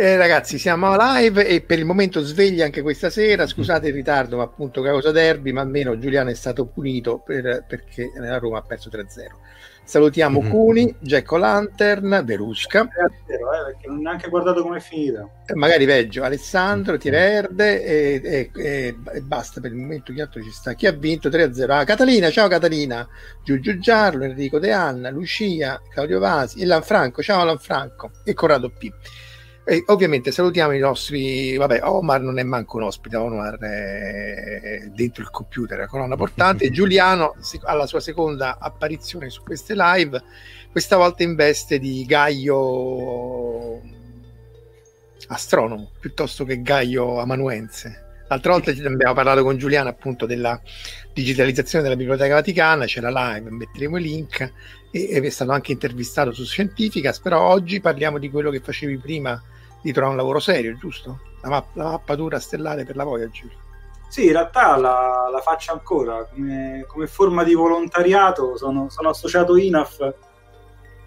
Eh, 0.00 0.16
ragazzi, 0.16 0.58
siamo 0.58 0.94
live 0.96 1.44
e 1.44 1.60
per 1.60 1.80
il 1.80 1.84
momento 1.84 2.20
sveglia 2.20 2.64
anche 2.64 2.82
questa 2.82 3.10
sera. 3.10 3.48
Scusate 3.48 3.88
il 3.88 3.94
ritardo, 3.94 4.36
ma 4.36 4.44
appunto 4.44 4.80
causa 4.80 5.10
derby, 5.10 5.50
ma 5.50 5.62
almeno 5.62 5.98
Giuliano 5.98 6.30
è 6.30 6.34
stato 6.34 6.66
punito 6.66 7.18
per, 7.18 7.64
perché 7.66 8.12
la 8.16 8.38
Roma 8.38 8.58
ha 8.58 8.62
perso 8.62 8.90
3-0. 8.90 9.26
Salutiamo 9.82 10.40
mm-hmm. 10.40 10.50
Cuni, 10.50 10.94
Jack 11.00 11.32
Lantern, 11.32 12.22
Verusca. 12.24 12.82
Eh, 12.82 12.88
perché 13.26 13.88
non 13.88 13.98
ho 13.98 14.02
neanche 14.02 14.28
guardato 14.28 14.62
come 14.62 14.76
è 14.76 14.80
finita. 14.80 15.28
Eh, 15.44 15.56
magari 15.56 15.84
peggio, 15.84 16.22
Alessandro, 16.22 16.96
Tirerde 16.96 17.82
e, 17.82 18.20
e, 18.22 18.50
e, 18.54 18.96
e, 19.14 19.20
basta 19.22 19.60
per 19.60 19.72
il 19.72 19.78
momento. 19.78 20.12
Chi 20.12 20.20
altro 20.20 20.40
ci 20.40 20.52
sta? 20.52 20.74
Chi 20.74 20.86
ha 20.86 20.92
vinto 20.92 21.28
3-0? 21.28 21.70
Ah, 21.72 21.82
Catalina, 21.82 22.30
ciao 22.30 22.46
Catalina, 22.46 23.04
Giugiu 23.42 23.80
Giarlo, 23.80 24.22
Enrico 24.22 24.60
De 24.60 24.70
Anna, 24.70 25.10
Lucia, 25.10 25.82
Claudio 25.90 26.20
Vasi, 26.20 26.60
e 26.60 26.66
Lanfranco, 26.66 27.20
ciao 27.20 27.42
Lanfranco 27.42 28.12
e 28.22 28.32
Corrado 28.32 28.70
P. 28.70 28.92
E 29.70 29.84
ovviamente 29.88 30.32
salutiamo 30.32 30.72
i 30.72 30.78
nostri, 30.78 31.54
vabbè, 31.58 31.80
Omar 31.82 32.22
non 32.22 32.38
è 32.38 32.42
manco 32.42 32.78
un 32.78 32.84
ospite, 32.84 33.16
Omar 33.16 33.58
è 33.58 34.88
dentro 34.94 35.22
il 35.22 35.28
computer, 35.28 35.76
la 35.80 35.86
colonna 35.86 36.16
portante. 36.16 36.70
Giuliano 36.70 37.34
alla 37.64 37.86
sua 37.86 38.00
seconda 38.00 38.56
apparizione 38.58 39.28
su 39.28 39.42
queste 39.42 39.74
live, 39.76 40.22
questa 40.70 40.96
volta 40.96 41.22
in 41.22 41.34
veste 41.34 41.78
di 41.78 42.06
Gaio 42.06 43.82
astronomo 45.26 45.90
piuttosto 46.00 46.46
che 46.46 46.62
Gaio 46.62 47.20
amanuense. 47.20 48.06
L'altra 48.28 48.52
volta 48.52 48.70
abbiamo 48.70 49.12
parlato 49.12 49.42
con 49.42 49.58
Giuliano 49.58 49.90
appunto 49.90 50.24
della 50.24 50.58
digitalizzazione 51.12 51.84
della 51.84 51.96
Biblioteca 51.96 52.36
Vaticana, 52.36 52.86
c'era 52.86 53.10
live, 53.10 53.50
metteremo 53.50 53.98
i 53.98 54.02
link 54.02 54.52
e 54.90 55.20
è 55.22 55.28
stato 55.28 55.50
anche 55.50 55.72
intervistato 55.72 56.32
su 56.32 56.46
Scientificas, 56.46 57.20
però 57.20 57.42
oggi 57.42 57.80
parliamo 57.80 58.16
di 58.16 58.30
quello 58.30 58.48
che 58.48 58.60
facevi 58.60 58.96
prima 58.96 59.38
di 59.82 59.92
trovare 59.92 60.12
un 60.12 60.18
lavoro 60.18 60.40
serio, 60.40 60.76
giusto? 60.76 61.20
La, 61.42 61.48
mapp- 61.48 61.76
la 61.76 61.84
mappatura 61.84 62.40
stellare 62.40 62.84
per 62.84 62.96
la 62.96 63.04
Voyager. 63.04 63.66
Sì, 64.08 64.26
in 64.26 64.32
realtà 64.32 64.76
la, 64.76 65.28
la 65.30 65.40
faccio 65.40 65.72
ancora 65.72 66.24
come, 66.24 66.84
come, 66.88 67.06
forma 67.06 67.44
di 67.44 67.54
volontariato. 67.54 68.56
Sono, 68.56 68.88
sono 68.88 69.10
associato 69.10 69.56
INAF 69.56 70.14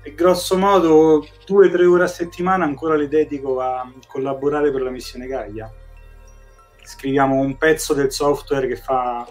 e 0.03 0.13
grosso 0.13 0.57
modo 0.57 1.25
due 1.45 1.67
o 1.67 1.71
tre 1.71 1.85
ore 1.85 2.03
a 2.03 2.07
settimana 2.07 2.63
ancora 2.63 2.95
le 2.95 3.07
dedico 3.07 3.59
a 3.59 3.91
collaborare 4.07 4.71
per 4.71 4.81
la 4.81 4.91
missione 4.91 5.25
Gaia. 5.25 5.71
Scriviamo 6.83 7.35
un 7.35 7.57
pezzo 7.57 7.93
del 7.93 8.11
software 8.11 8.67
che, 8.67 8.75
fa, 8.75 9.27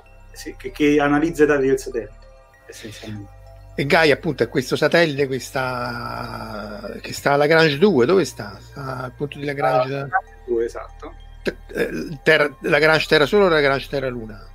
che, 0.58 0.70
che 0.70 1.00
analizza 1.00 1.44
i 1.44 1.46
dati 1.46 1.66
del 1.66 1.78
satellite, 1.78 2.18
essenzialmente. 2.66 3.39
E 3.80 3.86
Gaia 3.86 4.12
appunto 4.12 4.42
è 4.42 4.48
questo 4.50 4.76
satellite 4.76 5.26
questa, 5.26 6.98
che 7.00 7.14
sta 7.14 7.32
alla 7.32 7.46
Grange 7.46 7.78
2, 7.78 8.04
dove 8.04 8.26
sta? 8.26 8.58
sta 8.60 9.04
al 9.04 9.12
punto 9.12 9.38
di 9.38 9.46
Lagrange 9.46 9.94
ah, 9.94 10.08
2, 10.44 10.64
esatto. 10.66 11.14
Eh, 11.72 12.18
terra, 12.22 12.54
Lagrange 12.60 13.06
Terra 13.08 13.24
Sole 13.24 13.44
o 13.44 13.48
Lagrange 13.48 13.88
Terra 13.88 14.10
Luna? 14.10 14.46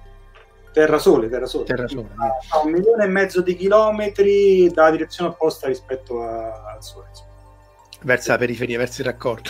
Terra 0.72 1.00
Sole, 1.00 1.28
Terra 1.28 1.48
Sole. 1.48 1.66
Terra 1.66 1.88
Sole. 1.88 2.10
A 2.50 2.60
un 2.60 2.72
milione 2.72 3.06
e 3.06 3.08
mezzo 3.08 3.42
di 3.42 3.56
chilometri 3.56 4.70
dalla 4.72 4.92
direzione 4.92 5.32
opposta 5.32 5.66
rispetto 5.66 6.22
a, 6.22 6.74
al 6.76 6.84
Sole. 6.84 7.08
Verso 8.04 8.30
la 8.30 8.38
periferia, 8.38 8.78
verso 8.78 9.02
il 9.02 9.08
raccordo. 9.08 9.50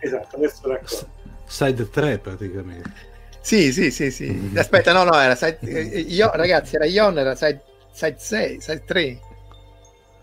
Esatto, 0.00 0.36
verso 0.36 0.66
il 0.66 0.72
raccordo. 0.74 1.08
Side 1.46 1.88
3 1.88 2.18
praticamente. 2.18 2.92
Sì, 3.40 3.72
sì, 3.72 3.90
sì, 3.90 4.10
sì. 4.10 4.30
Mm-hmm. 4.30 4.58
Aspetta, 4.58 4.92
no, 4.92 5.04
no, 5.04 5.18
era 5.18 5.34
side, 5.34 5.60
eh, 5.62 6.00
io, 6.00 6.30
ragazzi, 6.34 6.74
era 6.76 6.84
Ion, 6.84 7.16
era 7.18 7.34
side 7.34 7.72
6, 7.94 8.60
6, 8.60 8.82
3. 8.84 9.20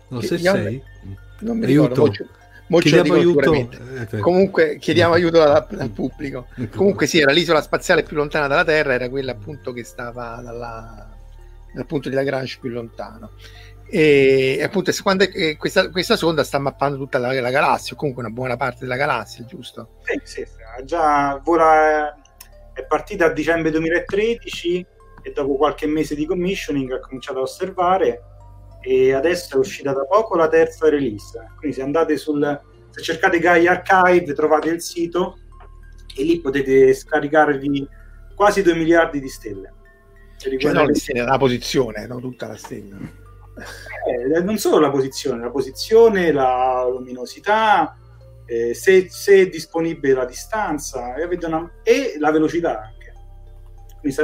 No, 0.08 0.20
6, 0.20 0.38
6? 0.38 0.82
Non 1.40 1.58
mi 1.58 1.64
aiuto. 1.64 2.04
ricordo. 2.04 2.40
Molto, 2.66 2.88
chiediamo 2.88 3.14
aiuto. 3.14 3.52
Eh, 3.54 4.18
Comunque 4.18 4.78
chiediamo 4.78 5.12
aiuto 5.14 5.42
al, 5.42 5.66
al 5.78 5.90
pubblico. 5.90 6.46
Comunque 6.74 7.06
sì, 7.06 7.18
era 7.18 7.32
l'isola 7.32 7.62
spaziale 7.62 8.02
più 8.02 8.16
lontana 8.16 8.46
dalla 8.46 8.64
Terra, 8.64 8.94
era 8.94 9.08
quella 9.08 9.32
appunto 9.32 9.72
che 9.72 9.84
stava 9.84 10.40
dalla, 10.42 11.10
dal 11.72 11.86
punto 11.86 12.08
di 12.08 12.14
Lagrange 12.14 12.58
più 12.60 12.70
lontano. 12.70 13.32
E 13.88 14.60
appunto 14.62 14.90
quando 15.02 15.24
è, 15.24 15.56
questa, 15.56 15.90
questa, 15.90 16.16
sonda 16.16 16.44
sta 16.44 16.58
mappando 16.58 16.96
tutta 16.96 17.18
la, 17.18 17.38
la, 17.38 17.50
galassia, 17.50 17.94
o 17.94 17.96
comunque 17.96 18.22
una 18.22 18.32
buona 18.32 18.56
parte 18.56 18.80
della 18.80 18.96
galassia, 18.96 19.44
giusto? 19.44 19.96
Sì, 20.04 20.20
sì, 20.22 20.46
già 20.84 21.38
vola, 21.44 22.14
è 22.72 22.84
partita 22.84 23.26
a 23.26 23.32
dicembre 23.32 23.70
2013 23.70 24.86
e 25.22 25.32
dopo 25.32 25.56
qualche 25.56 25.86
mese 25.86 26.14
di 26.14 26.26
commissioning 26.26 26.92
ha 26.92 27.00
cominciato 27.00 27.38
a 27.38 27.42
osservare 27.42 28.22
e 28.80 29.12
adesso 29.12 29.54
è 29.54 29.58
uscita 29.58 29.92
da 29.92 30.04
poco 30.04 30.34
la 30.36 30.48
terza 30.48 30.88
release. 30.88 31.38
Quindi 31.56 31.76
se 31.76 31.82
andate 31.82 32.16
sul 32.16 32.60
se 32.92 33.00
cercate 33.00 33.38
Gaia 33.38 33.82
Archive 33.82 34.34
trovate 34.34 34.68
il 34.68 34.82
sito 34.82 35.38
e 36.14 36.24
lì 36.24 36.40
potete 36.40 36.92
scaricarvi 36.92 37.88
quasi 38.34 38.62
2 38.62 38.74
miliardi 38.74 39.18
di 39.18 39.28
stelle. 39.28 39.72
Cioè, 40.36 40.72
no, 40.72 40.84
le 40.84 40.94
stelle, 40.94 41.24
la 41.24 41.38
posizione, 41.38 42.06
no? 42.06 42.20
tutta 42.20 42.48
la 42.48 42.56
stella. 42.56 42.98
Eh, 44.06 44.40
non 44.42 44.58
solo 44.58 44.78
la 44.78 44.90
posizione, 44.90 45.42
la 45.42 45.50
posizione, 45.50 46.32
la 46.32 46.86
luminosità, 46.90 47.96
eh, 48.44 48.74
se, 48.74 49.08
se, 49.08 49.42
è 49.42 49.48
disponibile 49.48 50.14
la 50.14 50.24
distanza 50.26 51.14
e, 51.14 51.28
una, 51.46 51.70
e 51.82 52.16
la 52.18 52.30
velocità 52.30 52.92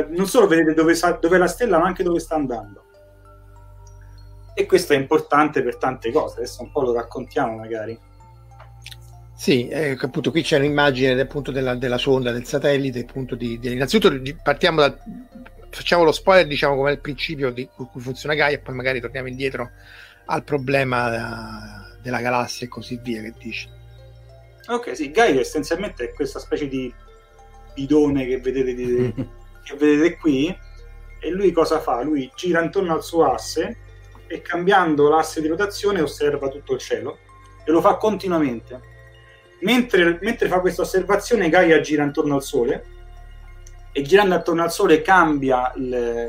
non 0.09 0.27
solo 0.27 0.47
vedete 0.47 0.75
dove, 0.75 0.95
dove 1.21 1.37
è 1.37 1.39
la 1.39 1.47
stella, 1.47 1.79
ma 1.79 1.87
anche 1.87 2.03
dove 2.03 2.19
sta 2.19 2.35
andando. 2.35 2.85
E 4.55 4.67
questo 4.67 4.93
è 4.93 4.97
importante 4.97 5.63
per 5.63 5.77
tante 5.77 6.11
cose, 6.11 6.39
adesso 6.39 6.63
un 6.63 6.73
po' 6.73 6.83
lo 6.83 6.93
raccontiamo 6.93 7.57
magari. 7.57 7.99
Sì, 9.37 9.69
eh, 9.69 9.97
appunto 10.01 10.33
qui 10.33 10.43
c'è 10.43 10.59
un'immagine 10.59 11.21
appunto 11.21 11.53
della, 11.53 11.77
della 11.77 11.99
sonda, 11.99 12.33
del 12.33 12.45
satellite, 12.45 13.01
appunto 13.01 13.37
di, 13.37 13.59
di, 13.61 13.71
innanzitutto 13.71 14.21
partiamo 14.43 14.81
dal 14.81 14.99
facciamo 15.71 16.03
lo 16.03 16.13
spoiler, 16.13 16.47
diciamo 16.47 16.75
come 16.75 16.91
è 16.91 16.95
il 16.95 17.01
principio 17.01 17.51
di 17.51 17.69
cui 17.73 18.01
funziona 18.01 18.35
Gaia 18.35 18.57
e 18.57 18.61
poi 18.61 18.75
magari 18.75 19.01
torniamo 19.01 19.29
indietro 19.29 19.71
al 20.27 20.43
problema 20.43 21.09
della, 21.09 21.97
della 22.03 22.21
galassia 22.21 22.67
e 22.67 22.69
così 22.69 22.99
via 23.01 23.23
che 23.23 23.35
dici. 23.39 23.69
Ok, 24.67 24.97
sì, 24.97 25.11
Gaia 25.11 25.41
essenzialmente 25.41 26.05
è 26.05 26.13
questa 26.13 26.41
specie 26.41 26.67
di 26.67 26.93
bidone 27.75 28.27
che 28.27 28.41
vedete 28.41 28.75
di, 28.75 29.15
che 29.69 29.77
vedete 29.77 30.17
qui 30.17 30.57
e 31.21 31.31
lui 31.31 31.53
cosa 31.53 31.81
fa? 31.81 32.03
Lui 32.03 32.31
gira 32.35 32.63
intorno 32.63 32.95
al 32.95 33.03
suo 33.03 33.31
asse 33.31 33.77
e 34.27 34.41
cambiando 34.41 35.09
l'asse 35.09 35.41
di 35.41 35.49
rotazione 35.49 36.01
osserva 36.01 36.49
tutto 36.49 36.75
il 36.75 36.79
cielo 36.79 37.19
e 37.65 37.71
lo 37.71 37.81
fa 37.81 37.97
continuamente. 37.97 38.97
Mentre, 39.61 40.19
mentre 40.23 40.49
fa 40.49 40.61
questa 40.61 40.83
osservazione 40.83 41.49
Gaia 41.49 41.81
gira 41.81 42.05
intorno 42.05 42.37
al 42.37 42.43
Sole 42.43 42.85
e 43.93 44.03
girando 44.03 44.37
attorno 44.37 44.63
al 44.63 44.73
Sole 44.73 45.03
cambia 45.03 45.73
il, 45.75 45.85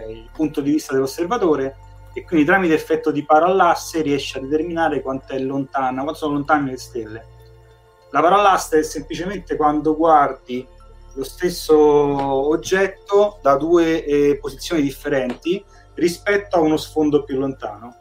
il 0.10 0.30
punto 0.34 0.62
di 0.62 0.72
vista 0.72 0.94
dell'osservatore 0.94 1.76
e 2.14 2.26
quindi 2.26 2.46
tramite 2.46 2.74
effetto 2.74 3.12
di 3.12 3.24
parallasse 3.24 4.02
riesce 4.02 4.40
a 4.40 4.42
determinare 4.42 5.02
quanto 5.02 5.34
è 5.34 5.40
lontana, 5.40 6.02
quanto 6.02 6.20
sono 6.20 6.34
lontane 6.34 6.72
le 6.72 6.78
stelle. 6.78 7.26
La 8.12 8.22
parallasse 8.22 8.80
è 8.80 8.84
semplicemente 8.84 9.56
quando 9.56 9.96
guardi 9.96 10.68
lo 11.14 11.24
stesso 11.24 11.78
oggetto 11.78 13.40
da 13.42 13.56
due 13.56 14.04
eh, 14.06 14.38
posizioni 14.40 14.82
differenti 14.82 15.64
rispetto 15.96 16.58
a 16.58 16.62
uno 16.62 16.78
sfondo 16.78 17.24
più 17.24 17.38
lontano. 17.38 17.96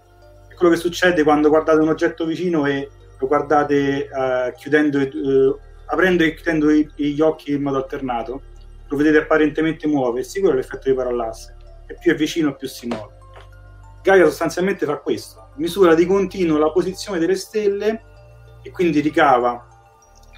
È 0.48 0.54
quello 0.54 0.72
che 0.72 0.80
succede 0.80 1.22
quando 1.22 1.48
guardate 1.48 1.80
un 1.80 1.88
oggetto 1.88 2.24
vicino 2.24 2.66
e 2.66 2.88
lo 3.18 3.26
guardate 3.26 4.08
uh, 4.10 4.56
chiudendo, 4.56 4.98
uh, 5.00 5.58
aprendo 5.86 6.22
e 6.22 6.34
chiudendo 6.34 6.70
i, 6.70 6.88
gli 6.94 7.20
occhi 7.20 7.52
in 7.52 7.62
modo 7.62 7.78
alternato, 7.78 8.42
lo 8.86 8.96
vedete 8.96 9.18
apparentemente 9.18 9.86
muoversi, 9.86 10.40
quello 10.40 10.54
è 10.54 10.58
l'effetto 10.58 10.88
di 10.88 10.94
parallasse. 10.94 11.56
E 11.86 11.96
più 12.00 12.12
è 12.12 12.14
vicino 12.14 12.54
più 12.54 12.68
si 12.68 12.86
muove. 12.86 13.16
Gaia 14.02 14.24
sostanzialmente 14.24 14.86
fa 14.86 14.98
questo, 14.98 15.50
misura 15.56 15.94
di 15.94 16.06
continuo 16.06 16.58
la 16.58 16.70
posizione 16.70 17.18
delle 17.18 17.34
stelle 17.34 18.02
e 18.62 18.70
quindi 18.70 19.00
ricava 19.00 19.66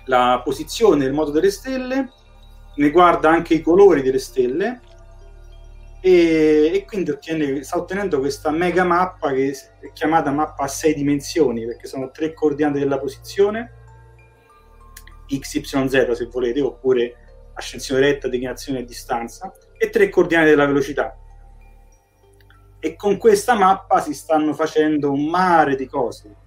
la 0.07 0.41
posizione 0.43 1.05
e 1.05 1.09
il 1.09 1.13
modo 1.13 1.31
delle 1.31 1.51
stelle, 1.51 2.11
ne 2.75 2.91
guarda 2.91 3.31
anche 3.31 3.55
i 3.55 3.61
colori 3.61 4.03
delle 4.03 4.19
stelle 4.19 4.81
e, 6.01 6.71
e 6.73 6.85
quindi 6.87 7.11
ottiene, 7.11 7.63
sta 7.63 7.77
ottenendo 7.77 8.19
questa 8.21 8.51
mega 8.51 8.85
mappa 8.85 9.33
che 9.33 9.51
è 9.81 9.93
chiamata 9.93 10.31
mappa 10.31 10.65
a 10.65 10.69
sei 10.69 10.95
dimensioni 10.95 11.67
perché 11.67 11.87
sono 11.87 12.11
tre 12.11 12.33
coordinate 12.33 12.79
della 12.79 12.99
posizione 12.99 13.73
x, 15.27 15.55
y, 15.55 15.65
z 15.65 16.11
se 16.13 16.27
volete 16.27 16.61
oppure 16.61 17.17
ascensione 17.55 18.01
retta, 18.01 18.29
declinazione 18.29 18.81
e 18.81 18.85
distanza 18.85 19.53
e 19.77 19.91
tre 19.91 20.09
coordinate 20.09 20.49
della 20.49 20.67
velocità. 20.67 21.17
E 22.79 22.97
con 22.97 23.19
questa 23.19 23.55
mappa 23.55 24.01
si 24.01 24.15
stanno 24.15 24.55
facendo 24.55 25.13
un 25.13 25.27
mare 25.27 25.77
di 25.77 25.87
cose 25.87 26.40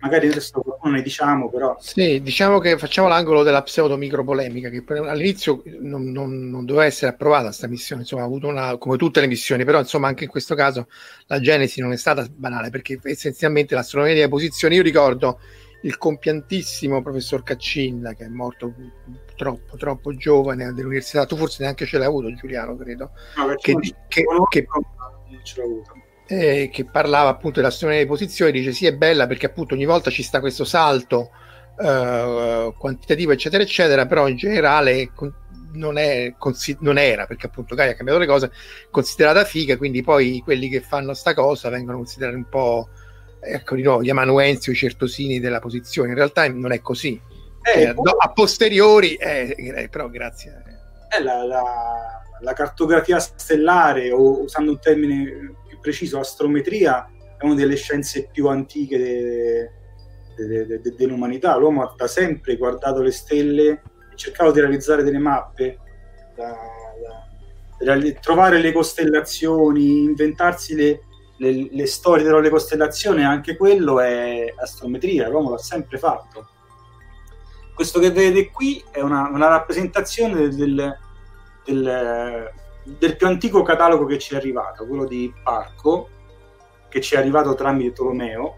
magari 0.00 0.28
adesso 0.28 0.60
qualcuno 0.60 0.94
ne 0.94 1.02
diciamo, 1.02 1.48
però. 1.50 1.76
Sì, 1.78 2.20
diciamo 2.22 2.58
che 2.58 2.78
facciamo 2.78 3.08
l'angolo 3.08 3.42
della 3.42 3.62
pseudo 3.62 3.96
micropolemica, 3.96 4.68
che 4.68 4.82
all'inizio 4.86 5.62
non, 5.80 6.10
non, 6.10 6.48
non 6.48 6.64
doveva 6.64 6.86
essere 6.86 7.12
approvata 7.12 7.46
questa 7.46 7.68
missione, 7.68 8.02
insomma, 8.02 8.22
ha 8.22 8.26
avuto 8.26 8.48
una, 8.48 8.76
come 8.78 8.96
tutte 8.96 9.20
le 9.20 9.26
missioni, 9.26 9.64
però 9.64 9.78
insomma 9.78 10.08
anche 10.08 10.24
in 10.24 10.30
questo 10.30 10.54
caso 10.54 10.88
la 11.26 11.40
genesi 11.40 11.80
non 11.80 11.92
è 11.92 11.96
stata 11.96 12.26
banale, 12.30 12.70
perché 12.70 12.98
essenzialmente 13.02 13.74
l'astronomia 13.74 14.14
delle 14.14 14.28
posizioni, 14.28 14.76
io 14.76 14.82
ricordo 14.82 15.40
il 15.82 15.96
compiantissimo 15.96 17.02
professor 17.02 17.42
Caccin, 17.42 18.14
che 18.16 18.24
è 18.24 18.28
morto 18.28 18.74
troppo, 19.36 19.76
troppo 19.76 20.14
giovane 20.14 20.72
dell'università, 20.72 21.24
tu 21.26 21.36
forse 21.36 21.62
neanche 21.62 21.86
ce 21.86 21.98
l'hai 21.98 22.06
avuto 22.06 22.32
Giuliano, 22.34 22.76
credo, 22.76 23.12
no, 23.36 23.54
che, 23.56 23.74
che, 23.74 23.94
che, 24.08 24.24
che, 24.50 24.66
ce 25.42 25.60
l'ho 25.60 25.66
avuto 25.66 25.92
eh, 26.30 26.70
che 26.72 26.84
parlava 26.84 27.28
appunto 27.28 27.58
della 27.58 27.72
storia 27.72 27.96
delle 27.96 28.08
posizioni, 28.08 28.52
dice 28.52 28.70
sì 28.70 28.86
è 28.86 28.94
bella 28.94 29.26
perché 29.26 29.46
appunto 29.46 29.74
ogni 29.74 29.84
volta 29.84 30.10
ci 30.10 30.22
sta 30.22 30.38
questo 30.38 30.64
salto 30.64 31.30
eh, 31.76 32.72
quantitativo 32.78 33.32
eccetera 33.32 33.64
eccetera, 33.64 34.06
però 34.06 34.28
in 34.28 34.36
generale 34.36 35.10
non, 35.72 35.98
è, 35.98 36.32
non 36.78 36.98
era, 36.98 37.26
perché 37.26 37.46
appunto 37.46 37.74
Gaia 37.74 37.90
ha 37.90 37.94
cambiato 37.94 38.20
le 38.20 38.26
cose, 38.26 38.52
considerata 38.92 39.44
figa, 39.44 39.76
quindi 39.76 40.02
poi 40.02 40.40
quelli 40.44 40.68
che 40.68 40.80
fanno 40.80 41.14
sta 41.14 41.34
cosa 41.34 41.68
vengono 41.68 41.96
considerati 41.96 42.36
un 42.36 42.48
po' 42.48 42.88
ecco 43.42 43.74
di 43.74 43.82
nuovo 43.82 44.02
gli 44.02 44.10
amanuensi 44.10 44.68
o 44.68 44.72
i 44.72 44.76
certosini 44.76 45.40
della 45.40 45.58
posizione, 45.58 46.10
in 46.10 46.14
realtà 46.14 46.48
non 46.48 46.70
è 46.70 46.80
così. 46.80 47.20
Eh, 47.62 47.82
eh, 47.82 47.92
no, 47.92 48.12
a 48.18 48.30
posteriori, 48.30 49.16
eh, 49.16 49.54
eh, 49.56 49.88
però 49.88 50.08
grazie. 50.08 50.62
È 51.08 51.20
la, 51.20 51.44
la, 51.44 51.62
la 52.40 52.52
cartografia 52.52 53.18
stellare, 53.18 54.12
o 54.12 54.42
usando 54.42 54.70
un 54.70 54.78
termine 54.78 55.58
preciso, 55.80 56.18
astrometria 56.18 57.08
è 57.38 57.44
una 57.44 57.54
delle 57.54 57.76
scienze 57.76 58.28
più 58.30 58.48
antiche 58.48 58.98
de, 58.98 59.70
de, 60.36 60.80
de, 60.80 60.94
dell'umanità. 60.94 61.56
L'uomo 61.56 61.82
ha 61.82 61.94
da 61.96 62.06
sempre 62.06 62.56
guardato 62.56 63.00
le 63.00 63.10
stelle 63.10 63.82
e 64.12 64.16
cercato 64.16 64.52
di 64.52 64.60
realizzare 64.60 65.02
delle 65.02 65.18
mappe, 65.18 65.78
da, 66.34 66.54
da, 67.78 68.12
trovare 68.20 68.60
le 68.60 68.72
costellazioni, 68.72 70.02
inventarsi 70.02 70.74
le, 70.74 71.00
le, 71.38 71.68
le 71.70 71.86
storie 71.86 72.24
delle 72.24 72.50
costellazioni, 72.50 73.24
anche 73.24 73.56
quello 73.56 74.00
è 74.00 74.52
astrometria, 74.56 75.28
l'uomo 75.28 75.50
l'ha 75.50 75.58
sempre 75.58 75.98
fatto. 75.98 76.48
Questo 77.74 77.98
che 77.98 78.10
vedete 78.10 78.50
qui 78.50 78.84
è 78.90 79.00
una, 79.00 79.30
una 79.32 79.48
rappresentazione 79.48 80.50
del, 80.50 80.98
del, 81.64 82.52
del 82.98 83.16
più 83.16 83.26
antico 83.26 83.62
catalogo 83.62 84.06
che 84.06 84.18
ci 84.18 84.34
è 84.34 84.36
arrivato, 84.36 84.86
quello 84.86 85.06
di 85.06 85.32
Parco, 85.42 86.08
che 86.88 87.00
ci 87.00 87.14
è 87.14 87.18
arrivato 87.18 87.54
tramite 87.54 87.92
Tolomeo. 87.92 88.56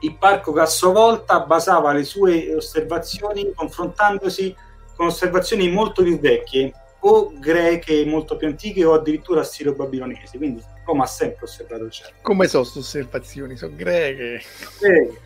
Il 0.00 0.16
Parco 0.18 0.52
che 0.52 0.60
a 0.60 0.66
sua 0.66 0.90
volta 0.90 1.40
basava 1.40 1.92
le 1.92 2.04
sue 2.04 2.54
osservazioni 2.54 3.52
confrontandosi 3.54 4.54
con 4.96 5.06
osservazioni 5.06 5.70
molto 5.70 6.02
più 6.02 6.18
vecchie, 6.18 6.72
o 7.00 7.32
greche 7.38 8.04
molto 8.06 8.36
più 8.36 8.48
antiche, 8.48 8.84
o 8.84 8.94
addirittura 8.94 9.40
assiro-babilonesi. 9.40 10.36
Quindi 10.36 10.62
Roma 10.84 11.04
ha 11.04 11.06
sempre 11.06 11.44
osservato 11.44 11.84
il 11.84 11.90
cielo. 11.90 12.10
Come 12.22 12.46
sono 12.46 12.62
queste 12.62 12.78
osservazioni? 12.80 13.56
Sono 13.56 13.74
greche. 13.74 14.42
greche. 14.78 15.20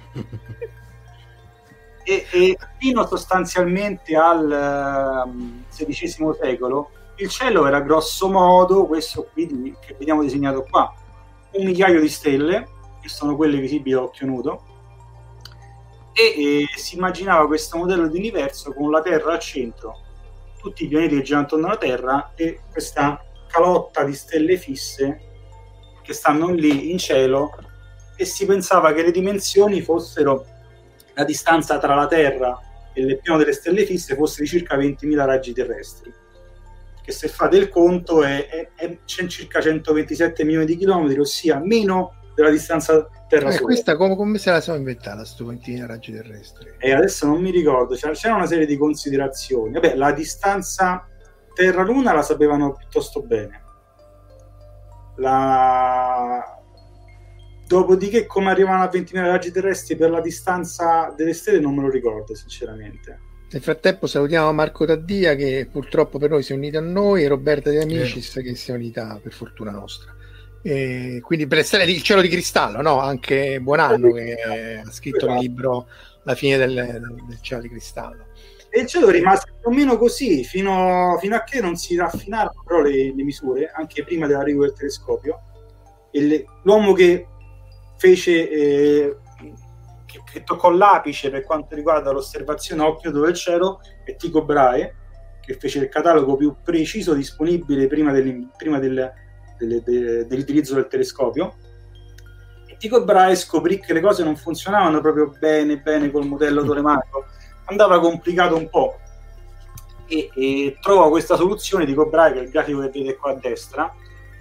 e, 2.05 2.27
e, 2.33 2.59
fino 2.79 3.07
sostanzialmente 3.07 4.17
al 4.17 5.31
XVI 5.71 6.15
um, 6.19 6.37
secolo 6.41 6.91
il 7.19 7.29
cielo 7.29 7.67
era 7.67 7.81
grosso 7.81 8.31
modo 8.31 8.87
questo 8.87 9.29
qui 9.33 9.75
che 9.81 9.97
vediamo 9.99 10.23
disegnato 10.23 10.65
qua, 10.69 10.93
un 11.53 11.65
migliaio 11.65 12.01
di 12.01 12.09
stelle, 12.09 12.69
che 13.01 13.09
sono 13.09 13.35
quelle 13.35 13.59
visibili 13.59 13.97
a 13.97 14.03
occhio 14.03 14.27
nudo, 14.27 14.63
e, 16.13 16.63
e 16.63 16.67
si 16.77 16.97
immaginava 16.97 17.47
questo 17.47 17.77
modello 17.77 18.09
di 18.09 18.19
universo 18.19 18.73
con 18.73 18.91
la 18.91 19.03
Terra 19.03 19.33
al 19.33 19.41
centro, 19.41 19.99
tutti 20.61 20.85
i 20.85 20.89
pianeti 20.89 21.17
che 21.17 21.23
girano 21.23 21.45
attorno 21.45 21.67
alla 21.67 21.77
Terra 21.77 22.33
e 22.37 22.61
questa 22.71 23.25
calotta 23.49 24.05
di 24.05 24.15
stelle 24.15 24.57
fisse 24.57 25.21
che 26.03 26.13
stanno 26.13 26.51
lì 26.51 26.91
in 26.91 26.99
cielo 26.99 27.51
e 28.17 28.25
si 28.25 28.47
pensava 28.47 28.93
che 28.93 29.03
le 29.03 29.11
dimensioni 29.11 29.81
fossero 29.81 30.45
la 31.15 31.25
distanza 31.25 31.79
tra 31.79 31.95
la 31.95 32.07
Terra 32.07 32.61
e 32.93 33.03
il 33.03 33.21
piano 33.21 33.39
delle 33.39 33.53
stelle 33.53 33.85
fisse 33.85 34.15
fosse 34.15 34.43
di 34.43 34.49
circa 34.49 34.77
20.000 34.77 35.25
raggi 35.25 35.53
terrestri 35.53 36.27
che 37.09 37.15
se 37.15 37.29
fate 37.29 37.57
il 37.57 37.71
conto 37.71 38.23
è, 38.23 38.47
è, 38.49 38.69
è 38.77 38.99
circa 39.07 39.63
127 39.63 40.45
milioni 40.45 40.67
di 40.67 40.77
chilometri, 40.77 41.19
ossia 41.19 41.59
meno 41.59 42.17
della 42.35 42.51
distanza 42.51 43.09
Terra-Sole. 43.27 43.63
Eh, 43.63 43.65
questa 43.65 43.97
come, 43.97 44.15
come, 44.15 44.37
se 44.37 44.51
la 44.51 44.61
siamo 44.61 44.79
inventata, 44.79 45.25
sto 45.25 45.45
quantini 45.45 45.87
raggi 45.87 46.13
terrestri? 46.13 46.75
E 46.77 46.93
adesso 46.93 47.27
non 47.27 47.41
mi 47.41 47.51
ricordo, 47.51 47.95
c'era, 47.95 48.13
c'era 48.13 48.35
una 48.35 48.45
serie 48.45 48.67
di 48.67 48.77
considerazioni. 48.77 49.73
Vabbè, 49.73 49.95
la 49.97 50.13
distanza 50.13 51.09
Terra-Luna 51.55 52.13
la 52.13 52.21
sapevano 52.21 52.75
piuttosto 52.75 53.23
bene. 53.23 53.63
La... 55.17 56.61
Dopodiché 57.67 58.27
come 58.27 58.51
arrivano 58.51 58.83
a 58.83 58.91
20.000 58.93 59.15
raggi 59.15 59.51
terrestri 59.51 59.97
per 59.97 60.11
la 60.11 60.21
distanza 60.21 61.13
delle 61.17 61.33
stelle 61.33 61.59
non 61.59 61.75
me 61.75 61.83
lo 61.83 61.91
ricordo 61.91 62.35
sinceramente. 62.35 63.28
Nel 63.51 63.63
frattempo 63.63 64.07
salutiamo 64.07 64.53
Marco 64.53 64.85
Taddia 64.85 65.35
che 65.35 65.67
purtroppo 65.71 66.19
per 66.19 66.29
noi 66.29 66.43
si 66.43 66.53
è 66.53 66.55
unito 66.55 66.77
a 66.77 66.83
noi 66.83 67.25
e 67.25 67.29
Roberta 67.29 67.71
De 67.71 67.81
Amicis 67.81 68.37
eh. 68.37 68.43
che 68.43 68.55
si 68.55 68.71
è 68.71 68.75
unita 68.75 69.19
per 69.23 69.33
fortuna 69.33 69.71
nostra. 69.71 70.15
E 70.61 71.21
quindi 71.23 71.47
per 71.47 71.65
stelle 71.65 71.87
di 71.87 72.03
cielo 72.03 72.21
di 72.21 72.29
cristallo, 72.29 72.83
no? 72.83 73.01
Anche 73.01 73.59
Buonanno 73.61 74.13
che 74.13 74.83
ha 74.85 74.91
scritto 74.91 75.27
il 75.27 75.39
libro 75.39 75.89
La 76.25 76.35
fine 76.35 76.59
del, 76.59 76.75
del 76.75 77.39
cielo 77.41 77.63
di 77.63 77.71
cristallo. 77.71 78.27
E 78.69 78.81
il 78.81 78.87
cielo 78.87 79.09
è 79.09 79.13
rimasto 79.13 79.51
più 79.59 79.71
o 79.71 79.73
meno 79.73 79.97
così 79.97 80.45
fino, 80.45 81.17
fino 81.19 81.35
a 81.35 81.43
che 81.43 81.63
non 81.63 81.77
si 81.77 81.97
raffinarono 81.97 82.63
però 82.67 82.83
le, 82.83 83.15
le 83.15 83.23
misure, 83.23 83.73
anche 83.75 84.05
prima 84.05 84.27
dell'arrivo 84.27 84.65
del 84.65 84.75
telescopio. 84.75 85.41
Le, 86.13 86.45
l'uomo 86.65 86.93
che 86.93 87.27
fece 87.97 88.51
eh, 88.51 89.17
che, 90.09 90.23
che 90.25 90.43
toccò 90.43 90.71
l'apice 90.71 91.29
per 91.29 91.45
quanto 91.45 91.75
riguarda 91.75 92.11
l'osservazione 92.11 92.83
occhio 92.83 93.11
dove 93.11 93.35
cielo 93.35 93.81
è 94.05 94.17
Tycho 94.17 94.43
Brahe, 94.43 94.95
che 95.45 95.55
fece 95.55 95.81
il 95.81 95.89
catalogo 95.91 96.37
più 96.37 96.57
preciso 96.65 97.13
disponibile 97.13 97.87
prima, 97.87 98.13
prima 98.57 98.79
del, 98.79 99.13
del, 99.59 99.83
del, 99.83 100.27
dell'utilizzo 100.27 100.75
del 100.75 100.89
telescopio. 100.89 101.55
E 102.67 102.77
Tycho 102.79 103.05
Brahe 103.05 103.37
scoprì 103.37 103.81
che 103.81 103.93
le 103.93 104.01
cose 104.01 104.25
non 104.25 104.37
funzionavano 104.37 105.03
proprio 105.03 105.31
bene, 105.39 105.79
bene 105.79 106.11
col 106.11 106.27
modello 106.27 106.65
tolematico, 106.65 107.27
andava 107.67 108.01
complicato 108.01 108.57
un 108.57 108.71
po'. 108.71 108.97
e, 110.09 110.31
e 110.35 110.79
trova 110.81 111.09
questa 111.11 111.37
soluzione 111.37 111.85
di 111.85 111.95
Cobra, 111.95 112.33
che 112.33 112.41
è 112.41 112.43
il 112.43 112.51
grafico 112.51 112.81
che 112.81 112.91
vedete 112.91 113.17
qua 113.17 113.33
a 113.33 113.35
destra. 113.35 113.95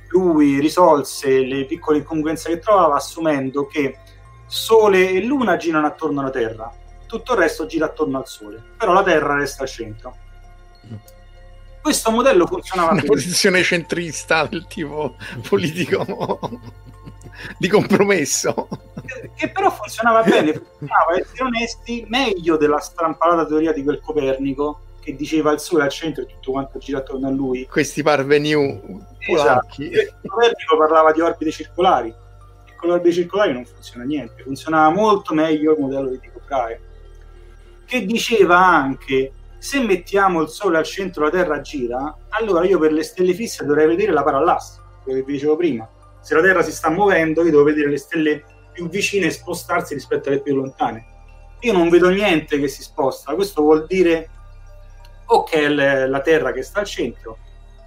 Lui 0.10 0.60
risolse 0.60 1.42
le 1.42 1.66
piccole 1.66 1.98
incongruenze 2.00 2.50
che 2.50 2.60
trovava 2.60 2.96
assumendo 2.96 3.68
che 3.68 3.98
Sole 4.48 5.10
e 5.10 5.24
Luna 5.24 5.58
girano 5.58 5.88
attorno 5.88 6.22
alla 6.22 6.30
Terra, 6.30 6.72
tutto 7.06 7.34
il 7.34 7.40
resto 7.40 7.66
gira 7.66 7.86
attorno 7.86 8.18
al 8.18 8.28
Sole, 8.28 8.64
però 8.78 8.94
la 8.94 9.04
Terra 9.04 9.36
resta 9.36 9.64
al 9.64 9.70
centro. 9.70 10.16
Questo 11.82 12.12
modello 12.12 12.46
funzionava 12.48 12.92
Una 12.92 13.04
posizione 13.04 13.64
centrista 13.64 14.46
del 14.46 14.66
tipo 14.68 15.16
politico 15.48 16.40
di 17.58 17.68
compromesso. 17.68 18.68
Che, 19.06 19.32
che 19.36 19.52
però 19.52 19.72
funzionava 19.72 20.24
bene, 20.24 20.54
funzionava, 20.54 21.18
essere 21.18 21.44
onesti, 21.44 22.06
meglio 22.10 22.58
della 22.58 22.80
strampalata 22.80 23.46
teoria 23.46 23.72
di 23.72 23.84
quel 23.84 24.02
Copernico 24.02 24.82
che 25.02 25.16
diceva 25.16 25.52
il 25.54 25.60
Sole 25.60 25.84
al 25.84 25.90
centro 25.90 26.24
e 26.24 26.26
tutto 26.26 26.52
quanto 26.52 26.78
gira 26.80 26.98
attorno 26.98 27.28
a 27.28 27.32
lui. 27.32 27.66
Questi 27.68 28.04
parvenu 28.04 29.06
Esatto. 29.20 29.76
Copernico 30.26 30.78
parlava 30.78 31.12
di 31.12 31.22
orbite 31.22 31.52
circolari 31.52 32.14
con 32.78 32.90
le 32.90 32.96
orbite 32.96 33.16
circolari 33.16 33.54
non 33.54 33.66
funziona 33.66 34.06
niente, 34.06 34.44
funzionava 34.44 34.90
molto 34.94 35.34
meglio 35.34 35.74
il 35.74 35.80
modello 35.80 36.10
di 36.10 36.20
Tycho 36.20 36.42
Brahe 36.46 36.82
che 37.88 38.06
diceva 38.06 38.58
anche 38.58 39.32
se 39.58 39.80
mettiamo 39.80 40.42
il 40.42 40.50
Sole 40.50 40.78
al 40.78 40.84
centro 40.84 41.24
la 41.24 41.30
Terra 41.30 41.62
gira, 41.62 42.16
allora 42.30 42.66
io 42.66 42.78
per 42.78 42.92
le 42.92 43.02
stelle 43.02 43.34
fisse 43.34 43.66
dovrei 43.66 43.88
vedere 43.88 44.12
la 44.12 44.24
parallasse, 44.24 44.82
quello 45.02 45.20
che 45.20 45.26
vi 45.26 45.34
dicevo 45.34 45.56
prima. 45.56 45.90
Se 46.22 46.36
la 46.36 46.42
Terra 46.42 46.62
si 46.62 46.72
sta 46.72 46.90
muovendo, 46.90 47.44
io 47.44 47.52
devo 47.52 47.64
vedere 47.64 47.90
le 47.90 47.98
stelle 47.98 48.44
più 48.74 48.90
vicine 48.90 49.32
spostarsi 49.32 49.94
rispetto 49.94 50.28
alle 50.28 50.42
più 50.42 50.54
lontane. 50.54 51.16
Io 51.62 51.74
non 51.74 51.90
vedo 51.90 52.10
niente 52.10 52.60
che 52.60 52.68
si 52.68 52.84
sposta, 52.84 53.34
questo 53.34 53.62
vuol 53.62 53.86
dire 53.88 54.30
o 55.28 55.44
che 55.44 55.64
è 55.64 55.68
la 55.70 56.22
Terra 56.22 56.52
che 56.52 56.62
sta 56.62 56.82
al 56.82 56.86
centro, 56.86 57.38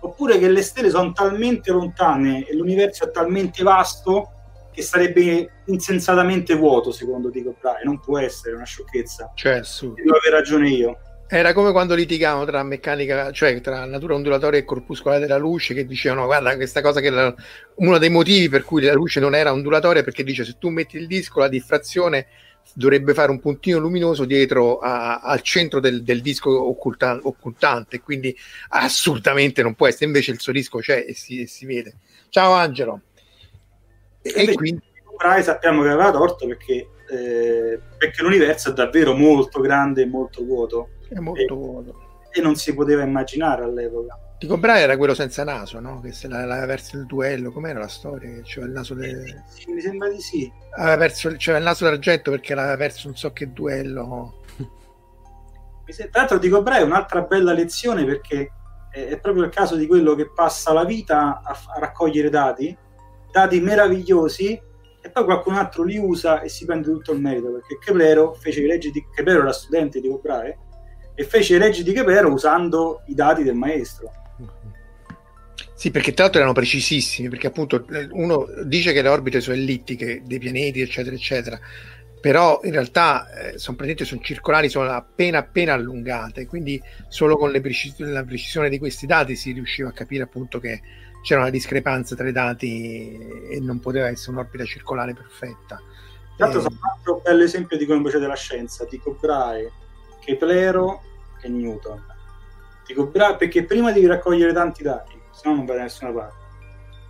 oppure 0.01 0.39
che 0.39 0.49
le 0.49 0.63
stelle 0.63 0.91
sono 0.91 1.13
talmente 1.13 1.71
lontane 1.71 2.47
e 2.47 2.57
l'universo 2.57 3.05
è 3.05 3.11
talmente 3.11 3.63
vasto 3.63 4.33
che 4.81 4.83
sarebbe 4.83 5.51
insensatamente 5.67 6.55
vuoto, 6.55 6.91
secondo 6.91 7.31
Tycho 7.31 7.55
Brahe. 7.61 7.85
Non 7.85 8.01
può 8.01 8.19
essere 8.19 8.55
una 8.55 8.65
sciocchezza. 8.65 9.33
Cioè, 9.35 9.63
su. 9.63 9.93
Devo 9.93 10.17
aver 10.17 10.33
ragione 10.33 10.71
io. 10.71 10.99
Era 11.29 11.53
come 11.53 11.71
quando 11.71 11.95
litigavano 11.95 12.45
tra 12.45 12.63
meccanica, 12.65 13.31
cioè 13.31 13.61
tra 13.61 13.85
natura 13.85 14.15
ondulatoria 14.15 14.59
e 14.59 14.65
corpuscolare 14.65 15.21
della 15.21 15.37
luce, 15.37 15.75
che 15.75 15.87
dicevano: 15.87 16.25
Guarda, 16.25 16.57
questa 16.57 16.81
cosa 16.81 17.01
che 17.01 17.11
la, 17.11 17.33
uno 17.77 17.99
dei 17.99 18.11
motivi 18.11 18.49
per 18.49 18.65
cui 18.65 18.83
la 18.83 18.95
luce 18.95 19.21
non 19.21 19.35
era 19.35 19.53
ondulatoria, 19.53 20.03
perché 20.03 20.25
dice: 20.25 20.45
Se 20.45 20.57
tu 20.59 20.71
metti 20.71 20.97
il 20.97 21.07
disco, 21.07 21.39
la 21.39 21.49
diffrazione 21.49 22.27
dovrebbe 22.73 23.15
fare 23.15 23.31
un 23.31 23.41
puntino 23.41 23.79
luminoso 23.79 24.25
dietro 24.25 24.79
a, 24.79 25.21
al 25.21 25.41
centro 25.43 25.81
del, 25.81 26.03
del 26.03 26.21
disco 26.21 26.51
occulta, 26.69 27.19
occultante, 27.23 28.01
quindi 28.01 28.37
assolutamente 28.71 29.63
non 29.63 29.75
può 29.75 29.87
essere. 29.87 30.07
Invece 30.07 30.33
il 30.33 30.41
suo 30.41 30.53
disco 30.53 30.79
c'è 30.79 31.05
e 31.07 31.15
si, 31.15 31.43
e 31.43 31.47
si 31.47 31.65
vede. 31.65 31.95
Ciao 32.29 32.53
Angelo. 32.53 33.03
E, 34.23 34.33
e 34.35 34.55
quindi 34.55 34.83
Brahe 35.17 35.43
sappiamo 35.43 35.83
che 35.83 35.89
aveva 35.89 36.11
torto 36.11 36.47
perché, 36.47 36.89
eh, 37.11 37.81
perché 37.99 38.23
l'universo 38.23 38.71
è 38.71 38.73
davvero 38.73 39.15
molto 39.15 39.61
grande 39.61 40.03
e 40.03 40.07
molto 40.07 40.45
vuoto 40.45 40.91
è 41.11 41.19
molto 41.19 41.55
vuoto. 41.55 42.09
E 42.31 42.41
non 42.41 42.55
si 42.55 42.73
poteva 42.75 43.03
immaginare 43.03 43.65
all'epoca. 43.65 44.19
Tycho 44.39 44.57
Brahe 44.57 44.81
era 44.81 44.97
quello 44.97 45.15
senza 45.15 45.45
naso, 45.45 45.81
no? 45.81 46.01
Che 46.01 46.13
se 46.13 46.29
l'aveva 46.29 46.65
verso 46.65 46.97
il 46.97 47.05
duello, 47.05 47.51
com'era 47.51 47.81
la 47.81 47.89
storia? 47.89 48.41
C'era 48.43 48.67
il 48.67 48.73
naso 48.73 48.95
del... 48.95 49.43
Sì, 49.49 49.71
mi 49.73 49.81
sembra 49.81 50.09
di 50.09 50.21
sì. 50.21 50.51
Aveva 50.77 50.97
perso, 50.97 51.35
c'era 51.37 51.59
il 51.59 51.65
naso 51.65 51.85
d'argento 51.85 52.31
perché 52.31 52.55
l'aveva 52.55 52.77
perso 52.77 53.09
non 53.09 53.17
so 53.17 53.33
che 53.33 53.53
duello. 53.53 54.37
Tra 55.85 56.09
l'altro 56.13 56.39
Tycho 56.39 56.63
Brahe 56.63 56.81
è 56.81 56.85
un'altra 56.85 57.23
bella 57.23 57.53
lezione 57.53 58.05
perché 58.05 58.53
è 58.93 59.19
proprio 59.19 59.45
il 59.45 59.51
caso 59.51 59.75
di 59.75 59.87
quello 59.87 60.15
che 60.15 60.31
passa 60.31 60.73
la 60.73 60.85
vita 60.85 61.43
a, 61.45 61.57
a 61.75 61.79
raccogliere 61.81 62.31
dati, 62.31 62.77
dati 63.31 63.61
meravigliosi, 63.61 64.61
e 65.03 65.11
poi 65.11 65.25
qualcun 65.25 65.55
altro 65.55 65.83
li 65.83 65.97
usa 65.97 66.43
e 66.43 66.49
si 66.49 66.67
prende 66.67 66.89
tutto 66.91 67.13
il 67.13 67.21
merito 67.21 67.51
perché 67.51 67.79
Keplero 67.79 68.35
fece 68.35 68.61
i 68.61 68.67
leggi 68.67 68.91
di 68.91 69.03
Keplero 69.15 69.41
era 69.41 69.53
studente 69.53 69.99
di 69.99 70.09
Tycho 70.09 70.21
Brahe 70.21 70.59
e 71.15 71.25
fece 71.25 71.57
i 71.57 71.59
reggi 71.59 71.83
di 71.83 71.93
Kepero 71.93 72.33
usando 72.33 73.03
i 73.07 73.15
dati 73.15 73.43
del 73.43 73.55
maestro. 73.55 74.11
Sì, 75.75 75.91
perché 75.91 76.13
tra 76.13 76.25
l'altro 76.25 76.41
erano 76.41 76.55
precisissimi, 76.55 77.29
perché 77.29 77.47
appunto 77.47 77.87
uno 78.13 78.47
dice 78.65 78.93
che 78.93 79.03
le 79.03 79.09
orbite 79.09 79.41
sono 79.41 79.57
ellittiche 79.57 80.23
dei 80.25 80.39
pianeti, 80.39 80.81
eccetera, 80.81 81.15
eccetera, 81.15 81.59
però 82.21 82.61
in 82.65 82.73
realtà 82.73 83.53
eh, 83.53 83.59
sono, 83.59 83.77
sono 83.97 84.21
circolari, 84.23 84.69
sono 84.69 84.91
appena 84.91 85.39
appena 85.39 85.73
allungate, 85.73 86.47
quindi 86.47 86.81
solo 87.09 87.37
con 87.37 87.51
precis- 87.61 87.99
la 87.99 88.25
precisione 88.25 88.69
di 88.69 88.79
questi 88.79 89.07
dati 89.07 89.37
si 89.37 89.53
riusciva 89.53 89.89
a 89.89 89.93
capire 89.93 90.23
appunto 90.23 90.59
che 90.59 90.81
c'era 91.23 91.41
una 91.41 91.51
discrepanza 91.51 92.15
tra 92.15 92.29
i 92.29 92.33
dati 92.33 93.19
e 93.51 93.61
non 93.61 93.81
poteva 93.81 94.09
essere 94.09 94.33
un'orbita 94.33 94.65
circolare 94.65 95.15
perfetta. 95.15 95.81
Tra 96.37 96.47
l'altro, 96.47 96.61
eh, 96.61 96.63
sono 96.63 96.79
un 96.81 96.89
altro 96.89 97.21
bello 97.23 97.43
esempio 97.43 97.77
di 97.77 97.85
come 97.85 97.99
invece 97.99 98.19
della 98.19 98.37
scienza, 98.37 98.87
di 98.89 99.01
Brahe, 99.21 99.71
Keplero 100.21 101.03
e 101.43 101.49
Newton. 101.49 102.03
Dico, 102.87 103.07
bravo, 103.07 103.37
perché 103.37 103.65
prima 103.65 103.93
devi 103.93 104.07
raccogliere 104.07 104.53
tanti 104.53 104.83
dati, 104.83 105.21
se 105.31 105.43
no 105.45 105.55
non 105.55 105.67
vai 105.67 105.77
da 105.77 105.83
nessuna 105.83 106.11
parte. 106.11 106.39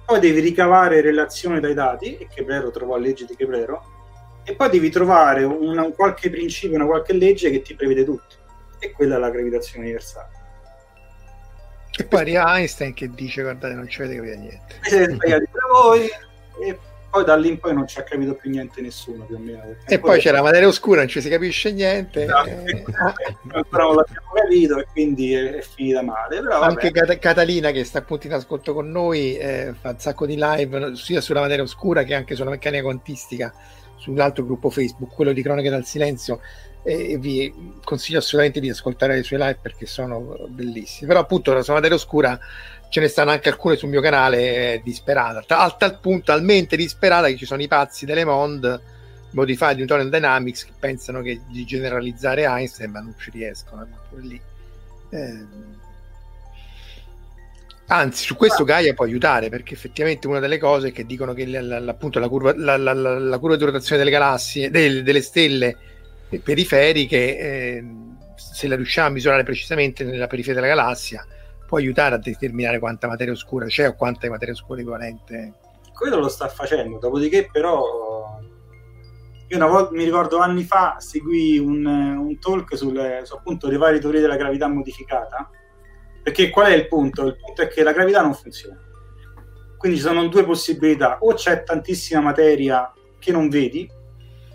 Poi 0.04 0.18
devi 0.18 0.40
ricavare 0.40 1.00
relazioni 1.00 1.60
dai 1.60 1.74
dati, 1.74 2.16
e 2.16 2.26
Keplero 2.26 2.70
trovò 2.70 2.96
la 2.96 3.02
legge 3.02 3.24
di 3.24 3.36
Keplero, 3.36 3.98
e 4.42 4.54
poi 4.54 4.68
devi 4.70 4.90
trovare 4.90 5.44
una, 5.44 5.84
un 5.84 5.94
qualche 5.94 6.28
principio, 6.28 6.76
una 6.76 6.86
qualche 6.86 7.12
legge 7.12 7.50
che 7.50 7.62
ti 7.62 7.74
prevede 7.74 8.04
tutto. 8.04 8.34
E 8.80 8.90
quella 8.90 9.16
è 9.16 9.18
la 9.18 9.30
gravitazione 9.30 9.84
universale. 9.84 10.39
E 12.00 12.04
poi 12.04 12.20
arriva 12.20 12.56
Einstein 12.56 12.94
che 12.94 13.10
dice 13.10 13.42
guardate 13.42 13.74
non 13.74 13.86
ci 13.88 14.00
avete 14.00 14.16
capito 14.16 14.38
niente. 14.38 14.74
Siete 14.80 15.12
sbagliati 15.12 15.48
per 15.52 15.62
voi 15.70 16.08
e 16.62 16.78
poi 17.10 17.24
da 17.24 17.36
lì 17.36 17.48
in 17.48 17.58
poi 17.58 17.74
non 17.74 17.86
ci 17.86 17.98
ha 17.98 18.04
capito 18.04 18.34
più 18.34 18.50
niente 18.50 18.80
nessuno 18.80 19.24
più 19.24 19.36
o 19.36 19.38
meno. 19.38 19.74
E 19.84 19.98
poi 19.98 20.18
c'è 20.18 20.30
la 20.30 20.40
materia 20.40 20.66
oscura, 20.66 21.00
non 21.00 21.08
ci 21.08 21.20
si 21.20 21.28
capisce 21.28 21.72
niente. 21.72 22.22
Esatto, 22.22 22.48
e... 22.48 22.84
ancora 23.52 23.82
non 23.82 23.94
l'abbiamo 23.96 24.28
capito 24.32 24.78
e 24.78 24.86
quindi 24.90 25.34
è, 25.34 25.56
è 25.56 25.60
finita 25.60 26.02
male. 26.02 26.40
Però, 26.40 26.60
Anche 26.60 26.90
Cat- 26.90 27.18
Catalina 27.18 27.70
che 27.70 27.84
sta 27.84 27.98
appunto 27.98 28.28
in 28.28 28.32
ascolto 28.32 28.72
con 28.72 28.90
noi 28.90 29.36
eh, 29.36 29.74
fa 29.78 29.90
un 29.90 29.98
sacco 29.98 30.24
di 30.24 30.36
live 30.38 30.96
sia 30.96 31.20
sulla 31.20 31.40
materia 31.40 31.64
oscura 31.64 32.02
che 32.04 32.14
anche 32.14 32.34
sulla 32.34 32.50
meccanica 32.50 32.82
quantistica 32.82 33.52
sull'altro 33.96 34.46
gruppo 34.46 34.70
Facebook, 34.70 35.12
quello 35.14 35.32
di 35.32 35.42
Cronache 35.42 35.68
dal 35.68 35.84
Silenzio 35.84 36.40
e 36.82 37.18
vi 37.18 37.78
consiglio 37.84 38.18
assolutamente 38.18 38.60
di 38.60 38.70
ascoltare 38.70 39.14
le 39.14 39.22
sue 39.22 39.36
live 39.36 39.58
perché 39.60 39.86
sono 39.86 40.46
bellissime. 40.48 41.08
Però 41.08 41.20
appunto 41.20 41.62
sulla 41.62 41.76
materia 41.76 41.96
oscura 41.96 42.38
ce 42.88 43.00
ne 43.00 43.08
stanno 43.08 43.30
anche 43.30 43.48
alcune 43.48 43.76
sul 43.76 43.88
mio 43.88 44.00
canale 44.00 44.74
eh, 44.74 44.80
disperate, 44.82 45.54
a 45.54 45.70
tal 45.78 45.98
punto 46.00 46.32
talmente 46.32 46.76
disperata 46.76 47.28
che 47.28 47.36
ci 47.36 47.46
sono 47.46 47.62
i 47.62 47.68
pazzi 47.68 48.04
delle 48.04 48.24
Mond 48.24 48.80
Modified 49.30 49.76
Newtonian 49.76 50.10
Dynamics 50.10 50.64
che 50.64 50.72
pensano 50.78 51.22
che 51.22 51.40
di 51.46 51.64
generalizzare 51.64 52.44
Einstein 52.44 52.90
ma 52.90 53.00
non 53.00 53.14
ci 53.18 53.30
riescono 53.30 53.86
lì. 54.16 54.40
Eh, 55.10 55.46
anzi 57.86 58.24
su 58.24 58.36
questo 58.36 58.64
Gaia 58.64 58.94
può 58.94 59.04
aiutare 59.04 59.48
perché 59.48 59.74
effettivamente 59.74 60.26
una 60.26 60.40
delle 60.40 60.58
cose 60.58 60.88
è 60.88 60.92
che 60.92 61.06
dicono 61.06 61.32
che 61.32 61.46
la, 61.46 61.78
la, 61.78 61.90
appunto 61.90 62.18
la 62.18 62.28
curva, 62.28 62.54
la, 62.56 62.76
la, 62.76 63.38
curva 63.38 63.56
di 63.56 63.64
rotazione 63.64 63.98
delle 63.98 64.10
galassie 64.10 64.70
delle, 64.70 65.02
delle 65.02 65.22
stelle 65.22 65.76
periferiche 66.38 67.38
eh, 67.38 67.84
se 68.36 68.68
la 68.68 68.76
riusciamo 68.76 69.08
a 69.08 69.10
misurare 69.10 69.42
precisamente 69.42 70.04
nella 70.04 70.26
periferia 70.26 70.60
della 70.60 70.74
galassia 70.74 71.26
può 71.66 71.78
aiutare 71.78 72.14
a 72.14 72.18
determinare 72.18 72.78
quanta 72.78 73.06
materia 73.06 73.32
oscura 73.32 73.66
c'è 73.66 73.88
o 73.88 73.94
quanta 73.94 74.28
materia 74.28 74.54
oscura 74.54 74.80
equivalente. 74.80 75.54
Quello 75.92 76.18
lo 76.18 76.28
sta 76.28 76.48
facendo, 76.48 76.98
dopodiché 76.98 77.48
però 77.50 78.40
io 79.50 79.56
una 79.56 79.66
volta, 79.66 79.92
mi 79.94 80.04
ricordo 80.04 80.38
anni 80.38 80.62
fa, 80.62 80.96
seguì 81.00 81.58
un, 81.58 81.84
un 81.84 82.38
talk 82.38 82.76
sulle, 82.76 83.22
su 83.24 83.34
appunto 83.34 83.68
le 83.68 83.76
varie 83.76 83.98
teorie 83.98 84.20
della 84.20 84.36
gravità 84.36 84.68
modificata, 84.68 85.50
perché 86.22 86.50
qual 86.50 86.72
è 86.72 86.74
il 86.74 86.86
punto? 86.86 87.26
Il 87.26 87.36
punto 87.36 87.62
è 87.62 87.68
che 87.68 87.82
la 87.82 87.92
gravità 87.92 88.22
non 88.22 88.32
funziona. 88.32 88.80
Quindi 89.76 89.98
ci 89.98 90.04
sono 90.04 90.28
due 90.28 90.44
possibilità, 90.44 91.18
o 91.20 91.34
c'è 91.34 91.64
tantissima 91.64 92.20
materia 92.20 92.92
che 93.18 93.32
non 93.32 93.48
vedi, 93.48 93.90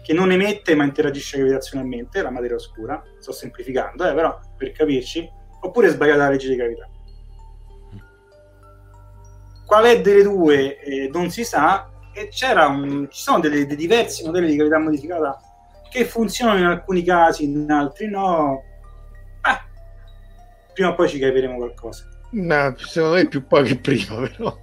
che 0.06 0.14
non 0.14 0.32
emette 0.32 0.76
ma 0.76 0.84
interagisce 0.84 1.38
gravitazionalmente, 1.38 2.22
la 2.22 2.30
materia 2.30 2.58
oscura, 2.58 3.02
sto 3.18 3.32
semplificando, 3.32 4.08
eh, 4.08 4.14
però 4.14 4.40
per 4.56 4.72
capirci, 4.72 5.28
oppure 5.62 5.88
è 5.88 5.92
sbagliata 5.92 6.24
la 6.24 6.30
legge 6.30 6.50
di 6.50 6.56
gravità 6.56 6.88
qual 9.66 9.86
è 9.86 10.00
delle 10.00 10.24
due 10.24 10.80
eh, 10.80 11.10
non 11.12 11.30
si 11.30 11.44
sa 11.44 11.90
e 12.14 12.30
un, 12.68 13.08
ci 13.12 13.22
sono 13.22 13.40
dei 13.40 13.66
diversi 13.76 14.24
modelli 14.24 14.48
di 14.48 14.56
gravità 14.56 14.80
modificata 14.80 15.38
che 15.90 16.06
funzionano 16.06 16.60
in 16.60 16.66
alcuni 16.66 17.04
casi, 17.04 17.44
in 17.44 17.70
altri 17.70 18.10
no. 18.10 18.64
Ah, 19.42 19.66
prima 20.74 20.90
o 20.90 20.96
poi 20.96 21.10
ci 21.10 21.20
capiremo 21.20 21.58
qualcosa. 21.58 22.08
No, 22.32 22.74
secondo 22.78 23.16
me 23.16 23.28
più 23.28 23.46
poi 23.46 23.64
che 23.66 23.78
prima, 23.78 24.16
però. 24.28 24.58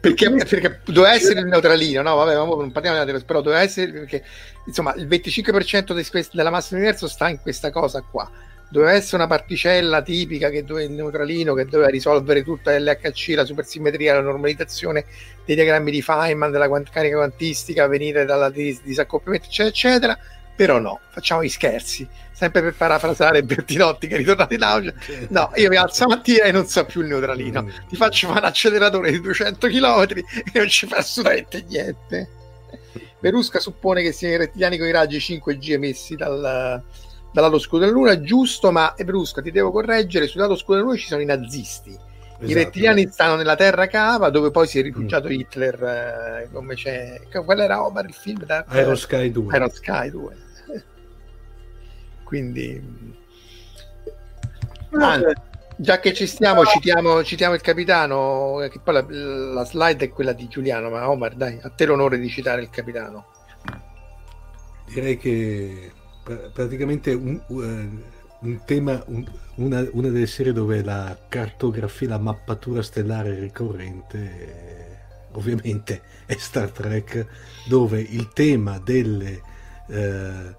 Perché, 0.00 0.30
perché 0.30 0.80
doveva 0.86 1.14
essere 1.14 1.40
il 1.40 1.46
neutralino, 1.46 2.02
no? 2.02 2.16
Vabbè, 2.16 2.34
non 2.34 2.72
parliamo 2.72 3.04
di 3.04 3.24
però 3.24 3.40
doveva 3.40 3.62
essere 3.62 3.92
perché 3.92 4.24
insomma 4.66 4.94
il 4.94 5.06
25% 5.06 5.94
di, 5.94 6.28
della 6.32 6.50
massa 6.50 6.68
dell'universo 6.70 7.08
sta 7.08 7.28
in 7.28 7.40
questa 7.40 7.70
cosa 7.70 8.02
qua 8.02 8.30
doveva 8.70 8.92
essere 8.92 9.16
una 9.16 9.26
particella 9.26 10.00
tipica 10.00 10.48
che 10.48 10.64
dove 10.64 10.84
il 10.84 10.92
neutralino 10.92 11.54
che 11.54 11.64
doveva 11.64 11.90
risolvere 11.90 12.44
tutta 12.44 12.78
l'HC, 12.78 13.32
la 13.34 13.44
supersimmetria, 13.44 14.14
la 14.14 14.20
normalizzazione 14.20 15.04
dei 15.44 15.56
diagrammi 15.56 15.90
di 15.90 16.00
Feynman, 16.00 16.52
della 16.52 16.68
quant- 16.68 16.88
carica 16.88 17.16
quantistica, 17.16 17.88
venire 17.88 18.24
dalla 18.24 18.48
dis- 18.48 18.82
disaccoppiamento, 18.82 19.46
eccetera, 19.46 19.68
eccetera. 19.68 20.18
Però 20.60 20.78
no, 20.78 21.00
facciamo 21.08 21.40
i 21.40 21.48
scherzi, 21.48 22.06
sempre 22.32 22.60
per 22.60 22.74
parafrasare 22.74 23.42
Bertinotti 23.42 24.06
che 24.06 24.16
è 24.16 24.18
ritornato 24.18 24.52
in 24.52 24.62
auge. 24.62 24.94
No, 25.30 25.50
io 25.54 25.70
mi 25.70 25.76
alzo 25.76 26.06
mattina 26.06 26.44
e 26.44 26.52
non 26.52 26.66
so 26.66 26.84
più 26.84 27.00
il 27.00 27.06
neutralino. 27.06 27.66
Ti 27.88 27.96
faccio 27.96 28.26
fare 28.26 28.40
un 28.40 28.44
acceleratore 28.44 29.10
di 29.10 29.22
200 29.22 29.68
km 29.68 30.02
e 30.52 30.58
non 30.58 30.68
ci 30.68 30.86
fa 30.86 30.98
assolutamente 30.98 31.64
niente. 31.66 32.28
Verusca 33.20 33.58
suppone 33.58 34.02
che 34.02 34.12
siano 34.12 34.34
i 34.34 34.36
rettiliani 34.36 34.76
con 34.76 34.86
i 34.86 34.90
raggi 34.90 35.16
5G 35.16 35.70
emessi 35.70 36.14
dal, 36.14 36.38
dal 36.38 36.82
lato 37.32 37.56
oscuro 37.56 37.80
della 37.80 37.92
Luna, 37.92 38.20
giusto, 38.20 38.70
ma 38.70 38.94
Verusca 38.98 39.40
ti 39.40 39.50
devo 39.50 39.70
correggere, 39.70 40.26
sul 40.26 40.42
lato 40.42 40.52
oscuro 40.52 40.76
della 40.76 40.90
Luna 40.90 41.00
ci 41.00 41.06
sono 41.06 41.22
i 41.22 41.24
nazisti. 41.24 41.88
I 41.88 42.44
Esatto. 42.44 42.54
rettiliani 42.54 43.08
stanno 43.10 43.36
nella 43.36 43.56
terra 43.56 43.86
cava 43.86 44.28
dove 44.28 44.50
poi 44.50 44.66
si 44.66 44.78
è 44.78 44.82
rifugiato 44.82 45.28
Hitler, 45.28 45.82
eh, 46.44 46.48
come 46.52 46.74
c'è... 46.74 47.18
Qual 47.30 47.60
era 47.60 47.82
Omar 47.82 48.04
il 48.04 48.12
film? 48.12 48.44
Da, 48.44 48.66
Aero 48.68 48.94
Sky 48.94 49.30
2. 49.30 49.56
Iron 49.56 49.70
Sky 49.70 50.10
2. 50.10 50.48
Quindi, 52.30 52.80
Vabbè, 54.90 55.32
già 55.76 55.98
che 55.98 56.12
ci 56.14 56.28
stiamo, 56.28 56.64
citiamo, 56.64 57.24
citiamo 57.24 57.54
il 57.54 57.60
capitano, 57.60 58.62
eh, 58.62 58.68
che 58.68 58.78
poi 58.78 58.94
la, 58.94 59.06
la 59.08 59.64
slide 59.64 60.04
è 60.04 60.08
quella 60.10 60.32
di 60.32 60.46
Giuliano, 60.46 60.90
ma 60.90 61.10
Omar, 61.10 61.34
dai, 61.34 61.58
a 61.60 61.70
te 61.70 61.86
l'onore 61.86 62.18
di 62.18 62.28
citare 62.28 62.62
il 62.62 62.70
capitano. 62.70 63.26
Direi 64.92 65.16
che 65.16 65.90
pra- 66.22 66.50
praticamente 66.52 67.12
un, 67.14 67.40
eh, 67.48 68.04
un 68.40 68.60
tema, 68.64 69.02
un- 69.06 69.26
una, 69.56 69.84
una 69.92 70.08
delle 70.08 70.26
serie 70.26 70.52
dove 70.52 70.82
la 70.84 71.16
cartografia, 71.28 72.10
la 72.10 72.18
mappatura 72.18 72.80
stellare 72.82 73.36
è 73.36 73.40
ricorrente, 73.40 74.18
eh, 74.18 74.98
ovviamente 75.32 76.00
è 76.26 76.34
Star 76.38 76.70
Trek, 76.70 77.26
dove 77.68 78.00
il 78.00 78.28
tema 78.32 78.78
delle, 78.78 79.40
eh, 79.88 80.56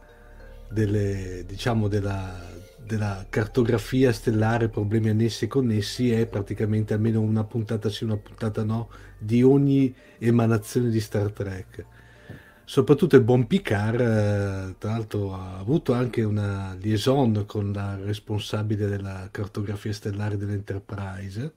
delle 0.71 1.43
diciamo 1.45 1.87
della, 1.87 2.39
della 2.77 3.25
cartografia 3.29 4.11
stellare, 4.11 4.69
problemi 4.69 5.09
annessi 5.09 5.45
e 5.45 5.47
connessi 5.47 6.11
è 6.11 6.25
praticamente 6.25 6.93
almeno 6.93 7.21
una 7.21 7.43
puntata 7.43 7.89
sì, 7.89 8.03
una 8.03 8.17
puntata 8.17 8.63
no 8.63 8.89
di 9.17 9.43
ogni 9.43 9.93
emanazione 10.17 10.89
di 10.89 10.99
Star 10.99 11.31
Trek 11.31 11.85
soprattutto 12.71 13.17
il 13.17 13.23
buon 13.23 13.47
Picard, 13.47 13.99
eh, 13.99 14.75
tra 14.77 14.91
l'altro 14.91 15.33
ha 15.33 15.57
avuto 15.57 15.91
anche 15.91 16.23
una 16.23 16.73
liaison 16.79 17.43
con 17.45 17.73
la 17.73 17.97
responsabile 18.01 18.87
della 18.87 19.27
cartografia 19.29 19.91
stellare 19.91 20.37
dell'Enterprise, 20.37 21.53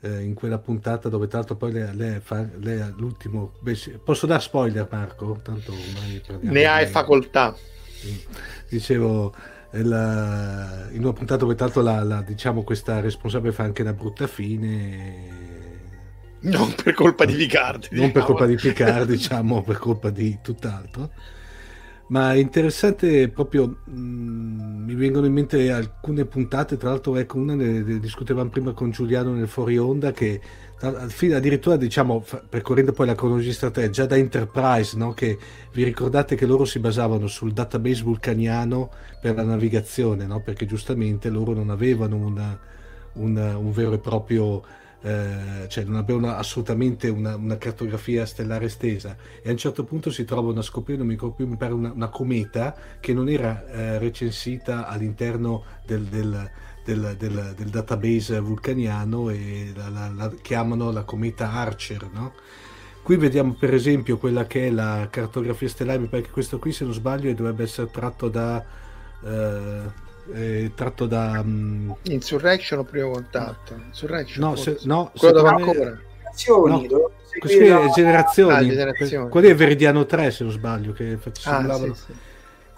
eh, 0.00 0.22
in 0.22 0.32
quella 0.32 0.56
puntata 0.56 1.10
dove 1.10 1.26
tra 1.26 1.40
l'altro 1.40 1.56
poi 1.56 1.72
lei, 1.72 1.94
lei 1.94 2.20
fa 2.20 2.48
lei 2.58 2.80
ha 2.80 2.90
l'ultimo... 2.96 3.52
beh, 3.60 4.00
posso 4.02 4.26
dare 4.26 4.40
spoiler 4.40 4.88
Marco? 4.90 5.38
Tanto 5.42 5.72
ormai 5.72 6.22
Ne 6.40 6.64
hai 6.64 6.86
facoltà. 6.86 7.54
Dicevo 8.68 9.34
la- 9.72 10.88
in 10.92 11.00
una 11.02 11.12
puntata 11.12 11.44
l'altro 11.46 11.82
la, 11.82 12.02
la- 12.02 12.22
diciamo 12.22 12.62
questa 12.64 13.00
responsabile 13.00 13.52
fa 13.52 13.64
anche 13.64 13.82
una 13.82 13.94
brutta 13.94 14.26
fine 14.26 15.80
Non 16.42 16.74
per 16.74 16.94
colpa 16.94 17.24
di 17.24 17.34
Picard. 17.34 17.88
non 17.90 18.10
per 18.10 18.22
diciamo. 18.22 18.24
colpa 18.24 18.46
di 18.46 18.56
Picard, 18.58 19.08
diciamo, 19.10 19.62
per 19.62 19.78
colpa 19.78 20.10
di 20.10 20.40
tutt'altro. 20.42 21.12
Ma 22.08 22.32
è 22.34 22.36
interessante 22.36 23.28
proprio, 23.30 23.82
mh, 23.86 23.92
mi 24.84 24.94
vengono 24.94 25.26
in 25.26 25.32
mente 25.32 25.70
alcune 25.70 26.26
puntate, 26.26 26.76
tra 26.76 26.90
l'altro 26.90 27.16
ecco 27.16 27.38
una 27.38 27.54
ne, 27.54 27.80
ne 27.82 27.98
discutevamo 28.00 28.50
prima 28.50 28.72
con 28.72 28.90
Giuliano 28.90 29.32
nel 29.32 29.48
fuori 29.48 29.78
onda 29.78 30.12
che 30.12 30.40
fine- 31.08 31.34
addirittura 31.36 31.76
diciamo, 31.76 32.24
percorrendo 32.48 32.92
poi 32.92 33.06
la 33.06 33.14
cronologia 33.14 33.52
strategica, 33.52 33.92
già 33.92 34.06
da 34.06 34.16
Enterprise, 34.16 34.96
no? 34.96 35.12
che 35.12 35.38
vi 35.72 35.84
ricordate 35.84 36.34
che 36.36 36.46
loro 36.46 36.64
si 36.64 36.78
basavano 36.80 37.26
sul 37.28 37.52
database 37.52 38.02
vulcaniano 38.02 38.90
per 39.20 39.34
la 39.36 39.44
navigazione, 39.44 40.26
no? 40.26 40.40
perché 40.40 40.66
giustamente 40.66 41.28
loro 41.30 41.52
non 41.52 41.70
avevano 41.70 42.16
una- 42.16 42.58
una- 43.14 43.56
un 43.58 43.70
vero 43.72 43.92
e 43.92 43.98
proprio 43.98 44.62
eh, 45.04 45.66
cioè 45.68 45.82
non 45.82 45.96
avevano 45.96 46.30
assolutamente 46.32 47.08
una, 47.08 47.34
una 47.34 47.58
cartografia 47.58 48.24
stellare 48.24 48.66
estesa 48.66 49.16
e 49.42 49.48
a 49.48 49.50
un 49.50 49.56
certo 49.58 49.82
punto 49.82 50.10
si 50.12 50.24
trovano 50.24 50.60
a 50.60 50.62
scoprire, 50.62 50.98
non 50.98 51.08
mi 51.08 51.14
ricordo 51.14 51.44
mi 51.44 51.56
pare 51.56 51.72
una 51.72 52.08
cometa 52.08 52.72
che 53.00 53.12
non 53.12 53.28
era 53.28 53.66
eh, 53.66 53.98
recensita 53.98 54.86
all'interno 54.86 55.64
del, 55.84 56.04
del- 56.04 56.50
del- 56.84 57.14
del- 57.18 57.54
del 57.56 57.68
database 57.68 58.38
vulcaniano 58.40 59.30
e 59.30 59.72
la, 59.74 59.88
la- 59.88 60.12
la 60.14 60.32
chiamano 60.42 60.90
la 60.90 61.02
cometa 61.04 61.50
Archer, 61.52 62.08
no? 62.12 62.32
Qui 63.02 63.16
vediamo 63.16 63.54
per 63.58 63.74
esempio 63.74 64.16
quella 64.18 64.46
che 64.46 64.68
è 64.68 64.70
la 64.70 65.08
cartografia 65.10 65.68
stellare, 65.68 65.98
mi 65.98 66.06
pare 66.06 66.22
che 66.22 66.30
questo 66.30 66.58
qui 66.58 66.72
se 66.72 66.84
non 66.84 66.92
sbaglio 66.92 67.32
dovrebbe 67.34 67.64
essere 67.64 67.90
tratto 67.90 68.28
da... 68.28 68.64
eh, 69.24 70.00
eh, 70.34 70.70
tratto 70.74 71.06
da... 71.06 71.42
mm, 71.42 71.90
Insurrection 72.04 72.78
o 72.78 72.84
primo 72.84 73.10
contatto? 73.10 73.74
Insurrection. 73.88 74.48
no, 74.48 74.54
se- 74.56 74.78
no, 74.84 75.10
Quello 75.16 75.42
me- 75.42 75.48
ancora. 75.48 75.98
azioni, 76.30 76.86
No. 76.88 77.10
Questi 77.38 77.58
seguire 77.58 77.86
è 77.86 77.90
generazioni, 77.92 78.54
Ah, 78.54 78.62
generazioni. 78.68 79.30
quelli 79.30 79.48
è 79.48 79.54
Veridiano 79.54 80.04
3 80.04 80.30
se 80.30 80.44
non 80.44 80.52
sbaglio, 80.52 80.92
che 80.92 81.18
Ah, 81.44 81.74
sì, 81.74 81.92
sì. 81.94 82.12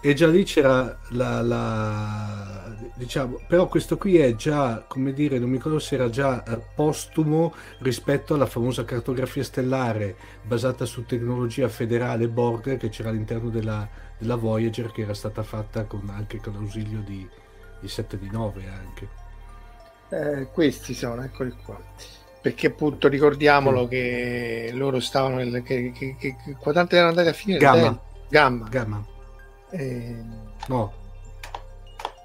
e 0.01 0.13
già 0.13 0.27
lì 0.27 0.43
c'era 0.45 0.97
la, 1.09 1.41
la- 1.41 2.54
diciamo, 2.95 3.41
però 3.47 3.67
questo 3.67 3.97
qui 3.97 4.17
è 4.17 4.35
già, 4.35 4.83
come 4.87 5.13
dire, 5.13 5.37
non 5.39 5.49
mi 5.49 5.57
ricordo 5.57 5.79
se 5.79 5.95
era 5.95 6.09
già 6.09 6.43
eh, 6.43 6.59
postumo 6.75 7.53
rispetto 7.79 8.33
alla 8.33 8.45
famosa 8.45 8.85
cartografia 8.85 9.43
stellare 9.43 10.15
basata 10.41 10.85
su 10.85 11.05
tecnologia 11.05 11.67
federale 11.69 12.27
Borg 12.29 12.77
che 12.77 12.89
c'era 12.89 13.09
all'interno 13.09 13.49
della, 13.49 13.87
della 14.17 14.35
Voyager 14.35 14.91
che 14.91 15.01
era 15.03 15.13
stata 15.13 15.43
fatta 15.43 15.85
con, 15.85 16.09
anche 16.09 16.39
con 16.39 16.53
l'ausilio 16.53 17.01
di, 17.01 17.27
di 17.79 17.87
7 17.87 18.17
di 18.17 18.29
9 18.29 18.67
anche. 18.67 19.09
Eh, 20.09 20.49
questi 20.51 20.93
sono, 20.93 21.23
eccoli 21.23 21.51
qua. 21.63 21.81
Perché 22.41 22.67
appunto 22.67 23.07
ricordiamolo 23.07 23.87
che 23.87 24.69
loro 24.73 24.99
stavano 24.99 25.37
nel 25.37 25.63
che, 25.63 25.91
che, 25.91 26.15
che, 26.17 26.35
che 26.35 26.55
quadrante 26.59 26.95
erano 26.95 27.09
andati 27.09 27.29
a 27.29 27.33
finire? 27.33 27.59
Gamma. 27.59 27.79
Del- 27.79 28.01
Gamma. 28.27 28.69
Gamma, 28.69 29.05
Eh, 29.69 30.23
no, 30.67 30.93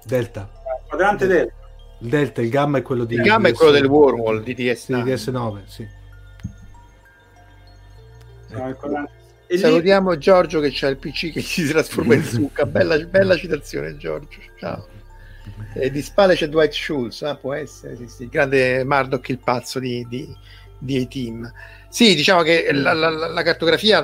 Delta. 0.05 0.49
Quadrante 0.91 1.27
delta. 1.27 1.53
Il 1.99 2.09
Delta, 2.09 2.41
il 2.41 2.49
Gamma 2.49 2.79
è 2.79 2.81
quello 2.81 3.05
di 3.05 3.13
il 3.15 3.21
gamma 3.21 3.47
è 3.47 3.51
DS 3.51 3.57
quello 3.57 3.71
del 3.71 3.85
wormhole 3.85 4.41
di 4.41 4.55
DS9. 4.55 4.75
Sì, 4.75 4.93
di 4.93 5.01
DS9, 5.11 5.59
sì. 5.65 5.87
E 9.47 9.55
lì- 9.55 9.57
Salutiamo 9.57 10.17
Giorgio 10.17 10.59
che 10.59 10.69
c'ha 10.71 10.87
il 10.87 10.97
PC 10.97 11.31
che 11.31 11.41
si 11.41 11.67
trasforma 11.67 12.15
in 12.15 12.23
zucca. 12.23 12.65
Bella, 12.67 12.97
bella 12.99 13.35
citazione, 13.35 13.97
Giorgio. 13.97 14.39
Ciao. 14.57 14.87
E 15.73 15.89
di 15.91 16.01
spalle 16.01 16.35
c'è 16.35 16.47
Dwight 16.47 16.73
Schultz, 16.73 17.21
ah, 17.21 17.35
può 17.35 17.53
essere, 17.53 17.95
sì, 17.95 18.07
sì. 18.07 18.23
il 18.23 18.29
grande 18.29 18.83
Murdoch, 18.83 19.29
il 19.29 19.39
pazzo 19.39 19.79
di, 19.79 20.05
di, 20.09 20.27
di 20.77 20.97
A-Team. 21.01 21.51
Sì, 21.87 22.15
diciamo 22.15 22.41
che 22.41 22.71
la, 22.73 22.93
la- 22.93 23.09
la- 23.09 23.41
cartografia 23.43 24.01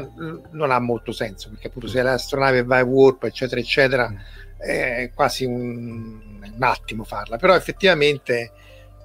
non 0.52 0.72
ha 0.72 0.80
molto 0.80 1.12
senso, 1.12 1.50
perché 1.50 1.68
appunto 1.68 1.88
se 1.88 2.02
l'astronave 2.02 2.64
va 2.64 2.78
a 2.78 2.84
warp, 2.84 3.24
eccetera, 3.24 3.60
eccetera, 3.60 4.14
è 4.58 5.12
quasi 5.14 5.46
un, 5.46 6.37
un 6.58 6.64
attimo 6.64 7.04
farla. 7.04 7.38
Però 7.38 7.56
effettivamente 7.56 8.52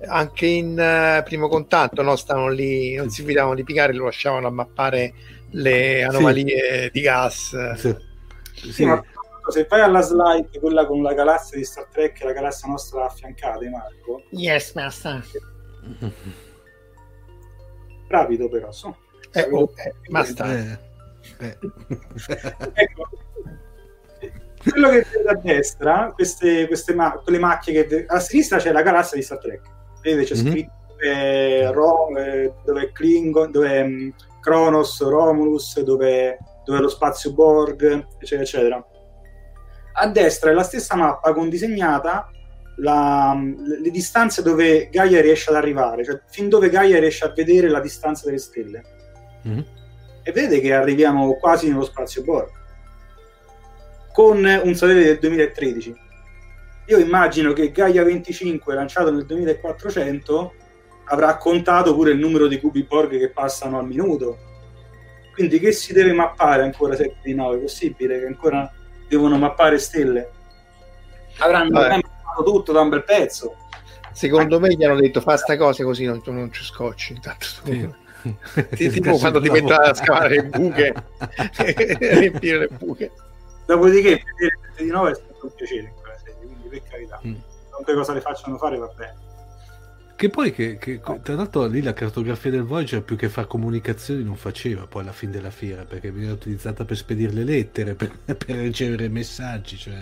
anche 0.06 0.46
in 0.46 0.78
eh, 0.78 1.22
primo 1.24 1.48
contatto 1.48 2.02
no, 2.02 2.16
stavano 2.16 2.48
lì, 2.48 2.94
non 2.96 3.08
si 3.10 3.22
fidavano 3.24 3.54
di 3.54 3.62
Picard, 3.62 3.94
lo 3.94 4.06
lasciavano 4.06 4.48
a 4.48 4.50
mappare 4.50 5.14
le 5.50 6.02
anomalie 6.02 6.90
di 6.92 7.00
gas. 7.00 7.74
Sì. 7.76 7.96
Sì, 8.54 8.72
Sì. 8.72 8.84
ma 8.84 9.02
se 9.48 9.66
vai 9.68 9.80
alla 9.80 10.00
slide, 10.02 10.58
quella 10.60 10.86
con 10.86 11.02
la 11.02 11.14
galassia 11.14 11.56
di 11.56 11.64
Star 11.64 11.86
Trek 11.86 12.20
e 12.20 12.24
la 12.26 12.32
galassia 12.32 12.68
nostra 12.68 13.06
affiancate, 13.06 13.68
Marco, 13.68 14.22
Yes, 14.30 14.72
master. 14.74 15.24
rapido 18.08 18.48
però, 18.48 18.70
so. 18.70 18.96
Eh, 19.32 19.48
oh, 19.50 19.72
eh, 19.76 19.94
master. 20.08 20.78
Eh, 21.38 21.46
eh. 21.46 21.58
Ecco, 22.74 23.08
quello 24.68 24.88
che 24.90 25.07
vede 25.12 25.29
a 25.29 25.35
destra, 25.35 26.12
queste, 26.14 26.66
queste 26.66 26.94
ma- 26.94 27.20
quelle 27.22 27.38
macchie 27.38 27.87
che 27.87 28.05
a 28.07 28.18
sinistra 28.20 28.59
c'è 28.59 28.72
la 28.72 28.83
galassia 28.83 29.16
di 29.16 29.22
Star 29.25 29.38
Trek. 29.38 29.61
Vedete, 30.03 30.35
c'è 30.35 30.42
Mhm. 30.42 30.51
scritto 30.51 30.72
eh, 31.05 31.68
Ro- 31.72 32.16
eh, 32.16 32.53
dove 32.64 32.83
è 32.83 32.92
Klingon, 32.92 33.51
dove 33.51 33.68
è 33.70 33.85
mm, 33.85 34.09
Kronos, 34.40 35.03
Romulus, 35.03 35.81
dove, 35.81 36.38
dove 36.64 36.79
è 36.79 36.81
lo 36.81 36.88
spazio 36.88 37.33
Borg, 37.33 38.07
eccetera, 38.20 38.42
eccetera. 38.42 38.87
A 39.94 40.07
destra 40.07 40.51
è 40.51 40.55
la 40.55 40.62
stessa 40.62 40.94
mappa 40.94 41.33
con 41.33 41.48
disegnata 41.48 42.29
la- 42.77 43.37
le 43.37 43.90
distanze 43.90 44.42
dove 44.42 44.88
Gaia 44.90 45.20
riesce 45.20 45.51
ad 45.51 45.57
arrivare, 45.57 46.05
cioè 46.05 46.20
fin 46.29 46.48
dove 46.48 46.70
Gaia 46.70 46.98
riesce 47.01 47.25
a 47.25 47.33
vedere 47.35 47.68
la 47.68 47.81
distanza 47.81 48.27
delle 48.27 48.38
stelle. 48.38 48.83
Mhm. 49.42 49.64
E 50.22 50.31
vedete 50.33 50.61
che 50.61 50.72
arriviamo 50.72 51.35
quasi 51.35 51.68
nello 51.68 51.85
spazio 51.85 52.22
Borg 52.22 52.48
con 54.12 54.37
un 54.37 54.75
satellite 54.75 55.07
del 55.07 55.18
2013. 55.18 55.94
io 56.87 56.98
immagino 56.98 57.53
che 57.53 57.70
Gaia 57.72 58.05
25 58.05 58.75
lanciato 58.75 59.11
nel 59.11 59.25
2400 59.25 60.53
avrà 61.07 61.37
contato 61.37 61.94
pure 61.94 62.12
il 62.12 62.18
numero 62.18 62.46
di 62.46 62.61
cubi 62.61 62.85
Borg 62.85 63.18
che 63.18 63.31
passano 63.31 63.79
al 63.79 63.87
minuto. 63.87 64.38
Quindi 65.33 65.59
che 65.59 65.72
si 65.72 65.92
deve 65.92 66.12
mappare 66.12 66.62
ancora 66.62 66.94
7 66.94 67.16
di 67.22 67.35
9 67.35 67.57
è 67.57 67.61
possibile 67.61 68.20
che 68.20 68.27
ancora 68.27 68.70
devono 69.09 69.38
mappare 69.38 69.79
stelle? 69.79 70.31
Avranno 71.38 71.70
mappato 71.70 72.42
tutto 72.44 72.72
da 72.72 72.81
un 72.81 72.90
bel 72.90 73.05
pezzo. 73.05 73.57
Secondo 74.12 74.61
me 74.61 74.75
gli 74.75 74.85
hanno 74.85 75.01
detto 75.01 75.22
fa 75.22 75.38
sta 75.38 75.57
cosa 75.57 75.83
così 75.85 76.05
non, 76.05 76.20
non 76.27 76.53
ci 76.53 76.62
scocci 76.62 77.14
intanto 77.14 77.46
sì. 77.64 77.88
ti, 78.75 78.90
tipo 78.90 79.16
quando 79.16 79.40
ti 79.40 79.48
metto 79.48 79.72
a 79.72 79.94
scavare 79.94 80.35
le 80.35 80.44
buche 80.44 80.92
e 81.57 81.96
riempire 82.20 82.59
le 82.59 82.68
buche 82.68 83.11
dopodiché 83.74 84.22
vedere 84.37 84.58
7 84.70 84.85
di 84.85 84.90
9 84.90 85.11
è 85.11 85.14
stato 85.14 85.46
un 85.46 85.52
piacere 85.54 85.82
in 85.82 85.94
quella 86.00 86.18
serie 86.18 86.46
quindi 86.46 86.68
per 86.68 86.82
carità 86.88 87.20
mm. 87.26 87.35
tante 87.70 87.94
cosa 87.94 88.12
le 88.12 88.20
facciano 88.20 88.56
fare 88.56 88.78
va 88.78 88.90
bene 88.94 89.30
che 90.22 90.30
poi, 90.30 90.52
che, 90.52 90.78
che, 90.78 91.00
tra 91.00 91.35
l'altro, 91.35 91.66
lì 91.66 91.82
la 91.82 91.94
cartografia 91.94 92.48
del 92.52 92.62
Voyager 92.62 93.02
più 93.02 93.16
che 93.16 93.28
fare 93.28 93.48
comunicazioni 93.48 94.22
non 94.22 94.37
faceva 94.37 94.87
poi 94.87 95.02
alla 95.02 95.11
fine 95.11 95.32
della 95.32 95.50
fiera 95.50 95.85
perché 95.85 96.12
veniva 96.12 96.32
utilizzata 96.32 96.85
per 96.85 96.96
spedire 96.96 97.32
le 97.32 97.42
lettere, 97.42 97.94
per, 97.98 98.12
per 98.24 98.54
ricevere 98.54 99.08
messaggi. 99.08 99.76
Cioè... 99.76 99.94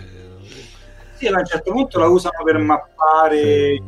Sì, 1.15 1.25
a 1.25 1.39
un 1.39 1.45
certo 1.45 1.71
punto 1.71 1.97
la 1.97 2.07
usano 2.07 2.43
per 2.43 2.59
mappare 2.59 3.41
sì. 3.41 3.83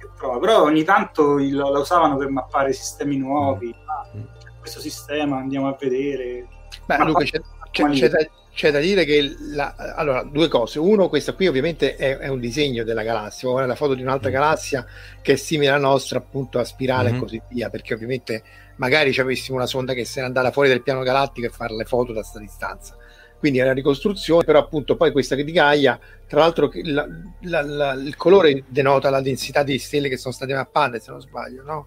che 0.00 0.08
trova, 0.18 0.40
però 0.40 0.62
ogni 0.62 0.82
tanto 0.82 1.38
il, 1.38 1.54
la 1.54 1.78
usavano 1.78 2.16
per 2.16 2.30
mappare 2.30 2.72
sistemi 2.72 3.16
nuovi. 3.16 3.68
Mm. 3.68 3.88
Ah, 3.88 4.58
questo 4.58 4.80
sistema 4.80 5.36
andiamo 5.36 5.68
a 5.68 5.76
vedere. 5.78 6.48
Beh, 6.84 7.04
Luca, 7.04 7.22
c'è, 7.22 7.40
c'è, 7.70 7.88
c'è, 7.90 8.08
da, 8.08 8.18
c'è 8.52 8.70
da 8.70 8.80
dire 8.80 9.04
che 9.04 9.36
la, 9.52 9.74
allora 9.96 10.22
due 10.22 10.48
cose 10.48 10.78
uno 10.78 11.08
questa 11.08 11.32
qui 11.32 11.46
ovviamente 11.46 11.96
è, 11.96 12.18
è 12.18 12.28
un 12.28 12.40
disegno 12.40 12.82
della 12.84 13.02
galassia 13.02 13.62
è 13.62 13.66
la 13.66 13.74
foto 13.74 13.94
di 13.94 14.02
un'altra 14.02 14.28
mm. 14.28 14.32
galassia 14.32 14.86
che 15.22 15.32
è 15.32 15.36
simile 15.36 15.70
alla 15.70 15.86
nostra 15.86 16.18
appunto 16.18 16.58
a 16.58 16.64
spirale 16.64 17.10
mm-hmm. 17.10 17.18
e 17.18 17.20
così 17.20 17.42
via 17.48 17.70
perché 17.70 17.94
ovviamente 17.94 18.42
magari 18.76 19.12
ci 19.12 19.20
avessimo 19.20 19.56
una 19.56 19.66
sonda 19.66 19.94
che 19.94 20.04
se 20.04 20.20
ne 20.20 20.26
andava 20.26 20.50
fuori 20.50 20.68
dal 20.68 20.82
piano 20.82 21.02
galattico 21.02 21.46
e 21.46 21.50
fare 21.50 21.74
le 21.74 21.84
foto 21.84 22.12
da 22.12 22.20
questa 22.20 22.40
distanza 22.40 22.96
quindi 23.38 23.60
è 23.60 23.62
una 23.62 23.72
ricostruzione 23.72 24.44
però 24.44 24.58
appunto 24.58 24.96
poi 24.96 25.12
questa 25.12 25.34
di 25.36 25.44
Gaia 25.44 25.98
tra 26.26 26.40
l'altro 26.40 26.70
la, 26.82 27.06
la, 27.42 27.62
la, 27.62 27.92
il 27.92 28.16
colore 28.16 28.64
denota 28.66 29.10
la 29.10 29.22
densità 29.22 29.62
di 29.62 29.78
stelle 29.78 30.08
che 30.08 30.16
sono 30.16 30.34
state 30.34 30.54
mappate 30.54 30.98
se 30.98 31.10
non 31.10 31.20
sbaglio 31.20 31.62
no? 31.62 31.86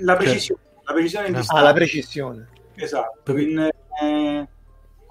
la 0.00 0.16
precisione 0.16 0.60
la 0.84 0.92
precisione 0.92 1.28
in 1.28 1.42
ah, 1.46 1.60
la 1.60 1.72
precisione 1.72 2.48
esatto 2.74 3.38
in, 3.38 3.58
eh 3.58 4.48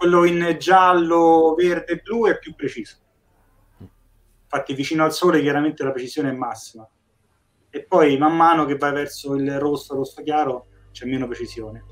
quello 0.01 0.25
in 0.25 0.55
giallo, 0.57 1.53
verde 1.55 1.91
e 1.91 1.97
blu 1.97 2.25
è 2.25 2.39
più 2.39 2.55
preciso. 2.55 2.95
Infatti 4.43 4.73
vicino 4.73 5.03
al 5.03 5.13
sole 5.13 5.41
chiaramente 5.41 5.83
la 5.83 5.91
precisione 5.91 6.29
è 6.29 6.33
massima. 6.33 6.89
E 7.69 7.83
poi 7.83 8.17
man 8.17 8.35
mano 8.35 8.65
che 8.65 8.77
vai 8.77 8.93
verso 8.93 9.35
il 9.35 9.59
rosso, 9.59 9.93
rosso 9.93 10.23
chiaro, 10.23 10.65
c'è 10.91 11.05
meno 11.05 11.27
precisione. 11.27 11.83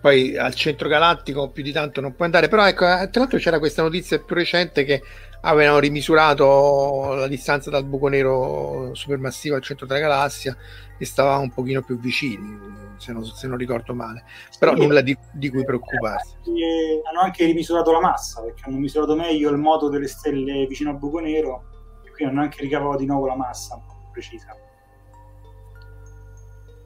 Poi 0.00 0.38
al 0.38 0.54
centro 0.54 0.88
galattico 0.88 1.50
più 1.50 1.62
di 1.62 1.70
tanto 1.70 2.00
non 2.00 2.14
puoi 2.14 2.28
andare, 2.28 2.48
però 2.48 2.66
ecco, 2.66 2.86
tra 2.86 3.10
l'altro 3.12 3.38
c'era 3.38 3.58
questa 3.58 3.82
notizia 3.82 4.18
più 4.18 4.34
recente 4.34 4.84
che 4.84 5.02
avevano 5.44 5.78
rimisurato 5.78 7.14
la 7.14 7.26
distanza 7.26 7.70
dal 7.70 7.84
buco 7.84 8.08
nero 8.08 8.94
supermassivo 8.94 9.54
al 9.56 9.62
centro 9.62 9.86
della 9.86 10.00
galassia 10.00 10.56
e 10.96 11.04
stavamo 11.04 11.42
un 11.42 11.50
pochino 11.50 11.82
più 11.82 11.98
vicini, 11.98 12.58
se 12.96 13.12
non, 13.12 13.24
se 13.24 13.46
non 13.46 13.58
ricordo 13.58 13.94
male, 13.94 14.24
però 14.58 14.74
sì, 14.74 14.80
nulla 14.80 15.00
di, 15.00 15.16
di, 15.32 15.50
cui 15.50 15.64
preoccuparsi. 15.64 16.36
E 16.44 17.02
hanno 17.08 17.20
anche 17.20 17.44
rimisurato 17.44 17.92
la 17.92 18.00
massa, 18.00 18.42
perché 18.42 18.62
hanno 18.66 18.78
misurato 18.78 19.14
meglio 19.14 19.50
il 19.50 19.58
moto 19.58 19.88
delle 19.88 20.08
stelle 20.08 20.66
vicino 20.66 20.90
al 20.90 20.98
buco 20.98 21.18
nero 21.18 21.64
e 22.04 22.10
quindi 22.10 22.32
hanno 22.32 22.42
anche 22.42 22.62
ricavato 22.62 22.98
di 22.98 23.06
nuovo 23.06 23.26
la 23.26 23.36
massa 23.36 23.74
un 23.74 23.82
po' 23.86 24.08
precisa. 24.12 24.56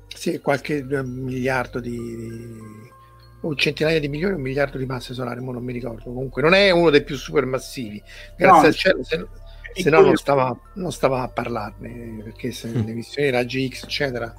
Sì, 0.09 0.41
qualche 0.41 0.79
eh, 0.79 1.03
miliardo 1.05 1.79
di, 1.79 2.57
un 3.41 3.57
centinaia 3.57 4.01
di 4.01 4.09
milioni, 4.09 4.35
un 4.35 4.41
miliardo 4.41 4.79
di 4.79 4.87
masse 4.87 5.15
solari, 5.15 5.45
non 5.45 5.63
mi 5.63 5.73
ricordo. 5.73 6.05
Comunque 6.05 6.43
non 6.43 6.55
è 6.55 6.71
uno 6.71 6.91
dei 6.91 7.05
più 7.05 7.17
supermassivi. 7.17 8.03
Grazie 8.37 8.61
no, 8.61 8.67
al 8.67 8.75
cielo, 8.75 9.05
se, 9.05 9.27
se 9.73 9.91
no 9.91 10.01
non 10.01 10.17
stava, 10.17 10.59
non 10.75 10.93
stava, 10.93 11.23
a 11.23 11.29
parlarne, 11.29 12.23
perché 12.25 12.51
se 12.51 12.69
mm. 12.69 12.85
le 12.85 12.93
missioni 12.93 13.31
raggi 13.31 13.69
X, 13.69 13.85
eccetera, 13.85 14.35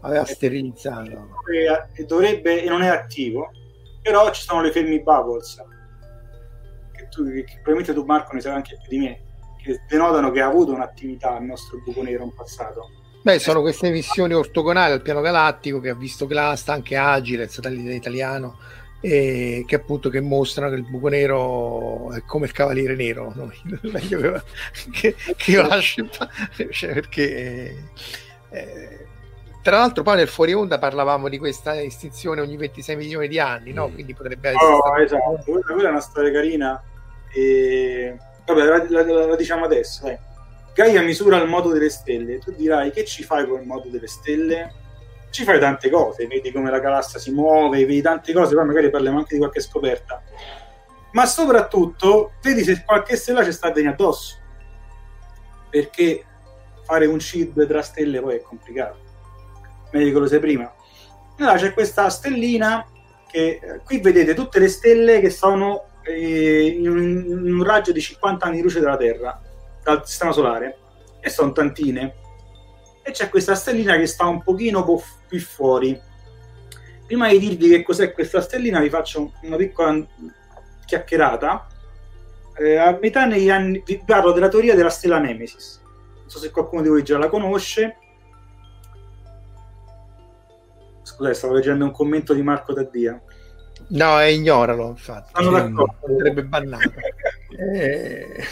aveva 0.00 0.24
sterilizzato. 0.24 1.28
E 1.94 2.04
dovrebbe, 2.04 2.62
e 2.62 2.68
non 2.68 2.82
è 2.82 2.88
attivo, 2.88 3.50
però 4.02 4.30
ci 4.30 4.42
sono 4.42 4.62
le 4.62 4.70
fermi 4.70 5.02
bubbles, 5.02 5.62
che, 6.92 7.08
tu, 7.08 7.24
che 7.24 7.44
probabilmente 7.62 7.94
tu 7.94 8.04
Marco 8.04 8.34
ne 8.34 8.40
sai 8.40 8.52
anche 8.52 8.78
più 8.80 8.98
di 8.98 9.04
me, 9.04 9.20
che 9.62 9.80
denotano 9.88 10.30
che 10.30 10.40
ha 10.40 10.46
avuto 10.46 10.72
un'attività 10.72 11.36
il 11.38 11.44
nostro 11.44 11.78
buco 11.84 12.02
nero 12.02 12.24
in 12.24 12.34
passato 12.34 13.02
Beh, 13.24 13.38
sono 13.38 13.62
queste 13.62 13.88
missioni 13.88 14.34
ortogonali 14.34 14.92
al 14.92 15.00
piano 15.00 15.22
galattico 15.22 15.80
che 15.80 15.88
ha 15.88 15.94
visto 15.94 16.26
Glast, 16.26 16.68
anche 16.68 16.94
Agile, 16.94 17.44
il 17.44 17.48
satellite 17.48 17.94
italiano, 17.94 18.58
e 19.00 19.64
che 19.66 19.76
appunto 19.76 20.10
che 20.10 20.20
mostrano 20.20 20.68
che 20.68 20.76
il 20.76 20.84
buco 20.84 21.08
nero 21.08 22.12
è 22.12 22.22
come 22.26 22.44
il 22.44 22.52
cavaliere 22.52 22.94
nero, 22.94 23.32
no? 23.34 23.50
che, 24.92 25.14
che 25.38 25.56
lascia 25.56 26.04
cioè, 26.68 26.92
perché 26.92 27.84
eh, 28.50 29.06
tra 29.62 29.78
l'altro 29.78 30.02
poi 30.02 30.16
nel 30.16 30.28
fuori 30.28 30.52
onda 30.52 30.78
parlavamo 30.78 31.30
di 31.30 31.38
questa 31.38 31.80
estinzione 31.80 32.42
ogni 32.42 32.58
26 32.58 32.94
milioni 32.94 33.28
di 33.28 33.40
anni, 33.40 33.72
no? 33.72 33.88
Mm. 33.88 33.94
Quindi 33.94 34.12
potrebbe 34.12 34.50
essere... 34.50 34.70
Oh, 34.70 35.00
esatto, 35.00 35.62
quella 35.62 35.88
è 35.88 35.92
una 35.92 36.00
storia 36.00 36.30
carina 36.30 36.82
e 37.32 38.18
vabbè, 38.44 38.64
la, 38.64 38.86
la, 38.90 39.02
la, 39.02 39.26
la 39.28 39.36
diciamo 39.36 39.64
adesso, 39.64 40.04
dai 40.04 40.18
Gaia 40.74 41.02
misura 41.02 41.40
il 41.40 41.48
modo 41.48 41.72
delle 41.72 41.88
stelle, 41.88 42.38
tu 42.38 42.50
dirai 42.50 42.90
che 42.90 43.04
ci 43.04 43.22
fai 43.22 43.46
con 43.46 43.60
il 43.60 43.66
modo 43.66 43.88
delle 43.88 44.08
stelle? 44.08 44.74
Ci 45.30 45.44
fai 45.44 45.60
tante 45.60 45.88
cose, 45.88 46.26
vedi 46.26 46.50
come 46.50 46.68
la 46.68 46.80
galassia 46.80 47.20
si 47.20 47.30
muove, 47.30 47.86
vedi 47.86 48.02
tante 48.02 48.32
cose, 48.32 48.56
poi 48.56 48.66
magari 48.66 48.90
parliamo 48.90 49.18
anche 49.18 49.34
di 49.34 49.38
qualche 49.38 49.60
scoperta. 49.60 50.20
Ma 51.12 51.26
soprattutto 51.26 52.32
vedi 52.42 52.64
se 52.64 52.82
qualche 52.84 53.14
stella 53.14 53.44
ci 53.44 53.52
sta 53.52 53.70
venire 53.70 53.92
addosso. 53.92 54.36
Perché 55.70 56.24
fare 56.82 57.06
un 57.06 57.20
CID 57.20 57.68
tra 57.68 57.82
stelle 57.82 58.20
poi 58.20 58.36
è 58.36 58.42
complicato. 58.42 58.98
Meglio 59.92 60.12
che 60.12 60.18
lo 60.18 60.26
sai 60.26 60.40
prima. 60.40 60.74
Allora 61.38 61.54
c'è 61.56 61.72
questa 61.72 62.10
stellina 62.10 62.84
che 63.30 63.60
eh, 63.62 63.80
qui 63.84 64.00
vedete 64.00 64.34
tutte 64.34 64.58
le 64.58 64.68
stelle 64.68 65.20
che 65.20 65.30
sono 65.30 65.84
eh, 66.02 66.66
in, 66.66 66.88
un, 66.88 66.98
in 66.98 67.54
un 67.54 67.62
raggio 67.62 67.92
di 67.92 68.00
50 68.00 68.44
anni 68.44 68.56
di 68.56 68.62
luce 68.62 68.80
dalla 68.80 68.96
Terra 68.96 69.40
dal 69.84 70.06
sistema 70.06 70.32
solare 70.32 70.78
e 71.20 71.28
sono 71.28 71.52
tantine. 71.52 72.14
E 73.02 73.10
c'è 73.12 73.28
questa 73.28 73.54
stellina 73.54 73.96
che 73.96 74.06
sta 74.06 74.26
un 74.26 74.42
pochino 74.42 74.84
più 75.28 75.38
fuori. 75.38 76.00
Prima 77.06 77.28
di 77.28 77.38
dirvi 77.38 77.68
che 77.68 77.82
cos'è 77.82 78.12
questa 78.12 78.40
stellina 78.40 78.80
vi 78.80 78.88
faccio 78.88 79.32
una 79.42 79.56
piccola 79.56 80.04
chiacchierata. 80.86 81.66
Eh, 82.56 82.76
a 82.76 82.98
metà 83.00 83.26
negli 83.26 83.50
anni 83.50 83.82
vi 83.84 84.02
parlo 84.04 84.32
della 84.32 84.48
teoria 84.48 84.74
della 84.74 84.88
stella 84.88 85.18
Nemesis. 85.18 85.80
Non 86.20 86.30
so 86.30 86.38
se 86.38 86.50
qualcuno 86.50 86.82
di 86.82 86.88
voi 86.88 87.02
già 87.02 87.18
la 87.18 87.28
conosce. 87.28 87.98
Scusate 91.02 91.34
stavo 91.34 91.52
leggendo 91.52 91.84
un 91.84 91.92
commento 91.92 92.32
di 92.32 92.42
Marco 92.42 92.72
Taddia 92.72 93.20
no 93.88 94.20
ignoralo 94.22 94.88
infatti. 94.88 95.32
Sono 95.34 95.50
d'accordo. 95.50 96.16
sarebbe 96.16 96.44
bannato. 96.44 96.92
Eh 97.56 98.44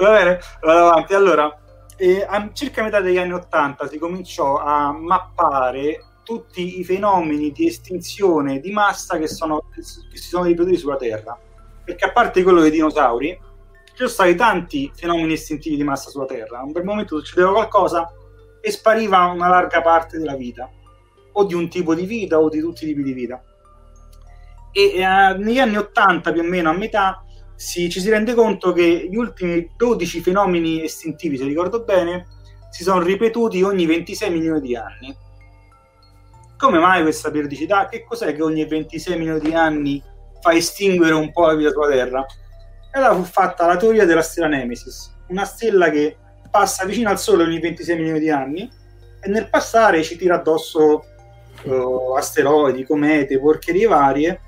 Va 0.00 0.12
bene, 0.12 0.40
vado 0.62 0.88
avanti. 0.88 1.12
Allora, 1.12 1.54
eh, 1.98 2.26
a 2.26 2.48
circa 2.54 2.82
metà 2.82 3.00
degli 3.00 3.18
anni 3.18 3.34
Ottanta 3.34 3.86
si 3.86 3.98
cominciò 3.98 4.58
a 4.58 4.92
mappare 4.92 6.04
tutti 6.24 6.80
i 6.80 6.84
fenomeni 6.84 7.52
di 7.52 7.66
estinzione 7.66 8.60
di 8.60 8.70
massa 8.70 9.18
che, 9.18 9.28
sono, 9.28 9.68
che 9.74 9.82
si 9.82 10.28
sono 10.28 10.44
ripetuti 10.44 10.78
sulla 10.78 10.96
Terra. 10.96 11.38
Perché 11.84 12.06
a 12.06 12.12
parte 12.12 12.42
quello 12.42 12.62
dei 12.62 12.70
dinosauri, 12.70 13.38
ci 13.84 13.92
sono 13.94 14.08
stati 14.08 14.34
tanti 14.36 14.90
fenomeni 14.94 15.34
estintivi 15.34 15.76
di 15.76 15.84
massa 15.84 16.08
sulla 16.08 16.24
Terra. 16.24 16.62
In 16.64 16.72
quel 16.72 16.84
momento 16.84 17.18
succedeva 17.18 17.52
qualcosa 17.52 18.10
e 18.62 18.70
spariva 18.70 19.26
una 19.26 19.48
larga 19.48 19.82
parte 19.82 20.16
della 20.16 20.36
vita, 20.36 20.70
o 21.32 21.44
di 21.44 21.52
un 21.52 21.68
tipo 21.68 21.94
di 21.94 22.06
vita 22.06 22.38
o 22.38 22.48
di 22.48 22.60
tutti 22.60 22.84
i 22.84 22.86
tipi 22.86 23.02
di 23.02 23.12
vita. 23.12 23.42
E 24.72 24.98
eh, 24.98 25.36
negli 25.36 25.58
anni 25.58 25.76
Ottanta, 25.76 26.32
più 26.32 26.40
o 26.40 26.44
meno 26.44 26.70
a 26.70 26.74
metà, 26.74 27.22
si, 27.60 27.90
ci 27.90 28.00
si 28.00 28.08
rende 28.08 28.32
conto 28.32 28.72
che 28.72 29.06
gli 29.10 29.16
ultimi 29.16 29.70
12 29.76 30.22
fenomeni 30.22 30.82
estintivi, 30.82 31.36
se 31.36 31.44
ricordo 31.44 31.84
bene, 31.84 32.26
si 32.70 32.82
sono 32.82 33.02
ripetuti 33.02 33.62
ogni 33.62 33.84
26 33.84 34.30
milioni 34.30 34.60
di 34.62 34.74
anni. 34.74 35.14
Come 36.56 36.78
mai 36.78 37.02
questa 37.02 37.30
periodicità? 37.30 37.86
Che 37.86 38.02
cos'è 38.02 38.34
che 38.34 38.42
ogni 38.42 38.64
26 38.64 39.18
milioni 39.18 39.40
di 39.40 39.52
anni 39.52 40.02
fa 40.40 40.54
estinguere 40.54 41.12
un 41.12 41.30
po' 41.32 41.44
la 41.44 41.54
vita 41.54 41.70
sulla 41.70 41.88
Terra? 41.88 42.24
E 42.24 42.98
allora 42.98 43.14
fu 43.14 43.24
fatta 43.24 43.66
la 43.66 43.76
teoria 43.76 44.06
della 44.06 44.22
stella 44.22 44.48
Nemesis, 44.48 45.14
una 45.28 45.44
stella 45.44 45.90
che 45.90 46.16
passa 46.50 46.86
vicino 46.86 47.10
al 47.10 47.20
Sole 47.20 47.42
ogni 47.42 47.60
26 47.60 47.94
milioni 47.94 48.20
di 48.20 48.30
anni 48.30 48.70
e 49.20 49.28
nel 49.28 49.50
passare 49.50 50.02
ci 50.02 50.16
tira 50.16 50.36
addosso 50.36 51.04
uh, 51.64 52.14
asteroidi, 52.16 52.86
comete, 52.86 53.38
porcherie 53.38 53.86
varie 53.86 54.40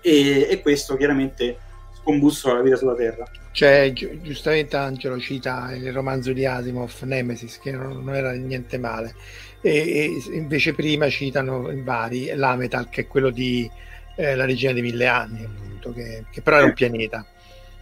e, 0.00 0.48
e 0.50 0.60
questo 0.60 0.96
chiaramente 0.96 1.58
combussola 2.06 2.54
la 2.54 2.62
vita 2.62 2.76
sulla 2.76 2.94
Terra. 2.94 3.28
Cioè, 3.50 3.92
gi- 3.92 4.20
giustamente 4.22 4.76
Angelo 4.76 5.18
cita 5.18 5.74
il 5.74 5.92
romanzo 5.92 6.32
di 6.32 6.46
Asimov, 6.46 6.92
Nemesis, 7.00 7.58
che 7.58 7.72
non, 7.72 8.04
non 8.04 8.14
era 8.14 8.30
niente 8.32 8.78
male. 8.78 9.14
E, 9.60 9.72
e 9.72 10.36
invece 10.36 10.72
prima 10.72 11.08
citano 11.08 11.68
in 11.72 11.82
vari 11.82 12.32
l'Ametal, 12.32 12.88
che 12.88 13.02
è 13.02 13.06
quello 13.08 13.30
di 13.30 13.68
eh, 14.14 14.36
La 14.36 14.44
regina 14.44 14.72
dei 14.72 14.82
mille 14.82 15.08
anni, 15.08 15.42
appunto, 15.42 15.92
che, 15.92 16.26
che 16.30 16.42
però 16.42 16.58
era 16.58 16.66
un 16.66 16.74
pianeta. 16.74 17.26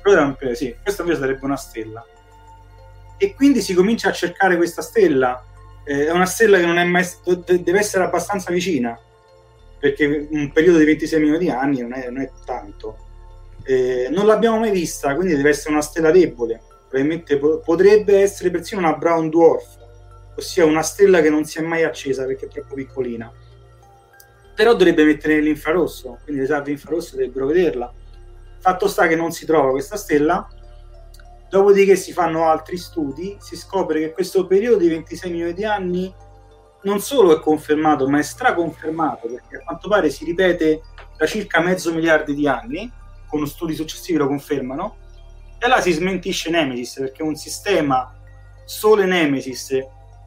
Però 0.01 0.17
era 0.17 0.25
un 0.25 0.37
pianeta, 0.37 0.59
sì, 0.59 0.75
questa 0.83 1.03
invece 1.03 1.21
sarebbe 1.21 1.45
una 1.45 1.57
stella. 1.57 2.07
E 3.19 3.35
quindi 3.35 3.61
si 3.61 3.75
comincia 3.75 4.09
a 4.09 4.13
cercare 4.13 4.57
questa 4.57 4.81
stella. 4.81 5.45
Eh, 5.85 6.07
è 6.07 6.13
una 6.13 6.25
stella 6.25 6.59
che 6.59 6.65
non 6.65 6.79
è 6.79 6.85
mai, 6.85 7.07
deve 7.45 7.79
essere 7.79 8.05
abbastanza 8.05 8.51
vicina, 8.51 8.99
perché 9.79 10.29
un 10.31 10.51
periodo 10.51 10.79
di 10.79 10.87
26 10.87 11.21
milioni 11.21 11.45
di 11.45 11.51
anni 11.51 11.83
non 11.83 11.93
è, 11.93 12.09
non 12.09 12.23
è 12.23 12.31
tanto 12.47 13.05
eh, 13.65 14.09
non 14.11 14.27
l'abbiamo 14.27 14.59
mai 14.59 14.71
vista, 14.71 15.15
quindi 15.15 15.35
deve 15.35 15.51
essere 15.51 15.73
una 15.73 15.83
stella 15.83 16.11
debole. 16.11 16.61
Probabilmente 16.89 17.39
po- 17.39 17.59
potrebbe 17.59 18.21
essere 18.21 18.51
persino 18.51 18.81
una 18.81 18.95
brown 18.95 19.29
dwarf, 19.31 19.79
ossia 20.37 20.65
una 20.65 20.83
stella 20.83 21.21
che 21.21 21.31
non 21.31 21.45
si 21.45 21.59
è 21.59 21.63
mai 21.63 21.83
accesa 21.83 22.25
perché 22.25 22.47
è 22.47 22.49
troppo 22.49 22.75
piccolina. 22.75 23.33
Però 24.55 24.75
dovrebbe 24.75 25.05
mettere 25.05 25.35
nell'infrarosso, 25.37 26.19
quindi 26.23 26.43
le 26.43 26.47
salve 26.47 26.71
infrarosse 26.71 27.17
dovrebbero 27.17 27.47
vederla. 27.47 27.93
Fatto 28.61 28.87
sta 28.87 29.07
che 29.09 29.17
non 29.17 29.33
si 29.33 29.47
trova 29.47 29.71
questa 29.71 29.97
stella, 29.97 30.47
dopodiché 31.49 31.97
si 31.97 32.13
fanno 32.13 32.45
altri 32.45 32.77
studi, 32.77 33.37
si 33.41 33.57
scopre 33.57 34.01
che 34.01 34.13
questo 34.13 34.47
periodo 34.47 34.77
di 34.77 34.89
26 34.89 35.31
milioni 35.31 35.55
di 35.55 35.65
anni 35.65 36.15
non 36.83 37.01
solo 37.01 37.37
è 37.37 37.41
confermato, 37.41 38.09
ma 38.09 38.19
è 38.19 38.23
straconfermato, 38.23 39.27
perché 39.29 39.57
a 39.57 39.65
quanto 39.65 39.89
pare 39.89 40.11
si 40.11 40.25
ripete 40.25 40.83
da 41.17 41.27
circa 41.27 41.61
mezzo 41.61 41.93
miliardo 41.93 42.33
di 42.33 42.47
anni, 42.47 42.91
con 43.35 43.49
studi 43.49 43.75
successivi 43.75 44.17
lo 44.17 44.29
confermano, 44.29 44.97
e 45.59 45.67
là 45.67 45.81
si 45.81 45.91
smentisce 45.91 46.51
Nemesis 46.51 46.95
perché 46.99 47.25
un 47.25 47.35
sistema 47.35 48.15
Sole 48.65 49.07
Nemesis 49.07 49.77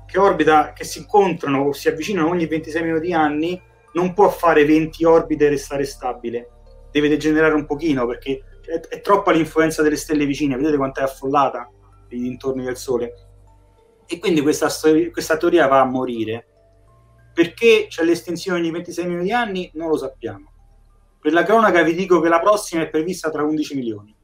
che 0.05 0.19
orbita, 0.19 0.73
che 0.73 0.83
si 0.83 0.99
incontrano 0.99 1.63
o 1.63 1.71
si 1.73 1.87
avvicinano 1.87 2.27
ogni 2.27 2.47
26 2.47 2.83
minuti 2.83 3.07
di 3.07 3.13
anni, 3.13 3.61
non 3.93 4.13
può 4.13 4.29
fare 4.29 4.65
20 4.65 5.05
orbite 5.05 5.45
e 5.45 5.49
restare 5.49 5.85
stabile, 5.85 6.49
deve 6.91 7.07
degenerare 7.07 7.53
un 7.53 7.65
pochino 7.65 8.05
perché 8.05 8.41
è, 8.61 8.79
è 8.79 9.01
troppa 9.01 9.31
l'influenza 9.31 9.81
delle 9.81 9.95
stelle 9.95 10.25
vicine, 10.25 10.57
vedete 10.57 10.75
quanto 10.75 10.99
è 10.99 11.03
affollata 11.03 11.69
i 12.09 12.19
dintorni 12.19 12.63
del 12.63 12.77
Sole. 12.77 13.13
E 14.05 14.19
quindi 14.19 14.41
questa, 14.41 14.69
questa 15.11 15.37
teoria 15.37 15.67
va 15.67 15.79
a 15.81 15.85
morire. 15.85 16.47
Perché 17.33 17.87
c'è 17.87 18.03
l'estensione 18.03 18.59
ogni 18.59 18.71
26 18.71 19.05
minuti 19.05 19.25
di 19.25 19.31
anni? 19.31 19.71
Non 19.75 19.89
lo 19.89 19.97
sappiamo 19.97 20.55
per 21.27 21.35
la 21.35 21.43
cronaca 21.43 21.83
vi 21.83 21.93
dico 21.93 22.21
che 22.21 22.29
la 22.29 22.39
prossima 22.39 22.83
è 22.83 22.87
prevista 22.87 23.29
tra 23.29 23.43
11 23.43 23.75
milioni. 23.75 24.15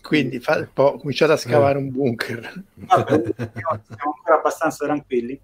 Quindi 0.00 0.38
fa, 0.38 0.64
po- 0.72 0.96
cominciate 0.96 1.32
a 1.32 1.36
scavare 1.36 1.76
un 1.76 1.90
bunker. 1.90 2.62
Vabbè, 2.74 3.22
siamo 3.34 4.14
ancora 4.14 4.36
abbastanza 4.36 4.84
tranquilli. 4.84 5.40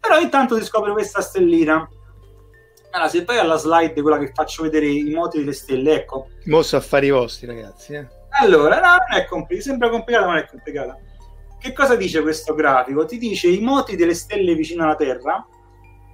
Però 0.00 0.18
intanto 0.18 0.56
si 0.56 0.64
scopre 0.64 0.90
questa 0.90 1.20
stellina. 1.20 1.88
Allora, 2.90 3.08
se 3.08 3.22
poi 3.22 3.38
alla 3.38 3.56
slide 3.56 4.02
quella 4.02 4.18
che 4.18 4.32
faccio 4.34 4.64
vedere 4.64 4.88
i 4.88 5.08
moti 5.14 5.38
delle 5.38 5.52
stelle, 5.52 5.94
ecco. 5.94 6.30
Mosso 6.46 6.74
affari 6.74 7.10
vostri, 7.10 7.46
ragazzi. 7.46 7.92
Eh. 7.92 8.08
Allora, 8.40 8.80
no, 8.80 8.96
non 9.08 9.16
è 9.16 9.26
complicato, 9.26 9.68
sembra 9.68 9.90
complicata, 9.90 10.26
ma 10.26 10.32
non 10.32 10.42
è 10.42 10.46
complicata. 10.48 10.98
Che 11.56 11.72
cosa 11.72 11.94
dice 11.94 12.20
questo 12.20 12.52
grafico? 12.54 13.04
Ti 13.04 13.16
dice 13.16 13.46
i 13.46 13.60
moti 13.60 13.94
delle 13.94 14.14
stelle 14.14 14.56
vicino 14.56 14.82
alla 14.82 14.96
Terra 14.96 15.46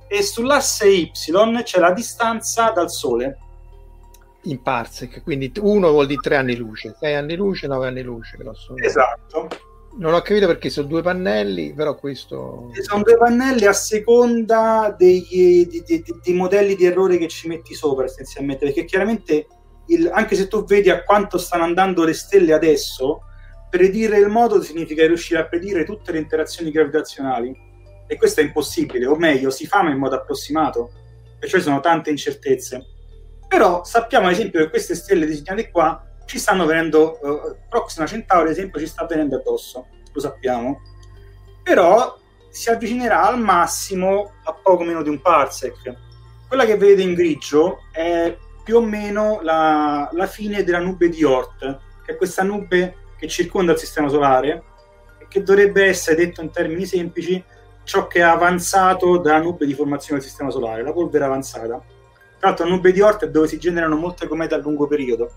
e 0.06 0.22
sull'asse 0.22 0.86
Y 0.86 1.10
c'è 1.62 1.80
la 1.80 1.92
distanza 1.92 2.68
dal 2.72 2.90
Sole 2.90 3.38
in 4.44 4.62
parsec, 4.62 5.22
quindi 5.22 5.52
uno 5.60 5.90
vuol 5.90 6.06
dire 6.06 6.20
tre 6.20 6.36
anni 6.36 6.56
luce, 6.56 6.94
sei 6.98 7.14
anni 7.14 7.36
luce, 7.36 7.66
nove 7.66 7.86
anni 7.86 8.02
luce. 8.02 8.36
Grosso. 8.36 8.76
Esatto. 8.76 9.48
Non 9.96 10.12
ho 10.12 10.20
capito 10.22 10.46
perché 10.46 10.70
sono 10.70 10.88
due 10.88 11.02
pannelli, 11.02 11.72
però 11.72 11.94
questo... 11.94 12.72
Sono 12.80 13.02
due 13.02 13.16
pannelli 13.16 13.64
a 13.64 13.72
seconda 13.72 14.94
degli, 14.98 15.66
dei, 15.66 15.84
dei, 15.86 16.04
dei, 16.20 16.34
modelli 16.34 16.74
di 16.74 16.84
errore 16.84 17.16
che 17.16 17.28
ci 17.28 17.46
metti 17.46 17.74
sopra, 17.74 18.04
essenzialmente, 18.04 18.64
perché 18.66 18.84
chiaramente 18.84 19.46
il, 19.86 20.10
anche 20.12 20.34
se 20.34 20.48
tu 20.48 20.64
vedi 20.64 20.90
a 20.90 21.04
quanto 21.04 21.38
stanno 21.38 21.62
andando 21.62 22.02
le 22.02 22.12
stelle 22.12 22.52
adesso, 22.52 23.20
predire 23.70 24.18
il 24.18 24.28
modo 24.28 24.60
significa 24.62 25.06
riuscire 25.06 25.40
a 25.40 25.46
predire 25.46 25.84
tutte 25.84 26.10
le 26.10 26.18
interazioni 26.18 26.72
gravitazionali. 26.72 27.54
E 28.06 28.16
questo 28.16 28.40
è 28.40 28.44
impossibile, 28.44 29.06
o 29.06 29.14
meglio, 29.14 29.50
si 29.50 29.66
fa 29.66 29.82
ma 29.82 29.90
in 29.90 29.98
modo 29.98 30.16
approssimato, 30.16 30.90
perciò 31.38 31.58
ci 31.58 31.64
sono 31.64 31.80
tante 31.80 32.10
incertezze 32.10 32.93
però 33.54 33.84
sappiamo 33.84 34.26
ad 34.26 34.32
esempio 34.32 34.58
che 34.58 34.68
queste 34.68 34.96
stelle 34.96 35.26
disegnate 35.26 35.70
qua 35.70 36.04
ci 36.24 36.40
stanno 36.40 36.66
venendo, 36.66 37.20
uh, 37.22 37.56
Proxima 37.68 38.04
Centauri 38.04 38.48
ad 38.48 38.54
esempio 38.56 38.80
ci 38.80 38.86
sta 38.88 39.06
venendo 39.06 39.36
addosso, 39.36 39.86
lo 40.12 40.20
sappiamo, 40.20 40.80
però 41.62 42.18
si 42.50 42.70
avvicinerà 42.70 43.22
al 43.22 43.38
massimo 43.38 44.32
a 44.42 44.54
poco 44.60 44.82
meno 44.82 45.02
di 45.02 45.08
un 45.08 45.20
parsec. 45.20 45.94
Quella 46.48 46.64
che 46.64 46.76
vedete 46.76 47.02
in 47.02 47.14
grigio 47.14 47.82
è 47.92 48.36
più 48.64 48.78
o 48.78 48.80
meno 48.80 49.38
la, 49.42 50.08
la 50.10 50.26
fine 50.26 50.64
della 50.64 50.80
nube 50.80 51.08
di 51.08 51.22
Oort, 51.22 51.78
che 52.04 52.12
è 52.12 52.16
questa 52.16 52.42
nube 52.42 52.96
che 53.16 53.28
circonda 53.28 53.70
il 53.70 53.78
Sistema 53.78 54.08
Solare 54.08 54.64
e 55.20 55.26
che 55.28 55.44
dovrebbe 55.44 55.84
essere, 55.84 56.16
detto 56.16 56.42
in 56.42 56.50
termini 56.50 56.86
semplici, 56.86 57.40
ciò 57.84 58.08
che 58.08 58.18
è 58.18 58.22
avanzato 58.22 59.18
dalla 59.18 59.42
nube 59.42 59.64
di 59.64 59.74
formazione 59.74 60.18
del 60.18 60.28
Sistema 60.28 60.50
Solare, 60.50 60.82
la 60.82 60.92
polvere 60.92 61.24
avanzata 61.24 61.80
tra 62.44 62.48
l'altro, 62.48 62.68
nube 62.68 62.92
di 62.92 63.00
Oort 63.00 63.24
è 63.24 63.30
dove 63.30 63.48
si 63.48 63.58
generano 63.58 63.96
molte 63.96 64.28
comete 64.28 64.54
a 64.54 64.58
lungo 64.58 64.86
periodo. 64.86 65.30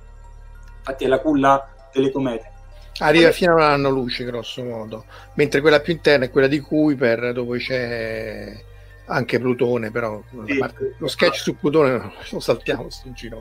Infatti, 0.80 1.06
è 1.06 1.08
la 1.08 1.20
culla 1.20 1.70
delle 1.94 2.12
comete. 2.12 2.52
Arriva 3.00 3.32
fino 3.32 3.54
a 3.54 3.56
un 3.56 3.62
anno 3.62 3.90
luce, 3.90 4.26
grosso 4.26 4.64
modo, 4.64 5.06
mentre 5.36 5.62
quella 5.62 5.80
più 5.80 5.94
interna 5.94 6.26
è 6.26 6.30
quella 6.32 6.48
di 6.48 6.60
Kuiper, 6.60 7.32
dove 7.32 7.60
c'è 7.60 8.60
anche 9.06 9.40
Plutone, 9.40 9.92
però 9.92 10.22
sì, 10.46 10.58
parte, 10.58 10.96
lo 10.98 11.08
sketch 11.08 11.36
su 11.36 11.56
Plutone 11.56 12.12
lo 12.32 12.40
saltiamo 12.40 12.90
sto 12.90 13.12
giro. 13.14 13.40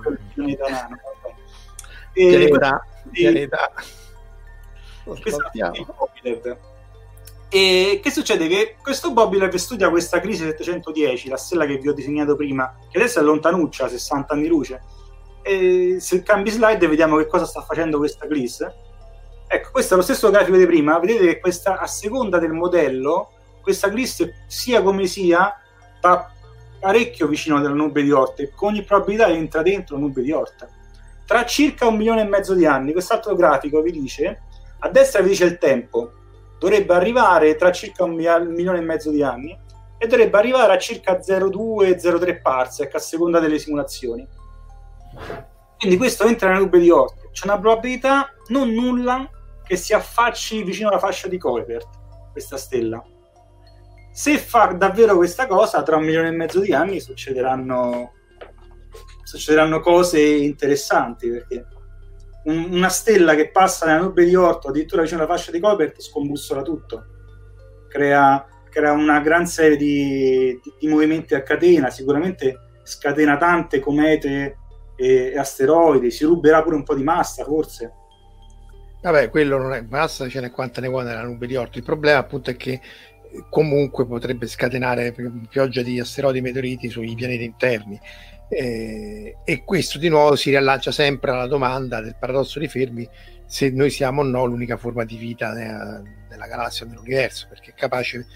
Pianeta, 2.13 2.87
pianeta. 3.11 3.73
Lo 5.05 5.19
saltiamo. 5.25 6.09
E 7.49 8.01
che 8.03 8.11
succede? 8.11 8.49
Che 8.49 8.77
questo 8.83 9.13
Bobilev 9.13 9.55
studia 9.55 9.89
questa 9.89 10.21
crisi 10.21 10.43
710, 10.43 11.29
la 11.29 11.37
stella 11.37 11.65
che 11.65 11.79
vi 11.79 11.89
ho 11.89 11.93
disegnato 11.93 12.35
prima, 12.35 12.75
che 12.91 12.99
adesso 12.99 13.21
è 13.21 13.23
lontanuccia, 13.23 13.89
60 13.89 14.35
anni 14.35 14.49
luce. 14.49 14.83
E 15.43 15.97
se 16.01 16.23
cambi 16.23 16.51
slide 16.51 16.89
vediamo 16.89 17.17
che 17.17 17.27
cosa 17.27 17.47
sta 17.47 17.63
facendo 17.63 17.99
questa 17.99 18.27
crisi. 18.27 18.67
Ecco, 19.49 19.71
questo 19.71 19.95
è 19.95 19.97
lo 19.97 20.03
stesso 20.03 20.29
grafico 20.31 20.57
di 20.57 20.67
prima. 20.67 20.99
Vedete 20.99 21.27
che 21.27 21.41
questa, 21.41 21.79
a 21.79 21.87
seconda 21.87 22.39
del 22.39 22.53
modello, 22.53 23.31
questa 23.63 23.89
crisi, 23.89 24.29
sia 24.49 24.83
come 24.83 25.07
sia, 25.07 25.55
va 26.01 26.31
parecchio 26.81 27.27
vicino 27.29 27.57
alla 27.57 27.69
nube 27.69 28.03
di 28.03 28.11
Oort 28.11 28.41
e 28.41 28.53
con 28.55 28.71
ogni 28.71 28.83
probabilità 28.83 29.29
entra 29.29 29.63
dentro 29.63 29.95
la 29.97 30.03
nube 30.03 30.23
di 30.23 30.33
Oort. 30.33 30.69
Tra 31.25 31.45
circa 31.45 31.87
un 31.87 31.97
milione 31.97 32.23
e 32.23 32.25
mezzo 32.25 32.55
di 32.55 32.67
anni, 32.67 32.93
quest'altro 32.93 33.35
grafico 33.35 33.81
vi 33.83 33.93
dice, 33.93 34.43
a 34.81 34.89
destra 34.89 35.21
vi 35.21 35.31
dice 35.31 35.45
il 35.45 35.59
tempo, 35.59 36.13
dovrebbe 36.59 36.95
arrivare 36.95 37.55
tra 37.57 37.73
circa 37.73 38.05
un 38.05 38.15
milione 38.15 38.79
e 38.79 38.83
mezzo 38.83 39.11
di 39.11 39.23
anni 39.23 39.59
e 39.99 40.07
dovrebbe 40.07 40.37
arrivare 40.39 40.73
a 40.73 40.79
circa 40.79 41.19
0,2-0,3 41.19 42.41
parsec 42.43 42.95
a 42.95 42.99
seconda 42.99 43.39
delle 43.41 43.59
simulazioni. 43.59 44.27
Quindi 45.79 45.97
questo 45.97 46.25
entra 46.25 46.49
nella 46.49 46.61
nube 46.61 46.79
di 46.79 46.91
Oort. 46.91 47.31
C'è 47.31 47.45
una 47.47 47.59
probabilità 47.59 48.31
non 48.49 48.71
nulla 48.71 49.29
che 49.63 49.77
si 49.77 49.93
affacci 49.93 50.63
vicino 50.63 50.89
alla 50.89 50.99
fascia 50.99 51.29
di 51.29 51.39
Kuiper, 51.39 51.83
questa 52.33 52.57
stella. 52.57 53.03
Se 54.13 54.39
fa 54.39 54.67
davvero 54.67 55.17
questa 55.17 55.47
cosa, 55.47 55.83
tra 55.83 55.97
un 55.97 56.05
milione 56.05 56.29
e 56.29 56.33
mezzo 56.33 56.61
di 56.61 56.73
anni 56.73 57.01
succederanno, 57.01 58.13
succederanno 59.23 59.81
cose 59.81 60.21
interessanti 60.21 61.29
perché 61.29 61.67
un, 62.47 62.69
una 62.71 62.89
stella 62.89 63.35
che 63.35 63.51
passa 63.51 63.87
nella 63.87 64.01
nube 64.01 64.25
di 64.25 64.35
Orto, 64.35 64.69
addirittura 64.69 65.03
vicino 65.03 65.21
alla 65.23 65.33
fascia 65.33 65.51
di 65.51 65.61
Colbert, 65.61 66.01
scombussola 66.01 66.63
tutto. 66.63 67.05
Crea, 67.89 68.45
crea 68.69 68.93
una 68.93 69.21
gran 69.21 69.47
serie 69.47 69.77
di, 69.77 70.59
di, 70.63 70.73
di, 70.79 70.89
movimenti 70.89 71.35
a 71.35 71.43
catena, 71.43 71.91
sicuramente 71.91 72.81
scatena 72.83 73.37
tante 73.37 73.81
comete 73.81 74.59
e, 74.97 75.33
e 75.33 75.39
asteroidi, 75.39 76.11
si 76.11 76.25
ruberà 76.25 76.63
pure 76.63 76.77
un 76.77 76.85
po' 76.85 76.95
di 76.95 77.03
massa, 77.03 77.45
forse. 77.45 77.93
Vabbè, 79.03 79.29
quello 79.31 79.59
non 79.59 79.73
è 79.73 79.85
massa, 79.89 80.29
ce 80.29 80.41
n'è 80.41 80.51
quanta 80.51 80.81
ne 80.81 80.89
vuole 80.89 81.09
nella 81.09 81.23
nube 81.23 81.47
di 81.47 81.57
Orto. 81.57 81.79
Il 81.79 81.85
problema 81.85 82.19
appunto 82.19 82.51
è 82.51 82.57
che 82.57 82.81
comunque 83.51 84.07
potrebbe 84.07 84.47
scatenare 84.47 85.15
pioggia 85.49 85.83
di 85.83 86.01
asteroidi 86.01 86.39
e 86.39 86.43
meteoriti 86.43 86.89
sui 86.89 87.15
pianeti 87.15 87.45
interni 87.45 88.01
eh, 88.49 89.37
e 89.45 89.65
questo 89.65 89.99
di 89.99 90.09
nuovo 90.09 90.37
si 90.37 90.51
riallaccia 90.51 90.93
sempre 90.93 91.33
alla 91.33 91.47
domanda 91.47 92.01
del 92.01 92.17
paradosso 92.19 92.59
di 92.59 92.69
Fermi 92.69 93.09
se 93.47 93.71
noi 93.71 93.91
siamo 93.91 94.23
o 94.23 94.25
no 94.25 94.45
l'unica 94.45 94.77
forma 94.77 95.05
di 95.05 95.17
vita 95.17 95.53
nella, 95.53 96.03
nella 96.29 96.47
galassia 96.47 96.85
nell'universo, 96.85 97.47
perché 97.49 97.71
è 97.71 97.75
capace, 97.75 98.27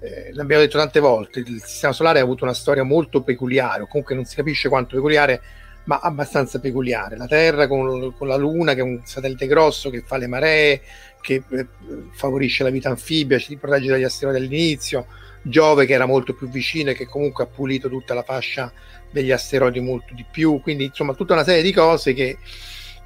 eh, 0.00 0.30
l'abbiamo 0.32 0.62
detto 0.62 0.78
tante 0.78 1.00
volte, 1.00 1.40
il 1.40 1.62
sistema 1.64 1.92
solare 1.92 2.20
ha 2.20 2.22
avuto 2.22 2.44
una 2.44 2.54
storia 2.54 2.82
molto 2.82 3.22
peculiare, 3.22 3.82
o 3.82 3.86
comunque 3.86 4.14
non 4.14 4.24
si 4.24 4.36
capisce 4.36 4.68
quanto 4.68 4.96
peculiare, 4.96 5.40
ma 5.84 6.00
abbastanza 6.00 6.60
peculiare. 6.60 7.16
La 7.16 7.26
Terra 7.26 7.66
con, 7.66 8.14
con, 8.14 8.28
la 8.28 8.36
Luna, 8.36 8.74
che 8.74 8.80
è 8.80 8.82
un 8.82 9.00
satellite 9.04 9.46
grosso 9.46 9.88
che 9.88 10.02
fa 10.02 10.18
le 10.18 10.26
maree, 10.26 10.82
che 11.20 11.42
eh, 11.48 11.66
favorisce 12.12 12.62
la 12.62 12.70
vita 12.70 12.90
anfibia, 12.90 13.38
ci 13.38 13.56
protegge 13.56 13.88
dagli 13.88 14.04
asteroidi 14.04 14.44
all'inizio. 14.44 15.06
Giove, 15.40 15.86
che 15.86 15.94
era 15.94 16.04
molto 16.04 16.34
più 16.34 16.48
vicino 16.48 16.90
e 16.90 16.94
che 16.94 17.06
comunque 17.06 17.44
ha 17.44 17.46
pulito 17.46 17.88
tutta 17.88 18.12
la 18.12 18.24
fascia 18.24 18.70
degli 19.10 19.30
asteroidi 19.32 19.80
molto 19.80 20.14
di 20.14 20.24
più. 20.30 20.60
Quindi, 20.60 20.84
insomma, 20.84 21.14
tutta 21.14 21.34
una 21.34 21.44
serie 21.44 21.62
di 21.62 21.72
cose 21.72 22.14
che 22.14 22.38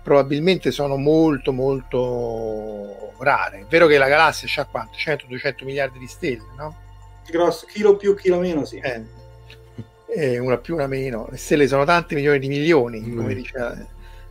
probabilmente 0.02 0.70
sono 0.70 0.96
molto 0.96 1.52
molto 1.52 3.12
rare. 3.18 3.60
È 3.60 3.66
vero 3.68 3.86
che 3.86 3.98
la 3.98 4.08
galassia 4.08 4.62
ha 4.62 4.66
quanto? 4.66 4.96
100-200 4.96 5.64
miliardi 5.64 5.98
di 5.98 6.06
stelle, 6.06 6.46
no? 6.56 6.76
Grosso, 7.30 7.66
chilo 7.66 7.96
più, 7.96 8.14
chilo 8.16 8.38
meno, 8.38 8.64
sì. 8.64 8.78
Eh 8.78 9.20
eh, 10.14 10.38
una 10.38 10.58
più, 10.58 10.74
una 10.74 10.86
meno. 10.86 11.26
Le 11.30 11.36
stelle 11.36 11.66
sono 11.66 11.84
tanti 11.84 12.14
milioni 12.14 12.38
di 12.38 12.48
milioni, 12.48 13.00
mm. 13.00 13.16
come 13.16 13.34
dice 13.34 13.58
la, 13.58 13.76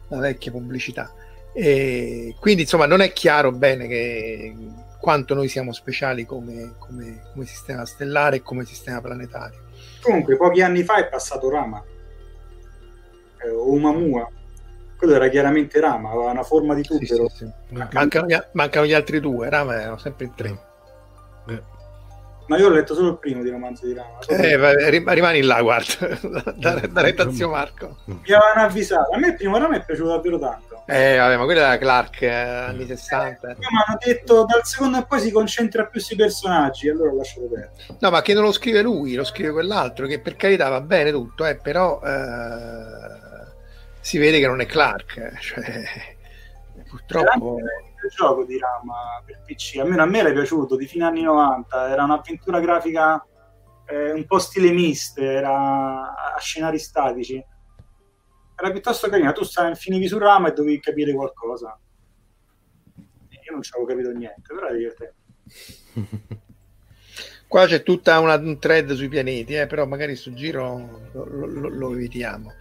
la, 0.10 0.20
vecchia 0.20 0.52
pubblicità. 0.52 1.14
E 1.54 2.36
quindi, 2.40 2.64
insomma, 2.64 2.86
non 2.86 3.02
è 3.02 3.12
chiaro 3.12 3.52
bene 3.52 3.88
che, 3.88 4.56
quanto 5.00 5.34
noi 5.34 5.48
siamo 5.48 5.74
speciali 5.74 6.26
come, 6.26 6.76
come, 6.78 7.24
come 7.34 7.46
sistema 7.46 7.86
stellare 7.86 8.38
e 8.38 8.42
come 8.42 8.66
sistema 8.66 9.02
planetario. 9.02 9.70
Comunque, 10.02 10.36
pochi 10.36 10.62
anni 10.62 10.84
fa 10.84 10.96
è 10.96 11.08
passato 11.08 11.50
Rama, 11.50 11.84
eh, 13.44 13.50
o 13.50 13.78
Mamua. 13.78 14.30
Quello 14.98 15.16
era 15.16 15.30
chiaramente 15.30 15.80
Rama, 15.80 16.12
aveva 16.12 16.32
una 16.32 16.44
forma 16.44 16.74
di 16.76 16.84
tubero. 16.84 17.28
Sì, 17.30 17.38
sì, 17.38 17.52
sì. 17.68 17.76
Mancano, 17.92 18.28
gli, 18.28 18.38
mancano, 18.54 18.86
gli, 18.86 18.94
altri 18.94 19.20
due, 19.20 19.50
Rama 19.50 19.80
erano 19.80 19.98
sempre 19.98 20.26
in 20.26 20.36
tre. 20.36 20.60
Eh. 22.52 22.58
Ma 22.58 22.58
io 22.58 22.68
ho 22.68 22.70
letto 22.70 22.94
solo 22.94 23.10
il 23.10 23.18
primo 23.18 23.42
di 23.42 23.50
romanzo 23.50 23.86
di 23.86 23.94
Rama. 23.94 24.20
Eh, 24.28 24.58
vai, 24.58 24.90
rimani 24.90 25.42
là, 25.42 25.62
guarda, 25.62 26.20
da, 26.56 26.82
da 26.88 27.02
retta 27.02 27.32
zio 27.32 27.50
Marco. 27.50 27.98
Mi 28.06 28.20
avevano 28.26 28.68
avvisato. 28.68 29.14
A 29.14 29.18
me 29.18 29.28
il 29.28 29.36
primo 29.36 29.58
Rama 29.58 29.78
è 29.78 29.86
piaciuto 29.86 30.10
davvero 30.10 30.38
tanto. 30.38 30.84
Eh, 30.88 31.18
vabbè, 31.18 31.38
ma 31.38 31.46
quello 31.46 31.62
era 31.62 31.78
Clark, 31.78 32.22
eh, 32.24 32.30
anni 32.30 32.86
60. 32.86 33.50
Eh, 33.50 33.56
mi 33.58 33.66
hanno 33.66 33.98
detto 34.04 34.46
dal 34.46 34.66
secondo 34.66 34.98
e 34.98 35.06
poi 35.06 35.20
si 35.20 35.32
concentra 35.32 35.86
più 35.86 36.02
sui 36.02 36.16
personaggi, 36.18 36.90
allora 36.90 37.12
ho 37.12 37.16
lasciato 37.16 37.48
perdere. 37.48 37.72
No, 38.00 38.10
ma 38.10 38.22
che 38.22 38.34
non 38.34 38.44
lo 38.44 38.52
scrive 38.52 38.82
lui, 38.82 39.14
lo 39.14 39.24
scrive 39.24 39.52
quell'altro, 39.52 40.08
che 40.08 40.20
per 40.20 40.36
carità 40.36 40.68
va 40.68 40.82
bene 40.82 41.12
tutto, 41.12 41.46
eh, 41.46 41.56
però 41.56 42.02
eh, 42.04 43.50
si 44.02 44.18
vede 44.18 44.40
che 44.40 44.48
non 44.48 44.60
è 44.60 44.66
Clark. 44.66 45.18
Eh, 45.18 45.40
cioè, 45.40 45.84
purtroppo 46.90 47.60
gioco 48.10 48.44
di 48.44 48.58
Rama 48.58 49.22
per 49.26 49.42
PC, 49.46 49.78
almeno 49.80 50.04
a 50.04 50.06
me 50.06 50.20
era 50.20 50.32
piaciuto, 50.32 50.76
di 50.76 50.88
fine 50.88 51.06
anni 51.06 51.22
90, 51.22 51.90
era 51.90 52.04
un'avventura 52.04 52.60
grafica 52.60 53.26
eh, 53.86 54.12
un 54.12 54.26
po' 54.26 54.40
stile 54.40 54.72
mist, 54.72 55.18
era 55.20 56.34
a 56.34 56.40
scenari 56.40 56.80
statici. 56.80 57.44
Era 58.56 58.72
piuttosto 58.72 59.10
carina, 59.10 59.32
tu 59.32 59.44
stavi, 59.44 59.76
finivi 59.76 60.08
su 60.08 60.18
Rama 60.18 60.50
e 60.50 60.54
dovevi 60.54 60.80
capire 60.80 61.14
qualcosa. 61.14 61.78
Io 62.96 63.52
non 63.52 63.62
ci 63.62 63.72
avevo 63.74 63.90
capito 63.90 64.12
niente, 64.12 64.54
però 64.54 64.68
era 64.68 64.76
divertente. 64.76 65.16
Qua 67.48 67.66
c'è 67.66 67.84
tutta 67.84 68.18
una, 68.20 68.36
un 68.36 68.60
thread 68.60 68.94
sui 68.94 69.10
pianeti, 69.10 69.56
eh, 69.56 69.68
però 69.68 69.86
magari 69.86 70.16
sul 70.16 70.36
giro 70.36 71.10
lo, 71.12 71.26
lo, 71.26 71.68
lo 71.68 71.94
evitiamo. 71.94 72.54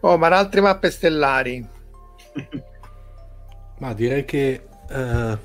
Oh, 0.00 0.16
ma 0.16 0.28
altre 0.28 0.62
mappe 0.62 0.90
stellari? 0.90 1.68
ma 3.80 3.92
direi 3.92 4.24
che 4.24 4.67
Uh, 4.90 5.36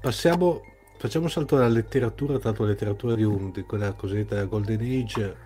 passiamo, 0.00 0.62
facciamo 0.96 1.26
un 1.26 1.30
salto 1.30 1.56
alla 1.56 1.68
letteratura, 1.68 2.38
tanto 2.38 2.64
letteratura 2.64 3.14
di 3.14 3.24
un, 3.24 3.50
di 3.50 3.62
quella 3.62 3.92
cosiddetta 3.92 4.42
Golden 4.44 4.80
Age, 4.80 5.36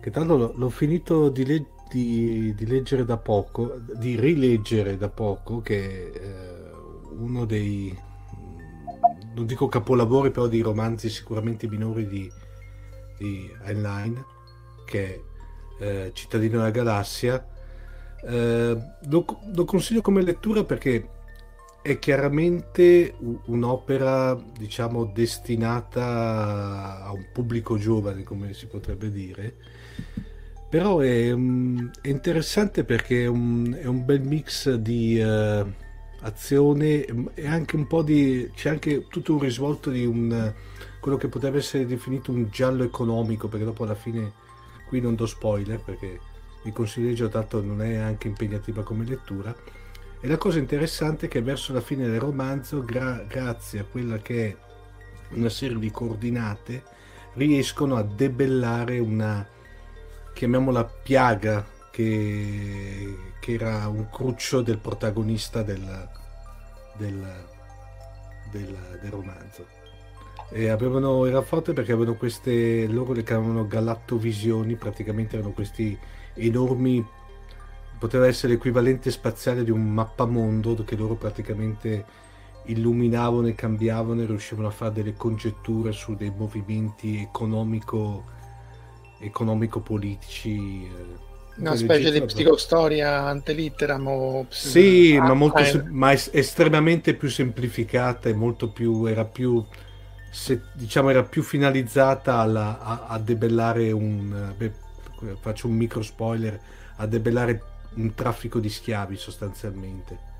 che 0.00 0.10
tanto 0.12 0.52
l'ho, 0.54 0.68
finito 0.68 1.28
di, 1.30 1.44
le, 1.44 1.66
di, 1.90 2.54
di, 2.54 2.66
leggere 2.66 3.04
da 3.04 3.16
poco, 3.16 3.76
di 3.96 4.18
rileggere 4.18 4.96
da 4.96 5.08
poco, 5.08 5.60
che 5.60 6.12
è 6.12 6.20
uh, 6.20 7.22
uno 7.22 7.44
dei, 7.44 7.96
non 9.34 9.44
dico 9.44 9.66
capolavori, 9.66 10.30
però 10.30 10.46
di 10.46 10.60
romanzi 10.60 11.08
sicuramente 11.08 11.66
minori 11.66 12.06
di, 12.06 12.30
di 13.18 13.52
Heinlein, 13.64 14.24
che 14.86 15.24
è 15.78 16.06
uh, 16.06 16.12
Cittadino 16.12 16.58
della 16.58 16.70
Galassia. 16.70 17.44
Uh, 18.22 18.80
lo, 19.08 19.24
lo, 19.52 19.64
consiglio 19.64 20.00
come 20.00 20.22
lettura 20.22 20.62
perché 20.62 21.08
è 21.82 21.98
chiaramente 21.98 23.14
un'opera, 23.46 24.40
diciamo, 24.56 25.04
destinata 25.04 27.02
a 27.02 27.12
un 27.12 27.26
pubblico 27.32 27.76
giovane, 27.76 28.22
come 28.22 28.54
si 28.54 28.66
potrebbe 28.66 29.10
dire, 29.10 29.56
però 30.70 31.00
è, 31.00 31.32
um, 31.32 31.90
è 32.00 32.08
interessante 32.08 32.84
perché 32.84 33.24
è 33.24 33.26
un, 33.26 33.76
è 33.78 33.86
un, 33.86 34.04
bel 34.04 34.20
mix 34.22 34.72
di 34.74 35.18
uh, 35.18 35.66
azione 36.20 37.04
e 37.34 37.46
anche 37.46 37.76
un 37.76 37.86
po' 37.88 38.02
di... 38.02 38.48
c'è 38.54 38.70
anche 38.70 39.06
tutto 39.08 39.34
un 39.34 39.40
risvolto 39.40 39.90
di 39.90 40.06
un, 40.06 40.54
quello 41.00 41.16
che 41.16 41.28
potrebbe 41.28 41.58
essere 41.58 41.84
definito 41.84 42.30
un 42.30 42.48
giallo 42.48 42.84
economico, 42.84 43.48
perché 43.48 43.64
dopo 43.64 43.82
alla 43.82 43.96
fine 43.96 44.32
qui 44.86 45.00
non 45.00 45.16
do 45.16 45.26
spoiler 45.26 45.80
perché 45.80 46.20
vi 46.62 46.70
consiglio 46.70 47.28
tanto 47.28 47.60
non 47.60 47.82
è 47.82 47.96
anche 47.96 48.28
impegnativa 48.28 48.82
come 48.82 49.04
lettura 49.04 49.54
e 50.24 50.28
la 50.28 50.38
cosa 50.38 50.60
interessante 50.60 51.26
è 51.26 51.28
che 51.28 51.42
verso 51.42 51.72
la 51.72 51.80
fine 51.80 52.06
del 52.06 52.20
romanzo, 52.20 52.84
gra- 52.84 53.24
grazie 53.26 53.80
a 53.80 53.84
quella 53.84 54.18
che 54.18 54.46
è 54.46 54.56
una 55.34 55.48
serie 55.48 55.80
di 55.80 55.90
coordinate, 55.90 56.84
riescono 57.34 57.96
a 57.96 58.04
debellare 58.04 59.00
una, 59.00 59.44
chiamiamola 60.32 60.84
piaga, 60.84 61.66
che, 61.90 63.16
che 63.40 63.52
era 63.52 63.88
un 63.88 64.08
cruccio 64.10 64.62
del 64.62 64.78
protagonista 64.78 65.64
del, 65.64 66.08
del, 66.96 67.46
del, 68.52 68.98
del 69.00 69.10
romanzo. 69.10 69.66
E 70.50 70.68
avevano, 70.68 71.26
era 71.26 71.42
forte 71.42 71.72
perché 71.72 71.90
avevano 71.90 72.16
queste, 72.16 72.86
loro 72.86 73.12
le 73.12 73.24
chiamavano 73.24 73.66
galattovisioni, 73.66 74.76
praticamente 74.76 75.36
erano 75.36 75.50
questi 75.50 75.98
enormi 76.34 77.04
poteva 78.02 78.26
essere 78.26 78.54
l'equivalente 78.54 79.12
spaziale 79.12 79.62
di 79.62 79.70
un 79.70 79.88
mappamondo 79.88 80.82
che 80.82 80.96
loro 80.96 81.14
praticamente 81.14 82.04
illuminavano 82.64 83.46
e 83.46 83.54
cambiavano 83.54 84.22
e 84.22 84.26
riuscivano 84.26 84.66
a 84.66 84.72
fare 84.72 84.94
delle 84.94 85.14
congetture 85.14 85.92
su 85.92 86.16
dei 86.16 86.32
movimenti 86.36 87.20
economico, 87.20 88.24
economico-politici. 89.20 90.84
Eh, 90.84 91.60
Una 91.60 91.76
specie 91.76 92.10
di 92.10 92.22
psicostoria 92.22 93.22
antelitteram 93.22 94.04
o... 94.08 94.46
Sì, 94.48 95.16
ah, 95.16 95.24
ma, 95.24 95.34
molto, 95.34 95.58
eh. 95.58 95.84
ma 95.90 96.10
es- 96.10 96.30
estremamente 96.32 97.14
più 97.14 97.28
semplificata 97.28 98.28
e 98.28 98.34
molto 98.34 98.68
più... 98.70 99.06
era 99.06 99.24
più... 99.24 99.64
Se, 100.28 100.60
diciamo 100.72 101.10
era 101.10 101.22
più 101.22 101.44
finalizzata 101.44 102.38
alla, 102.38 102.80
a, 102.80 103.04
a, 103.06 103.18
debellare 103.20 103.92
un... 103.92 104.52
Beh, 104.56 104.72
faccio 105.38 105.68
un 105.68 105.74
micro 105.74 106.02
spoiler, 106.02 106.58
a 106.96 107.06
debellare 107.06 107.70
un 107.94 108.14
traffico 108.14 108.58
di 108.58 108.68
schiavi 108.68 109.16
sostanzialmente. 109.16 110.30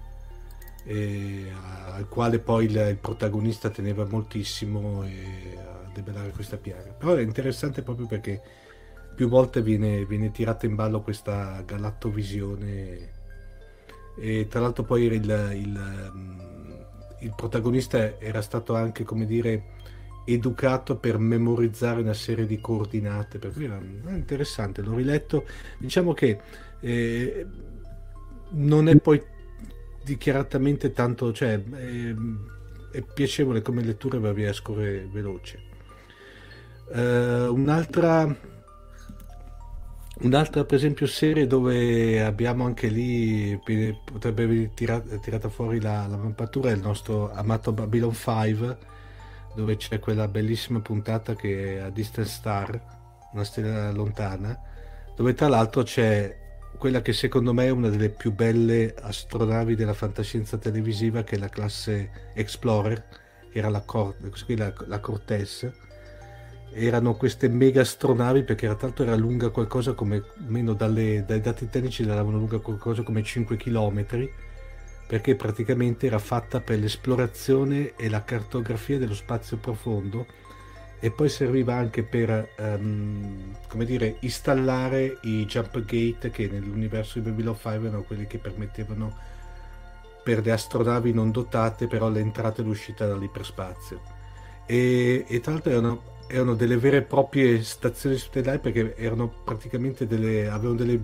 Al 0.85 2.09
quale 2.09 2.41
poi 2.41 2.65
il, 2.65 2.77
il, 2.77 2.99
protagonista 2.99 3.71
teneva 3.71 4.05
moltissimo 4.05 5.05
e, 5.05 5.57
a 5.57 5.91
debellare 5.93 6.31
questa 6.31 6.57
piaga. 6.57 6.91
Però 6.93 7.15
è 7.15 7.23
interessante 7.23 7.83
proprio 7.83 8.07
perché 8.07 8.43
più 9.15 9.29
volte 9.29 9.62
viene, 9.62 10.05
viene 10.05 10.31
tirata 10.31 10.67
in 10.67 10.75
ballo 10.75 11.03
questa 11.03 11.62
galattovisione 11.65 13.21
e 14.19 14.47
tra 14.49 14.61
l'altro 14.61 14.85
poi 14.85 15.05
il, 15.05 15.15
il, 15.15 16.12
il 17.21 17.33
protagonista 17.35 18.19
era 18.19 18.43
stato 18.43 18.75
anche 18.75 19.05
come 19.05 19.25
dire 19.25 19.81
educato 20.25 20.97
per 20.97 21.19
memorizzare 21.19 22.01
una 22.01 22.15
serie 22.15 22.47
di 22.47 22.61
coordinate 22.61 23.38
per 23.38 23.53
cui 23.53 23.65
era 23.65 23.81
interessante 24.11 24.83
l'ho 24.83 24.95
riletto 24.95 25.47
diciamo 25.79 26.12
che 26.12 26.41
eh, 26.83 27.47
non 28.51 28.88
è 28.88 28.97
poi 28.97 29.23
dichiaratamente 30.04 30.92
tanto, 30.92 31.33
cioè 31.33 31.63
è, 31.63 32.15
è 32.92 33.02
piacevole 33.02 33.63
come 33.63 33.83
lettura 33.83 34.19
va 34.19 34.33
via 34.33 34.52
scorre 34.52 35.09
veloce. 35.11 35.71
Uh, 36.88 37.54
un'altra 37.54 38.50
Un'altra, 40.23 40.65
per 40.65 40.77
esempio, 40.77 41.06
serie 41.09 41.48
dove 41.48 42.23
abbiamo 42.23 42.65
anche 42.65 42.87
lì, 42.87 43.59
potrebbe 44.04 44.44
aver 44.44 44.69
tirata, 44.69 45.17
tirata 45.17 45.48
fuori 45.48 45.81
la, 45.81 46.06
la, 46.06 46.17
mappatura, 46.17 46.71
è 46.71 46.75
il 46.75 46.81
nostro 46.81 47.33
amato 47.33 47.73
Babylon 47.73 48.15
5, 48.15 48.79
dove 49.56 49.77
c'è 49.77 49.98
quella 49.98 50.29
bellissima 50.29 50.81
puntata 50.81 51.35
che 51.35 51.77
è 51.77 51.79
a 51.79 51.90
Distant 51.90 52.29
Star, 52.29 52.81
una 53.33 53.42
stella 53.42 53.90
lontana, 53.90 54.56
dove 55.17 55.35
tra 55.35 55.48
l'altro 55.48 55.83
c'è 55.83 56.42
quella 56.83 57.00
che 57.00 57.12
secondo 57.12 57.54
me 57.54 57.66
è 57.66 57.70
una 57.70 57.90
delle 57.90 58.08
più 58.08 58.33
belle 58.33 58.92
astronavi 59.00 59.76
della 59.76 59.94
fantascienza 59.94 60.58
televisiva, 60.58 61.22
che 61.22 61.37
è 61.37 61.38
la 61.38 61.48
classe 61.48 62.33
Explorer, 62.35 63.04
che 63.52 63.58
era 63.60 63.68
la, 63.68 63.83
Cor- 63.83 64.16
la, 64.48 64.74
la 64.87 64.98
Cortez, 64.98 65.70
erano 66.72 67.14
queste 67.14 67.48
mega 67.48 67.83
astronavi 67.83 68.42
perché 68.42 68.64
era 68.64 68.74
tanto 68.74 69.04
era 69.04 69.14
lunga 69.14 69.50
qualcosa 69.50 69.92
come 69.92 70.24
meno 70.48 70.72
dalle, 70.72 71.22
dai 71.24 71.40
dati 71.40 71.68
tecnici 71.68 72.02
eravamo 72.02 72.37
lunga 72.37 72.58
qualcosa 72.58 73.04
come 73.04 73.22
5 73.22 73.56
km 73.56 74.28
perché 75.06 75.37
praticamente 75.37 76.06
era 76.06 76.18
fatta 76.18 76.58
per 76.58 76.80
l'esplorazione 76.80 77.94
e 77.94 78.08
la 78.08 78.24
cartografia 78.24 78.98
dello 78.98 79.14
spazio 79.14 79.56
profondo 79.56 80.26
e 81.05 81.11
poi 81.11 81.29
serviva 81.29 81.75
anche 81.75 82.05
per 82.05 82.50
um, 82.59 83.57
come 83.67 83.85
dire 83.85 84.19
installare 84.21 85.19
i 85.23 85.44
jump 85.46 85.81
gate 85.81 86.31
che 86.31 86.46
nell'universo 86.46 87.19
di 87.19 87.29
Babylon 87.29 87.57
5 87.57 87.88
erano 87.88 88.03
quelli 88.05 88.29
che 88.29 88.38
permettevano 88.38 89.13
per 90.23 90.44
le 90.44 90.53
astronavi 90.53 91.13
non 91.13 91.33
dotate 91.33 91.88
però 91.88 92.09
l'entrata 92.09 92.63
e 92.63 92.65
l'uscita 92.65 93.05
dall'iperspazio. 93.05 94.00
E, 94.65 95.25
e 95.27 95.40
tra 95.40 95.50
l'altro 95.50 95.71
erano 95.73 96.03
erano 96.29 96.55
delle 96.55 96.77
vere 96.77 96.98
e 96.98 97.03
proprie 97.03 97.65
stazioni 97.65 98.17
stellari 98.17 98.61
perché 98.61 98.94
erano 98.96 99.29
praticamente 99.29 100.07
delle 100.07 100.48
avevano 100.48 100.77
delle 100.77 101.00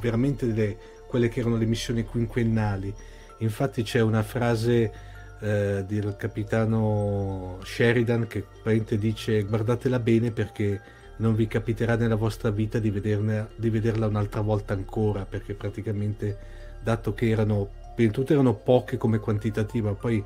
veramente 0.00 0.46
delle 0.46 0.78
quelle 1.08 1.28
che 1.28 1.40
erano 1.40 1.56
le 1.56 1.66
missioni 1.66 2.04
quinquennali. 2.04 2.94
Infatti 3.38 3.82
c'è 3.82 3.98
una 3.98 4.22
frase 4.22 5.10
eh, 5.42 5.84
del 5.86 6.14
capitano 6.16 7.58
Sheridan 7.64 8.28
che 8.28 8.42
praticamente 8.42 8.96
dice 8.96 9.42
guardatela 9.42 9.98
bene 9.98 10.30
perché 10.30 10.80
non 11.16 11.34
vi 11.34 11.48
capiterà 11.48 11.96
nella 11.96 12.14
vostra 12.14 12.50
vita 12.50 12.78
di, 12.78 12.90
vederne, 12.90 13.48
di 13.56 13.68
vederla 13.68 14.06
un'altra 14.06 14.40
volta 14.40 14.72
ancora 14.72 15.24
perché 15.24 15.54
praticamente 15.54 16.38
dato 16.80 17.12
che 17.12 17.28
erano 17.28 17.68
prima 17.94 18.12
di 18.14 18.24
erano 18.28 18.54
poche 18.54 18.96
come 18.96 19.18
quantitativa 19.18 19.92
poi 19.94 20.24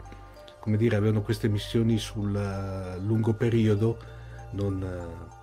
come 0.60 0.76
dire 0.76 0.96
avevano 0.96 1.22
queste 1.22 1.48
missioni 1.48 1.96
sul 1.96 2.34
uh, 2.34 3.00
lungo 3.02 3.32
periodo 3.32 3.98
non, 4.50 4.82
uh, 4.82 5.35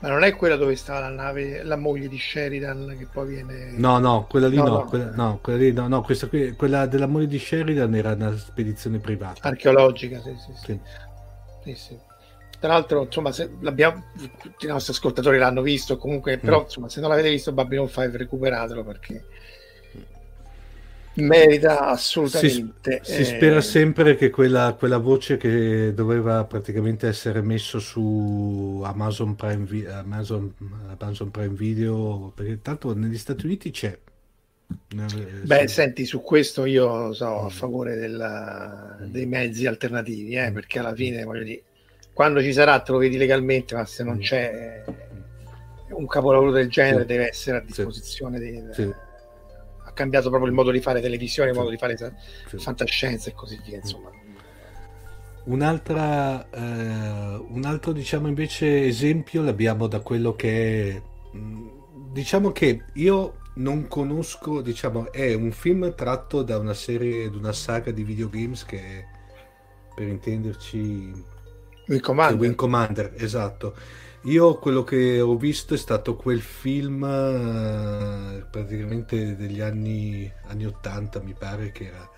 ma 0.00 0.08
non 0.08 0.24
è 0.24 0.34
quella 0.36 0.56
dove 0.56 0.76
sta 0.76 0.98
la 0.98 1.08
nave, 1.08 1.62
la 1.62 1.76
moglie 1.76 2.08
di 2.08 2.18
Sheridan 2.18 2.96
che 2.98 3.06
poi 3.10 3.28
viene... 3.28 3.72
No, 3.76 3.98
no, 3.98 4.26
quella 4.28 4.46
lì 4.46 4.56
no, 4.56 4.64
no, 4.64 4.70
no. 4.70 4.84
Quella, 4.84 5.10
no, 5.14 5.38
quella, 5.42 5.58
lì, 5.58 5.72
no, 5.72 5.88
no 5.88 6.02
questa 6.02 6.26
qui, 6.26 6.52
quella 6.52 6.86
della 6.86 7.06
moglie 7.06 7.26
di 7.26 7.38
Sheridan 7.38 7.94
era 7.94 8.12
una 8.12 8.36
spedizione 8.36 8.98
privata. 8.98 9.48
Archeologica, 9.48 10.20
sì, 10.20 10.36
sì, 10.36 10.52
sì. 10.54 10.80
sì. 11.62 11.74
sì 11.74 11.98
Tra 12.58 12.72
l'altro, 12.72 13.04
insomma, 13.04 13.32
se 13.32 13.50
tutti 13.50 14.66
i 14.66 14.68
nostri 14.68 14.92
ascoltatori 14.92 15.38
l'hanno 15.38 15.62
visto, 15.62 15.96
comunque, 15.96 16.36
però, 16.38 16.60
mm. 16.60 16.64
insomma, 16.64 16.88
se 16.90 17.00
non 17.00 17.08
l'avete 17.08 17.30
visto, 17.30 17.52
Babylon 17.52 17.88
5 17.88 18.18
recuperatelo 18.18 18.84
perché 18.84 19.24
merita 21.16 21.88
assolutamente. 21.88 23.00
Si, 23.02 23.14
si 23.14 23.24
spera 23.24 23.60
sempre 23.60 24.16
che 24.16 24.30
quella, 24.30 24.74
quella, 24.78 24.98
voce 24.98 25.36
che 25.36 25.92
doveva 25.94 26.44
praticamente 26.44 27.08
essere 27.08 27.40
messo 27.40 27.78
su 27.78 28.82
Amazon 28.84 29.34
Prime, 29.34 29.66
Amazon, 29.88 30.52
Amazon 30.98 31.30
Prime 31.30 31.54
Video, 31.54 32.32
perché 32.34 32.60
tanto 32.62 32.94
negli 32.94 33.18
Stati 33.18 33.46
Uniti 33.46 33.70
c'è. 33.70 33.98
Beh, 34.66 35.68
sì. 35.68 35.74
senti, 35.74 36.04
su 36.04 36.22
questo 36.22 36.64
io 36.64 37.12
so 37.12 37.46
a 37.46 37.48
favore 37.48 37.96
della, 37.96 38.96
dei 39.00 39.26
mezzi 39.26 39.66
alternativi, 39.66 40.34
eh, 40.34 40.50
perché 40.50 40.80
alla 40.80 40.94
fine, 40.94 41.22
voglio 41.24 41.44
dire, 41.44 41.62
quando 42.12 42.40
ci 42.42 42.52
sarà 42.52 42.80
te 42.80 42.92
lo 42.92 42.98
vedi 42.98 43.16
legalmente, 43.16 43.74
ma 43.74 43.84
se 43.84 44.02
non 44.02 44.18
c'è 44.18 44.82
un 45.90 46.06
capolavoro 46.06 46.50
del 46.50 46.68
genere 46.68 47.02
sì. 47.02 47.06
deve 47.06 47.28
essere 47.28 47.58
a 47.58 47.60
disposizione 47.60 48.38
sì. 48.38 48.42
dei, 48.42 48.94
cambiato 49.96 50.28
proprio 50.28 50.48
il 50.48 50.54
modo 50.54 50.70
di 50.70 50.80
fare 50.80 51.00
televisione, 51.00 51.50
il 51.50 51.56
modo 51.56 51.70
di 51.70 51.78
fare 51.78 51.96
fantascienza 52.56 53.30
e 53.30 53.34
così 53.34 53.58
via. 53.64 53.78
Insomma. 53.78 54.10
Un'altra, 55.44 56.48
eh, 56.50 57.44
un 57.48 57.62
altro 57.64 57.92
diciamo 57.92 58.28
invece 58.28 58.84
esempio 58.84 59.42
l'abbiamo 59.42 59.86
da 59.86 60.00
quello 60.00 60.34
che 60.34 60.90
è, 60.90 61.02
diciamo 62.12 62.52
che 62.52 62.84
io 62.94 63.38
non 63.54 63.88
conosco, 63.88 64.60
diciamo, 64.60 65.10
è 65.10 65.32
un 65.32 65.50
film 65.50 65.94
tratto 65.94 66.42
da 66.42 66.58
una 66.58 66.74
serie, 66.74 67.30
da 67.30 67.38
una 67.38 67.52
saga 67.52 67.90
di 67.90 68.04
videogames 68.04 68.64
che 68.66 69.06
per 69.94 70.06
intenderci 70.06 71.24
Wing 71.86 72.02
Commander. 72.02 72.38
Wing 72.38 72.54
Commander, 72.54 73.14
esatto 73.16 73.74
io 74.26 74.54
quello 74.58 74.82
che 74.82 75.20
ho 75.20 75.36
visto 75.36 75.74
è 75.74 75.76
stato 75.76 76.16
quel 76.16 76.40
film 76.40 77.04
eh, 77.04 78.44
praticamente 78.50 79.36
degli 79.36 79.60
anni, 79.60 80.30
anni 80.46 80.66
80, 80.66 81.20
mi 81.22 81.34
pare 81.38 81.70
che 81.70 81.86
era. 81.86 82.10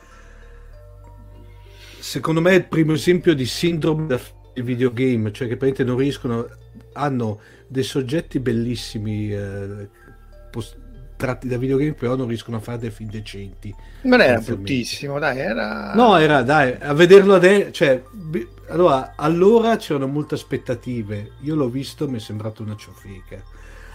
Secondo 1.98 2.40
me 2.40 2.52
è 2.52 2.54
il 2.54 2.66
primo 2.66 2.94
esempio 2.94 3.34
di 3.34 3.44
sindrome 3.44 4.06
da 4.06 4.20
videogame, 4.54 5.32
cioè 5.32 5.48
che 5.48 5.56
praticamente 5.56 5.84
non 5.84 5.96
riescono, 5.96 6.48
hanno 6.94 7.40
dei 7.66 7.82
soggetti 7.82 8.40
bellissimi 8.40 9.30
eh, 9.30 9.88
post- 10.50 10.78
tratti 11.18 11.48
da 11.48 11.58
videogame, 11.58 11.92
però 11.92 12.16
non 12.16 12.28
riescono 12.28 12.56
a 12.56 12.60
fare 12.60 12.78
dei 12.78 12.90
film 12.90 13.10
decenti. 13.10 13.74
Non 14.02 14.22
era 14.22 14.40
bruttissimo, 14.40 15.18
dai, 15.18 15.38
era... 15.38 15.92
No, 15.94 16.16
era, 16.16 16.42
dai, 16.42 16.74
a 16.80 16.94
vederlo 16.94 17.34
adesso, 17.34 17.70
cioè, 17.72 18.02
allora, 18.68 19.12
allora 19.16 19.76
c'erano 19.76 20.06
molte 20.06 20.36
aspettative, 20.36 21.32
io 21.40 21.54
l'ho 21.54 21.68
visto, 21.68 22.08
mi 22.08 22.16
è 22.16 22.20
sembrato 22.20 22.62
una 22.62 22.76
ciofeca. 22.76 23.42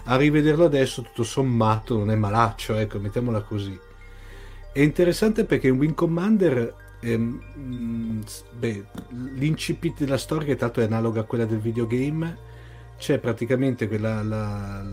A 0.05 0.17
rivederlo 0.17 0.65
adesso, 0.65 1.01
tutto 1.01 1.24
sommato, 1.24 1.97
non 1.97 2.11
è 2.11 2.15
malaccio, 2.15 2.76
ecco, 2.76 2.99
mettiamola 2.99 3.41
così. 3.41 3.80
È 4.71 4.82
interessante 4.82 5.45
perché 5.45 5.67
in 5.67 5.78
Wing 5.78 5.93
Commander 5.93 6.76
ehm, 6.99 8.24
beh, 8.57 8.86
l'incipit 9.36 9.99
della 9.99 10.17
storia, 10.17 10.47
che 10.47 10.55
tanto 10.55 10.82
è 10.82 10.84
analoga 10.84 11.21
a 11.21 11.24
quella 11.24 11.45
del 11.45 11.59
videogame, 11.59 12.51
c'è 12.97 13.19
praticamente 13.19 13.87
quella, 13.87 14.23
la, 14.23 14.83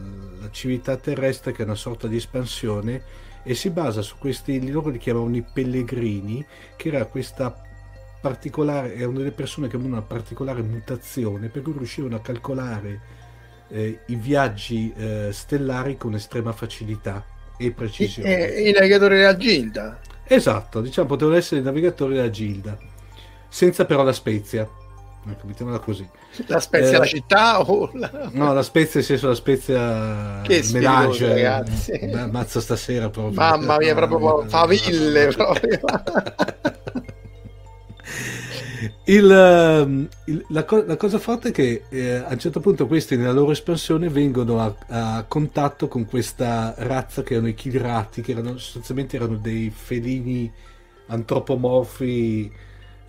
la, 0.40 0.50
civiltà 0.50 0.96
terrestre 0.96 1.52
che 1.52 1.62
è 1.62 1.64
una 1.64 1.74
sorta 1.74 2.08
di 2.08 2.16
espansione 2.16 3.02
e 3.42 3.54
si 3.54 3.70
basa 3.70 4.02
su 4.02 4.16
questi, 4.18 4.70
loro 4.70 4.90
li 4.90 4.98
chiamavano 4.98 5.36
i 5.36 5.44
pellegrini, 5.52 6.44
che 6.76 6.88
era 6.88 7.04
questa 7.06 7.54
particolare, 8.20 8.94
erano 8.94 9.18
delle 9.18 9.30
persone 9.30 9.68
che 9.68 9.76
avevano 9.76 9.96
una 9.96 10.06
particolare 10.06 10.62
mutazione 10.62 11.48
per 11.48 11.62
cui 11.62 11.72
riuscivano 11.72 12.16
a 12.16 12.20
calcolare 12.20 13.00
eh, 13.68 14.00
i 14.06 14.14
viaggi 14.16 14.92
eh, 14.94 15.30
stellari 15.32 15.96
con 15.96 16.14
estrema 16.14 16.52
facilità 16.52 17.24
e 17.56 17.70
precisione. 17.70 18.46
I, 18.46 18.68
i 18.68 18.72
navigatori 18.72 19.16
della 19.16 19.36
Gilda. 19.36 20.00
Esatto, 20.24 20.80
diciamo 20.80 21.08
potevano 21.08 21.36
essere 21.36 21.60
i 21.60 21.64
navigatori 21.64 22.14
della 22.14 22.30
Gilda, 22.30 22.78
senza 23.48 23.84
però 23.84 24.02
la 24.02 24.12
spezia 24.12 24.68
ecco, 25.28 25.46
mettiamola 25.46 25.78
così. 25.78 26.08
La 26.46 26.60
Spezia, 26.60 26.96
eh, 26.96 26.98
la 26.98 27.06
città 27.06 27.60
o 27.60 27.90
la... 27.94 28.30
No, 28.32 28.52
la 28.52 28.62
Spezia, 28.62 29.02
senso 29.02 29.28
la 29.28 29.34
Spezia 29.34 30.40
che 30.42 30.64
menage. 30.72 31.28
ragazzi. 31.28 31.90
Eh, 31.92 32.26
mazzo 32.26 32.60
stasera 32.60 33.10
proprio. 33.10 33.34
Mamma 33.34 33.76
mia, 33.78 33.94
proprio 33.94 34.44
faville 34.48 35.28
proprio. 35.28 35.80
Il, 39.04 39.30
ehm, 39.30 40.08
il, 40.26 40.44
la, 40.48 40.64
la, 40.86 40.96
cosa 40.96 41.18
forte 41.18 41.48
è 41.48 41.52
che 41.52 41.82
eh, 41.88 42.14
a 42.14 42.28
un 42.30 42.38
certo 42.38 42.60
punto 42.60 42.86
questi 42.86 43.16
nella 43.16 43.32
loro 43.32 43.50
espansione 43.50 44.08
vengono 44.08 44.60
a, 44.60 44.74
a, 44.86 45.24
contatto 45.26 45.88
con 45.88 46.06
questa 46.06 46.74
razza 46.78 47.22
che 47.22 47.34
erano 47.34 47.48
i 47.48 47.54
Kilrati, 47.54 48.22
che 48.22 48.32
erano 48.32 48.56
sostanzialmente 48.56 49.16
erano 49.16 49.36
dei 49.36 49.70
felini 49.74 50.50
antropomorfi 51.08 52.52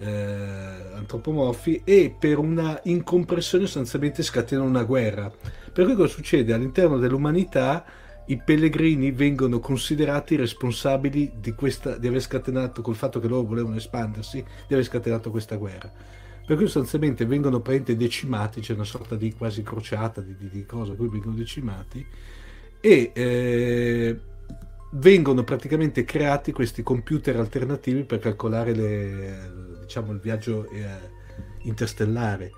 eh, 0.01 0.95
antropomorfi 0.95 1.81
e 1.83 2.13
per 2.17 2.39
una 2.39 2.79
incompressione 2.83 3.65
sostanzialmente 3.65 4.23
scatenano 4.23 4.67
una 4.67 4.83
guerra. 4.83 5.31
Per 5.71 5.85
cui 5.85 5.95
cosa 5.95 6.07
succede? 6.07 6.53
All'interno 6.53 6.97
dell'umanità 6.97 7.85
i 8.25 8.41
pellegrini 8.43 9.11
vengono 9.11 9.59
considerati 9.59 10.35
responsabili 10.35 11.33
di, 11.39 11.53
questa, 11.53 11.97
di 11.97 12.07
aver 12.07 12.21
scatenato, 12.21 12.81
col 12.81 12.95
fatto 12.95 13.19
che 13.19 13.27
loro 13.27 13.43
volevano 13.43 13.75
espandersi, 13.75 14.43
di 14.67 14.73
aver 14.73 14.85
scatenato 14.85 15.31
questa 15.31 15.55
guerra. 15.55 15.91
Per 16.45 16.55
cui 16.55 16.65
sostanzialmente 16.65 17.25
vengono 17.25 17.59
praticamente 17.59 18.03
decimati, 18.03 18.61
c'è 18.61 18.73
una 18.73 18.83
sorta 18.83 19.15
di 19.15 19.33
quasi 19.33 19.61
crociata 19.63 20.21
di, 20.21 20.35
di, 20.37 20.49
di 20.49 20.65
cosa, 20.65 20.93
cui 20.93 21.07
vengono 21.07 21.35
decimati 21.35 22.05
e 22.79 23.11
eh, 23.13 24.19
vengono 24.93 25.43
praticamente 25.43 26.03
creati 26.03 26.51
questi 26.51 26.83
computer 26.83 27.37
alternativi 27.37 28.03
per 28.03 28.19
calcolare 28.19 28.73
le, 28.73 29.51
diciamo, 29.91 30.13
il 30.13 30.19
viaggio 30.19 30.69
eh, 30.69 30.87
interstellare. 31.63 32.51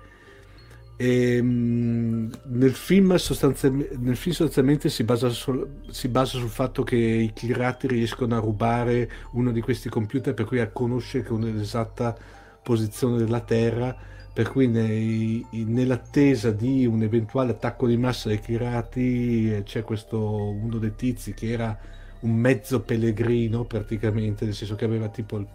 E, 0.96 1.36
ehm, 1.36 2.30
nel, 2.44 2.72
film 2.72 3.16
sostanzialmente, 3.16 3.96
nel 3.98 4.16
film 4.16 4.34
sostanzialmente 4.34 4.88
si 4.88 5.02
basa, 5.02 5.28
sul, 5.30 5.80
si 5.90 6.06
basa 6.06 6.38
sul 6.38 6.48
fatto 6.48 6.84
che 6.84 6.96
i 6.96 7.32
pirati 7.34 7.88
riescono 7.88 8.36
a 8.36 8.38
rubare 8.38 9.10
uno 9.32 9.50
di 9.50 9.60
questi 9.60 9.88
computer 9.88 10.32
per 10.34 10.44
cui 10.44 10.60
a 10.60 10.70
conoscere 10.70 11.24
con 11.24 11.40
l'esatta 11.40 12.16
posizione 12.62 13.18
della 13.18 13.40
Terra 13.40 14.12
per 14.32 14.48
cui 14.48 14.66
nei, 14.68 15.44
nell'attesa 15.50 16.50
di 16.50 16.86
un 16.86 17.02
eventuale 17.02 17.52
attacco 17.52 17.86
di 17.86 17.96
massa 17.96 18.28
dei 18.28 18.38
pirati 18.38 19.52
eh, 19.52 19.62
c'è 19.64 19.82
questo 19.82 20.18
uno 20.50 20.78
dei 20.78 20.94
tizi 20.96 21.34
che 21.34 21.50
era 21.50 21.78
un 22.20 22.34
mezzo 22.34 22.80
pellegrino 22.80 23.64
praticamente, 23.64 24.44
nel 24.44 24.54
senso 24.54 24.74
che 24.74 24.84
aveva 24.84 25.08
tipo 25.08 25.36
il, 25.36 25.46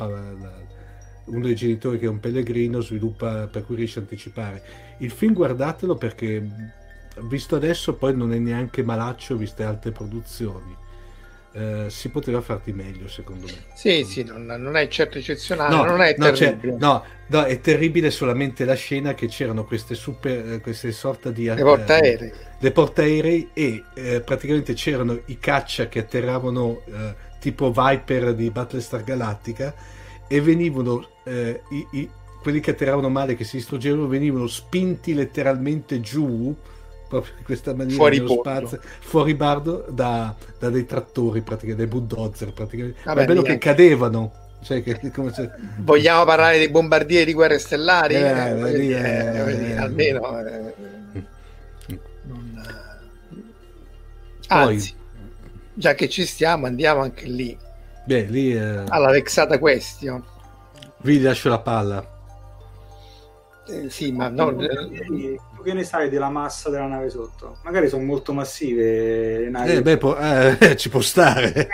uno 1.29 1.45
dei 1.45 1.55
genitori 1.55 1.99
che 1.99 2.05
è 2.05 2.09
un 2.09 2.19
pellegrino 2.19 2.81
sviluppa 2.81 3.47
per 3.47 3.65
cui 3.65 3.75
riesce 3.75 3.99
a 3.99 4.01
anticipare. 4.01 4.61
Il 4.97 5.11
film 5.11 5.33
guardatelo 5.33 5.95
perché 5.95 6.45
visto 7.21 7.55
adesso 7.55 7.95
poi 7.95 8.15
non 8.15 8.33
è 8.33 8.37
neanche 8.37 8.83
malaccio 8.83 9.35
viste 9.35 9.63
altre 9.63 9.91
produzioni. 9.91 10.75
Eh, 11.51 11.85
si 11.89 12.09
poteva 12.09 12.41
farti 12.41 12.71
meglio 12.71 13.07
secondo 13.07 13.47
me 13.47 13.73
sì 13.73 14.03
sì 14.03 14.23
non, 14.23 14.45
non 14.45 14.77
è 14.77 14.87
certo 14.87 15.17
eccezionale 15.17 15.75
no, 15.75 15.83
non 15.83 15.99
è 15.99 16.13
no, 16.15 16.29
terribile 16.29 16.77
no, 16.77 17.03
no, 17.25 17.43
è 17.43 17.59
terribile 17.59 18.11
solamente 18.11 18.65
la 18.65 18.75
scena 18.75 19.15
che 19.15 19.25
c'erano 19.25 19.65
queste 19.65 19.95
super 19.95 20.51
eh, 20.51 20.61
queste 20.61 20.91
sorta 20.91 21.31
di 21.31 21.45
le 21.45 21.55
portaerei 21.55 22.31
le 22.59 22.71
portaerei 22.71 23.49
e 23.51 23.83
eh, 23.95 24.21
praticamente 24.21 24.73
c'erano 24.73 25.19
i 25.25 25.39
caccia 25.39 25.87
che 25.87 25.97
atterravano 25.97 26.83
eh, 26.85 27.15
tipo 27.39 27.71
Viper 27.71 28.35
di 28.35 28.51
Battlestar 28.51 29.03
Galactica 29.03 29.73
e 30.27 30.41
venivano 30.41 31.07
eh, 31.29 31.61
i, 31.69 31.87
i, 31.91 32.09
quelli 32.41 32.59
che 32.59 32.71
atterravano 32.71 33.09
male 33.09 33.35
che 33.35 33.43
si 33.43 33.57
distruggevano 33.57 34.07
venivano 34.07 34.47
spinti 34.47 35.13
letteralmente 35.13 35.99
giù 36.01 36.55
proprio 37.07 37.33
in 37.37 37.43
questa 37.43 37.73
maniera 37.73 37.97
fuori, 37.97 38.23
spazio, 38.27 38.79
fuori 38.99 39.33
bardo 39.33 39.85
da, 39.89 40.35
da, 40.57 40.69
dei 40.69 40.85
trattori 40.85 41.41
praticamente, 41.41 41.87
dei 41.87 41.91
bulldozer 41.91 42.53
praticamente. 42.53 42.99
Vabbè, 43.03 43.21
è 43.21 43.25
bello 43.25 43.41
che 43.41 43.57
cadevano 43.57 44.47
cioè 44.61 44.83
che, 44.83 44.99
se... 45.31 45.51
vogliamo 45.77 46.25
parlare 46.25 46.57
dei 46.57 46.69
bombardieri 46.69 47.25
di 47.25 47.33
guerre 47.33 47.59
stellari? 47.59 48.15
Eh, 48.15 48.19
eh, 48.19 48.91
eh, 48.91 49.75
almeno 49.77 50.19
non... 52.23 52.63
Anzi 54.47 54.97
già 55.73 55.93
che 55.93 56.09
ci 56.09 56.25
stiamo 56.25 56.65
andiamo 56.65 57.01
anche 57.01 57.25
lì. 57.25 57.57
Beh 58.05 58.23
lì 58.23 58.53
eh, 58.53 58.83
alla 58.87 59.11
vexata 59.11 59.57
question 59.59 60.21
vi 61.01 61.21
lascio 61.21 61.49
la 61.49 61.59
palla 61.59 62.17
eh, 63.67 63.89
sì 63.89 64.11
ma 64.11 64.29
no, 64.29 64.55
tu 65.59 65.65
che 65.65 65.73
ne 65.73 65.83
sai 65.83 66.09
della 66.09 66.29
massa 66.29 66.69
della 66.69 66.85
nave 66.85 67.09
sotto? 67.09 67.57
Magari 67.63 67.89
sono 67.89 68.03
molto 68.03 68.31
massive 68.31 69.39
le 69.39 69.49
navi. 69.49 69.71
Eh, 69.73 69.81
beh, 69.81 69.97
può, 69.97 70.15
eh, 70.15 70.75
ci 70.77 70.87
può 70.89 71.01
stare. 71.01 71.67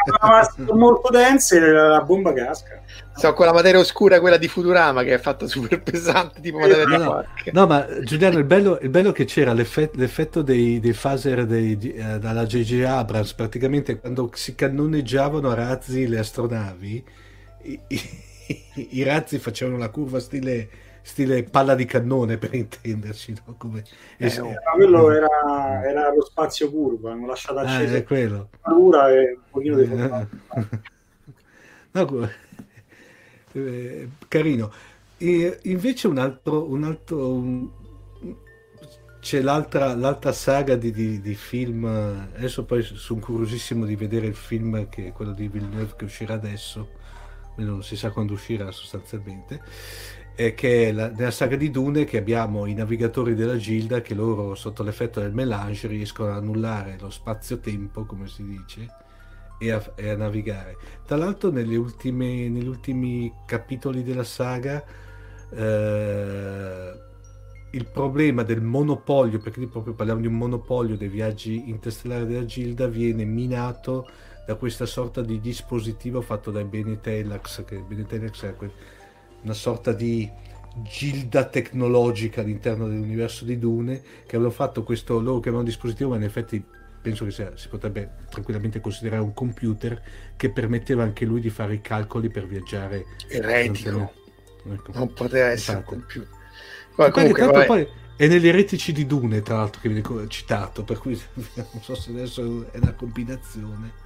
sono 0.55 0.73
molto 0.73 1.09
dense 1.11 1.59
la 1.59 2.01
bomba 2.01 2.33
casca. 2.33 2.81
So, 3.15 3.31
quella 3.33 3.53
materia 3.53 3.79
oscura, 3.79 4.19
quella 4.19 4.37
di 4.37 4.47
Futurama, 4.47 5.03
che 5.03 5.13
è 5.13 5.19
fatta 5.19 5.45
super 5.45 5.81
pesante, 5.83 6.41
tipo 6.41 6.57
materia 6.57 6.85
no, 6.85 6.97
no, 6.97 7.25
no, 7.51 7.67
ma 7.67 7.85
Giuliano, 8.01 8.39
il 8.39 8.43
bello, 8.43 8.79
il 8.81 8.89
bello 8.89 9.11
che 9.11 9.25
c'era 9.25 9.53
l'effetto, 9.53 9.99
l'effetto 9.99 10.41
dei, 10.41 10.79
dei 10.79 10.93
phaser 10.93 11.45
dei, 11.45 11.77
eh, 11.79 12.19
dalla 12.19 12.45
J.J. 12.45 12.83
Abrams, 12.83 13.33
praticamente 13.33 13.99
quando 13.99 14.29
si 14.33 14.55
cannoneggiavano 14.55 15.49
a 15.49 15.53
razzi 15.53 16.07
le 16.07 16.19
astronavi, 16.19 17.05
i, 17.61 17.79
i, 17.87 18.01
i 18.91 19.03
razzi 19.03 19.39
facevano 19.39 19.77
la 19.77 19.89
curva 19.89 20.19
stile 20.19 20.69
stile 21.05 21.43
palla 21.43 21.75
di 21.75 21.85
cannone 21.85 22.37
per 22.37 22.55
intenderci. 22.55 23.35
No? 23.45 23.53
Come... 23.57 23.83
Eh, 24.17 24.25
es- 24.25 24.39
eh, 24.39 24.55
quello 24.73 25.11
era, 25.11 25.29
era, 25.87 26.11
lo 26.11 26.25
spazio 26.25 26.71
curvo, 26.71 27.09
hanno 27.09 27.27
lasciato 27.27 27.59
ah, 27.59 27.79
è 27.79 28.03
quello. 28.03 28.49
Paura 28.59 29.11
e 29.11 29.33
un 29.33 29.41
pochino 29.51 29.77
di 29.77 29.85
no, 31.91 32.29
eh, 33.51 34.09
carino. 34.27 34.71
E 35.17 35.59
invece 35.63 36.07
un 36.07 36.17
altro, 36.17 36.67
un 36.67 36.83
altro 36.83 37.33
un... 37.33 37.69
c'è 39.19 39.41
l'altra, 39.41 39.93
l'altra 39.95 40.31
saga 40.31 40.75
di, 40.75 40.91
di, 40.91 41.21
di, 41.21 41.35
film. 41.35 41.85
Adesso 41.85 42.65
poi 42.65 42.81
sono 42.81 43.19
curiosissimo 43.19 43.85
di 43.85 43.95
vedere 43.95 44.25
il 44.25 44.35
film 44.35 44.89
che 44.89 45.09
è 45.09 45.11
quello 45.11 45.33
di 45.33 45.47
Villeneuve 45.47 45.93
che 45.95 46.05
uscirà 46.05 46.33
adesso. 46.33 47.03
Non 47.57 47.83
si 47.83 47.95
sa 47.95 48.11
quando 48.11 48.33
uscirà 48.33 48.71
sostanzialmente 48.71 49.61
eh, 50.35 50.53
che 50.53 50.89
è 50.89 50.91
la, 50.91 51.09
nella 51.09 51.31
saga 51.31 51.55
di 51.55 51.71
Dune 51.71 52.03
che 52.03 52.17
abbiamo 52.17 52.65
i 52.65 52.73
navigatori 52.73 53.33
della 53.35 53.55
Gilda 53.55 54.01
che 54.01 54.13
loro 54.13 54.53
sotto 54.53 54.83
l'effetto 54.83 55.21
del 55.21 55.33
melange 55.33 55.87
riescono 55.87 56.31
ad 56.31 56.37
annullare 56.37 56.97
lo 56.99 57.09
spazio-tempo 57.09 58.05
come 58.05 58.27
si 58.27 58.43
dice 58.45 58.87
e 59.57 59.71
a, 59.71 59.81
e 59.95 60.09
a 60.09 60.17
navigare. 60.17 60.75
Tra 61.05 61.15
l'altro 61.15 61.49
ultime, 61.49 62.49
negli 62.49 62.67
ultimi 62.67 63.31
capitoli 63.45 64.03
della 64.03 64.25
saga 64.25 64.83
eh, 65.51 67.03
il 67.71 67.85
problema 67.91 68.43
del 68.43 68.61
monopolio 68.61 69.39
perché 69.39 69.61
lì 69.61 69.67
proprio 69.67 69.93
parliamo 69.93 70.19
di 70.19 70.27
un 70.27 70.37
monopolio 70.37 70.97
dei 70.97 71.07
viaggi 71.07 71.69
interstellari 71.69 72.25
della 72.25 72.45
Gilda 72.45 72.87
viene 72.87 73.23
minato 73.23 74.09
da 74.45 74.55
questa 74.55 74.85
sorta 74.85 75.21
di 75.21 75.39
dispositivo 75.39 76.21
fatto 76.21 76.51
dai 76.51 76.63
Benetelax 76.65 77.65
che 77.65 77.77
Benetelax 77.77 78.45
è 78.45 78.53
una 79.41 79.53
sorta 79.53 79.91
di 79.91 80.29
gilda 80.83 81.45
tecnologica 81.45 82.41
all'interno 82.41 82.87
dell'universo 82.87 83.43
di 83.43 83.57
Dune 83.57 84.01
che 84.25 84.35
avevano 84.35 84.51
fatto 84.51 84.83
questo 84.83 85.19
loro 85.19 85.39
chiamavano 85.39 85.67
dispositivo 85.67 86.11
ma 86.11 86.17
in 86.17 86.23
effetti 86.23 86.63
penso 87.01 87.25
che 87.25 87.31
sia, 87.31 87.51
si 87.55 87.69
potrebbe 87.69 88.11
tranquillamente 88.29 88.81
considerare 88.81 89.21
un 89.21 89.33
computer 89.33 90.01
che 90.35 90.51
permetteva 90.51 91.03
anche 91.03 91.25
lui 91.25 91.39
di 91.39 91.49
fare 91.49 91.75
i 91.75 91.81
calcoli 91.81 92.29
per 92.29 92.45
viaggiare 92.45 93.05
eretico 93.27 94.11
ecco. 94.69 94.91
non 94.93 95.13
poteva 95.13 95.47
essere 95.47 95.77
Infatti. 95.77 95.95
un 95.95 96.01
computer. 96.01 96.33
Ma 96.97 97.11
comunque, 97.11 97.65
poi 97.65 97.87
è 98.15 98.27
negli 98.27 98.47
eretici 98.47 98.91
di 98.91 99.05
Dune 99.05 99.41
tra 99.41 99.57
l'altro 99.57 99.81
che 99.81 99.89
viene 99.89 100.27
citato 100.29 100.83
per 100.83 100.99
cui 100.99 101.19
non 101.55 101.81
so 101.81 101.95
se 101.95 102.11
adesso 102.11 102.67
è 102.71 102.77
una 102.77 102.93
combinazione 102.93 104.03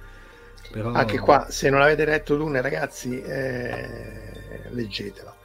però... 0.70 0.92
Anche 0.92 1.18
qua, 1.18 1.46
se 1.48 1.68
non 1.68 1.80
avete 1.80 2.04
letto 2.04 2.36
Dune, 2.36 2.60
ragazzi, 2.60 3.20
eh, 3.20 3.88
leggetelo. 4.70 5.36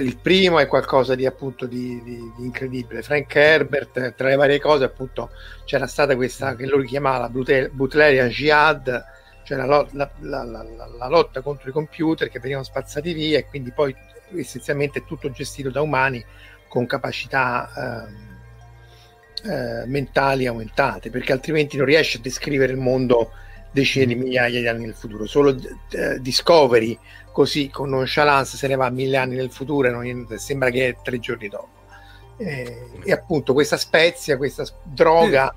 Il 0.00 0.18
primo 0.22 0.60
è 0.60 0.68
qualcosa 0.68 1.16
di 1.16 1.26
appunto 1.26 1.66
di, 1.66 2.00
di, 2.04 2.32
di, 2.36 2.44
incredibile. 2.44 3.02
Frank 3.02 3.34
Herbert, 3.34 4.14
tra 4.14 4.28
le 4.28 4.36
varie 4.36 4.60
cose, 4.60 4.84
appunto, 4.84 5.30
c'era 5.64 5.88
stata 5.88 6.14
questa 6.14 6.54
che 6.54 6.66
lui 6.66 6.86
chiamava 6.86 7.28
la 7.28 7.68
Butlerian 7.72 8.28
Jihad, 8.28 9.04
cioè 9.42 9.58
la, 9.58 9.66
la, 9.90 10.10
la, 10.20 10.44
la, 10.44 11.08
lotta 11.08 11.40
contro 11.40 11.68
i 11.68 11.72
computer 11.72 12.28
che 12.28 12.38
venivano 12.38 12.64
spazzati 12.64 13.12
via 13.12 13.38
e 13.38 13.46
quindi 13.46 13.72
poi 13.72 13.94
essenzialmente 14.36 15.04
tutto 15.04 15.30
gestito 15.30 15.70
da 15.70 15.82
umani 15.82 16.24
con 16.68 16.86
capacità 16.86 18.06
eh, 19.44 19.50
eh, 19.50 19.86
mentali 19.86 20.46
aumentate, 20.46 21.10
perché 21.10 21.32
altrimenti 21.32 21.76
non 21.76 21.86
riesce 21.86 22.18
a 22.18 22.20
descrivere 22.20 22.72
il 22.72 22.78
mondo 22.78 23.32
decine 23.74 24.06
di 24.06 24.14
migliaia 24.14 24.60
di 24.60 24.68
anni 24.68 24.84
nel 24.84 24.94
futuro. 24.94 25.26
Solo 25.26 25.54
eh, 25.90 26.20
Discovery, 26.20 26.96
così 27.32 27.68
con 27.68 27.90
nonchalance, 27.90 28.56
se 28.56 28.68
ne 28.68 28.76
va 28.76 28.88
mille 28.88 29.16
anni 29.16 29.34
nel 29.34 29.50
futuro 29.50 29.88
e 29.88 29.90
non, 29.90 30.26
sembra 30.38 30.70
che 30.70 30.88
è 30.88 30.96
tre 31.02 31.18
giorni 31.18 31.48
dopo. 31.48 31.82
Eh, 32.36 32.88
e 33.04 33.12
appunto 33.12 33.52
questa 33.52 33.76
spezia, 33.76 34.36
questa 34.36 34.64
droga. 34.84 35.52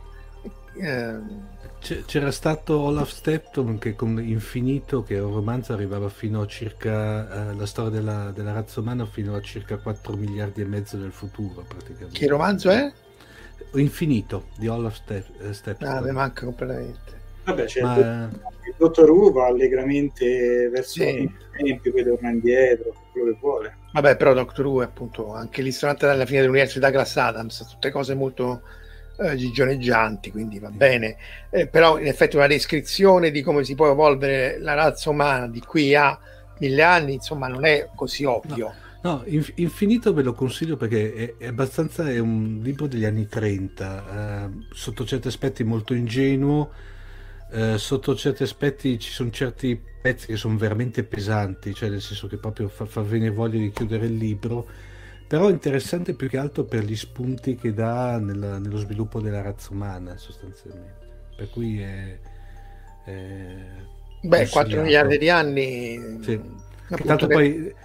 Eh, 0.74 1.56
c'era 1.80 2.32
stato 2.32 2.80
Olaf 2.80 3.12
Stepton 3.12 3.78
che 3.78 3.96
con 3.96 4.20
Infinito, 4.20 5.04
che 5.04 5.16
è 5.16 5.22
un 5.22 5.34
romanzo, 5.36 5.74
arrivava 5.74 6.10
fino 6.10 6.42
a 6.42 6.48
circa 6.48 7.52
eh, 7.52 7.54
la 7.56 7.66
storia 7.68 7.92
della, 7.92 8.32
della, 8.32 8.52
razza 8.52 8.80
umana 8.80 9.06
fino 9.06 9.36
a 9.36 9.42
circa 9.42 9.78
4 9.78 10.16
miliardi 10.16 10.62
e 10.62 10.66
mezzo 10.66 10.98
del 10.98 11.12
futuro 11.12 11.64
praticamente. 11.68 12.18
Che 12.18 12.28
romanzo 12.28 12.72
è? 12.72 12.92
Infinito 13.76 14.48
di 14.58 14.68
Olaf 14.68 14.96
Step, 14.96 15.52
Stepton. 15.52 15.88
Ah, 15.88 16.02
mi 16.02 16.12
manca 16.12 16.46
completamente. 16.46 17.17
Vabbè, 17.48 17.64
c'è 17.64 17.82
Ma... 17.82 17.98
il, 17.98 18.74
dottor 18.78 19.10
Who 19.10 19.32
va 19.32 19.46
allegramente 19.46 20.70
verso 20.70 21.02
sì. 21.02 21.22
il 21.22 21.32
tempo, 21.56 21.92
poi 21.92 22.04
torna 22.04 22.30
indietro, 22.30 22.94
quello 23.14 23.32
che 23.32 23.38
vuole. 23.40 23.78
Vabbè, 23.94 24.18
però 24.18 24.34
Doctor 24.34 24.66
Who 24.66 24.82
è 24.82 24.86
appunto 24.86 25.34
anche 25.34 25.62
l'istante 25.62 26.06
dalla 26.06 26.26
fine 26.26 26.42
dell'universo 26.42 26.80
di 26.80 26.86
Douglas 26.86 27.16
Adams, 27.16 27.66
tutte 27.70 27.90
cose 27.90 28.16
molto 28.16 28.62
eh, 29.18 29.36
gigioneggianti, 29.38 30.30
quindi 30.30 30.60
va 30.60 30.70
bene. 30.70 31.16
Eh, 31.50 31.68
però 31.68 31.98
in 31.98 32.08
effetti 32.08 32.36
una 32.36 32.48
descrizione 32.48 33.32
di 33.32 33.42
come 33.42 33.64
si 33.64 33.76
può 33.76 33.90
evolvere 33.90 34.60
la 34.60 34.74
razza 34.74 35.10
umana 35.10 35.48
di 35.48 35.62
qui 35.62 35.96
a 35.96 36.20
mille 36.60 36.84
anni, 36.84 37.14
insomma, 37.14 37.48
non 37.48 37.64
è 37.64 37.88
così 37.96 38.26
ovvio. 38.26 38.66
No. 38.66 38.86
No, 39.00 39.24
Infinito 39.26 40.12
ve 40.12 40.22
lo 40.22 40.34
consiglio 40.34 40.76
perché 40.76 41.14
è, 41.14 41.36
è 41.38 41.48
abbastanza 41.48 42.10
è 42.10 42.18
un 42.18 42.60
libro 42.62 42.88
degli 42.88 43.06
anni 43.06 43.28
30, 43.28 44.50
eh, 44.50 44.66
sotto 44.74 45.06
certi 45.06 45.30
aspetti 45.30 45.64
molto 45.64 45.94
ingenuo, 45.94 46.72
eh, 47.52 47.78
sotto 47.78 48.16
certi 48.16 48.44
aspetti 48.44 49.00
ci 49.00 49.12
sono 49.12 49.30
certi 49.30 49.82
pezzi 50.02 50.28
che 50.28 50.36
sono 50.36 50.58
veramente 50.58 51.04
pesanti, 51.04 51.74
cioè 51.74 51.90
nel 51.90 52.02
senso 52.02 52.28
che 52.28 52.38
proprio 52.38 52.68
fa, 52.68 52.86
fa 52.86 53.02
venire 53.02 53.32
voglia 53.32 53.58
di 53.58 53.72
chiudere 53.72 54.06
il 54.06 54.16
libro, 54.16 54.68
però 55.28 55.48
è 55.48 55.52
interessante 55.52 56.14
più 56.14 56.28
che 56.28 56.38
altro 56.38 56.64
per 56.64 56.84
gli 56.84 56.96
spunti 56.96 57.56
che 57.56 57.74
dà 57.74 58.18
nella, 58.18 58.58
nello 58.58 58.78
sviluppo 58.78 59.22
della 59.22 59.42
razza 59.42 59.70
umana 59.72 60.18
sostanzialmente. 60.18 61.06
Per 61.36 61.50
cui 61.50 61.82
è... 61.82 62.20
è 63.06 63.56
Beh, 64.22 64.48
4 64.48 64.82
miliardi 64.82 65.18
di 65.18 65.30
anni... 65.30 66.20
Sì. 66.22 66.42
Tanto, 67.06 67.28
che... 67.28 67.34
poi, 67.34 67.76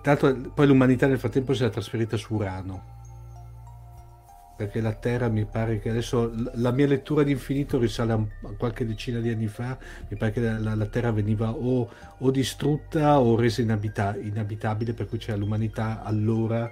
tanto 0.00 0.52
poi 0.54 0.66
l'umanità 0.66 1.06
nel 1.06 1.18
frattempo 1.18 1.54
si 1.54 1.64
è 1.64 1.70
trasferita 1.70 2.16
su 2.16 2.34
Urano 2.34 2.97
perché 4.58 4.80
la 4.80 4.92
Terra 4.92 5.28
mi 5.28 5.44
pare 5.44 5.78
che 5.78 5.88
adesso 5.88 6.32
la 6.54 6.72
mia 6.72 6.88
lettura 6.88 7.22
di 7.22 7.30
infinito 7.30 7.78
risale 7.78 8.12
a, 8.12 8.26
qualche 8.56 8.84
decina 8.84 9.20
di 9.20 9.28
anni 9.28 9.46
fa, 9.46 9.78
mi 10.08 10.16
pare 10.16 10.32
che 10.32 10.40
la, 10.40 10.74
la 10.74 10.86
Terra 10.86 11.12
veniva 11.12 11.52
o, 11.52 11.88
o, 12.18 12.30
distrutta 12.32 13.20
o 13.20 13.36
resa 13.36 13.62
inabita- 13.62 14.16
inabitabile, 14.16 14.94
per 14.94 15.06
cui 15.06 15.18
c'era 15.18 15.36
l'umanità 15.36 16.02
allora 16.02 16.68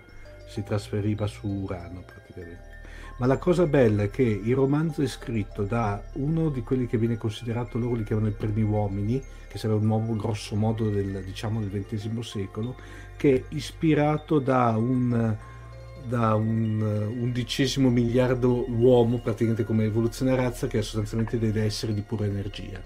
si 0.49 0.65
trasferiva 0.65 1.29
su 1.29 1.47
Urano 1.47 2.03
praticamente. 2.05 2.75
Ma 3.19 3.27
la 3.27 3.39
cosa 3.39 3.67
bella 3.67 4.03
è 4.03 4.11
che 4.11 4.25
il 4.25 4.55
romanzo 4.57 5.03
è 5.03 5.07
scritto 5.07 5.63
da 5.63 6.03
uno 6.15 6.49
di 6.49 6.63
quelli 6.63 6.89
che 6.89 6.99
viene 6.99 7.17
considerato, 7.17 7.79
loro 7.79 7.95
li 7.95 8.03
chiamano 8.03 8.27
i 8.27 8.33
primi 8.33 8.63
uomini, 8.63 9.23
che 9.47 9.59
sarebbe 9.59 9.85
un 9.85 9.91
uomo 9.91 10.17
grosso 10.17 10.57
modo 10.57 10.91
del, 10.91 11.23
diciamo, 11.23 11.61
del 11.61 11.87
XX 11.87 12.19
secolo, 12.19 12.75
che 13.17 13.33
è 13.33 13.55
ispirato 13.55 14.41
da 14.41 14.77
un, 14.77 15.37
da 16.09 16.35
un 16.35 16.81
undicesimo 16.81 17.89
miliardo 17.91 18.65
uomo, 18.69 19.19
praticamente 19.19 19.65
come 19.65 19.85
evoluzione 19.85 20.35
razza, 20.35 20.67
che 20.67 20.83
sostanzialmente 20.83 21.39
deve 21.39 21.65
essere 21.65 21.95
di 21.95 22.03
pura 22.03 22.25
energia. 22.25 22.81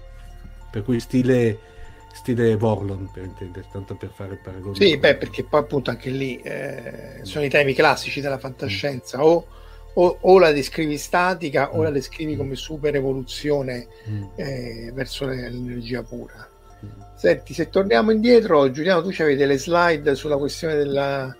Per 0.71 0.83
cui 0.83 0.99
stile 0.99 1.69
stile 2.13 2.57
Vorlon 2.57 3.09
per 3.11 3.23
intendere, 3.23 3.65
tanto 3.71 3.95
per 3.95 4.11
fare 4.13 4.35
paragoni. 4.35 4.75
Sì, 4.75 4.97
beh, 4.97 5.15
perché 5.15 5.43
poi 5.43 5.61
appunto 5.61 5.89
anche 5.89 6.09
lì 6.09 6.37
eh, 6.41 7.19
sono 7.21 7.45
i 7.45 7.49
temi 7.49 7.73
classici 7.73 8.19
della 8.19 8.37
fantascienza, 8.37 9.17
mm. 9.17 9.21
o 9.21 9.45
o, 9.93 10.17
o, 10.21 10.39
la 10.39 10.51
descrivi 10.51 10.97
statica 10.97 11.69
mm. 11.69 11.77
o 11.77 11.83
la 11.83 11.89
mm. 11.89 11.93
descrivi 11.93 12.35
come 12.35 12.55
super 12.55 12.95
evoluzione 12.95 13.87
mm. 14.09 14.23
eh, 14.35 14.91
verso 14.93 15.25
l'energia 15.25 16.01
pura. 16.03 16.47
Mm. 16.85 16.89
Senti, 17.15 17.53
se 17.53 17.69
torniamo 17.69 18.11
indietro, 18.11 18.71
Giuliano, 18.71 19.01
tu 19.01 19.09
avevi 19.09 19.35
delle 19.35 19.57
slide 19.57 20.15
sulla 20.15 20.37
questione 20.37 20.75
della, 20.75 21.35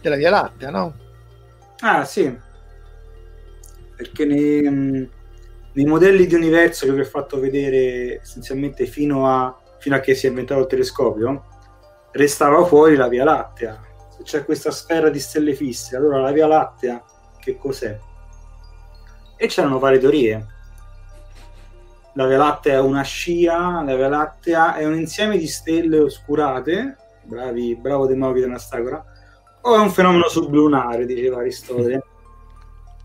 della 0.00 0.16
Via 0.16 0.30
Lattea, 0.30 0.70
no? 0.70 0.94
Ah, 1.84 2.04
sì. 2.04 2.38
Perché 3.96 4.24
nei, 4.24 4.68
mm, 4.70 5.04
nei, 5.72 5.84
modelli 5.84 6.26
di 6.26 6.34
universo 6.36 6.86
che 6.86 6.92
vi 6.92 7.00
ho 7.00 7.04
fatto 7.04 7.40
vedere 7.40 8.20
essenzialmente 8.20 8.86
fino 8.86 9.26
a, 9.26 9.60
fino 9.80 9.96
a 9.96 10.00
che 10.00 10.14
si 10.14 10.26
è 10.26 10.28
inventato 10.28 10.60
il 10.60 10.66
telescopio, 10.68 11.44
restava 12.12 12.64
fuori 12.64 12.94
la 12.94 13.08
Via 13.08 13.24
Lattea. 13.24 13.80
Se 14.16 14.22
c'è 14.22 14.44
questa 14.44 14.70
sfera 14.70 15.10
di 15.10 15.18
stelle 15.18 15.54
fisse, 15.54 15.96
allora 15.96 16.20
la 16.20 16.30
Via 16.30 16.46
Lattea 16.46 17.02
che 17.40 17.56
cos'è. 17.56 17.98
E 19.36 19.46
c'erano 19.48 19.80
varie 19.80 19.98
teorie. 19.98 20.46
La 22.14 22.26
Via 22.26 22.38
Lattea 22.38 22.74
è 22.74 22.80
una 22.80 23.02
scia, 23.02 23.82
la 23.82 23.96
Via 23.96 24.08
Lattea 24.08 24.76
è 24.76 24.84
un 24.84 24.94
insieme 24.94 25.36
di 25.36 25.48
stelle 25.48 25.98
oscurate, 25.98 26.96
bravi, 27.24 27.74
bravo 27.74 28.06
Democrito 28.06 28.46
Anastagora, 28.46 29.04
o 29.62 29.74
è 29.74 29.78
un 29.78 29.90
fenomeno 29.90 30.28
sublunare, 30.28 31.06
diceva 31.06 31.38
Aristotele. 31.38 32.04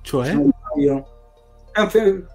Cioè? 0.02 0.30
È 0.30 1.80
un 1.80 1.90
fe- 1.90 2.26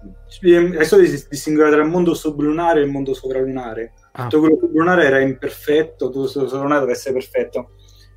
Aristotele 0.75 1.25
distingueva 1.29 1.71
tra 1.71 1.81
il 1.81 1.89
mondo 1.89 2.13
sublunare 2.13 2.79
e 2.79 2.83
il 2.83 2.91
mondo 2.91 3.13
sovralunare. 3.13 3.93
Ah. 4.13 4.23
Tutto 4.23 4.39
quello 4.39 4.57
sublunare 4.57 5.05
era 5.05 5.19
imperfetto, 5.19 6.09
tutto 6.09 6.27
sovralunare 6.27 6.81
deve 6.81 6.91
essere 6.91 7.13
perfetto 7.13 7.71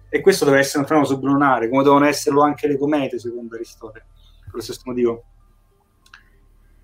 e 0.08 0.20
questo 0.20 0.44
deve 0.44 0.58
essere 0.58 0.80
un 0.80 0.86
fenomeno 0.86 1.10
sublunare, 1.12 1.68
come 1.68 1.82
devono 1.82 2.06
esserlo 2.06 2.42
anche 2.42 2.68
le 2.68 2.78
comete, 2.78 3.18
secondo 3.18 3.56
Aristotele, 3.56 4.06
per 4.44 4.54
lo 4.54 4.60
stesso 4.60 4.82
motivo. 4.84 5.24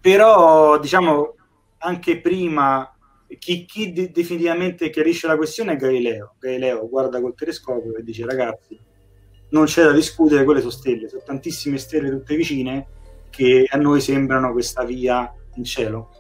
Però, 0.01 0.79
diciamo, 0.81 1.37
anche 1.79 2.21
prima, 2.21 2.93
chi, 3.39 3.65
chi 3.65 3.93
de- 3.93 4.11
definitivamente 4.11 4.91
chiarisce 4.91 5.29
la 5.29 5.37
questione 5.37 5.73
è 5.73 5.77
Galileo. 5.77 6.35
Galileo 6.41 6.89
guarda 6.89 7.21
col 7.21 7.35
telescopio 7.35 7.95
e 7.97 8.03
dice, 8.03 8.27
ragazzi, 8.27 8.79
non 9.53 9.65
c'è 9.65 9.85
da 9.85 9.93
discutere, 9.93 10.45
quelle 10.45 10.61
sono 10.61 10.73
stelle, 10.73 11.09
sono 11.09 11.23
tantissime 11.25 11.79
stelle 11.79 12.11
tutte 12.11 12.37
vicine 12.37 12.87
che 13.31 13.67
a 13.69 13.79
noi 13.79 14.01
sembrano 14.01 14.53
questa 14.53 14.85
via 14.85 15.33
in 15.55 15.65
cielo. 15.65 16.11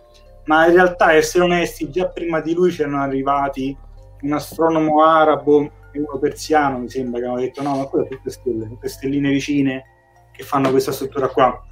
Ma 0.44 0.66
in 0.66 0.74
realtà, 0.74 1.12
essere 1.12 1.44
onesti, 1.44 1.90
già 1.90 2.08
prima 2.08 2.40
di 2.40 2.54
lui 2.54 2.70
c'erano 2.70 3.00
arrivati 3.00 3.76
un 4.22 4.32
astronomo 4.32 5.02
arabo 5.04 5.70
uno 5.98 6.18
persiano 6.18 6.78
mi 6.78 6.88
sembra 6.88 7.20
che 7.20 7.26
hanno 7.26 7.40
detto 7.40 7.62
no 7.62 7.76
ma 7.76 7.84
quelle 7.84 8.06
sono 8.06 8.18
tutte 8.18 8.30
stelle 8.30 8.68
tutte 8.68 8.88
stelline 8.88 9.30
vicine 9.30 9.84
che 10.32 10.42
fanno 10.42 10.70
questa 10.70 10.92
struttura 10.92 11.28
qua 11.28 11.66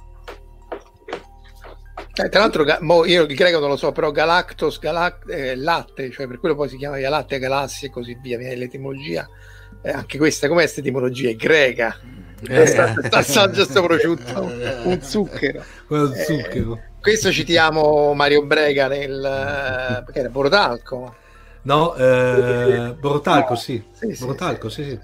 eh, 2.13 2.29
tra 2.29 2.39
l'altro 2.39 2.65
mo 2.81 3.05
io 3.05 3.23
il 3.23 3.35
greco 3.35 3.59
non 3.59 3.69
lo 3.69 3.77
so 3.77 3.91
però 3.91 4.11
Galactos 4.11 4.79
Galact- 4.79 5.29
eh, 5.29 5.55
latte 5.55 6.11
cioè 6.11 6.27
per 6.27 6.39
quello 6.39 6.55
poi 6.55 6.69
si 6.69 6.77
chiama 6.77 6.97
Via 6.97 7.09
Latte 7.09 7.39
Galassia 7.39 7.87
e 7.87 7.91
così 7.91 8.17
via 8.21 8.37
viene 8.37 8.55
l'etimologia 8.55 9.27
eh, 9.81 9.91
anche 9.91 10.17
questa 10.17 10.47
com'è 10.47 10.61
questa 10.61 10.79
etimologia 10.79 11.29
è 11.29 11.35
greca 11.35 11.99
eh. 12.47 12.97
assaggia 13.11 13.63
sto 13.65 13.83
prosciutto 13.83 14.41
un 14.41 14.99
zucchero 15.01 15.63
un 15.87 16.13
zucchero 16.13 16.75
eh, 16.75 16.89
questo 16.99 17.31
citiamo 17.31 18.13
Mario 18.13 18.45
Brega 18.45 18.87
nel 18.87 20.01
perché 20.05 20.19
era 20.19 20.29
Borotalco 20.29 21.15
No, 21.63 21.95
eh, 21.95 22.95
Borotalco, 22.99 23.55
sì. 23.55 23.83
sì, 23.91 24.13
sì 24.13 24.23
Borotalco, 24.23 24.69
sì, 24.69 24.83
sì. 24.83 24.99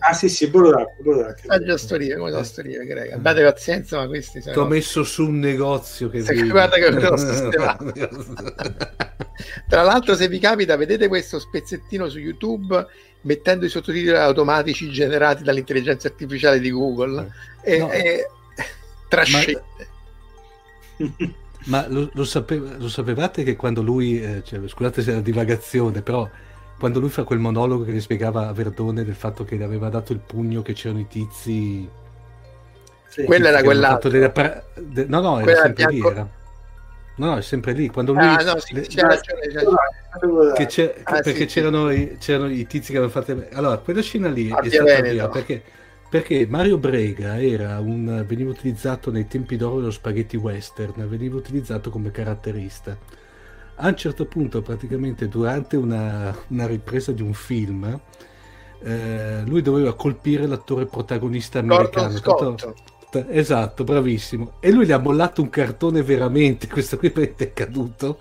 Ah 0.00 0.12
sì 0.12 0.28
sì, 0.28 0.48
Borotalco, 0.48 1.02
Borotalco. 1.02 1.40
Saggia 1.46 1.78
storia, 1.78 2.18
come 2.18 2.30
la 2.30 2.44
storia 2.44 2.84
greca. 2.84 3.14
Abbiate 3.16 3.42
pazienza, 3.42 3.96
ma 3.96 4.06
questi 4.06 4.40
sono... 4.42 4.52
Ti 4.52 4.58
ho 4.58 4.66
messo 4.66 5.02
su 5.02 5.26
un 5.26 5.38
negozio 5.38 6.10
che... 6.10 6.20
Se, 6.22 6.34
guarda 6.46 6.76
che 6.76 6.90
grosso 6.90 7.48
Tra 9.68 9.82
l'altro, 9.82 10.14
se 10.14 10.28
vi 10.28 10.38
capita, 10.38 10.76
vedete 10.76 11.08
questo 11.08 11.38
spezzettino 11.38 12.08
su 12.08 12.18
YouTube 12.18 12.86
mettendo 13.22 13.64
i 13.64 13.68
sottotitoli 13.68 14.16
automatici 14.16 14.90
generati 14.90 15.42
dall'intelligenza 15.42 16.08
artificiale 16.08 16.60
di 16.60 16.70
Google. 16.70 17.30
E, 17.62 17.78
no. 17.78 17.90
e... 17.90 18.28
Trascette. 19.08 19.62
Ma... 20.96 21.06
Ma 21.64 21.86
lo, 21.88 22.08
lo, 22.14 22.24
sapeva, 22.24 22.76
lo, 22.78 22.88
sapevate 22.88 23.42
che 23.42 23.54
quando 23.54 23.82
lui, 23.82 24.22
eh, 24.22 24.42
cioè, 24.42 24.66
scusate 24.66 25.02
se 25.02 25.10
è 25.10 25.12
una 25.14 25.22
divagazione, 25.22 26.00
però 26.00 26.28
quando 26.78 26.98
lui 27.00 27.10
fa 27.10 27.24
quel 27.24 27.40
monologo 27.40 27.84
che 27.84 27.92
gli 27.92 28.00
spiegava 28.00 28.48
a 28.48 28.52
Verdone 28.52 29.04
del 29.04 29.14
fatto 29.14 29.44
che 29.44 29.56
gli 29.56 29.62
aveva 29.62 29.88
dato 29.88 30.12
il 30.12 30.20
pugno 30.20 30.62
che 30.62 30.72
c'erano 30.72 31.00
i 31.00 31.06
tizi... 31.06 31.88
Sì. 33.08 33.24
Quella 33.24 33.48
era 33.48 33.62
quella... 33.62 33.98
Delle... 34.00 34.32
De... 34.76 35.06
No, 35.08 35.20
no, 35.20 35.40
era 35.40 35.60
sempre 35.60 35.86
lì. 35.90 36.00
Era. 36.00 36.28
No, 37.18 37.26
no, 37.26 37.36
è 37.36 37.42
sempre 37.42 37.72
lì. 37.72 37.88
Quando 37.88 38.12
lui... 38.12 38.22
Ah, 38.22 38.42
no, 38.42 38.58
sì, 38.58 38.74
le... 38.74 38.82
c'è 38.82 39.02
ragione, 39.02 39.46
c'è... 40.56 40.66
C'è... 40.66 40.94
Ah, 41.04 41.20
perché 41.20 41.40
sì, 41.40 41.46
c'erano, 41.46 41.90
I... 41.90 42.16
c'erano, 42.18 42.50
I, 42.50 42.66
tizi 42.66 42.92
che 42.92 42.98
avevano 42.98 43.20
fatto... 43.20 43.46
Allora, 43.52 43.78
quella 43.78 44.02
scena 44.02 44.28
lì 44.28 44.48
è 44.48 44.68
stata 44.68 45.00
via 45.02 45.28
perché 45.28 45.62
perché 46.08 46.46
Mario 46.48 46.78
Brega 46.78 47.40
era 47.40 47.78
un, 47.80 48.24
veniva 48.26 48.50
utilizzato 48.50 49.10
nei 49.10 49.26
tempi 49.26 49.56
d'oro 49.56 49.76
dello 49.76 49.90
spaghetti 49.90 50.38
western, 50.38 51.06
veniva 51.06 51.36
utilizzato 51.36 51.90
come 51.90 52.10
caratterista. 52.10 52.96
A 53.74 53.88
un 53.88 53.96
certo 53.96 54.24
punto, 54.24 54.62
praticamente 54.62 55.28
durante 55.28 55.76
una, 55.76 56.34
una 56.48 56.66
ripresa 56.66 57.12
di 57.12 57.20
un 57.20 57.34
film, 57.34 58.00
eh, 58.82 59.42
lui 59.44 59.60
doveva 59.60 59.94
colpire 59.94 60.46
l'attore 60.46 60.86
protagonista 60.86 61.58
americano. 61.58 62.18
Tanto, 62.20 62.74
esatto, 63.30 63.84
bravissimo. 63.84 64.54
E 64.60 64.70
lui 64.70 64.86
le 64.86 64.92
ha 64.92 64.98
mollato 64.98 65.42
un 65.42 65.50
cartone 65.50 66.02
veramente, 66.02 66.66
questo 66.68 66.96
qui 66.98 67.12
è 67.12 67.52
caduto. 67.52 68.18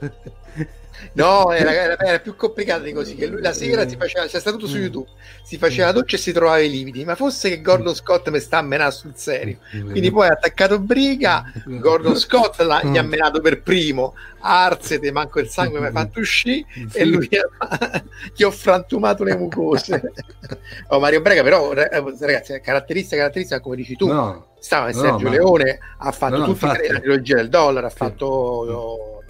No, 1.14 1.52
era, 1.52 1.72
era, 1.74 2.00
era, 2.00 2.20
più 2.20 2.36
complicato 2.36 2.84
di 2.84 2.92
così. 2.92 3.16
Che 3.16 3.28
lui 3.28 3.42
la 3.42 3.54
sera 3.54 3.88
si 3.88 3.96
faceva, 3.98 4.26
c'è 4.26 4.40
stato 4.40 4.58
tutto 4.58 4.68
su 4.68 4.78
mm. 4.78 4.82
YouTube, 4.82 5.10
si 5.44 5.58
faceva 5.58 5.88
la 5.88 5.94
doccia 5.94 6.16
e 6.16 6.20
si 6.20 6.32
trovava 6.32 6.60
i 6.60 6.70
lividi. 6.70 7.06
Ma 7.06 7.16
fosse 7.16 7.50
che 7.50 7.62
Gordon 7.62 7.92
mm. 7.92 7.96
Scott 7.96 8.30
mi 8.30 8.40
sta 8.40 8.60
a 8.60 8.62
menare 8.62 8.92
sul 8.92 9.14
serio. 9.16 9.58
Mm. 9.76 9.92
Quindi 9.92 10.12
poi 10.12 10.28
ha 10.28 10.32
attaccato 10.32 10.80
Briga, 10.80 11.52
Gordon 11.66 12.16
Scott 12.18 12.60
l'ha, 12.62 12.82
gli 12.84 12.98
ha 12.98 13.04
menato 13.04 13.42
per 13.42 13.62
primo. 13.62 14.16
Arzete, 14.40 15.12
manco 15.12 15.40
il 15.40 15.50
sangue 15.50 15.80
mi 15.80 15.88
ha 15.88 15.92
fatto 15.92 16.20
uscire 16.20 16.66
e 16.94 17.06
lui 17.06 17.28
gli 18.36 18.44
ho 18.44 18.52
frantumato 18.52 19.24
le 19.24 19.36
mucose. 19.36 20.02
oh, 20.88 21.00
Mario 21.00 21.22
Brega, 21.22 21.44
però, 21.44 21.74
ragazzi, 21.74 22.60
caratteristica, 22.62 23.18
caratteristica, 23.18 23.60
come 23.60 23.76
dici 23.76 23.96
tu, 23.96 24.08
no, 24.08 24.48
stava 24.68 24.90
in 24.90 24.96
Sergio 24.96 25.24
no, 25.24 25.30
Leone, 25.30 25.80
ha 25.98 26.12
fatto 26.12 26.38
no, 26.38 26.46
tutta 26.46 26.68
la 26.68 27.00
trilogia 27.00 27.36
del 27.38 27.48
dollaro, 27.48 27.88
ha 27.88 27.90
fatto. 27.90 29.24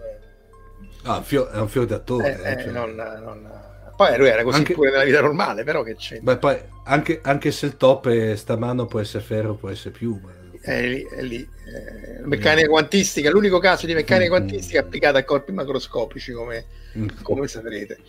Ah, 1.04 1.22
fio- 1.22 1.48
è 1.50 1.60
un 1.60 1.70
fiore 1.70 1.86
d'attore. 1.86 2.42
Eh, 2.42 2.52
eh, 2.52 2.62
cioè. 2.64 2.72
non, 2.72 2.96
non... 2.96 3.48
Poi 3.96 4.18
lui 4.18 4.28
era 4.28 4.44
così 4.44 4.58
anche... 4.58 4.74
pure 4.74 4.90
nella 4.90 5.04
vita 5.04 5.22
normale, 5.22 5.64
però 5.64 5.84
che 5.84 5.96
c'è. 5.96 6.20
Beh, 6.20 6.38
poi 6.38 6.58
anche, 6.86 7.20
anche, 7.22 7.52
se 7.52 7.68
il 7.68 7.78
top 7.78 8.10
è 8.10 8.36
stamano 8.36 8.88
può 8.88 9.00
essere 9.00 9.24
ferro, 9.24 9.54
può 9.54 9.70
essere 9.70 9.92
piuma. 9.92 10.34
È 10.60 10.82
lì, 10.82 11.08
è 11.08 11.22
lì. 11.22 11.38
Eh, 11.38 12.26
meccanica 12.26 12.68
quantistica, 12.68 13.30
l'unico 13.30 13.60
caso 13.60 13.86
di 13.86 13.94
meccanica 13.94 14.32
mm-hmm. 14.32 14.46
quantistica 14.48 14.80
applicata 14.80 15.20
a 15.20 15.24
corpi 15.24 15.52
macroscopici, 15.52 16.32
come, 16.32 16.66
come 17.22 17.48
saprete. 17.48 18.00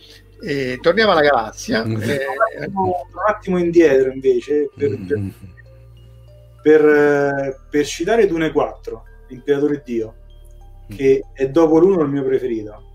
E 0.41 0.79
torniamo 0.81 1.11
alla 1.11 1.21
galassia. 1.21 1.83
Eh, 1.83 2.25
un 2.73 2.91
attimo 3.27 3.59
indietro 3.59 4.11
invece, 4.11 4.69
per, 4.75 4.97
per, 5.07 5.21
per, 6.61 7.67
per 7.69 7.85
citare 7.85 8.27
Dune 8.27 8.51
4, 8.51 9.03
L'imperatore 9.29 9.81
Dio, 9.85 10.15
che 10.87 11.23
è 11.33 11.49
dopo 11.49 11.79
l'uno 11.79 12.03
il 12.03 12.09
mio 12.09 12.23
preferito 12.23 12.87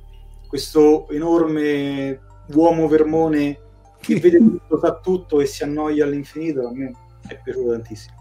questo 0.54 1.08
enorme 1.10 2.20
uomo 2.52 2.86
vermone 2.86 3.58
che 3.98 4.20
vede 4.20 4.38
tutto, 4.38 4.78
sa 4.78 5.00
tutto 5.00 5.40
e 5.40 5.46
si 5.46 5.64
annoia 5.64 6.04
all'infinito, 6.04 6.68
a 6.68 6.70
me 6.72 6.92
è 7.26 7.36
piaciuto 7.42 7.72
tantissimo. 7.72 8.14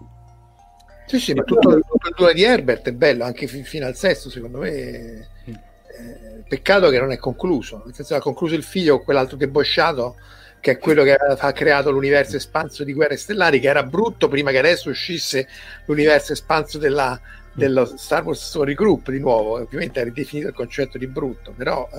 Sì, 1.06 1.20
sì, 1.20 1.34
ma 1.36 1.44
tutto, 1.44 1.70
tutto 1.70 2.08
il 2.08 2.16
2 2.16 2.34
di 2.34 2.42
Herbert 2.42 2.88
è 2.88 2.94
bello, 2.94 3.24
anche 3.24 3.46
f- 3.46 3.62
fino 3.62 3.86
al 3.86 3.96
sesto, 3.96 4.32
secondo 4.32 4.58
me. 4.58 5.30
Eh, 5.46 6.44
peccato 6.48 6.90
che 6.90 7.00
non 7.00 7.12
è 7.12 7.18
concluso, 7.18 7.84
nel 7.86 7.94
senso 7.94 8.16
che 8.16 8.20
ha 8.20 8.24
concluso 8.24 8.56
il 8.56 8.64
figlio 8.64 8.96
con 8.96 9.06
quell'altro 9.06 9.38
debosciato 9.38 10.16
che 10.64 10.72
è 10.72 10.78
quello 10.78 11.04
che 11.04 11.14
ha 11.14 11.52
creato 11.52 11.92
l'universo 11.92 12.38
espanso 12.38 12.86
di 12.86 12.94
Guerre 12.94 13.18
Stellari, 13.18 13.60
che 13.60 13.68
era 13.68 13.84
brutto 13.84 14.30
prima 14.30 14.50
che 14.50 14.60
adesso 14.60 14.90
uscisse 14.90 15.46
l'universo 15.88 16.32
espanso 16.32 16.78
della, 16.78 17.20
dello 17.52 17.84
Star 17.98 18.24
Wars 18.24 18.48
Story 18.48 18.74
Group 18.74 19.12
di 19.12 19.20
nuovo, 19.20 19.60
ovviamente 19.60 20.00
ha 20.00 20.06
ridefinito 20.06 20.48
il 20.48 20.54
concetto 20.54 20.98
di 20.98 21.06
brutto, 21.06 21.54
però... 21.54 21.90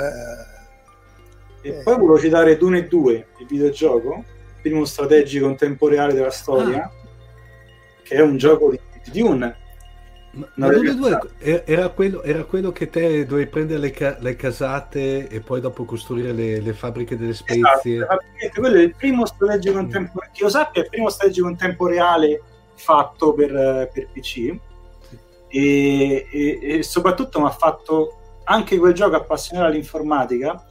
Eh, 1.60 1.68
e 1.68 1.72
poi 1.82 1.94
volevo 1.94 2.18
citare 2.18 2.56
Dune 2.56 2.88
2, 2.88 3.26
il 3.40 3.46
videogioco, 3.46 4.24
primo 4.62 4.86
strategico 4.86 5.46
in 5.46 5.56
tempo 5.56 5.86
reale 5.86 6.14
della 6.14 6.30
storia, 6.30 6.84
ah. 6.84 6.90
che 8.02 8.14
è 8.14 8.22
un 8.22 8.38
gioco 8.38 8.70
di, 8.70 8.80
di 9.02 9.20
Dune, 9.20 9.56
ma, 10.54 10.68
Dune 10.68 10.94
2 10.94 11.20
era 11.64 11.88
quello, 11.90 12.22
era 12.22 12.44
quello, 12.44 12.72
che 12.72 12.90
te 12.90 13.24
dovevi 13.24 13.48
prendere 13.48 13.78
le, 13.78 13.90
ca- 13.90 14.16
le, 14.18 14.34
casate 14.34 15.28
e 15.28 15.40
poi 15.40 15.60
dopo 15.60 15.84
costruire 15.84 16.32
le, 16.32 16.60
le 16.60 16.72
fabbriche 16.72 17.16
delle 17.16 17.34
spezie. 17.34 17.96
Esatto, 17.96 18.60
quello 18.60 18.76
è 18.76 18.82
il 18.82 18.94
primo 18.96 19.26
strategico 19.26 19.78
in 19.78 19.88
tempo 19.88 20.18
reale. 20.18 20.32
Che 20.34 20.42
io 20.42 20.48
sappia, 20.48 20.80
è 20.80 20.84
il 20.84 20.90
primo 20.90 21.08
strategico 21.08 21.48
in 21.48 21.56
tempo 21.56 21.86
reale 21.86 22.42
fatto 22.74 23.32
per, 23.34 23.90
per 23.92 24.08
PC. 24.12 24.56
E, 25.48 26.26
e, 26.30 26.58
e, 26.62 26.82
soprattutto 26.82 27.40
mi 27.40 27.46
ha 27.46 27.50
fatto 27.50 28.40
anche 28.44 28.76
quel 28.76 28.92
gioco 28.92 29.14
appassionare 29.14 29.68
all'informatica 29.68 30.62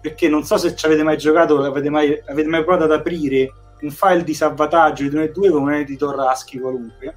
perché 0.00 0.28
non 0.28 0.42
so 0.44 0.56
se 0.56 0.74
ci 0.74 0.84
avete 0.84 1.04
mai 1.04 1.16
giocato 1.16 1.62
avete 1.62 1.88
mai, 1.88 2.20
avete 2.26 2.48
mai 2.48 2.64
provato 2.64 2.84
ad 2.84 2.92
aprire 2.92 3.52
un 3.80 3.90
file 3.90 4.24
di 4.24 4.34
salvataggio 4.34 5.04
di 5.04 5.10
Dune 5.10 5.30
2 5.30 5.50
con 5.50 5.62
un 5.62 5.72
editor 5.74 6.18
ASCII 6.18 6.58
qualunque 6.58 7.14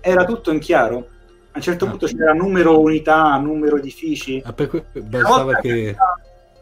era 0.00 0.24
tutto 0.24 0.50
in 0.50 0.58
chiaro 0.58 1.06
a 1.56 1.58
un 1.58 1.62
certo 1.62 1.86
ah. 1.86 1.88
punto 1.88 2.06
c'era 2.06 2.32
numero 2.32 2.78
unità, 2.78 3.36
numero 3.38 3.78
edifici. 3.78 4.42
Ah, 4.44 4.52
per 4.52 4.68
cui 4.68 4.84
una 4.92 5.58
che... 5.60 5.94
Capita, 5.96 6.20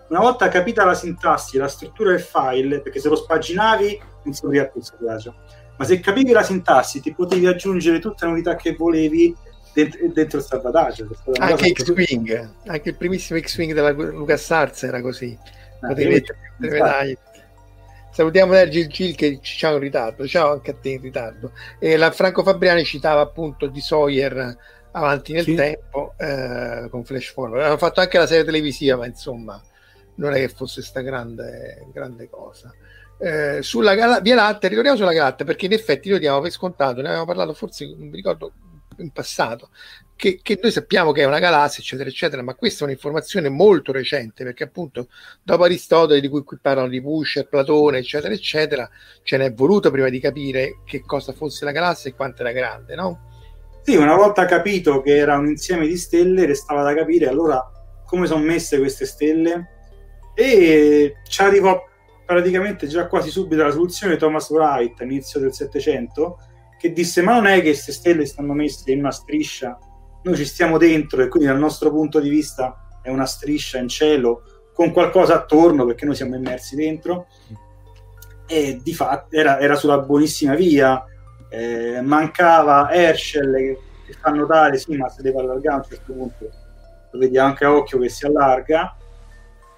una 0.09 0.21
volta 0.21 0.49
capita 0.49 0.85
la 0.85 0.95
sintassi, 0.95 1.59
la 1.59 1.67
struttura 1.67 2.11
del 2.11 2.21
file, 2.21 2.81
perché 2.81 3.01
se 3.01 3.09
lo 3.09 3.17
spaginavi 3.17 4.01
non 4.23 4.35
si 4.35 4.45
apriva 4.45 4.67
più 4.67 4.81
il 4.81 4.87
salvataggio, 4.87 5.35
ma 5.77 5.85
se 5.85 5.99
capivi 5.99 6.31
la 6.31 6.43
sintassi 6.43 7.01
ti 7.01 7.13
potevi 7.13 7.47
aggiungere 7.47 7.99
tutte 7.99 8.25
le 8.25 8.33
unità 8.33 8.55
che 8.55 8.75
volevi 8.75 9.35
dentro, 9.73 9.99
dentro 10.13 10.39
il 10.39 10.45
salvataggio. 10.45 11.09
Anche 11.39 11.73
X-Wing, 11.73 12.51
anche 12.67 12.91
il 12.91 12.97
primissimo 12.97 13.41
X-Wing 13.41 13.73
della 13.73 13.91
LucasArts 13.91 14.85
era 14.85 15.01
così. 15.01 15.37
Ah, 15.81 15.89
potevi 15.89 16.13
mettere 16.13 16.39
le 16.59 16.71
medaglie. 16.71 17.19
Salutiamo 18.13 18.53
Nergil 18.53 18.87
Gil 18.87 19.17
che 19.17 19.41
c'ha 19.43 19.73
un 19.73 19.81
ritardo, 19.81 20.25
ciao 20.29 20.53
anche 20.53 20.71
a 20.71 20.75
te 20.81 20.91
in 20.91 21.01
ritardo. 21.01 21.51
E 21.81 21.97
la 21.97 22.13
Franco 22.13 22.45
Fabriani 22.45 22.85
citava 22.85 23.21
appunto 23.21 23.67
di 23.67 23.81
Sawyer 23.81 24.57
avanti 24.95 25.33
nel 25.33 25.45
sì. 25.45 25.55
tempo 25.55 26.15
eh, 26.19 26.89
con 26.91 27.05
Flash 27.05 27.33
Forward. 27.33 27.65
Hanno 27.65 27.77
fatto 27.77 28.01
anche 28.01 28.19
la 28.19 28.27
serie 28.27 28.45
televisiva, 28.45 28.97
ma 28.97 29.07
insomma 29.07 29.61
non 30.17 30.33
è 30.35 30.39
che 30.39 30.49
fosse 30.49 30.81
questa 30.81 31.01
grande, 31.01 31.87
grande 31.93 32.29
cosa. 32.29 32.73
Eh, 33.19 33.63
sulla 33.63 33.95
Gal- 33.95 34.23
Via 34.23 34.35
Latte, 34.35 34.69
ritorniamo 34.69 34.97
sulla 34.97 35.13
Galattea 35.13 35.47
perché 35.47 35.67
in 35.67 35.73
effetti 35.73 36.11
noi 36.11 36.19
diamo 36.19 36.41
per 36.41 36.51
scontato, 36.51 37.01
ne 37.01 37.09
avevamo 37.09 37.27
parlato 37.27 37.55
forse, 37.55 37.87
non 37.87 38.09
mi 38.09 38.17
ricordo 38.17 38.53
in 38.99 39.11
passato, 39.11 39.71
che, 40.15 40.39
che, 40.41 40.59
noi 40.63 40.71
sappiamo 40.71 41.11
che 41.11 41.23
è 41.23 41.25
una 41.25 41.41
galassia, 41.41 41.83
eccetera, 41.83 42.09
eccetera, 42.09 42.43
ma 42.43 42.55
questa 42.55 42.83
è 42.83 42.87
un'informazione 42.87 43.49
molto 43.49 43.91
recente 43.91 44.45
perché 44.45 44.65
appunto 44.65 45.09
dopo 45.43 45.65
Aristotele, 45.65 46.21
di 46.21 46.29
cui 46.29 46.45
qui 46.45 46.59
parlano 46.61 46.89
di 46.89 47.01
Pusher, 47.01 47.49
Platone, 47.49 47.99
eccetera, 47.99 48.33
eccetera, 48.33 48.89
ce 49.23 49.37
n'è 49.37 49.53
voluto 49.53 49.91
prima 49.91 50.09
di 50.09 50.21
capire 50.21 50.79
che 50.85 51.03
cosa 51.03 51.33
fosse 51.33 51.65
la 51.65 51.73
galassia 51.73 52.11
e 52.11 52.15
quanto 52.15 52.43
era 52.43 52.53
grande, 52.53 52.95
no? 52.95 53.33
Sì, 53.87 53.97
una 53.97 54.17
volta 54.17 54.47
capito 54.47 55.03
che 55.03 55.15
era 55.15 55.37
un 55.37 55.47
insieme 55.47 55.87
di 55.87 55.99
stelle, 55.99 56.47
restava 56.47 56.83
da 56.83 56.95
capire 56.95 57.29
allora 57.29 57.63
come 58.07 58.27
sono 58.27 58.43
messe 58.43 58.79
queste 58.79 59.05
stelle? 59.05 59.69
E 60.35 61.17
ci 61.29 61.43
arrivò 61.43 61.85
praticamente 62.25 62.87
già 62.87 63.07
quasi 63.09 63.29
subito 63.29 63.63
la 63.63 63.71
soluzione 63.71 64.15
di 64.15 64.19
Thomas 64.19 64.49
Wright 64.49 64.99
all'inizio 65.03 65.39
del 65.39 65.53
Settecento 65.53 66.39
che 66.79 66.93
disse 66.93 67.21
ma 67.21 67.35
non 67.35 67.45
è 67.45 67.57
che 67.57 67.65
queste 67.65 67.93
stelle 67.93 68.25
stanno 68.25 68.55
messe 68.55 68.91
in 68.91 69.01
una 69.01 69.11
striscia? 69.11 69.79
Noi 70.23 70.37
ci 70.37 70.47
stiamo 70.47 70.79
dentro 70.79 71.23
e 71.23 71.29
quindi 71.29 71.49
dal 71.49 71.59
nostro 71.59 71.91
punto 71.91 72.21
di 72.21 72.31
vista 72.31 72.89
è 73.03 73.11
una 73.11 73.27
striscia 73.27 73.77
in 73.77 73.89
cielo 73.89 74.71
con 74.73 74.93
qualcosa 74.93 75.35
attorno 75.35 75.85
perché 75.85 76.07
noi 76.07 76.15
siamo 76.15 76.37
immersi 76.37 76.75
dentro 76.75 77.27
e 78.47 78.81
di 78.83 78.95
fatto 78.95 79.37
era, 79.37 79.61
era 79.61 79.75
sulla 79.75 79.99
buonissima 79.99 80.55
via 80.55 81.05
eh, 81.55 82.01
mancava 82.01 82.91
Herschel 82.93 83.55
che, 83.55 83.79
che 84.07 84.13
fa 84.21 84.31
notare 84.31 84.79
sì 84.79 84.97
ma 84.97 85.09
se 85.09 85.23
deve 85.23 85.41
allargare 85.41 85.75
a 85.75 85.79
un 85.79 85.85
certo 85.89 86.13
punto 86.13 86.51
lo 87.15 87.19
vediamo 87.19 87.49
anche 87.49 87.65
a 87.65 87.73
occhio 87.73 87.99
che 87.99 88.09
si 88.09 88.27
allarga. 88.27 88.97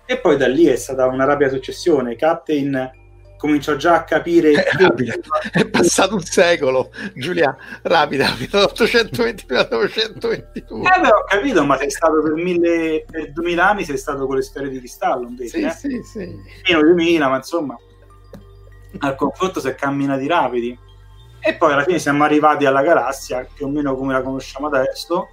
E 0.07 0.19
poi 0.19 0.37
da 0.37 0.49
lì 0.49 0.67
è 0.67 0.77
stata 0.77 1.07
una 1.07 1.25
rapida 1.25 1.51
successione. 1.51 2.17
Captain 2.17 2.91
cominciò 3.37 3.77
già 3.77 3.97
a 3.97 4.05
capire 4.05 4.53
è, 4.53 4.65
è 5.53 5.69
passato 5.69 6.15
un 6.15 6.23
secolo 6.23 6.91
Giulia. 7.15 7.55
Rapida 7.83 8.29
da 8.51 8.63
820 8.63 9.55
al 9.55 9.69
922 9.71 10.79
eh 10.79 11.01
beh 11.01 11.09
ho 11.09 11.25
capito 11.29 11.65
ma 11.67 11.77
sei 11.77 11.91
stato 11.91 12.23
per, 12.23 12.33
mille, 12.33 13.05
per 13.11 13.33
2000 13.33 13.69
anni 13.69 13.85
sei 13.85 13.99
stato 13.99 14.27
con 14.27 14.37
le 14.37 14.43
sfere 14.43 14.71
di 14.71 14.79
cristallo 14.79 15.29
invece, 15.29 15.59
sì, 15.59 15.65
eh? 15.65 15.71
sì, 15.71 16.03
sì. 16.03 16.35
meno 16.67 16.81
2000 16.81 17.29
ma 17.29 17.37
insomma 17.37 17.77
al 19.01 19.15
confronto 19.17 19.61
si 19.61 19.69
è 19.69 19.75
camminati 19.75 20.27
rapidi 20.27 20.79
e 21.41 21.55
poi 21.55 21.73
alla 21.73 21.85
fine 21.85 21.99
siamo 21.99 22.25
arrivati 22.25 22.67
alla 22.67 22.83
galassia, 22.83 23.47
più 23.53 23.67
o 23.67 23.69
meno 23.69 23.95
come 23.95 24.13
la 24.13 24.23
conosciamo 24.23 24.67
adesso, 24.67 25.29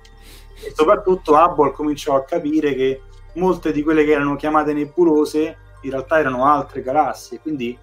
e 0.63 0.71
soprattutto 0.75 1.33
Hubble 1.33 1.71
cominciò 1.71 2.15
a 2.15 2.23
capire 2.23 2.73
che 2.75 3.01
molte 3.33 3.71
di 3.71 3.81
quelle 3.83 4.05
che 4.05 4.11
erano 4.11 4.35
chiamate 4.35 4.73
nebulose 4.73 5.57
in 5.81 5.91
realtà 5.91 6.19
erano 6.19 6.45
altre 6.45 6.81
galassie, 6.81 7.39
quindi 7.39 7.77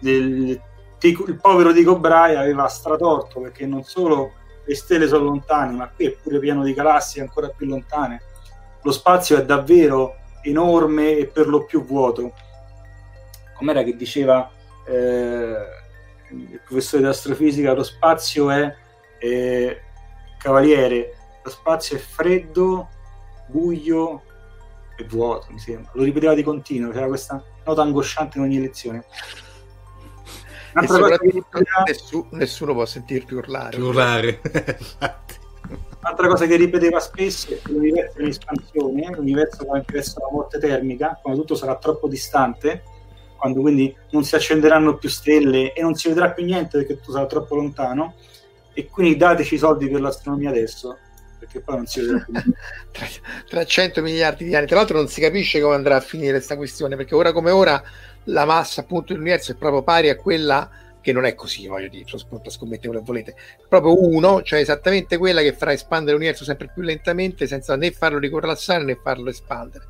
il, 0.00 0.60
il 1.00 1.38
povero 1.40 1.72
Dico 1.72 1.98
Bray 1.98 2.34
aveva 2.34 2.66
stratorto 2.68 3.40
perché 3.40 3.66
non 3.66 3.82
solo 3.84 4.32
le 4.64 4.74
stelle 4.74 5.06
sono 5.06 5.24
lontane, 5.24 5.72
ma 5.72 5.88
qui 5.88 6.06
è 6.06 6.10
pure 6.12 6.38
pieno 6.38 6.62
di 6.62 6.72
galassie 6.72 7.20
ancora 7.20 7.48
più 7.48 7.66
lontane. 7.66 8.22
Lo 8.82 8.92
spazio 8.92 9.36
è 9.36 9.44
davvero 9.44 10.16
enorme 10.42 11.16
e 11.16 11.26
per 11.26 11.48
lo 11.48 11.64
più 11.64 11.84
vuoto. 11.84 12.32
Com'era 13.54 13.82
che 13.82 13.94
diceva 13.94 14.50
eh, 14.86 15.56
il 16.50 16.60
professore 16.64 17.02
di 17.02 17.08
astrofisica, 17.08 17.72
lo 17.72 17.82
spazio 17.82 18.50
è 18.50 18.74
eh, 19.18 19.80
cavaliere, 20.38 21.16
lo 21.42 21.50
spazio 21.50 21.96
è 21.96 22.00
freddo, 22.00 22.88
buio 23.46 24.22
e 24.96 25.04
vuoto, 25.04 25.46
mi 25.50 25.58
sembra. 25.58 25.90
Lo 25.94 26.04
ripeteva 26.04 26.34
di 26.34 26.42
continuo, 26.42 26.90
c'era 26.90 27.06
questa 27.06 27.42
nota 27.64 27.82
angosciante 27.82 28.38
in 28.38 28.44
ogni 28.44 28.60
lezione. 28.60 29.04
Un'altra 30.74 30.98
cosa 30.98 31.18
che 31.18 31.30
ripeteva... 31.30 31.82
nessuno, 31.86 32.28
nessuno 32.32 32.72
può 32.72 32.84
sentirti 32.84 33.34
urlare. 33.34 33.80
Urlare, 33.80 34.40
Un'altra 36.04 36.28
cosa 36.28 36.46
che 36.46 36.56
ripeteva 36.56 37.00
spesso 37.00 37.54
è 37.54 37.62
che 37.62 37.72
l'universo 37.72 38.18
è 38.18 38.22
in 38.22 38.28
espansione, 38.28 39.10
l'universo 39.14 39.64
va 39.64 39.82
verso 39.86 40.20
la 40.20 40.28
morte 40.30 40.58
termica, 40.58 41.18
quando 41.22 41.40
tutto 41.40 41.54
sarà 41.54 41.76
troppo 41.76 42.08
distante, 42.08 42.82
quando 43.44 43.60
quindi 43.60 43.94
non 44.12 44.24
si 44.24 44.34
accenderanno 44.36 44.96
più 44.96 45.10
stelle 45.10 45.74
e 45.74 45.82
non 45.82 45.94
si 45.94 46.08
vedrà 46.08 46.30
più 46.30 46.46
niente 46.46 46.78
perché 46.78 46.98
tu 46.98 47.12
sarai 47.12 47.28
troppo 47.28 47.56
lontano. 47.56 48.14
E 48.72 48.86
quindi 48.86 49.18
dateci 49.18 49.56
i 49.56 49.58
soldi 49.58 49.86
per 49.90 50.00
l'astronomia 50.00 50.48
adesso 50.48 50.96
perché 51.38 51.60
poi 51.60 51.76
non 51.76 51.86
si 51.86 52.00
vedrà 52.00 52.24
più 52.24 52.32
tra, 52.90 53.06
tra 53.46 53.64
100 53.66 54.00
miliardi 54.00 54.46
di 54.46 54.54
anni. 54.54 54.66
Tra 54.66 54.76
l'altro 54.76 54.96
non 54.96 55.08
si 55.08 55.20
capisce 55.20 55.60
come 55.60 55.74
andrà 55.74 55.96
a 55.96 56.00
finire 56.00 56.30
questa 56.30 56.56
questione 56.56 56.96
perché 56.96 57.14
ora 57.14 57.32
come 57.32 57.50
ora 57.50 57.82
la 58.24 58.46
massa 58.46 58.80
appunto 58.80 59.12
dell'universo 59.12 59.52
è 59.52 59.56
proprio 59.56 59.82
pari 59.82 60.08
a 60.08 60.16
quella 60.16 60.70
che 61.02 61.12
non 61.12 61.26
è 61.26 61.34
così, 61.34 61.66
voglio 61.66 61.88
dire, 61.88 62.04
sono 62.06 62.22
scommettere 62.48 62.88
quello 62.88 63.00
che 63.00 63.04
volete, 63.04 63.34
proprio 63.68 64.02
uno, 64.08 64.40
cioè 64.40 64.60
esattamente 64.60 65.18
quella 65.18 65.42
che 65.42 65.52
farà 65.52 65.74
espandere 65.74 66.12
l'universo 66.12 66.44
sempre 66.44 66.70
più 66.72 66.80
lentamente 66.80 67.46
senza 67.46 67.76
né 67.76 67.90
farlo 67.90 68.18
ricollassare 68.18 68.84
né 68.84 68.98
farlo 69.02 69.28
espandere 69.28 69.84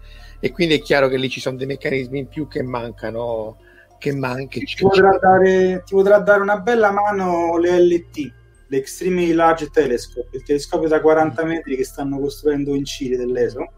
e 0.44 0.52
quindi 0.52 0.74
è 0.74 0.82
chiaro 0.82 1.08
che 1.08 1.16
lì 1.16 1.30
ci 1.30 1.40
sono 1.40 1.56
dei 1.56 1.66
meccanismi 1.66 2.18
in 2.18 2.28
più 2.28 2.46
che 2.48 2.62
mancano 2.62 3.56
che 3.98 4.12
manchi. 4.12 4.60
Ti, 4.60 4.76
potrà 4.82 5.16
dare, 5.16 5.82
ti 5.86 5.94
potrà 5.94 6.18
dare 6.18 6.42
una 6.42 6.58
bella 6.58 6.90
mano 6.90 7.56
le 7.56 7.80
LT 7.80 8.32
l'Extremely 8.66 9.32
Large 9.32 9.70
Telescope 9.70 10.36
il 10.36 10.42
telescopio 10.42 10.86
da 10.86 11.00
40 11.00 11.44
metri 11.44 11.76
che 11.76 11.84
stanno 11.84 12.18
costruendo 12.18 12.74
in 12.74 12.84
Cile 12.84 13.16
dell'ESO. 13.16 13.72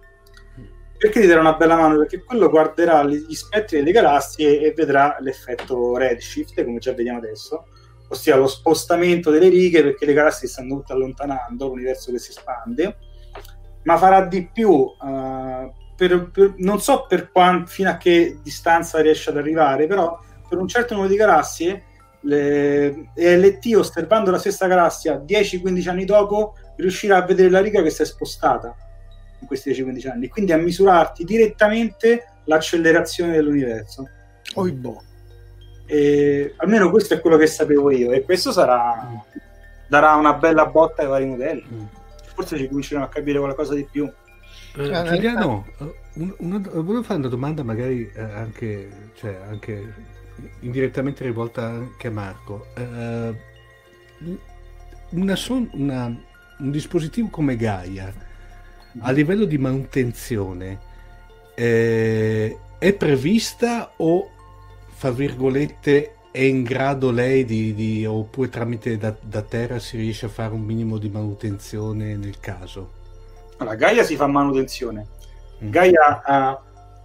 Perché 0.99 1.21
ti 1.21 1.29
darà 1.29 1.39
una 1.39 1.55
bella 1.55 1.77
mano? 1.77 1.99
Perché 1.99 2.25
quello 2.25 2.51
guarderà 2.51 3.05
gli 3.05 3.35
spettri 3.35 3.79
delle 3.79 3.93
galassie 3.93 4.61
e 4.61 4.73
vedrà 4.73 5.19
l'effetto 5.21 5.97
redshift, 5.97 6.65
come 6.65 6.79
già 6.79 6.95
vediamo 6.95 7.19
adesso, 7.19 7.67
ossia 8.09 8.35
lo 8.35 8.49
spostamento 8.49 9.31
delle 9.31 9.51
righe 9.51 9.85
perché 9.85 10.05
le 10.05 10.15
galassie 10.15 10.49
stanno 10.49 10.79
tutte 10.79 10.95
allontanando, 10.95 11.69
l'universo 11.69 12.11
che 12.11 12.19
si 12.19 12.31
espande, 12.31 12.97
ma 13.85 13.97
farà 13.99 14.23
di 14.23 14.51
più, 14.53 14.71
uh, 14.71 15.85
per, 15.97 16.31
per, 16.31 16.55
non 16.59 16.81
so 16.81 17.07
per 17.09 17.31
quant, 17.31 17.69
fino 17.69 17.91
a 17.91 17.97
che 17.97 18.39
distanza 18.43 19.01
riesce 19.01 19.31
ad 19.31 19.37
arrivare, 19.37 19.87
però 19.87 20.19
per 20.49 20.59
un 20.59 20.69
certo 20.69 20.95
numero 20.95 21.11
di 21.11 21.19
galassie 21.19 21.85
le, 22.21 23.11
LT 23.15 23.75
osservando 23.77 24.31
la 24.31 24.39
stessa 24.39 24.67
galassia 24.67 25.23
10-15 25.27 25.89
anni 25.89 26.05
dopo 26.05 26.55
riuscirà 26.77 27.19
a 27.19 27.25
vedere 27.25 27.51
la 27.51 27.61
riga 27.61 27.83
che 27.83 27.91
si 27.91 28.03
è 28.03 28.05
spostata 28.05 28.75
in 29.41 29.47
questi 29.47 29.71
10-15 29.71 30.11
anni, 30.11 30.29
quindi 30.29 30.53
a 30.53 30.57
misurarti 30.57 31.25
direttamente 31.25 32.27
l'accelerazione 32.45 33.33
dell'universo. 33.33 34.09
Oh, 34.55 34.71
boh. 34.73 35.03
E, 35.87 36.55
almeno 36.57 36.91
questo 36.91 37.15
è 37.15 37.21
quello 37.21 37.37
che 37.37 37.47
sapevo 37.47 37.91
io 37.91 38.13
e 38.13 38.23
questo 38.23 38.51
sarà 38.51 39.25
darà 39.87 40.15
una 40.15 40.35
bella 40.35 40.67
botta 40.67 41.03
ai 41.03 41.09
vari 41.09 41.27
modelli. 41.27 41.67
Mm. 41.73 41.85
Forse 42.35 42.57
ci 42.57 42.69
cominceremo 42.69 43.05
a 43.05 43.09
capire 43.09 43.39
qualcosa 43.39 43.75
di 43.75 43.87
più. 43.91 44.11
Eh, 44.77 45.05
Giuliano, 45.05 45.67
eh, 45.79 45.95
un, 46.15 46.63
volevo 46.63 47.03
fare 47.03 47.19
una 47.19 47.29
domanda 47.29 47.63
magari 47.63 48.11
eh, 48.15 48.21
anche, 48.21 49.11
cioè, 49.15 49.39
anche 49.49 49.95
indirettamente 50.61 51.25
rivolta 51.25 51.65
anche 51.65 52.09
a 52.09 52.11
Marco. 52.11 52.67
Una 55.11 55.37
son, 55.37 55.71
una, 55.73 56.07
un 56.07 56.71
dispositivo 56.71 57.29
come 57.29 57.57
Gaia 57.57 58.13
a 59.01 59.11
livello 59.11 59.45
di 59.45 59.59
manutenzione 59.59 60.79
eh, 61.55 62.59
è 62.79 62.93
prevista 62.95 63.93
o 63.97 64.31
fra 64.89 65.11
virgolette 65.11 66.13
è 66.31 66.41
in 66.41 66.63
grado 66.63 67.11
lei 67.11 67.45
di, 67.45 67.75
di 67.75 68.05
oppure 68.05 68.49
tramite 68.49 68.97
da, 68.99 69.15
da, 69.21 69.43
terra 69.43 69.79
si 69.79 69.97
riesce 69.97 70.27
a 70.27 70.31
fare 70.31 70.53
un 70.53 70.63
minimo 70.63 70.99
di 70.99 71.09
manutenzione 71.09 72.15
nel 72.17 72.39
caso? 72.41 72.96
Allora, 73.59 73.77
Gaia 73.77 74.05
si 74.05 74.17
fa 74.17 74.27
manutenzione. 74.27 75.07
Mm. 75.65 75.71
Gaia 75.71 76.23
ha 76.25 76.61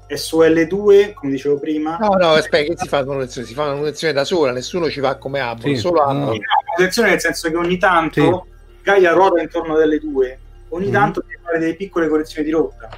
SOL2, 0.09 1.13
come 1.13 1.31
dicevo 1.31 1.59
prima. 1.59 1.97
No, 1.97 2.09
no, 2.09 2.31
aspetta, 2.31 2.73
che 2.73 2.77
si 2.77 2.87
fa 2.87 3.05
manutenzione? 3.05 3.47
Si 3.47 3.53
fa 3.53 3.65
manutenzione 3.67 4.13
da 4.13 4.23
sola, 4.23 4.51
nessuno 4.51 4.89
ci 4.89 4.99
va 4.99 5.15
come 5.15 5.39
Apple, 5.39 5.75
sì, 5.75 5.79
solo 5.79 6.03
no. 6.05 6.33
manutenzione 6.35 7.09
nel 7.09 7.19
senso 7.19 7.49
che 7.49 7.55
ogni 7.55 7.77
tanto 7.77 8.45
sì. 8.45 8.83
Gaia 8.83 9.13
ruota 9.13 9.41
intorno 9.41 9.75
delle 9.77 9.99
due, 9.99 10.39
ogni 10.69 10.89
mm. 10.89 10.93
tanto 10.93 11.21
deve 11.21 11.39
fare 11.41 11.59
delle 11.59 11.75
piccole 11.75 12.07
correzioni 12.07 12.45
di 12.45 12.51
rotta. 12.51 12.89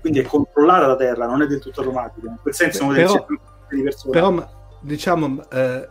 Quindi 0.00 0.20
è 0.20 0.24
controllata 0.24 0.86
da 0.86 0.96
terra, 0.96 1.26
non 1.26 1.40
è 1.42 1.46
del 1.46 1.60
tutto 1.60 1.80
automatica. 1.80 2.28
In 2.28 2.36
quel 2.40 2.54
senso, 2.54 2.86
però, 2.88 3.26
di 3.70 3.82
persone. 3.82 4.12
Però, 4.12 4.48
diciamo, 4.80 5.48
eh, 5.50 5.88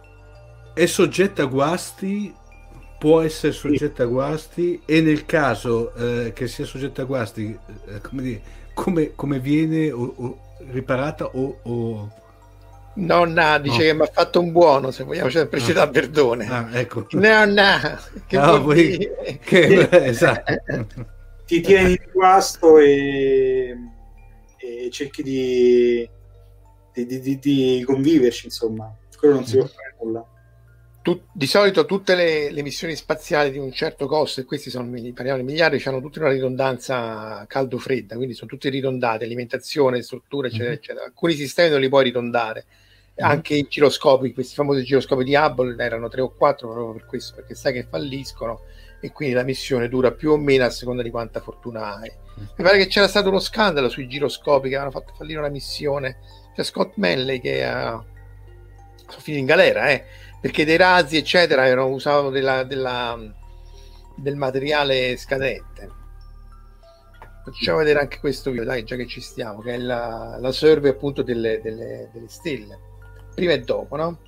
è 0.76 0.86
soggetta 0.86 1.42
a 1.42 1.46
guasti 1.46 2.34
può 3.04 3.20
essere 3.20 3.52
soggetta 3.52 3.96
sì. 3.98 4.02
a 4.04 4.06
guasti 4.06 4.82
e 4.86 5.02
nel 5.02 5.26
caso 5.26 5.94
eh, 5.94 6.32
che 6.32 6.48
sia 6.48 6.64
soggetta 6.64 7.02
a 7.02 7.06
guasti 7.06 7.48
eh, 7.88 8.00
come, 8.00 8.22
dire, 8.22 8.42
come, 8.74 9.12
come 9.14 9.40
viene 9.40 9.92
o, 9.92 10.14
o 10.16 10.40
riparata 10.72 11.26
o, 11.26 11.60
o... 11.64 12.12
Nonna 12.94 13.58
dice 13.58 13.78
no. 13.78 13.84
che 13.84 13.94
mi 13.94 14.02
ha 14.04 14.10
fatto 14.10 14.40
un 14.40 14.54
buono, 14.54 14.92
se 14.92 15.04
vogliamo 15.04 15.30
sempre 15.30 15.60
ah. 15.60 15.64
citare 15.64 15.92
Verdone. 15.92 16.48
Ah, 16.48 16.70
ecco. 16.80 17.08
Nonna, 17.12 18.00
che, 18.26 18.38
no, 18.38 18.62
voi... 18.62 19.10
che... 19.44 19.90
esatto. 20.08 20.54
Ti 21.46 21.60
tieni 21.60 21.92
il 21.92 22.10
guasto 22.10 22.78
e... 22.78 23.76
e, 24.60 24.90
cerchi 24.92 25.24
di... 25.24 26.10
Di, 26.94 27.20
di, 27.20 27.38
di, 27.38 27.84
conviverci, 27.86 28.46
insomma. 28.46 28.96
Quello 29.18 29.34
non 29.34 29.46
si 29.46 29.58
può 29.58 29.66
fare 29.66 29.96
nulla. 30.00 30.26
Tut, 31.04 31.24
di 31.34 31.48
solito 31.48 31.86
tutte 31.86 32.16
le, 32.16 32.50
le, 32.50 32.62
missioni 32.62 32.96
spaziali 32.96 33.52
di 33.52 33.58
un 33.58 33.74
certo 33.74 34.08
costo, 34.08 34.40
e 34.40 34.46
questi 34.46 34.70
sono 34.70 34.90
parliamo 35.14 35.40
di 35.40 35.44
miliardi, 35.44 35.84
hanno 35.84 36.00
tutte 36.00 36.20
una 36.20 36.30
ridondanza 36.30 37.44
caldo-fredda, 37.46 38.16
quindi 38.16 38.34
sono 38.34 38.50
tutte 38.50 38.70
ridondate, 38.70 39.26
alimentazione, 39.26 40.02
strutture, 40.02 40.48
eccetera, 40.48 40.70
mm-hmm. 40.70 40.78
eccetera. 40.78 41.06
Alcuni 41.06 41.34
sistemi 41.34 41.72
non 41.72 41.82
li 41.82 41.90
puoi 41.90 42.06
ridondare. 42.06 42.66
Mm-hmm. 43.22 43.30
Anche 43.30 43.54
i 43.54 43.68
giroscopi, 43.70 44.32
questi 44.32 44.56
famosi 44.56 44.82
giroscopi 44.84 45.26
di 45.26 45.36
Hubble 45.36 45.76
erano 45.84 46.08
tre 46.08 46.22
o 46.22 46.34
quattro 46.34 46.72
proprio 46.72 46.94
per 46.94 47.06
questo, 47.06 47.36
perché 47.36 47.54
sai 47.54 47.74
che 47.74 47.84
falliscono 47.84 48.62
e 49.02 49.12
quindi 49.12 49.36
la 49.36 49.44
missione 49.44 49.90
dura 49.90 50.12
più 50.12 50.32
o 50.32 50.38
meno 50.38 50.64
a 50.64 50.70
seconda 50.70 51.04
di 51.04 51.10
quanta 51.10 51.42
fortuna 51.42 51.98
hai. 51.98 52.10
Mm-hmm. 52.10 52.48
Mi 52.56 52.64
pare 52.64 52.78
che 52.78 52.88
c'era 52.88 53.10
stato 53.10 53.28
uno 53.28 53.40
scandalo 53.40 53.90
sui 53.90 54.08
giroscopi 54.08 54.70
che 54.70 54.76
avevano 54.76 54.98
fatto 54.98 55.14
fallire 55.18 55.40
una 55.40 55.50
missione. 55.50 56.20
C'è 56.56 56.64
Scott 56.64 56.94
Manley 56.96 57.42
che 57.42 57.66
ha... 57.66 58.02
sono 59.10 59.22
finito 59.22 59.42
in 59.42 59.48
galera, 59.48 59.90
eh 59.90 60.06
perché 60.44 60.66
dei 60.66 60.76
razzi 60.76 61.16
eccetera 61.16 61.66
erano, 61.66 61.88
usavano 61.88 62.30
della, 62.30 62.64
della, 62.66 63.18
del 64.14 64.36
materiale 64.36 65.16
scadente. 65.16 65.90
Facciamo 67.46 67.78
vedere 67.78 68.02
anche 68.02 68.20
questo 68.20 68.50
video 68.50 68.66
dai 68.66 68.84
già 68.84 68.98
che 68.98 69.08
ci 69.08 69.22
stiamo 69.22 69.62
che 69.62 69.76
è 69.76 69.78
la, 69.78 70.36
la 70.42 70.52
survey 70.52 70.92
appunto 70.92 71.24
delle, 71.24 71.62
delle, 71.62 72.10
delle 72.12 72.28
stelle. 72.28 72.78
Prima 73.34 73.54
e 73.54 73.62
dopo 73.62 73.96
no? 73.96 74.20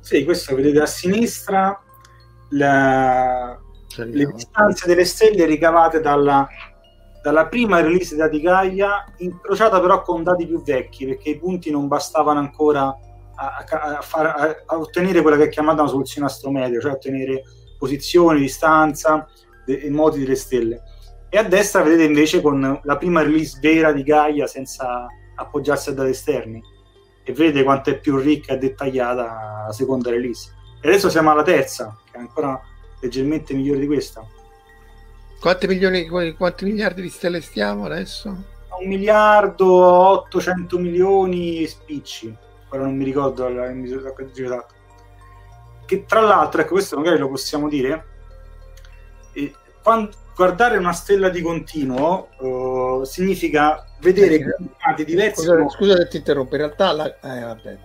sì 0.00 0.24
questo 0.24 0.54
vedete 0.54 0.80
a 0.80 0.86
sinistra. 0.86 1.78
La, 2.52 3.60
le 3.96 4.32
distanze 4.32 4.86
delle 4.86 5.04
stelle 5.04 5.44
ricavate 5.44 6.00
dalla, 6.00 6.48
dalla 7.22 7.48
prima 7.48 7.82
release 7.82 8.16
di 8.30 8.40
Gaia 8.40 9.12
incrociata 9.18 9.78
però 9.78 10.00
con 10.00 10.22
dati 10.22 10.46
più 10.46 10.62
vecchi 10.62 11.04
perché 11.04 11.28
i 11.28 11.38
punti 11.38 11.70
non 11.70 11.86
bastavano 11.86 12.38
ancora 12.38 12.96
a, 13.38 13.64
a, 13.96 14.00
far, 14.00 14.64
a, 14.66 14.78
ottenere 14.78 15.22
quella 15.22 15.36
che 15.36 15.44
è 15.44 15.48
chiamata 15.48 15.82
una 15.82 15.90
soluzione 15.90 16.26
astrometrica, 16.26 16.80
cioè 16.80 16.92
ottenere 16.92 17.44
posizione, 17.78 18.40
distanza 18.40 19.28
e 19.64 19.88
modi 19.90 20.20
delle 20.20 20.34
stelle. 20.34 20.82
E 21.28 21.38
a 21.38 21.44
destra 21.44 21.82
vedete 21.82 22.04
invece 22.04 22.40
con 22.40 22.80
la 22.82 22.96
prima 22.96 23.22
release 23.22 23.58
vera 23.60 23.92
di 23.92 24.02
Gaia 24.02 24.46
senza 24.46 25.06
appoggiarsi 25.36 25.90
a 25.90 25.92
dati 25.92 26.10
esterni 26.10 26.60
e 27.22 27.32
vedete 27.32 27.62
quanto 27.62 27.90
è 27.90 27.98
più 27.98 28.16
ricca 28.16 28.54
e 28.54 28.58
dettagliata 28.58 29.64
la 29.66 29.72
seconda 29.72 30.10
release. 30.10 30.52
E 30.80 30.88
adesso 30.88 31.08
siamo 31.08 31.30
alla 31.30 31.42
terza, 31.42 31.96
che 32.10 32.16
è 32.16 32.20
ancora 32.20 32.60
leggermente 33.00 33.54
migliore 33.54 33.80
di 33.80 33.86
questa. 33.86 34.26
Quanti, 35.38 35.66
milioni, 35.68 36.08
quanti 36.08 36.64
miliardi 36.64 37.02
di 37.02 37.10
stelle 37.10 37.40
stiamo 37.40 37.84
adesso? 37.84 38.28
Un 38.80 38.88
miliardo, 38.88 39.66
800 39.66 40.78
milioni 40.78 41.64
spicci 41.66 42.46
ora 42.70 42.82
non 42.82 42.96
mi 42.96 43.04
ricordo 43.04 43.48
la 43.48 43.68
misura 43.68 44.12
esatta. 44.16 44.74
Che 45.84 46.04
tra 46.04 46.20
l'altro, 46.20 46.60
ecco, 46.60 46.72
questo 46.72 46.96
magari 46.96 47.18
lo 47.18 47.28
possiamo 47.28 47.68
dire, 47.68 48.04
eh, 49.32 49.54
quando, 49.82 50.10
guardare 50.38 50.76
una 50.76 50.92
stella 50.92 51.30
di 51.30 51.40
continuo 51.40 52.28
uh, 52.38 53.04
significa 53.04 53.84
vedere 54.00 54.34
eh, 54.36 55.04
diversi. 55.04 55.42
Scusa, 55.42 55.68
scusa 55.68 55.96
se 55.96 56.08
ti 56.08 56.16
interrompo, 56.18 56.54
in 56.54 56.60
realtà 56.60 56.92
la, 56.92 57.06
eh, 57.06 57.40
vabbè, 57.40 57.78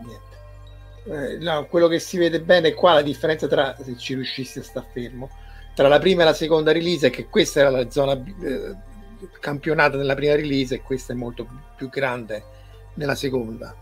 eh, 1.06 1.38
no, 1.38 1.66
quello 1.66 1.88
che 1.88 2.00
si 2.00 2.18
vede 2.18 2.42
bene 2.42 2.70
è 2.70 2.74
qua 2.74 2.94
la 2.94 3.02
differenza 3.02 3.48
tra 3.48 3.76
se 3.82 3.98
ci 3.98 4.14
riuscissi 4.14 4.60
a 4.60 4.64
stare 4.64 4.88
fermo 4.94 5.30
tra 5.74 5.88
la 5.88 6.00
prima 6.00 6.22
e 6.22 6.26
la 6.26 6.34
seconda 6.34 6.72
release 6.72 7.08
è 7.08 7.10
che 7.10 7.28
questa 7.28 7.62
era 7.62 7.70
la 7.70 7.90
zona 7.90 8.14
eh, 8.14 8.76
campionata 9.40 9.98
nella 9.98 10.16
prima 10.16 10.36
release 10.36 10.76
e 10.76 10.82
questa 10.82 11.14
è 11.14 11.16
molto 11.16 11.48
più 11.76 11.90
grande 11.90 12.44
nella 12.94 13.16
seconda 13.16 13.76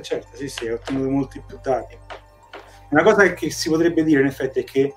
eh 0.00 0.02
certo, 0.02 0.36
sì, 0.36 0.48
sì, 0.48 0.66
ho 0.66 0.74
ottenuto 0.74 1.08
molti 1.10 1.42
più 1.46 1.58
dati. 1.62 1.96
Una 2.90 3.02
cosa 3.02 3.32
che 3.34 3.50
si 3.50 3.68
potrebbe 3.68 4.02
dire 4.02 4.20
in 4.20 4.26
effetti 4.26 4.60
è 4.60 4.64
che 4.64 4.94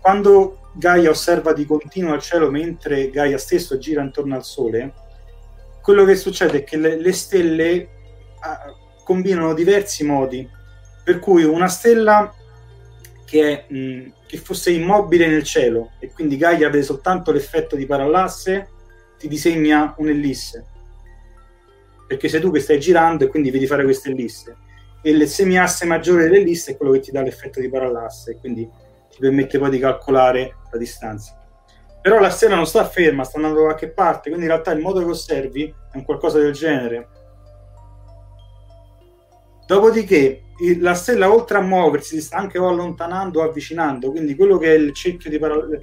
quando 0.00 0.70
Gaia 0.74 1.10
osserva 1.10 1.52
di 1.52 1.64
continuo 1.64 2.12
al 2.12 2.20
cielo 2.20 2.50
mentre 2.50 3.10
Gaia 3.10 3.38
stesso 3.38 3.78
gira 3.78 4.02
intorno 4.02 4.34
al 4.34 4.44
Sole, 4.44 4.92
quello 5.82 6.04
che 6.04 6.16
succede 6.16 6.58
è 6.58 6.64
che 6.64 6.76
le, 6.76 7.00
le 7.00 7.12
stelle 7.12 7.88
ah, 8.40 8.74
combinano 9.04 9.54
diversi 9.54 10.04
modi, 10.04 10.48
per 11.02 11.18
cui 11.18 11.44
una 11.44 11.68
stella 11.68 12.32
che, 13.24 13.66
è, 13.66 13.72
mh, 13.72 14.12
che, 14.26 14.36
fosse 14.36 14.70
immobile 14.70 15.26
nel 15.26 15.44
cielo 15.44 15.92
e 15.98 16.12
quindi 16.12 16.36
Gaia 16.36 16.68
vede 16.68 16.82
soltanto 16.82 17.32
l'effetto 17.32 17.76
di 17.76 17.86
parallasse, 17.86 18.68
ti 19.18 19.28
disegna 19.28 19.94
un'ellisse 19.96 20.66
perché 22.10 22.28
sei 22.28 22.40
tu 22.40 22.50
che 22.50 22.58
stai 22.58 22.80
girando 22.80 23.22
e 23.22 23.28
quindi 23.28 23.52
vedi 23.52 23.68
fare 23.68 23.84
queste 23.84 24.10
liste. 24.10 24.56
E 25.00 25.10
il 25.10 25.28
semiasse 25.28 25.86
maggiore 25.86 26.24
delle 26.24 26.40
liste 26.40 26.72
è 26.72 26.76
quello 26.76 26.90
che 26.90 26.98
ti 26.98 27.12
dà 27.12 27.22
l'effetto 27.22 27.60
di 27.60 27.68
parallasse 27.68 28.36
quindi 28.40 28.68
ti 29.08 29.18
permette 29.20 29.60
poi 29.60 29.70
di 29.70 29.78
calcolare 29.78 30.56
la 30.72 30.76
distanza. 30.76 31.40
Però 32.02 32.18
la 32.18 32.30
stella 32.30 32.56
non 32.56 32.66
sta 32.66 32.84
ferma, 32.84 33.22
sta 33.22 33.36
andando 33.36 33.60
da 33.60 33.66
qualche 33.66 33.90
parte 33.90 34.28
quindi 34.28 34.46
in 34.46 34.50
realtà 34.50 34.72
il 34.72 34.80
modo 34.80 34.98
che 34.98 35.06
osservi 35.06 35.72
è 35.92 35.96
un 35.96 36.04
qualcosa 36.04 36.40
del 36.40 36.52
genere. 36.52 37.08
Dopodiché 39.68 40.42
la 40.80 40.94
stella 40.94 41.32
oltre 41.32 41.58
a 41.58 41.62
muoversi 41.62 42.16
si 42.16 42.22
sta 42.22 42.38
anche 42.38 42.58
o 42.58 42.66
allontanando 42.66 43.40
o 43.40 43.44
avvicinando 43.44 44.10
quindi 44.10 44.34
quello 44.34 44.58
che 44.58 44.74
è 44.74 44.76
il 44.76 44.92
cerchio 44.94 45.30
di 45.30 45.38
paral- 45.38 45.80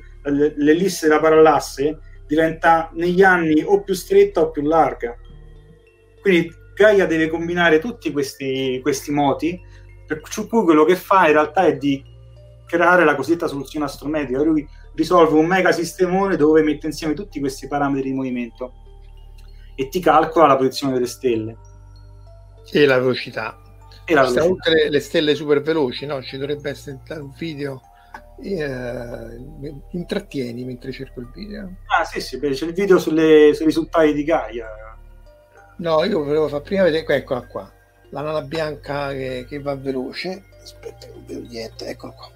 l'ellisse 0.58 1.08
della 1.08 1.22
parallasse 1.22 1.98
diventa 2.28 2.92
negli 2.96 3.24
anni 3.24 3.64
o 3.66 3.82
più 3.82 3.94
stretta 3.94 4.42
o 4.42 4.52
più 4.52 4.64
larga 4.64 5.16
quindi 6.28 6.54
Gaia 6.76 7.06
deve 7.06 7.30
combinare 7.30 7.80
tutti 7.80 8.12
questi, 8.12 8.80
questi 8.82 9.12
moti, 9.12 9.60
per 10.06 10.20
cui 10.20 10.48
quello 10.64 10.84
che 10.84 10.96
fa 10.96 11.28
in 11.28 11.34
realtà 11.34 11.66
è 11.66 11.78
di 11.78 12.04
creare 12.66 13.06
la 13.06 13.16
cosiddetta 13.16 13.48
soluzione 13.48 13.86
astrometrica. 13.86 14.44
Lui 14.44 14.68
risolve 14.94 15.38
un 15.40 15.46
mega 15.46 15.72
sistemone 15.72 16.36
dove 16.36 16.62
mette 16.64 16.88
insieme 16.88 17.14
tutti 17.14 17.40
questi 17.40 17.68
parametri 17.68 18.10
di 18.10 18.16
movimento 18.16 18.74
e 19.76 19.88
ti 19.88 20.00
calcola 20.00 20.48
la 20.48 20.58
posizione 20.58 20.94
delle 20.94 21.08
stelle. 21.08 21.58
E 22.72 22.86
la 22.86 23.00
velocità. 23.00 23.58
E 24.04 24.14
la 24.14 24.24
oltre 24.24 24.74
le, 24.74 24.90
le 24.90 25.00
stelle 25.00 25.34
super 25.34 25.62
veloci, 25.62 26.06
no? 26.06 26.22
Ci 26.22 26.38
dovrebbe 26.38 26.70
essere 26.70 27.00
un 27.10 27.34
video. 27.38 27.82
Eh, 28.40 29.38
intrattieni 29.92 30.64
mentre 30.64 30.92
cerco 30.92 31.22
il 31.22 31.32
video. 31.34 31.78
Ah, 31.98 32.04
sì, 32.04 32.22
sì, 32.22 32.38
beh, 32.38 32.52
c'è 32.52 32.66
il 32.66 32.74
video 32.74 33.00
sulle, 33.00 33.54
sui 33.54 33.66
risultati 33.66 34.14
di 34.14 34.24
Gaia. 34.24 34.87
No, 35.78 36.04
io 36.04 36.24
volevo 36.24 36.48
far 36.48 36.62
prima 36.62 36.84
vedere. 36.84 37.06
Eccola 37.16 37.42
qua. 37.42 37.72
La 38.10 38.22
nana 38.22 38.42
bianca 38.42 39.12
che, 39.12 39.46
che 39.48 39.60
va 39.60 39.76
veloce. 39.76 40.46
Aspetta, 40.62 41.08
non 41.08 41.26
vedo 41.26 41.48
niente. 41.48 41.88
Eccola 41.88 42.14
qua. 42.14 42.32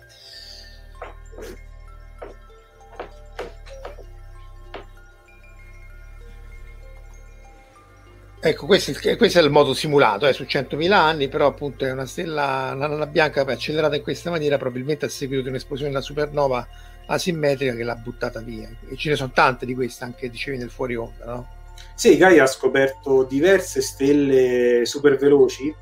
Ecco, 8.44 8.66
questo, 8.66 8.92
questo, 9.18 9.38
è 9.38 9.44
il 9.44 9.52
modo 9.52 9.76
simulato, 9.76 10.26
è 10.26 10.34
su 10.34 10.42
100.000 10.44 10.92
anni, 10.94 11.28
però 11.28 11.46
appunto 11.46 11.86
è 11.86 11.92
una 11.92 12.08
stella, 12.08 12.72
una 12.74 12.88
nana 12.88 13.06
bianca 13.06 13.42
accelerata 13.42 13.96
in 13.96 14.02
questa 14.02 14.32
maniera, 14.32 14.58
probabilmente 14.58 15.06
a 15.06 15.10
seguito 15.10 15.44
di 15.44 15.50
un'esplosione 15.50 15.92
della 15.92 16.02
supernova 16.04 16.68
asimmetrica 17.06 17.76
che 17.76 17.84
l'ha 17.84 17.96
buttata 17.96 18.39
via. 18.39 18.68
E 18.89 18.98
ce 18.98 19.10
ne 19.10 19.16
sono 19.16 19.30
tante 19.32 19.68
di 19.68 19.76
queste, 19.76 20.06
anche 20.06 20.28
dicevi 20.28 20.58
nel 20.58 20.72
fuori 20.72 20.96
onda, 20.96 21.26
no? 21.26 21.48
Sì, 21.95 22.17
Gaia 22.17 22.43
ha 22.43 22.47
scoperto 22.47 23.23
diverse 23.23 23.82
stelle 23.82 24.86
super 24.86 25.17
veloci, 25.17 25.73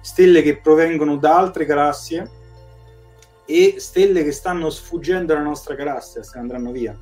stelle 0.00 0.42
che 0.42 0.58
provengono 0.58 1.16
da 1.16 1.38
altre 1.38 1.64
galassie 1.64 2.30
e 3.46 3.76
stelle 3.78 4.24
che 4.24 4.32
stanno 4.32 4.70
sfuggendo 4.70 5.32
dalla 5.32 5.44
nostra 5.44 5.74
galassia, 5.74 6.22
se 6.22 6.38
andranno 6.38 6.72
via. 6.72 6.98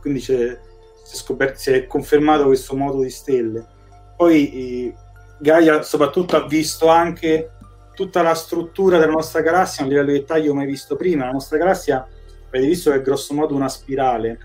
Quindi 0.00 0.20
si 0.20 0.32
è, 0.32 0.58
scoperto, 1.02 1.58
si 1.58 1.70
è 1.72 1.86
confermato 1.86 2.46
questo 2.46 2.76
modo 2.76 3.02
di 3.02 3.10
stelle 3.10 3.74
poi 4.16 4.52
eh, 4.52 4.94
Gaia 5.38 5.82
soprattutto 5.82 6.36
ha 6.36 6.46
visto 6.46 6.88
anche 6.88 7.50
tutta 7.94 8.22
la 8.22 8.34
struttura 8.34 8.98
della 8.98 9.12
nostra 9.12 9.42
galassia 9.42 9.82
a 9.82 9.86
un 9.86 9.92
livello 9.92 10.12
di 10.12 10.18
dettaglio 10.18 10.54
mai 10.54 10.66
visto 10.66 10.96
prima. 10.96 11.26
La 11.26 11.32
nostra 11.32 11.58
galassia, 11.58 12.06
avete 12.48 12.66
visto 12.66 12.90
che 12.90 12.96
è 12.96 13.02
grosso 13.02 13.34
modo 13.34 13.54
una 13.54 13.68
spirale, 13.68 14.38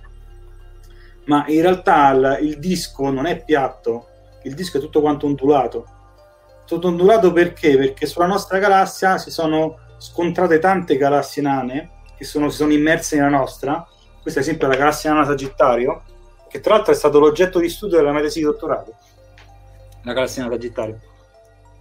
ma 1.26 1.46
in 1.48 1.62
realtà 1.62 2.12
il, 2.12 2.40
il 2.42 2.60
disco 2.60 3.10
non 3.10 3.26
è 3.26 3.44
piatto, 3.44 4.08
il 4.44 4.54
disco 4.54 4.78
è 4.78 4.82
tutto 4.82 5.02
quanto 5.02 5.26
ondulato. 5.26 5.86
Tutto 6.66 6.88
ondulato 6.88 7.32
perché? 7.32 7.78
Perché 7.78 8.06
sulla 8.06 8.28
nostra 8.28 8.58
galassia 8.58 9.18
si 9.18 9.30
sono 9.30 9.78
scontrate 9.98 10.60
tante 10.60 10.98
galassie 10.98 11.42
nane 11.42 12.00
che 12.18 12.24
sono, 12.24 12.50
si 12.50 12.58
sono 12.58 12.74
immerse 12.74 13.18
nella 13.18 13.30
nostra. 13.30 13.86
Questa, 14.22 14.40
ad 14.40 14.46
esempio, 14.46 14.68
è 14.68 14.70
la 14.70 14.78
galassia 14.78 15.12
nana 15.12 15.26
Sagittario, 15.26 16.04
che 16.48 16.60
tra 16.60 16.76
l'altro 16.76 16.94
è 16.94 16.96
stato 16.96 17.20
l'oggetto 17.20 17.60
di 17.60 17.70
studio 17.70 17.98
della 17.98 18.12
mia 18.12 18.22
tesi 18.22 18.40
di 18.40 18.46
dottorato 18.46 18.96
la 20.04 20.14
galassia 20.14 20.48
Sagittario. 20.50 21.00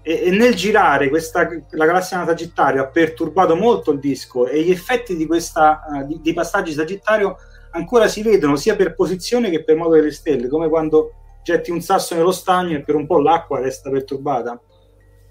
E, 0.03 0.23
e, 0.25 0.31
nel 0.31 0.55
girare 0.55 1.09
questa, 1.09 1.49
la 1.71 1.87
galassia 1.87 2.25
Sagittario 2.25 2.83
ha 2.83 2.87
perturbato 2.87 3.55
molto 3.55 3.91
il 3.93 3.99
disco 3.99 4.47
e 4.47 4.63
gli 4.63 4.71
effetti 4.71 5.17
di, 5.17 5.27
questa, 5.27 5.83
uh, 5.87 6.07
di, 6.07 6.21
di 6.21 6.33
passaggi 6.33 6.73
Sagittario 6.73 7.37
ancora 7.73 8.09
si 8.09 8.23
vedono 8.23 8.57
sia 8.57 8.77
per 8.77 8.95
posizione 8.95 9.51
che 9.51 9.65
per 9.65 9.77
modo 9.77 9.95
delle 9.95 10.13
stelle, 10.13 10.49
come 10.49 10.69
quando 10.69 11.13
getti 11.43 11.71
un 11.71 11.81
sasso 11.81 12.15
nello 12.15 12.33
stagno 12.33 12.77
e 12.77 12.83
per 12.83 12.95
un 12.95 13.07
po' 13.07 13.21
l'acqua 13.21 13.61
resta 13.61 13.91
perturbata. 13.91 14.61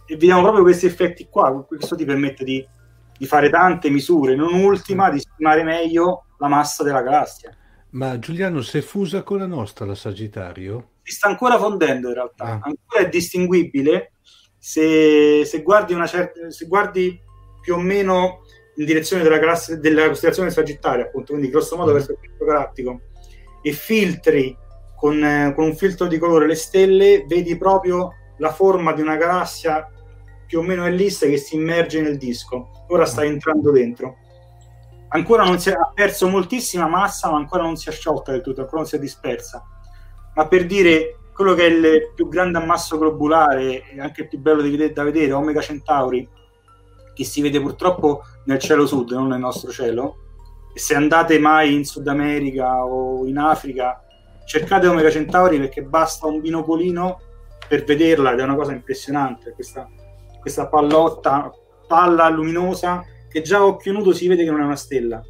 E 0.05 0.13
vediamo 0.13 0.41
proprio 0.41 0.63
questi 0.63 0.85
effetti 0.85 1.27
qua, 1.29 1.63
questo 1.65 1.95
ti 1.95 2.05
permette 2.05 2.43
di, 2.43 2.65
di 3.17 3.25
fare 3.25 3.49
tante 3.49 3.89
misure, 3.89 4.35
non 4.35 4.53
ultima 4.53 5.09
di 5.09 5.19
stimare 5.19 5.63
meglio 5.63 6.25
la 6.37 6.47
massa 6.47 6.83
della 6.83 7.01
galassia. 7.01 7.55
Ma 7.91 8.17
Giuliano, 8.19 8.61
si 8.61 8.79
è 8.79 8.81
fusa 8.81 9.23
con 9.23 9.39
la 9.39 9.47
nostra 9.47 9.85
la 9.85 9.95
Sagittario? 9.95 10.91
si 11.09 11.15
sta 11.15 11.27
ancora 11.27 11.57
fondendo 11.57 12.09
in 12.09 12.13
realtà, 12.13 12.43
ah. 12.43 12.59
ancora 12.61 13.01
è 13.01 13.09
distinguibile 13.09 14.13
se, 14.59 15.43
se, 15.43 15.63
guardi 15.63 15.93
una 15.93 16.05
certa, 16.05 16.51
se 16.51 16.67
guardi 16.67 17.19
più 17.61 17.73
o 17.73 17.79
meno 17.79 18.41
in 18.79 18.85
direzione 18.85 19.23
della, 19.23 19.39
classe, 19.39 19.79
della 19.79 20.07
costellazione 20.07 20.49
sagittaria, 20.49 21.05
appunto, 21.05 21.33
quindi 21.33 21.51
grosso 21.51 21.75
modo 21.77 21.91
mm. 21.91 21.93
verso 21.93 22.11
il 22.11 22.17
punto 22.19 22.45
galattico, 22.45 23.01
e 23.61 23.71
filtri 23.71 24.57
con, 24.95 25.23
eh, 25.23 25.53
con 25.53 25.65
un 25.65 25.75
filtro 25.75 26.07
di 26.07 26.17
colore 26.17 26.47
le 26.47 26.55
stelle, 26.55 27.25
vedi 27.27 27.57
proprio 27.57 28.13
la 28.37 28.51
forma 28.51 28.93
di 28.93 29.01
una 29.01 29.17
galassia 29.17 29.89
più 30.45 30.59
o 30.59 30.61
meno 30.63 30.85
ellisse 30.85 31.29
che 31.29 31.37
si 31.37 31.55
immerge 31.55 32.01
nel 32.01 32.17
disco. 32.17 32.85
Ora 32.87 33.05
sta 33.05 33.21
mm. 33.21 33.25
entrando 33.25 33.71
dentro. 33.71 34.17
Ancora 35.09 35.43
non 35.43 35.59
si 35.59 35.69
è, 35.69 35.73
ha 35.73 35.91
perso 35.93 36.27
moltissima 36.27 36.87
massa, 36.87 37.29
ma 37.29 37.37
ancora 37.37 37.63
non 37.63 37.75
si 37.75 37.89
è 37.89 37.91
sciolta 37.91 38.31
del 38.31 38.41
tutto, 38.41 38.61
ancora 38.61 38.81
non 38.81 38.89
si 38.89 38.95
è 38.95 38.99
dispersa 38.99 39.63
ma 40.39 40.47
per 40.47 40.65
dire 40.65 41.17
quello 41.33 41.53
che 41.53 41.65
è 41.65 41.69
il 41.69 42.11
più 42.15 42.29
grande 42.29 42.57
ammasso 42.57 42.97
globulare 42.97 43.83
anche 43.97 44.21
il 44.21 44.27
più 44.29 44.39
bello 44.39 44.61
da 44.61 45.03
vedere, 45.03 45.33
Omega 45.33 45.59
Centauri, 45.59 46.27
che 47.19 47.25
si 47.25 47.41
vede 47.41 47.59
purtroppo 47.59 48.23
nel 48.45 48.59
cielo 48.59 48.87
sud, 48.87 49.11
non 49.11 49.27
nel 49.27 49.39
nostro 49.39 49.71
cielo. 49.71 50.15
E 50.73 50.79
se 50.79 50.95
andate 50.95 51.37
mai 51.37 51.73
in 51.73 51.83
Sud 51.83 52.07
America 52.07 52.85
o 52.85 53.25
in 53.25 53.37
Africa, 53.37 54.01
cercate 54.45 54.87
Omega 54.87 55.09
Centauri 55.09 55.59
perché 55.59 55.83
basta 55.83 56.27
un 56.27 56.39
binocolino 56.39 57.19
per 57.67 57.83
vederla 57.83 58.31
ed 58.31 58.39
è 58.39 58.43
una 58.43 58.55
cosa 58.55 58.71
impressionante. 58.71 59.51
Questa, 59.51 59.85
questa 60.39 60.67
pallotta, 60.67 61.51
palla 61.85 62.29
luminosa 62.29 63.03
che 63.27 63.41
già 63.41 63.57
a 63.57 63.65
occhio 63.65 63.91
nudo 63.91 64.13
si 64.13 64.29
vede 64.29 64.45
che 64.45 64.51
non 64.51 64.61
è 64.61 64.63
una 64.63 64.77
stella 64.77 65.21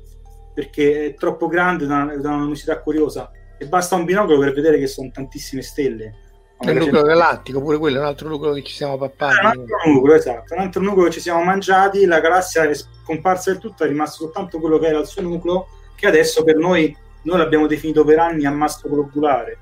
perché 0.54 1.08
è 1.08 1.14
troppo 1.16 1.48
grande 1.48 1.88
da 1.88 2.04
una, 2.04 2.16
da 2.18 2.28
una 2.28 2.38
luminosità 2.38 2.80
curiosa 2.82 3.32
e 3.58 3.66
basta 3.66 3.96
un 3.96 4.06
binocolo 4.06 4.38
per 4.38 4.54
vedere 4.54 4.78
che 4.78 4.88
sono 4.88 5.10
tantissime 5.12 5.64
stelle. 5.64 6.14
Il 6.62 6.76
nucleo 6.76 7.04
galattico, 7.04 7.62
pure 7.62 7.78
quello 7.78 7.98
è 7.98 8.00
un 8.02 8.06
altro 8.06 8.28
nucleo 8.28 8.54
che 8.54 8.64
ci 8.64 8.74
siamo 8.74 8.98
pappati. 8.98 9.40
un 9.40 9.46
altro 9.46 9.78
nucleo, 9.86 10.16
esatto, 10.16 10.54
un 10.54 10.60
altro 10.60 10.82
nucleo 10.82 11.06
che 11.06 11.12
ci 11.12 11.22
siamo 11.22 11.42
mangiati, 11.42 12.06
la 12.06 12.20
galassia 12.20 12.64
è 12.64 12.74
scomparsa 12.74 13.52
del 13.52 13.60
tutto, 13.62 13.86
è 13.86 13.88
rimasto 13.88 14.24
soltanto 14.24 14.60
quello 14.60 14.78
che 14.78 14.88
era 14.88 15.00
il 15.00 15.06
suo 15.06 15.22
nucleo, 15.22 15.68
che 15.96 16.08
adesso 16.08 16.44
per 16.44 16.58
noi, 16.58 16.96
noi 17.24 17.38
l'abbiamo 17.38 17.66
definito 17.66 18.04
per 18.04 18.20
anni 18.20 18.46
ammasso 18.46 18.90
globulare, 18.90 19.58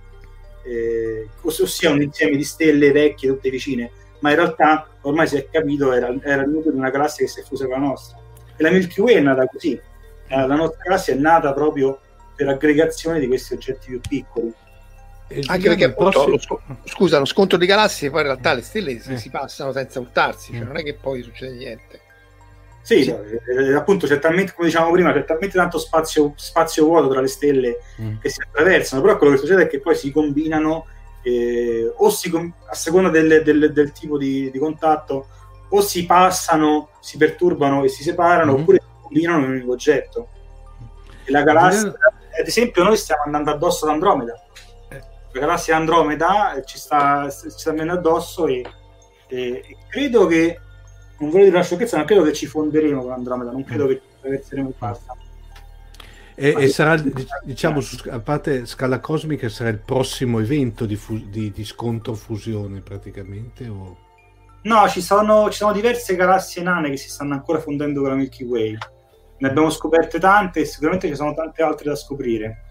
eh, 0.64 1.30
ossia 1.42 1.92
un 1.92 2.02
insieme 2.02 2.36
di 2.36 2.44
stelle 2.44 2.92
vecchie, 2.92 3.30
tutte 3.30 3.52
vicine, 3.52 3.92
ma 4.20 4.32
in 4.32 4.38
realtà 4.38 4.88
ormai 5.02 5.28
si 5.28 5.38
è 5.38 5.48
capito 5.52 5.92
era, 5.92 6.14
era 6.24 6.42
il 6.42 6.50
nucleo 6.50 6.72
di 6.72 6.80
una 6.80 6.90
galassia 6.90 7.24
che 7.24 7.32
si 7.32 7.42
è 7.42 7.44
fusa 7.44 7.66
con 7.66 7.80
la 7.80 7.88
nostra. 7.88 8.18
E 8.56 8.64
la 8.64 8.72
Milky 8.72 9.02
Way 9.02 9.16
è 9.16 9.20
nata 9.20 9.46
così, 9.46 9.74
eh, 9.74 10.48
la 10.48 10.56
nostra 10.56 10.80
galassia 10.84 11.14
è 11.14 11.18
nata 11.18 11.54
proprio 11.54 12.00
per 12.36 12.48
aggregazione 12.48 13.20
di 13.20 13.28
questi 13.28 13.54
oggetti 13.54 13.88
più 13.90 14.00
piccoli. 14.00 14.52
Anche 15.48 15.68
perché 15.68 15.84
appunto, 15.86 16.24
prossimo... 16.24 16.62
lo, 16.66 16.78
scusa, 16.86 17.20
lo 17.20 17.26
scontro 17.26 17.58
di 17.58 17.66
galassie 17.66 18.10
poi 18.10 18.22
in 18.22 18.28
realtà 18.28 18.54
le 18.54 18.62
stelle 18.62 18.92
eh. 18.92 19.18
si 19.18 19.30
passano 19.30 19.74
senza 19.74 20.00
urtarsi, 20.00 20.54
cioè 20.54 20.64
mm. 20.64 20.68
non 20.68 20.78
è 20.78 20.84
che 20.84 20.94
poi 20.94 21.22
succede 21.22 21.56
niente. 21.56 22.00
Sì, 22.82 23.04
sì. 23.04 23.10
Eh, 23.10 23.74
appunto 23.74 24.08
c'è 24.08 24.20
talmente, 24.20 24.54
come 24.54 24.68
diciamo 24.68 24.90
prima, 24.92 25.12
c'è 25.12 25.26
talmente 25.26 25.58
tanto 25.58 25.78
spazio, 25.78 26.32
spazio 26.38 26.86
vuoto 26.86 27.10
tra 27.10 27.20
le 27.20 27.28
stelle 27.28 27.80
mm. 28.02 28.20
che 28.22 28.30
si 28.30 28.42
attraversano, 28.42 29.02
però 29.02 29.18
quello 29.18 29.34
che 29.34 29.40
succede 29.40 29.64
è 29.64 29.68
che 29.68 29.82
poi 29.82 29.96
si 29.96 30.12
combinano 30.12 30.86
eh, 31.24 31.92
o 31.94 32.10
si, 32.10 32.32
a 32.70 32.74
seconda 32.74 33.10
del, 33.10 33.44
del, 33.44 33.74
del 33.74 33.92
tipo 33.92 34.18
di, 34.18 34.50
di, 34.50 34.58
contatto 34.58 35.28
o 35.68 35.82
si 35.82 36.06
passano, 36.06 36.92
si 37.02 37.18
perturbano 37.18 37.84
e 37.84 37.90
si 37.90 38.04
separano 38.04 38.54
mm. 38.54 38.62
oppure 38.62 38.78
si 38.78 39.02
combinano 39.02 39.40
in 39.40 39.44
un 39.44 39.52
unico 39.52 39.72
oggetto. 39.74 40.30
E 41.26 41.32
la 41.32 41.44
galassia 41.44 41.94
ad 42.40 42.48
esempio 42.48 42.84
noi 42.84 42.98
stiamo 42.98 43.24
andando 43.24 43.52
addosso 43.52 43.86
ad 43.86 43.92
Andromeda 43.92 44.34
eh. 44.34 44.46
La 45.40 45.46
galassia 45.46 45.76
Andromeda 45.76 46.62
ci 46.66 46.78
sta, 46.78 47.30
ci 47.30 47.50
sta 47.50 47.72
venendo 47.72 47.94
addosso 47.94 48.48
e, 48.48 48.66
e, 49.28 49.38
e, 49.38 49.78
credo 49.90 50.26
che 50.28 50.60
non 51.20 51.30
voglio 51.30 51.46
dire 51.46 51.56
una 51.56 51.66
sciocchezza 51.66 51.98
ma 51.98 52.06
credo 52.06 52.24
che 52.24 52.34
ci 52.34 52.46
fonderemo 52.46 53.02
con 53.02 53.12
Andromeda 53.12 53.52
non 53.52 53.64
credo 53.64 53.86
mm. 53.86 53.88
che 53.88 54.02
attraverseremo 54.18 54.68
il 54.70 54.76
pasta 54.78 55.16
e, 56.40 56.54
e, 56.56 56.68
sarà, 56.68 57.02
diciamo, 57.44 57.80
su, 57.80 57.98
a 58.12 58.20
parte 58.20 58.68
scala 58.68 59.00
cosmica, 59.00 59.50
sarà 59.50 59.70
il 59.70 59.80
prossimo 59.80 60.40
evento 60.40 60.86
di, 60.86 60.96
fu- 60.96 61.30
di, 61.30 61.52
di 61.52 61.66
scontro 61.66 62.14
fusione 62.14 62.82
praticamente? 62.82 63.68
O... 63.68 63.98
No, 64.62 64.88
ci 64.88 65.02
sono, 65.02 65.50
ci 65.50 65.58
sono 65.58 65.72
diverse 65.72 66.16
galassie 66.16 66.62
nane 66.62 66.92
che 66.92 66.98
si 66.98 67.10
stanno 67.10 67.34
ancora 67.34 67.60
fondendo 67.60 68.02
con 68.02 68.10
la 68.10 68.16
Milky 68.16 68.44
Way 68.44 68.78
ne 69.40 69.48
abbiamo 69.48 69.70
scoperte 69.70 70.20
tante 70.20 70.62
e 70.62 70.66
sicuramente 70.66 71.08
ci 71.08 71.16
sono 71.16 71.34
tante 71.34 71.62
altre 71.62 71.90
da 71.90 71.96
scoprire. 71.96 72.64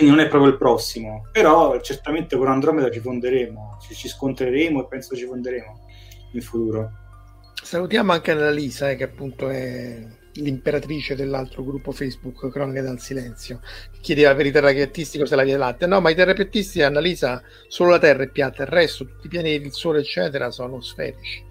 Quindi 0.00 0.16
non 0.16 0.24
è 0.24 0.30
proprio 0.30 0.50
il 0.50 0.56
prossimo, 0.56 1.26
però 1.30 1.78
certamente 1.82 2.34
con 2.38 2.48
Andromeda 2.48 2.90
ci 2.90 3.00
fonderemo, 3.00 3.80
ci, 3.82 3.94
ci 3.94 4.08
scontreremo 4.08 4.80
e 4.80 4.86
penso 4.88 5.14
ci 5.14 5.26
fonderemo 5.26 5.88
in 6.32 6.40
futuro. 6.40 6.90
Salutiamo 7.62 8.10
anche 8.12 8.30
Annalisa, 8.30 8.88
eh, 8.88 8.96
che 8.96 9.04
appunto 9.04 9.50
è 9.50 10.02
l'imperatrice 10.32 11.14
dell'altro 11.14 11.62
gruppo 11.62 11.92
Facebook 11.92 12.48
Cronache 12.48 12.80
dal 12.80 12.98
Silenzio, 12.98 13.60
che 13.92 13.98
chiedeva 14.00 14.34
per 14.34 14.46
i 14.46 14.50
terrapiattisti 14.50 15.18
cosa 15.18 15.36
la 15.36 15.42
via 15.42 15.58
latte. 15.58 15.86
No, 15.86 16.00
ma 16.00 16.08
i 16.08 16.14
terrapiattisti, 16.14 16.80
Annalisa, 16.80 17.42
solo 17.68 17.90
la 17.90 17.98
Terra 17.98 18.22
è 18.22 18.30
piatta, 18.30 18.62
il 18.62 18.70
resto, 18.70 19.04
tutti 19.04 19.26
i 19.26 19.28
pianeti, 19.28 19.66
il 19.66 19.74
Sole, 19.74 19.98
eccetera, 20.00 20.50
sono 20.50 20.80
sferici. 20.80 21.44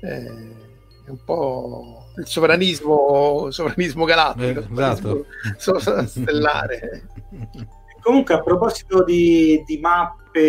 Eh, 0.00 0.68
un 1.06 1.22
po' 1.22 2.06
il 2.16 2.26
sovranismo, 2.26 3.50
sovranismo 3.50 4.06
galattico, 4.06 4.60
eh, 4.60 4.72
esatto. 4.72 5.26
sovranismo 5.58 6.06
stellare. 6.06 7.02
Comunque, 8.00 8.34
a 8.34 8.40
proposito 8.40 9.04
di, 9.04 9.62
di 9.64 9.78
mappe 9.78 10.40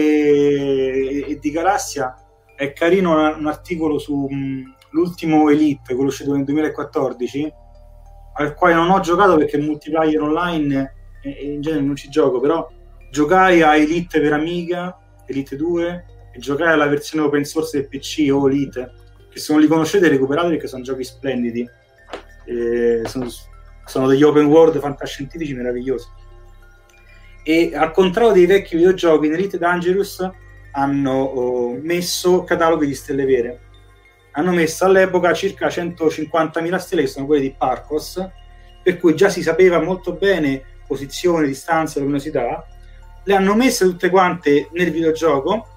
e 1.25 1.37
di 1.39 1.51
galassia, 1.51 2.15
è 2.55 2.73
carino 2.73 3.35
un, 3.35 3.47
articolo 3.47 3.97
sull'ultimo 3.97 5.49
Elite, 5.49 5.93
quello 5.95 6.09
uscito 6.09 6.33
nel 6.33 6.43
2014, 6.43 7.53
al 8.35 8.53
quale 8.53 8.73
non 8.75 8.89
ho 8.89 8.99
giocato 8.99 9.35
perché 9.35 9.57
multiplayer 9.57 10.21
online 10.21 10.93
e, 11.21 11.29
e 11.29 11.53
in 11.53 11.61
genere 11.61 11.83
non 11.83 11.95
ci 11.95 12.09
gioco, 12.09 12.39
però 12.39 12.67
giocai 13.09 13.61
a 13.61 13.75
Elite 13.75 14.21
per 14.21 14.33
Amiga, 14.33 14.97
Elite 15.25 15.55
2, 15.55 16.05
e 16.33 16.39
giocai 16.39 16.71
alla 16.71 16.87
versione 16.87 17.25
open 17.25 17.43
source 17.43 17.77
del 17.77 17.87
PC 17.87 18.29
o 18.31 18.47
Elite, 18.47 18.91
che 19.29 19.39
se 19.39 19.51
non 19.51 19.61
li 19.61 19.67
conoscete 19.67 20.07
recuperate 20.07 20.49
perché 20.49 20.67
sono 20.67 20.83
giochi 20.83 21.03
splendidi. 21.03 21.67
Sono, 23.05 23.27
sono, 23.85 24.07
degli 24.07 24.23
open 24.23 24.45
world 24.45 24.79
fantascientifici 24.79 25.53
meravigliosi. 25.53 26.07
E 27.43 27.71
al 27.73 27.91
contrario 27.91 28.33
dei 28.33 28.45
vecchi 28.45 28.75
videogiochi, 28.75 29.27
in 29.27 29.33
Elite 29.33 29.57
Dangerous 29.57 30.29
hanno 30.73 31.21
oh, 31.21 31.79
messo 31.81 32.43
cataloghi 32.43 32.85
di 32.85 32.93
stelle 32.93 33.25
vere. 33.25 33.59
Hanno 34.31 34.51
messo 34.51 34.85
all'epoca 34.85 35.33
circa 35.33 35.67
150.000 35.67 36.75
stelle, 36.77 37.01
che 37.01 37.07
sono 37.07 37.25
quelle 37.25 37.41
di 37.41 37.55
Parcos, 37.57 38.25
per 38.81 38.97
cui 38.97 39.15
già 39.15 39.29
si 39.29 39.41
sapeva 39.41 39.81
molto 39.81 40.13
bene 40.13 40.63
posizione, 40.87 41.47
distanza, 41.47 41.99
luminosità. 41.99 42.65
Le 43.23 43.35
hanno 43.35 43.55
messe 43.55 43.85
tutte 43.85 44.09
quante 44.09 44.69
nel 44.71 44.91
videogioco 44.91 45.67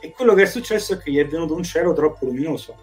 e 0.00 0.10
quello 0.12 0.34
che 0.34 0.42
è 0.42 0.46
successo 0.46 0.94
è 0.94 0.98
che 0.98 1.10
gli 1.10 1.18
è 1.18 1.26
venuto 1.26 1.54
un 1.54 1.62
cielo 1.62 1.92
troppo 1.92 2.26
luminoso. 2.26 2.76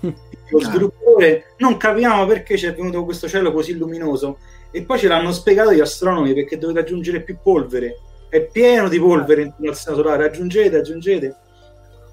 Lo 0.50 0.60
sviluppatore 0.60 1.54
non 1.58 1.76
capiamo 1.76 2.26
perché 2.26 2.58
ci 2.58 2.66
è 2.66 2.74
venuto 2.74 3.04
questo 3.04 3.28
cielo 3.28 3.52
così 3.52 3.74
luminoso 3.74 4.38
e 4.74 4.82
poi 4.82 4.98
ce 4.98 5.06
l'hanno 5.06 5.30
spiegato 5.30 5.72
gli 5.72 5.78
astronomi 5.78 6.34
perché 6.34 6.58
dovete 6.58 6.80
aggiungere 6.80 7.22
più 7.22 7.36
polvere. 7.40 7.96
È 8.28 8.44
pieno 8.44 8.88
di 8.88 8.98
polvere 8.98 9.42
in 9.42 9.54
il 9.56 9.72
sistema 9.72 9.96
solare, 9.96 10.24
aggiungete, 10.24 10.78
aggiungete. 10.78 11.36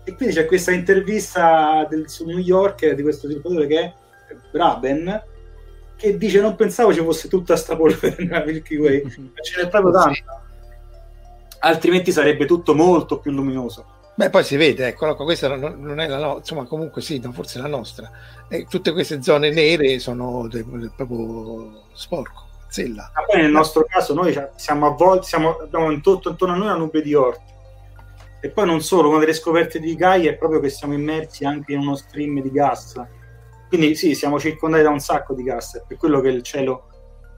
E 0.03 0.13
quindi 0.13 0.35
c'è 0.35 0.45
questa 0.45 0.69
intervista 0.69 1.87
del, 1.89 2.07
su 2.07 2.23
New 2.23 2.37
York 2.37 2.87
di 2.91 3.01
questo 3.01 3.25
sviluppatore 3.25 3.65
che 3.65 3.79
è 3.79 3.93
Braben 4.51 5.23
che 5.95 6.17
dice 6.17 6.39
non 6.39 6.55
pensavo 6.55 6.93
ci 6.93 6.99
fosse 6.99 7.27
tutta 7.27 7.55
sta 7.55 7.75
polvere 7.75 8.15
nella 8.19 8.43
Milky 8.45 8.77
Way, 8.77 9.01
ma 9.33 9.41
ce 9.41 9.63
n'è 9.63 9.67
proprio 9.67 9.91
tanta. 9.93 10.43
Altrimenti 11.61 12.11
sarebbe 12.11 12.45
tutto 12.45 12.75
molto 12.75 13.17
più 13.17 13.31
luminoso. 13.31 13.99
Beh, 14.13 14.29
poi 14.29 14.43
si 14.43 14.55
vede, 14.55 14.87
ecco, 14.87 15.15
questa 15.15 15.55
non 15.55 15.99
è 15.99 16.07
la 16.07 16.17
nostra, 16.17 16.39
insomma, 16.39 16.65
comunque 16.65 17.01
sì, 17.01 17.19
non 17.19 17.33
forse 17.33 17.59
la 17.59 17.67
nostra. 17.67 18.11
E 18.49 18.65
tutte 18.69 18.91
queste 18.91 19.23
zone 19.23 19.51
nere 19.51 19.99
sono 19.99 20.47
de- 20.47 20.65
de- 20.67 20.91
proprio 20.95 21.85
sporco, 21.93 22.40
zella. 22.71 23.11
Ma 23.13 23.23
poi 23.23 23.41
nel 23.41 23.51
nostro 23.51 23.85
caso 23.85 24.13
noi 24.13 24.33
siamo 24.55 24.87
a 24.87 24.91
volte, 24.91 25.27
siamo, 25.27 25.57
abbiamo 25.57 25.91
intorno, 25.91 26.31
intorno 26.31 26.53
a 26.53 26.57
noi 26.57 26.67
una 26.67 26.77
nube 26.77 27.01
di 27.01 27.13
orti. 27.13 27.51
E 28.39 28.49
poi 28.49 28.65
non 28.65 28.81
solo, 28.81 29.09
una 29.09 29.19
delle 29.19 29.33
scoperte 29.33 29.79
di 29.79 29.93
Gaia 29.95 30.31
è 30.31 30.35
proprio 30.35 30.59
che 30.59 30.69
siamo 30.69 30.93
immersi 30.93 31.45
anche 31.45 31.73
in 31.73 31.79
uno 31.79 31.95
stream 31.95 32.41
di 32.41 32.49
gas. 32.49 32.99
Quindi 33.67 33.95
sì, 33.95 34.15
siamo 34.15 34.39
circondati 34.39 34.83
da 34.83 34.89
un 34.89 34.99
sacco 34.99 35.33
di 35.33 35.43
gas, 35.43 35.75
è 35.75 35.83
per 35.87 35.97
quello 35.97 36.21
che 36.21 36.29
il 36.29 36.41
cielo 36.41 36.87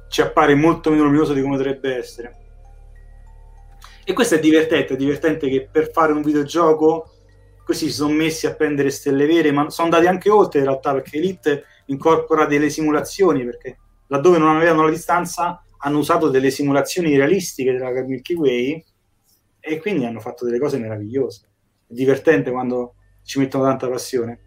ci 0.08 0.22
appare 0.22 0.56
molto 0.56 0.90
meno 0.92 1.04
luminoso 1.04 1.34
di 1.34 1.42
come 1.42 1.58
dovrebbe 1.58 1.98
essere. 1.98 2.38
E 4.06 4.14
questo 4.14 4.36
è 4.36 4.40
divertente, 4.40 4.94
è 4.94 4.98
divertente 4.98 5.50
che 5.50 5.68
per 5.72 5.92
fare 5.92 6.14
un 6.14 6.22
videogioco 6.22 7.10
così 7.64 7.88
si 7.88 7.94
sono 7.94 8.14
messi 8.14 8.46
a 8.46 8.54
prendere 8.54 8.90
stelle 8.90 9.26
vere, 9.26 9.52
ma 9.52 9.70
sono 9.70 9.88
andati 9.88 10.08
anche 10.08 10.30
oltre 10.30 10.60
in 10.60 10.66
realtà 10.66 10.94
perché 10.94 11.18
Elite 11.18 11.64
incorpora 11.88 12.46
delle 12.46 12.70
simulazioni, 12.70 13.44
perché 13.46 13.78
laddove 14.08 14.38
non 14.38 14.56
avevano 14.56 14.84
la 14.84 14.92
distanza 14.92 15.64
hanno 15.86 15.98
usato 16.00 16.30
delle 16.30 16.50
simulazioni 16.50 17.16
realistiche 17.16 17.74
della 17.74 17.92
Milky 18.04 18.36
Way 18.36 18.86
e 19.60 19.80
quindi 19.80 20.06
hanno 20.06 20.20
fatto 20.20 20.46
delle 20.46 20.60
cose 20.60 20.78
meravigliose. 20.78 21.50
È 21.88 21.94
divertente 21.94 22.52
quando 22.52 22.96
ci 23.24 23.40
mettono 23.40 23.66
tanta 23.66 23.90
passione. 23.90 24.40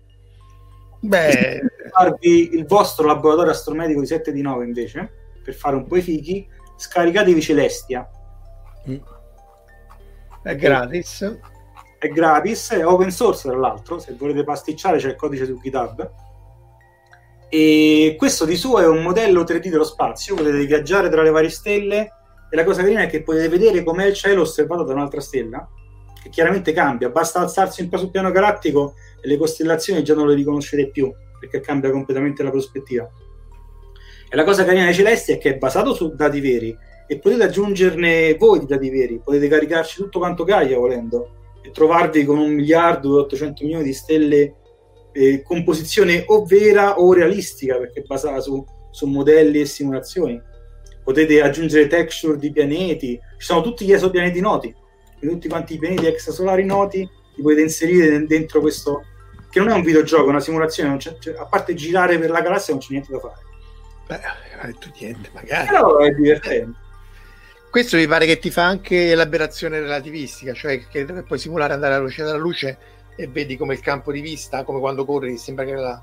Beh, 1.00 1.60
farvi 1.90 2.54
il 2.54 2.66
vostro 2.66 3.06
laboratorio 3.06 3.52
astromedico 3.52 4.00
di 4.00 4.06
7 4.06 4.32
di 4.32 4.40
9 4.40 4.64
invece, 4.64 5.10
per 5.42 5.54
fare 5.54 5.76
un 5.76 5.86
po' 5.86 5.96
i 5.96 6.02
fichi, 6.02 6.46
scaricatevi 6.76 7.40
Celestia. 7.40 8.08
È 10.42 10.56
gratis. 10.56 11.38
È 11.98 12.08
gratis, 12.08 12.70
è 12.70 12.86
open 12.86 13.10
source 13.10 13.48
tra 13.48 13.58
l'altro, 13.58 13.98
se 13.98 14.14
volete 14.14 14.44
pasticciare 14.44 14.98
c'è 14.98 15.08
il 15.08 15.16
codice 15.16 15.44
su 15.44 15.58
GitHub. 15.60 16.10
E 17.48 18.14
questo 18.18 18.44
di 18.44 18.56
suo 18.56 18.80
è 18.80 18.86
un 18.86 19.02
modello 19.02 19.42
3D 19.42 19.68
dello 19.68 19.84
spazio, 19.84 20.34
potete 20.34 20.64
viaggiare 20.64 21.08
tra 21.08 21.22
le 21.22 21.30
varie 21.30 21.48
stelle 21.48 22.12
e 22.50 22.56
la 22.56 22.64
cosa 22.64 22.82
carina 22.82 23.02
è 23.02 23.06
che 23.06 23.22
potete 23.22 23.48
vedere 23.48 23.84
com'è 23.84 24.06
il 24.06 24.14
cielo 24.14 24.42
osservato 24.42 24.82
da 24.82 24.92
un'altra 24.92 25.20
stella, 25.20 25.68
che 26.22 26.28
chiaramente 26.28 26.72
cambia, 26.72 27.08
basta 27.08 27.40
alzarsi 27.40 27.82
un 27.82 27.88
po' 27.88 27.98
sul 27.98 28.10
piano 28.10 28.30
galattico 28.30 28.94
e 29.20 29.28
le 29.28 29.36
costellazioni 29.36 30.02
già 30.02 30.14
non 30.14 30.26
le 30.26 30.34
riconoscete 30.34 30.90
più, 30.90 31.12
perché 31.38 31.60
cambia 31.60 31.90
completamente 31.90 32.42
la 32.42 32.50
prospettiva. 32.50 33.08
E 34.28 34.34
la 34.34 34.44
cosa 34.44 34.64
carina 34.64 34.84
dei 34.84 34.94
celesti 34.94 35.32
è 35.32 35.38
che 35.38 35.54
è 35.54 35.58
basato 35.58 35.94
su 35.94 36.14
dati 36.14 36.40
veri, 36.40 36.76
e 37.06 37.18
potete 37.18 37.44
aggiungerne 37.44 38.34
voi 38.34 38.58
di 38.58 38.66
dati 38.66 38.90
veri, 38.90 39.20
potete 39.22 39.46
caricarci 39.46 40.02
tutto 40.02 40.18
quanto 40.18 40.44
Gaia 40.44 40.76
volendo 40.76 41.30
e 41.62 41.70
trovarvi 41.70 42.24
con 42.24 42.38
un 42.38 42.52
miliardo 42.52 43.16
e 43.16 43.20
800 43.22 43.64
milioni 43.64 43.84
di 43.84 43.92
stelle 43.92 44.54
eh, 45.16 45.42
composizione 45.42 46.24
o 46.26 46.44
vera 46.44 46.98
o 46.98 47.12
realistica 47.12 47.78
perché 47.78 48.00
è 48.00 48.04
basata 48.04 48.40
su, 48.40 48.64
su 48.90 49.06
modelli 49.06 49.60
e 49.60 49.66
simulazioni. 49.66 50.40
Potete 51.02 51.40
aggiungere 51.40 51.86
texture 51.86 52.36
di 52.36 52.50
pianeti, 52.50 53.18
ci 53.38 53.46
sono 53.46 53.62
tutti 53.62 53.84
gli 53.84 53.92
esopianeti 53.92 54.40
noti, 54.40 54.74
tutti 55.20 55.48
quanti 55.48 55.74
i 55.74 55.78
pianeti 55.78 56.06
extrasolari 56.06 56.64
noti 56.64 56.98
li 56.98 57.42
potete 57.42 57.62
inserire 57.62 58.26
dentro 58.26 58.60
questo 58.60 59.04
che 59.50 59.58
non 59.60 59.70
è 59.70 59.72
un 59.72 59.82
videogioco, 59.82 60.26
è 60.26 60.30
una 60.30 60.40
simulazione, 60.40 60.98
a 61.38 61.46
parte 61.46 61.74
girare 61.74 62.18
per 62.18 62.30
la 62.30 62.40
galassia 62.40 62.74
non 62.74 62.82
c'è 62.82 62.88
niente 62.90 63.12
da 63.12 63.18
fare. 63.20 63.44
Beh, 64.06 64.20
hai 64.60 64.72
detto 64.72 64.90
niente, 64.98 65.30
magari. 65.32 65.66
Però 65.68 65.98
è 65.98 66.10
divertente 66.10 66.84
questo 67.76 67.98
mi 67.98 68.06
pare 68.06 68.24
che 68.24 68.38
ti 68.38 68.50
fa 68.50 68.64
anche 68.64 69.14
l'aberrazione 69.14 69.80
relativistica, 69.80 70.54
cioè 70.54 70.88
che 70.88 71.04
puoi 71.04 71.38
simulare 71.38 71.74
andare 71.74 71.92
alla 71.92 72.04
luce 72.04 72.22
della 72.22 72.38
luce 72.38 72.78
e 73.16 73.26
vedi 73.26 73.56
come 73.56 73.74
il 73.74 73.80
campo 73.80 74.12
di 74.12 74.20
vista, 74.20 74.62
come 74.62 74.78
quando 74.78 75.04
corri, 75.04 75.38
sembra 75.38 75.64
che 75.64 75.74
la, 75.74 76.00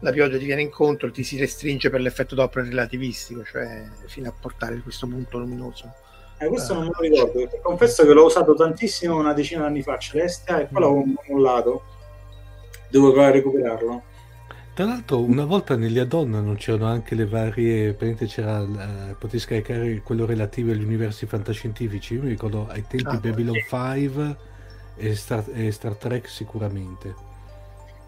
la 0.00 0.10
pioggia 0.10 0.36
ti 0.36 0.44
viene 0.44 0.62
incontro, 0.62 1.10
ti 1.10 1.22
si 1.22 1.38
restringe 1.38 1.88
per 1.88 2.00
l'effetto 2.00 2.34
doppio 2.34 2.62
relativistico, 2.62 3.44
cioè 3.44 3.84
fino 4.06 4.28
a 4.28 4.32
portare 4.38 4.80
questo 4.80 5.06
punto 5.06 5.38
luminoso. 5.38 5.92
Eh, 6.38 6.46
questo 6.48 6.72
uh, 6.72 6.76
non 6.76 6.84
me 6.86 6.90
lo 6.94 7.00
ricordo, 7.00 7.58
confesso 7.62 8.04
che 8.04 8.12
l'ho 8.12 8.24
usato 8.24 8.54
tantissimo 8.54 9.16
una 9.16 9.32
decina 9.32 9.62
di 9.62 9.66
anni 9.66 9.82
fa, 9.82 9.96
Celestia, 9.98 10.60
e 10.60 10.66
poi 10.66 10.82
l'avevo 10.82 11.04
mollato, 11.28 11.82
devo 12.90 13.10
provare 13.12 13.30
a 13.30 13.34
recuperarlo. 13.34 14.02
Tra 14.74 14.86
l'altro, 14.86 15.20
una 15.20 15.44
volta 15.44 15.74
negli 15.74 15.98
add-on 15.98 16.30
non 16.30 16.54
c'erano 16.54 16.86
anche 16.86 17.16
le 17.16 17.26
varie. 17.26 17.96
c'era. 17.96 18.60
Uh, 18.60 19.16
potevi 19.18 19.40
scaricare 19.40 20.00
quello 20.04 20.24
relativo 20.24 20.70
agli 20.70 20.84
universi 20.84 21.26
fantascientifici. 21.26 22.14
Io 22.14 22.22
mi 22.22 22.28
ricordo 22.28 22.68
ai 22.68 22.84
tempi 22.86 23.16
ah, 23.16 23.18
Babylon 23.18 23.54
sì. 23.54 23.64
5 23.68 24.36
e 24.98 25.14
Star, 25.14 25.44
e 25.52 25.70
Star, 25.70 25.94
Trek 25.94 26.28
sicuramente. 26.28 27.14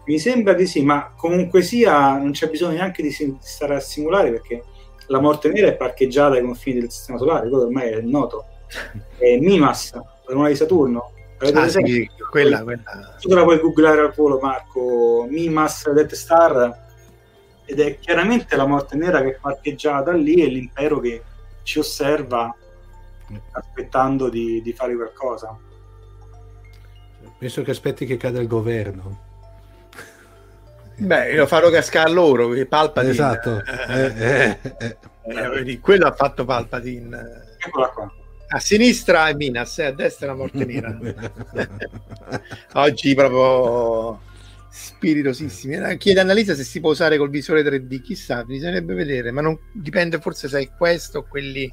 Mi 0.05 0.19
sembra 0.19 0.53
di 0.53 0.65
sì, 0.65 0.83
ma 0.83 1.13
comunque 1.15 1.61
sia, 1.61 2.17
non 2.17 2.31
c'è 2.31 2.49
bisogno 2.49 2.73
neanche 2.73 3.01
di 3.01 3.11
stare 3.39 3.75
a 3.75 3.79
simulare 3.79 4.31
perché 4.31 4.63
la 5.07 5.19
morte 5.19 5.49
nera 5.49 5.67
è 5.67 5.75
parcheggiata 5.75 6.35
ai 6.35 6.41
confini 6.41 6.79
del 6.79 6.91
sistema 6.91 7.17
solare, 7.17 7.49
quello 7.49 7.65
ormai 7.65 7.89
è 7.89 8.01
noto. 8.01 8.45
È 9.17 9.37
Mimas, 9.37 9.93
la 9.93 10.03
luna 10.27 10.47
di 10.47 10.55
Saturno, 10.55 11.11
ah, 11.53 11.67
sì, 11.67 12.09
quella, 12.29 12.63
quella. 12.63 13.15
Tu 13.19 13.33
la 13.33 13.43
puoi 13.43 13.59
googlare 13.59 14.01
al 14.01 14.13
volo, 14.13 14.39
Marco. 14.39 15.25
Mimas 15.29 15.91
Death 15.91 16.13
Star 16.13 16.89
ed 17.65 17.79
è 17.79 17.99
chiaramente 17.99 18.55
la 18.55 18.65
morte 18.65 18.95
nera 18.95 19.21
che 19.21 19.35
è 19.35 19.37
parcheggiata 19.39 20.11
lì 20.11 20.41
e 20.41 20.47
l'impero 20.47 20.99
che 20.99 21.23
ci 21.63 21.79
osserva 21.79 22.53
aspettando 23.51 24.29
di, 24.29 24.61
di 24.61 24.73
fare 24.73 24.95
qualcosa. 24.95 25.57
Penso 27.41 27.63
che 27.63 27.71
aspetti 27.71 28.05
che 28.05 28.17
cada 28.17 28.39
il 28.39 28.45
governo. 28.45 29.29
Beh, 30.97 31.33
lo 31.33 31.47
farò 31.47 31.71
cascare 31.71 32.11
loro, 32.11 32.53
Palpatine. 32.67 33.11
Esatto. 33.11 33.63
Eh, 33.89 34.13
eh, 34.15 34.57
eh, 34.77 34.97
eh. 35.65 35.79
quello 35.79 36.05
ha 36.05 36.13
fatto 36.13 36.45
Palpatine. 36.45 37.55
Eccola 37.57 37.87
qua 37.87 38.13
a 38.53 38.59
sinistra 38.59 39.29
è 39.29 39.33
Minas 39.33 39.79
e 39.79 39.85
a 39.85 39.91
destra 39.91 40.27
la 40.27 40.35
morte 40.35 40.65
nera. 40.65 40.97
Oggi 42.73 43.15
proprio 43.15 44.19
spiritosissimi. 44.69 45.75
Eh, 45.75 45.97
chiede 45.97 46.19
Annalisa 46.19 46.53
se 46.53 46.63
si 46.63 46.81
può 46.81 46.91
usare 46.91 47.17
col 47.17 47.29
visore 47.29 47.63
3D, 47.63 48.01
chissà, 48.01 48.43
bisognerebbe 48.43 48.93
vedere, 48.93 49.31
ma 49.31 49.39
non 49.39 49.57
dipende 49.71 50.19
forse 50.19 50.49
se 50.49 50.59
è 50.59 50.69
questo 50.77 51.19
o 51.19 51.25
quelli 51.27 51.71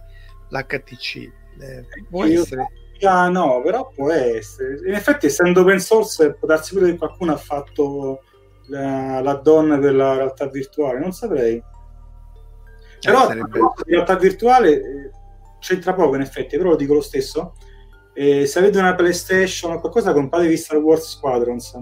l'HTC. 0.50 1.16
Eh, 1.60 1.84
può 2.08 2.24
Io 2.26 2.42
essere. 2.42 2.68
Ah, 3.02 3.28
no, 3.28 3.60
però 3.62 3.88
può 3.94 4.10
essere. 4.10 4.80
In 4.86 4.94
effetti, 4.94 5.26
essendo 5.26 5.60
open 5.60 5.78
source, 5.78 6.34
può 6.34 6.48
darsi 6.48 6.74
pure 6.74 6.90
che 6.90 6.98
qualcuno 6.98 7.32
ha 7.32 7.36
fatto 7.36 8.22
la, 8.66 9.20
la 9.20 9.34
donna 9.34 9.78
per 9.78 9.94
la 9.94 10.14
realtà 10.14 10.48
virtuale, 10.48 10.98
non 10.98 11.12
saprei. 11.12 11.56
Eh, 11.56 11.64
però 13.00 13.26
sarebbe... 13.26 13.58
la 13.58 13.72
realtà 13.86 14.16
virtuale 14.16 14.70
eh, 14.72 15.10
c'entra 15.60 15.94
poco 15.94 16.16
in 16.16 16.22
effetti, 16.22 16.56
però 16.56 16.70
lo 16.70 16.76
dico 16.76 16.94
lo 16.94 17.00
stesso. 17.00 17.54
Eh, 18.14 18.46
se 18.46 18.58
avete 18.58 18.78
una 18.78 18.94
PlayStation 18.94 19.72
o 19.72 19.80
qualcosa, 19.80 20.12
compratevi 20.12 20.56
Star 20.56 20.78
Wars 20.78 21.08
Squadrons. 21.08 21.80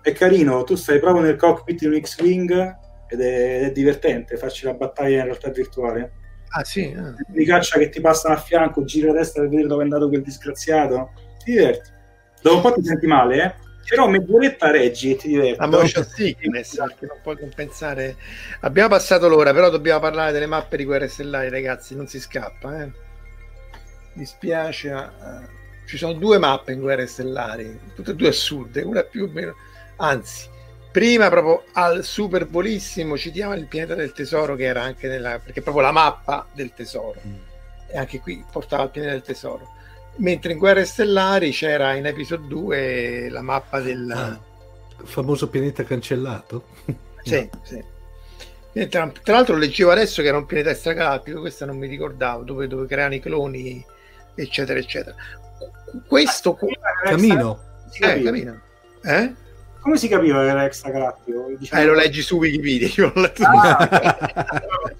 è 0.00 0.12
carino, 0.12 0.64
tu 0.64 0.76
stai 0.76 0.98
proprio 0.98 1.22
nel 1.22 1.36
cockpit 1.36 1.80
di 1.80 1.86
un 1.86 2.00
X-Wing 2.00 2.76
ed 3.08 3.20
è, 3.20 3.60
è 3.60 3.72
divertente 3.72 4.36
farci 4.36 4.64
la 4.64 4.72
battaglia 4.72 5.18
in 5.18 5.24
realtà 5.24 5.50
virtuale. 5.50 6.23
Ah 6.56 6.64
sì? 6.64 6.92
Eh. 6.92 7.14
Di 7.26 7.44
caccia 7.44 7.78
che 7.78 7.88
ti 7.88 8.00
passano 8.00 8.34
a 8.34 8.38
fianco, 8.38 8.84
giri 8.84 9.08
la 9.08 9.14
testa 9.14 9.40
per 9.40 9.48
vedere 9.48 9.68
dove 9.68 9.80
è 9.80 9.84
andato 9.84 10.08
quel 10.08 10.22
disgraziato. 10.22 11.10
Ti 11.42 11.50
diverti. 11.50 11.90
Dopo 12.40 12.56
un 12.56 12.62
po' 12.62 12.72
ti 12.74 12.84
senti 12.84 13.06
male, 13.06 13.42
eh? 13.42 13.54
Però 13.88 14.06
mezz'oretta 14.08 14.70
reggi 14.70 15.12
e 15.12 15.16
ti 15.16 15.28
diverti. 15.28 15.58
La 15.58 15.66
motion 15.66 16.04
sickness, 16.04 16.76
perché 16.76 17.06
non 17.06 17.18
puoi 17.22 17.36
compensare. 17.38 18.16
Abbiamo 18.60 18.90
passato 18.90 19.28
l'ora, 19.28 19.52
però 19.52 19.68
dobbiamo 19.68 19.98
parlare 19.98 20.30
delle 20.30 20.46
mappe 20.46 20.76
di 20.76 20.84
Guerre 20.84 21.08
Stellari, 21.08 21.48
ragazzi, 21.48 21.96
non 21.96 22.06
si 22.06 22.20
scappa, 22.20 22.82
eh. 22.82 22.90
Mi 24.12 24.24
spiace. 24.24 24.90
Uh, 24.90 25.86
ci 25.86 25.96
sono 25.96 26.12
due 26.12 26.38
mappe 26.38 26.72
in 26.72 26.80
Guerre 26.80 27.06
Stellari, 27.06 27.78
tutte 27.94 28.12
e 28.12 28.14
due 28.14 28.28
assurde, 28.28 28.82
una 28.82 29.02
più 29.02 29.24
o 29.24 29.28
meno... 29.28 29.54
Anzi, 29.96 30.48
prima 30.94 31.28
proprio 31.28 31.64
al 31.72 32.04
super 32.04 32.46
volissimo 32.46 33.18
citiamo 33.18 33.52
il 33.54 33.66
pianeta 33.66 33.96
del 33.96 34.12
tesoro 34.12 34.54
che 34.54 34.62
era 34.62 34.82
anche 34.82 35.08
nella 35.08 35.40
perché 35.40 35.60
proprio 35.60 35.82
la 35.82 35.90
mappa 35.90 36.46
del 36.52 36.72
tesoro. 36.72 37.20
Mm. 37.26 37.34
e 37.88 37.98
anche 37.98 38.20
qui 38.20 38.44
portava 38.48 38.84
al 38.84 38.92
pianeta 38.92 39.14
del 39.14 39.22
tesoro. 39.22 39.72
Mentre 40.18 40.52
in 40.52 40.58
Guerre 40.58 40.84
Stellari 40.84 41.50
c'era 41.50 41.94
in 41.94 42.06
episodio 42.06 42.46
2 42.46 43.28
la 43.28 43.42
mappa 43.42 43.80
del 43.80 44.08
ah, 44.08 44.40
famoso 45.02 45.48
pianeta 45.48 45.82
cancellato? 45.82 46.66
Sì, 47.24 47.48
sì. 47.62 47.82
Tra, 48.90 49.10
tra, 49.22 49.32
l'altro 49.32 49.56
leggevo 49.56 49.90
adesso 49.90 50.20
che 50.20 50.28
era 50.28 50.36
un 50.36 50.44
pianeta 50.44 50.70
extragalattico 50.70 51.40
questo 51.40 51.64
non 51.64 51.78
mi 51.78 51.86
ricordavo 51.86 52.42
dove, 52.42 52.66
dove 52.66 52.86
creano 52.86 53.14
i 53.14 53.20
cloni 53.20 53.82
eccetera 54.34 54.78
eccetera. 54.78 55.16
Questo 56.06 56.58
ah, 56.60 57.08
camino. 57.08 57.60
eh, 57.98 58.22
camino. 58.22 58.60
Eh? 59.02 59.34
Come 59.84 59.98
si 59.98 60.08
capiva 60.08 60.40
che 60.40 60.48
era 60.48 60.64
extragalattico? 60.64 61.52
Diciamo... 61.58 61.82
Eh, 61.82 61.84
lo 61.84 61.92
leggi 61.92 62.22
su 62.22 62.38
Wikipedia. 62.38 62.88
Io 62.96 63.12
ah, 63.44 63.90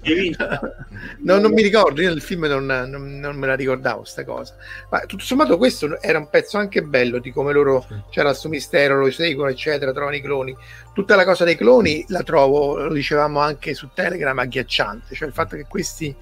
no, 1.21 1.39
non 1.39 1.51
mi 1.53 1.63
ricordo, 1.63 2.03
io 2.03 2.09
nel 2.09 2.21
film 2.21 2.45
non, 2.45 2.67
non, 2.67 3.19
non 3.19 3.35
me 3.35 3.47
la 3.47 3.55
ricordavo 3.55 4.03
sta 4.03 4.23
cosa. 4.23 4.53
Ma 4.91 4.99
tutto 5.07 5.23
sommato 5.23 5.57
questo 5.57 5.99
era 5.99 6.19
un 6.19 6.29
pezzo 6.29 6.59
anche 6.59 6.83
bello 6.83 7.17
di 7.17 7.31
come 7.31 7.51
loro 7.51 7.83
c'era 8.11 8.29
questo 8.29 8.47
mistero, 8.47 8.99
lo 8.99 9.09
seguono, 9.09 9.49
eccetera, 9.49 9.91
trovano 9.91 10.17
i 10.17 10.21
cloni. 10.21 10.55
Tutta 10.93 11.15
la 11.15 11.25
cosa 11.25 11.45
dei 11.45 11.55
cloni 11.55 12.05
la 12.09 12.21
trovo, 12.21 12.77
lo 12.77 12.93
dicevamo 12.93 13.39
anche 13.39 13.73
su 13.73 13.89
Telegram, 13.91 14.37
agghiacciante. 14.37 15.15
Cioè 15.15 15.27
il 15.27 15.33
fatto 15.33 15.55
che 15.55 15.65
questi 15.67 16.15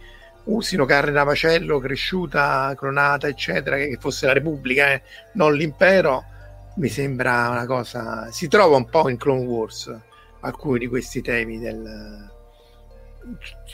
usino 0.45 0.85
carne 0.85 1.11
da 1.11 1.25
macello 1.25 1.79
cresciuta, 1.79 2.73
clonata, 2.77 3.27
eccetera, 3.27 3.75
che 3.75 3.97
fosse 3.99 4.25
la 4.25 4.31
Repubblica, 4.31 4.93
eh, 4.93 5.01
non 5.33 5.53
l'impero 5.53 6.31
mi 6.75 6.89
sembra 6.89 7.49
una 7.49 7.65
cosa 7.65 8.31
si 8.31 8.47
trova 8.47 8.77
un 8.77 8.89
po' 8.89 9.09
in 9.09 9.17
Clone 9.17 9.45
Wars 9.45 9.95
alcuni 10.41 10.79
di 10.79 10.87
questi 10.87 11.21
temi 11.21 11.59
del 11.59 12.31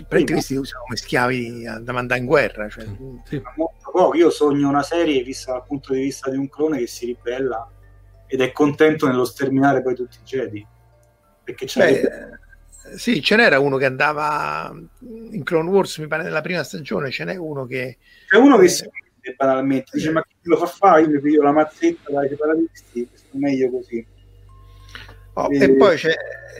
prendi 0.07 0.33
questi 0.33 0.55
usano 0.55 0.83
come 0.83 0.97
schiavi 0.97 1.63
da 1.81 1.91
mandare 1.91 2.19
in 2.19 2.25
guerra 2.25 2.69
cioè, 2.69 2.85
sì. 3.25 3.41
molto 3.55 3.79
poco. 3.91 4.15
Io 4.15 4.29
sogno 4.29 4.69
una 4.69 4.83
serie 4.83 5.21
vista 5.23 5.51
dal 5.51 5.65
punto 5.65 5.93
di 5.93 6.01
vista 6.01 6.29
di 6.29 6.37
un 6.37 6.47
clone 6.49 6.79
che 6.79 6.87
si 6.87 7.05
ribella 7.05 7.69
ed 8.27 8.41
è 8.41 8.51
contento 8.51 9.07
nello 9.07 9.25
sterminare 9.25 9.81
poi 9.81 9.95
tutti 9.95 10.17
i 10.17 10.23
Jedi. 10.23 10.65
Perché 11.43 11.65
c'è 11.65 12.01
Beh, 12.01 12.97
sì, 12.97 13.21
ce 13.21 13.35
n'era 13.35 13.59
uno 13.59 13.77
che 13.77 13.85
andava 13.85 14.71
in 15.01 15.43
Clone 15.43 15.69
Wars, 15.69 15.97
mi 15.97 16.07
pare 16.07 16.23
nella 16.23 16.41
prima 16.41 16.63
stagione, 16.63 17.11
ce 17.11 17.23
n'è 17.23 17.35
uno 17.35 17.65
che... 17.65 17.97
C'è 18.27 18.37
uno 18.37 18.57
che 18.57 18.67
si 18.67 18.87
banalmente 19.35 19.91
dice 19.93 20.11
ma 20.11 20.21
chi 20.21 20.35
lo 20.43 20.57
fa 20.57 20.65
fare? 20.65 21.01
Io 21.01 21.09
mi 21.09 21.19
piglio 21.19 21.41
la 21.43 21.51
mazzetta 21.51 22.11
dai 22.11 22.29
separatisti, 22.29 23.09
è 23.13 23.37
meglio 23.37 23.69
così. 23.69 24.05
Oh, 25.33 25.47
e... 25.51 25.63
e... 25.63 25.75
poi 25.75 25.95
c'è, 25.95 26.13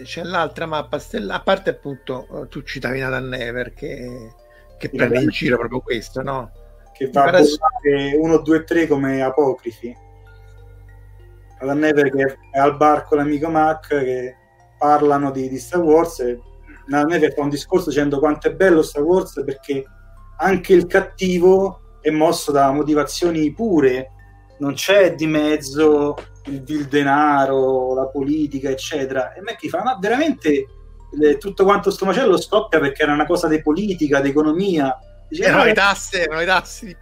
c'è, 0.04 0.24
l'altra 0.24 0.66
mappa 0.66 1.00
stella, 1.00 1.36
a 1.36 1.42
parte 1.42 1.72
appunto 1.72 2.28
eh, 2.44 2.48
tu 2.48 2.62
citavi 2.62 3.00
Nathan 3.00 3.28
Never 3.28 3.74
che, 3.74 4.34
che 4.78 4.90
prende 4.90 5.22
in 5.22 5.30
giro 5.30 5.58
proprio 5.58 5.82
questo, 5.82 6.22
no? 6.22 6.52
Che 6.94 7.10
va 7.12 7.24
a 7.26 7.42
1, 8.18 8.38
2, 8.38 8.64
3 8.64 8.88
come 8.88 9.22
apocrifi. 9.22 10.08
Never 11.62 12.10
che 12.10 12.38
è 12.52 12.60
al 12.60 12.78
bar 12.78 13.04
con 13.04 13.18
l'amico 13.18 13.50
Mac 13.50 13.88
che 13.88 14.36
parlano 14.78 15.30
di, 15.32 15.50
di 15.50 15.58
Star 15.58 15.82
Wars 15.82 16.20
e 16.20 16.40
Never 16.88 17.34
fa 17.34 17.42
un 17.42 17.50
discorso 17.50 17.90
dicendo 17.90 18.20
quanto 18.20 18.48
è 18.48 18.54
bello 18.54 18.82
Star 18.82 19.04
Wars 19.04 19.42
perché 19.46 19.84
anche 20.38 20.74
il 20.74 20.88
cattivo 20.88 21.82
è 22.10 22.12
mosso 22.12 22.52
da 22.52 22.72
motivazioni 22.72 23.52
pure, 23.54 24.12
non 24.60 24.74
c'è 24.74 25.16
di 25.16 25.26
mezzo 25.28 26.16
il, 26.46 26.64
il 26.68 26.86
denaro, 26.88 27.94
la 27.94 28.08
politica, 28.08 28.70
eccetera. 28.70 29.34
E 29.34 29.42
Macchi 29.42 29.70
fa, 29.70 29.84
ma 29.84 29.98
veramente 30.00 30.68
le, 31.12 31.38
tutto 31.38 31.64
quanto 31.64 31.92
sto 31.92 32.06
macello 32.06 32.38
scoppia 32.38 32.80
perché 32.80 33.04
era 33.04 33.14
una 33.14 33.26
cosa 33.26 33.48
di 33.48 33.62
politica, 33.62 34.20
di 34.20 34.30
economia. 34.30 34.98
Dice, 35.28 35.44
erano 35.44 35.64
le 35.64 35.74
tasse, 35.74 36.24
erano 36.24 36.40
le 36.40 36.46
tasse 36.46 36.98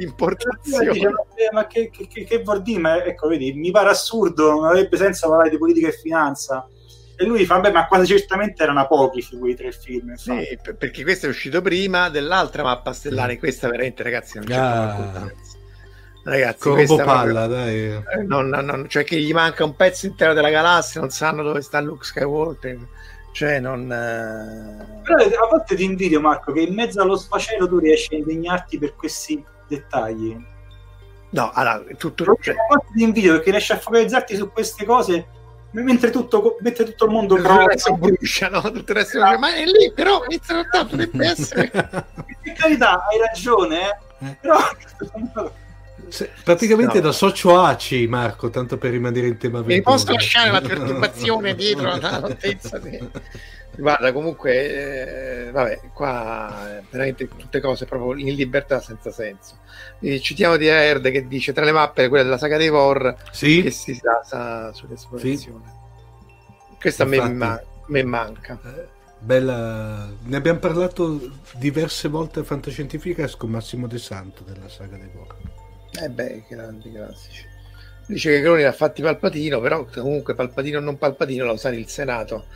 importazione. 0.00 0.92
Dice, 0.92 1.10
ma 1.52 1.66
che, 1.66 1.90
che, 1.90 2.06
che, 2.06 2.24
che 2.24 2.42
vuol 2.42 2.62
dire? 2.62 2.80
Ma, 2.80 3.04
ecco, 3.04 3.28
vedi, 3.28 3.52
mi 3.52 3.70
pare 3.70 3.90
assurdo, 3.90 4.50
non 4.50 4.64
avrebbe 4.64 4.96
senso 4.96 5.28
parlare 5.28 5.50
di 5.50 5.58
politica 5.58 5.88
e 5.88 5.92
finanza 5.92 6.66
e 7.16 7.24
lui 7.24 7.44
fa, 7.44 7.60
beh, 7.60 7.70
ma 7.70 7.86
quasi 7.86 8.06
certamente 8.06 8.62
erano 8.62 8.80
apocrifi 8.80 9.38
quei 9.38 9.54
tre 9.54 9.70
film. 9.70 10.14
Sì, 10.14 10.58
perché 10.76 11.02
questo 11.02 11.26
è 11.26 11.28
uscito 11.28 11.62
prima 11.62 12.08
dell'altra 12.08 12.62
mappa 12.62 12.92
stellare. 12.92 13.38
Questa 13.38 13.68
veramente, 13.68 14.02
ragazzi, 14.02 14.38
non 14.38 14.46
c'è 14.46 14.54
ah. 14.54 15.32
Ragazzi, 16.24 16.58
Corvo 16.58 16.96
palla, 16.96 17.46
proprio, 17.46 17.46
dai. 17.48 17.76
Eh, 18.20 18.22
non, 18.26 18.48
non, 18.48 18.64
non, 18.64 18.88
cioè 18.88 19.04
che 19.04 19.16
gli 19.20 19.32
manca 19.32 19.62
un 19.62 19.76
pezzo 19.76 20.06
intero 20.06 20.32
della 20.32 20.48
galassia, 20.48 21.00
non 21.00 21.10
sanno 21.10 21.42
dove 21.42 21.60
sta 21.60 21.80
Luke 21.80 22.04
Skywalker. 22.04 22.78
Cioè, 23.32 23.60
non. 23.60 23.92
Eh, 23.92 25.02
Però 25.02 25.44
a 25.44 25.48
volte 25.48 25.76
ti 25.76 25.84
invidio, 25.84 26.20
Marco, 26.20 26.52
che 26.52 26.60
in 26.60 26.74
mezzo 26.74 27.02
allo 27.02 27.16
sfacelo 27.16 27.68
tu 27.68 27.78
riesci 27.78 28.14
a 28.14 28.18
indegnarti 28.18 28.78
per 28.78 28.94
questi 28.94 29.44
dettagli. 29.68 30.36
No, 31.30 31.50
allora, 31.52 31.82
tutto. 31.98 32.24
Cioè... 32.40 32.54
A 32.54 32.66
volte 32.68 32.86
ti 32.94 33.02
invidio 33.02 33.32
perché 33.34 33.50
riesci 33.50 33.72
a 33.72 33.78
focalizzarti 33.78 34.34
su 34.34 34.50
queste 34.50 34.84
cose 34.84 35.26
mentre 35.82 36.10
tutto, 36.10 36.56
mentre 36.60 36.84
tutto 36.84 37.04
il 37.06 37.10
mondo 37.10 37.36
resto 37.66 37.96
brucia, 37.96 38.48
no? 38.48 38.60
tutto 38.60 38.92
il 38.92 38.98
resto 38.98 39.18
brucia. 39.18 39.38
ma 39.38 39.54
è 39.54 39.64
lì 39.64 39.92
però 39.92 40.24
inizia 40.28 40.58
a 40.58 40.84
dovrebbe 40.84 41.26
essere 41.26 41.70
in 42.42 42.54
carità 42.54 43.04
hai 43.06 43.18
ragione 43.18 43.80
eh? 43.80 44.26
eh. 44.26 44.36
però 44.40 44.58
Se, 46.08 46.30
praticamente 46.42 46.96
no. 46.96 47.00
da 47.06 47.12
socio 47.12 47.58
ACI 47.58 48.06
Marco 48.06 48.50
tanto 48.50 48.78
per 48.78 48.90
rimanere 48.90 49.26
in 49.26 49.36
tema 49.36 49.62
mi 49.62 49.82
posso 49.82 50.12
lasciare 50.12 50.50
la 50.50 50.60
perturbazione 50.60 51.54
dietro 51.54 51.96
la 51.96 52.18
notizia 52.18 52.78
di... 52.78 52.98
guarda 53.76 54.12
comunque 54.12 55.46
eh, 55.46 55.50
vabbè 55.50 55.80
qua 55.92 56.82
veramente 56.90 57.28
tutte 57.28 57.60
cose 57.60 57.86
proprio 57.86 58.16
in 58.16 58.34
libertà 58.34 58.80
senza 58.80 59.10
senso 59.10 59.58
eh, 60.00 60.20
citiamo 60.20 60.56
di 60.56 60.66
Erd 60.66 61.10
che 61.10 61.26
dice 61.26 61.52
tra 61.52 61.64
le 61.64 61.72
mappe 61.72 62.08
quella 62.08 62.24
della 62.24 62.38
saga 62.38 62.56
dei 62.56 62.68
Vor 62.68 63.14
sì. 63.32 63.62
che 63.62 63.70
si 63.70 63.98
basa 64.02 64.72
sull'esplorazione 64.72 65.64
sì. 65.64 66.76
questa 66.80 67.02
a 67.02 67.06
me, 67.06 67.28
ma- 67.28 67.62
me 67.86 68.02
manca 68.04 68.58
eh, 68.64 68.88
bella 69.18 70.08
ne 70.22 70.36
abbiamo 70.36 70.58
parlato 70.58 71.32
diverse 71.54 72.08
volte 72.08 72.40
a 72.40 72.44
Fantascientifica 72.44 73.28
con 73.36 73.50
Massimo 73.50 73.86
De 73.86 73.98
Santo 73.98 74.44
della 74.44 74.68
saga 74.68 74.96
dei 74.96 75.10
Vor 75.12 75.53
eh 76.02 76.10
beh 76.10 76.44
grandi 76.48 76.92
classici 76.92 77.46
dice 78.06 78.30
che 78.30 78.42
Croni 78.42 78.62
l'ha 78.62 78.72
fatti 78.72 79.02
Palpatino 79.02 79.60
però 79.60 79.84
comunque 79.84 80.34
Palpatino 80.34 80.78
o 80.78 80.80
non 80.80 80.98
Palpatino 80.98 81.44
la 81.44 81.52
usare 81.52 81.76
il 81.76 81.88
Senato 81.88 82.46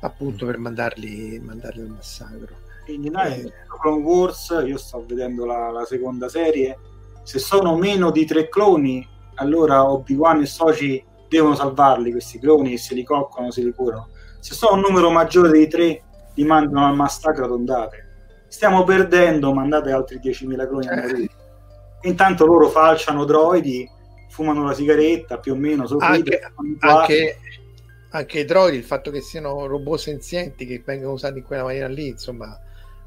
appunto 0.00 0.46
per 0.46 0.58
mandarli, 0.58 1.40
mandarli 1.40 1.80
al 1.80 1.88
massacro 1.88 2.56
quindi 2.84 3.10
noi 3.10 3.40
eh. 3.40 3.52
Clone 3.80 4.02
Wars 4.02 4.62
io 4.64 4.76
sto 4.76 5.04
vedendo 5.06 5.44
la, 5.44 5.70
la 5.70 5.84
seconda 5.84 6.28
serie 6.28 6.76
se 7.28 7.38
sono 7.38 7.76
meno 7.76 8.10
di 8.10 8.24
tre 8.24 8.48
cloni, 8.48 9.06
allora 9.34 9.86
Obi-Wan 9.86 10.40
e 10.40 10.46
Soci 10.46 11.04
devono 11.28 11.54
salvarli 11.54 12.10
questi 12.10 12.38
cloni 12.38 12.72
e 12.72 12.78
se 12.78 12.94
li 12.94 13.04
coccano, 13.04 13.50
se 13.50 13.62
li 13.62 13.70
curano. 13.74 14.08
Se 14.38 14.54
sono 14.54 14.76
un 14.76 14.80
numero 14.80 15.10
maggiore 15.10 15.52
di 15.52 15.68
tre, 15.68 16.02
li 16.32 16.44
mandano 16.44 16.86
al 16.86 16.94
massacro 16.94 17.44
ad 17.44 17.50
ondate. 17.50 18.46
Stiamo 18.48 18.82
perdendo, 18.84 19.52
mandate 19.52 19.90
altri 19.90 20.18
10.000 20.22 20.68
cloni 20.68 20.88
a 20.88 20.92
eh. 20.94 21.00
morire. 21.02 21.28
Intanto 22.02 22.46
loro 22.46 22.68
falciano 22.68 23.24
droidi, 23.24 23.88
fumano 24.28 24.64
la 24.64 24.74
sigaretta 24.74 25.38
più 25.38 25.52
o 25.52 25.56
meno. 25.56 25.84
Anche, 25.98 26.40
anche, 26.78 27.38
anche 28.10 28.38
i 28.38 28.44
droidi, 28.44 28.76
il 28.76 28.84
fatto 28.84 29.10
che 29.10 29.20
siano 29.20 29.66
robot 29.66 29.98
senzienti 29.98 30.64
che 30.66 30.82
vengono 30.84 31.12
usati 31.12 31.38
in 31.38 31.44
quella 31.44 31.64
maniera 31.64 31.88
lì, 31.88 32.08
insomma, 32.08 32.58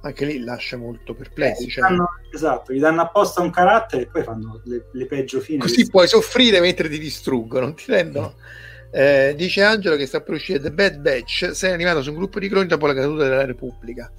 anche 0.02 0.26
lì 0.26 0.40
lascia 0.40 0.78
molto 0.78 1.14
perplessi. 1.14 1.66
Eh, 1.66 1.70
cioè... 1.70 1.88
danno, 1.88 2.08
esatto, 2.34 2.74
gli 2.74 2.80
danno 2.80 3.02
apposta 3.02 3.42
un 3.42 3.50
carattere 3.50 4.04
e 4.04 4.08
poi 4.08 4.24
fanno 4.24 4.62
le, 4.66 4.88
le 4.92 5.06
peggio 5.06 5.40
fine. 5.40 5.60
Così 5.60 5.90
puoi 5.90 6.08
soffrire 6.08 6.60
mentre 6.60 6.90
ti 6.90 7.00
distruggono, 7.00 7.74
ti 7.74 7.86
rendono? 7.88 8.36
Eh, 8.94 9.34
dice 9.38 9.64
Angelo 9.64 9.96
che 9.96 10.06
sta 10.06 10.20
per 10.20 10.36
uscire 10.36 10.60
The 10.60 10.72
Bad 10.72 10.98
Batch, 10.98 11.52
sei 11.54 11.72
animato 11.72 12.02
su 12.02 12.10
un 12.10 12.18
gruppo 12.18 12.40
di 12.40 12.50
cloni 12.50 12.68
dopo 12.68 12.88
la 12.88 12.94
caduta 12.94 13.24
della 13.24 13.46
Repubblica. 13.46 14.12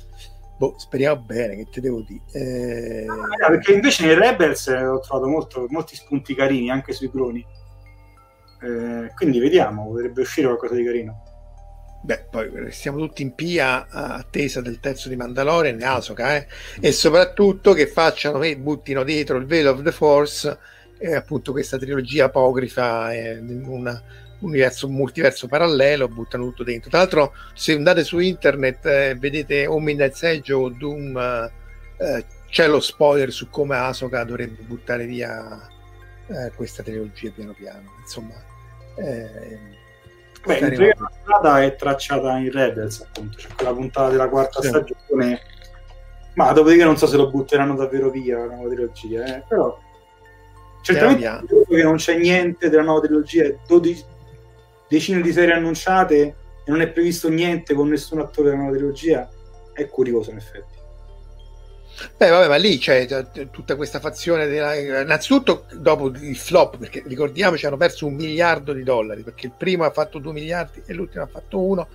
Boh, 0.63 0.75
speriamo 0.79 1.21
bene, 1.21 1.57
che 1.57 1.67
ti 1.69 1.81
devo 1.81 2.03
dire. 2.03 2.23
Eh... 2.31 3.07
Ah, 3.09 3.49
perché 3.49 3.73
invece 3.73 4.07
nei 4.07 4.15
Rebels 4.15 4.69
ho 4.69 5.01
trovato 5.01 5.27
molto, 5.27 5.67
molti 5.71 5.97
spunti 5.97 6.37
carini 6.37 6.71
anche 6.71 6.93
sui 6.93 7.11
cloni. 7.11 7.45
Eh, 8.61 9.11
quindi 9.17 9.41
vediamo, 9.41 9.89
potrebbe 9.89 10.21
uscire 10.21 10.47
qualcosa 10.47 10.75
di 10.75 10.85
carino. 10.85 11.21
Beh, 12.05 12.27
poi 12.31 12.71
siamo 12.71 12.99
tutti 12.99 13.23
in 13.23 13.35
pia 13.35 13.89
attesa 13.89 14.61
del 14.61 14.79
terzo 14.79 15.09
di 15.09 15.17
Mandalorian 15.17 15.81
e 15.81 15.85
Asoka, 15.85 16.37
eh? 16.37 16.47
e 16.79 16.93
soprattutto 16.93 17.73
che 17.73 17.89
facciano 17.89 18.41
e 18.43 18.57
buttino 18.57 19.03
dietro 19.03 19.39
il 19.39 19.47
Veil 19.47 19.67
of 19.67 19.83
the 19.83 19.91
Force, 19.91 20.59
eh, 20.97 21.17
appunto 21.17 21.51
questa 21.51 21.77
trilogia 21.77 22.27
apocrifa 22.27 23.13
eh, 23.13 23.33
in 23.33 23.65
un 23.67 24.01
universo, 24.43 24.87
un 24.87 24.95
multiverso 24.95 25.49
parallelo, 25.49 26.09
buttano 26.09 26.45
tutto 26.45 26.63
dentro. 26.65 26.91
Tra 26.91 27.01
l'altro, 27.01 27.35
se 27.55 27.73
andate 27.73 28.05
su 28.05 28.19
internet 28.19 28.87
eh, 28.87 29.17
vedete 29.19 29.67
o 29.67 29.81
Midnight 29.81 30.15
Sage 30.15 30.53
o 30.53 30.69
Doom, 30.69 31.17
eh, 31.99 32.25
c'è 32.49 32.69
lo 32.69 32.81
spoiler 32.81 33.33
su 33.33 33.49
come 33.49 33.77
Asoka 33.77 34.25
dovrebbe 34.25 34.63
buttare 34.63 35.07
via 35.07 35.67
eh, 36.27 36.53
questa 36.55 36.83
trilogia 36.83 37.31
piano 37.31 37.53
piano. 37.53 37.95
Insomma, 38.01 38.35
eh, 38.97 39.81
Beh, 40.45 40.95
la 40.99 41.13
strada 41.21 41.63
è 41.63 41.77
tracciata 41.77 42.37
in 42.39 42.51
Rebels, 42.51 43.01
appunto, 43.01 43.39
c'è 43.39 43.49
quella 43.55 43.73
puntata 43.73 44.11
della 44.11 44.29
quarta 44.29 44.61
sì. 44.61 44.69
stagione. 44.69 45.41
Ma 46.35 46.51
dopodiché 46.53 46.85
non 46.85 46.97
so 46.97 47.07
se 47.07 47.17
lo 47.17 47.31
butteranno 47.31 47.75
davvero 47.75 48.11
via 48.11 48.39
la 48.39 48.47
nuova 48.47 48.69
trilogia, 48.71 49.25
eh? 49.25 49.45
però 49.47 49.79
certamente 50.83 51.45
che 51.69 51.83
non 51.83 51.97
c'è 51.97 52.17
niente 52.17 52.71
della 52.71 52.83
nuova 52.83 53.01
trilogia, 53.01 53.55
12, 53.67 54.05
decine 54.93 55.23
di 55.23 55.33
serie 55.33 55.55
annunciate 55.55 56.17
e 56.65 56.71
non 56.71 56.83
è 56.83 56.89
previsto 56.89 57.31
niente 57.31 57.73
con 57.73 57.89
nessun 57.89 58.21
attore 58.21 58.51
della 58.51 58.61
nuova 58.61 58.77
trilogia, 58.77 59.27
è 59.73 59.87
curioso 59.89 60.31
in 60.31 60.37
effetti. 60.37 60.81
Beh, 62.17 62.29
vabbè, 62.29 62.49
ma 62.49 62.57
lì 62.57 62.77
c'è 62.79 63.07
tutta 63.51 63.77
questa 63.77 64.01
fazione. 64.01 64.47
Della... 64.47 64.75
Innanzitutto, 64.75 65.67
dopo 65.73 66.09
il 66.09 66.37
flop, 66.37 66.77
perché 66.77 67.03
ricordiamoci, 67.07 67.65
hanno 67.65 67.77
perso 67.79 68.07
un 68.07 68.15
miliardo 68.15 68.73
di 68.73 68.83
dollari 68.83 69.23
perché 69.23 69.47
il 69.47 69.55
primo 69.57 69.85
ha 69.85 69.91
fatto 69.91 70.19
due 70.19 70.33
miliardi 70.33 70.83
e 70.85 70.93
l'ultimo 70.93 71.25
ha 71.25 71.29
fatto 71.29 71.59
uno. 71.59 71.89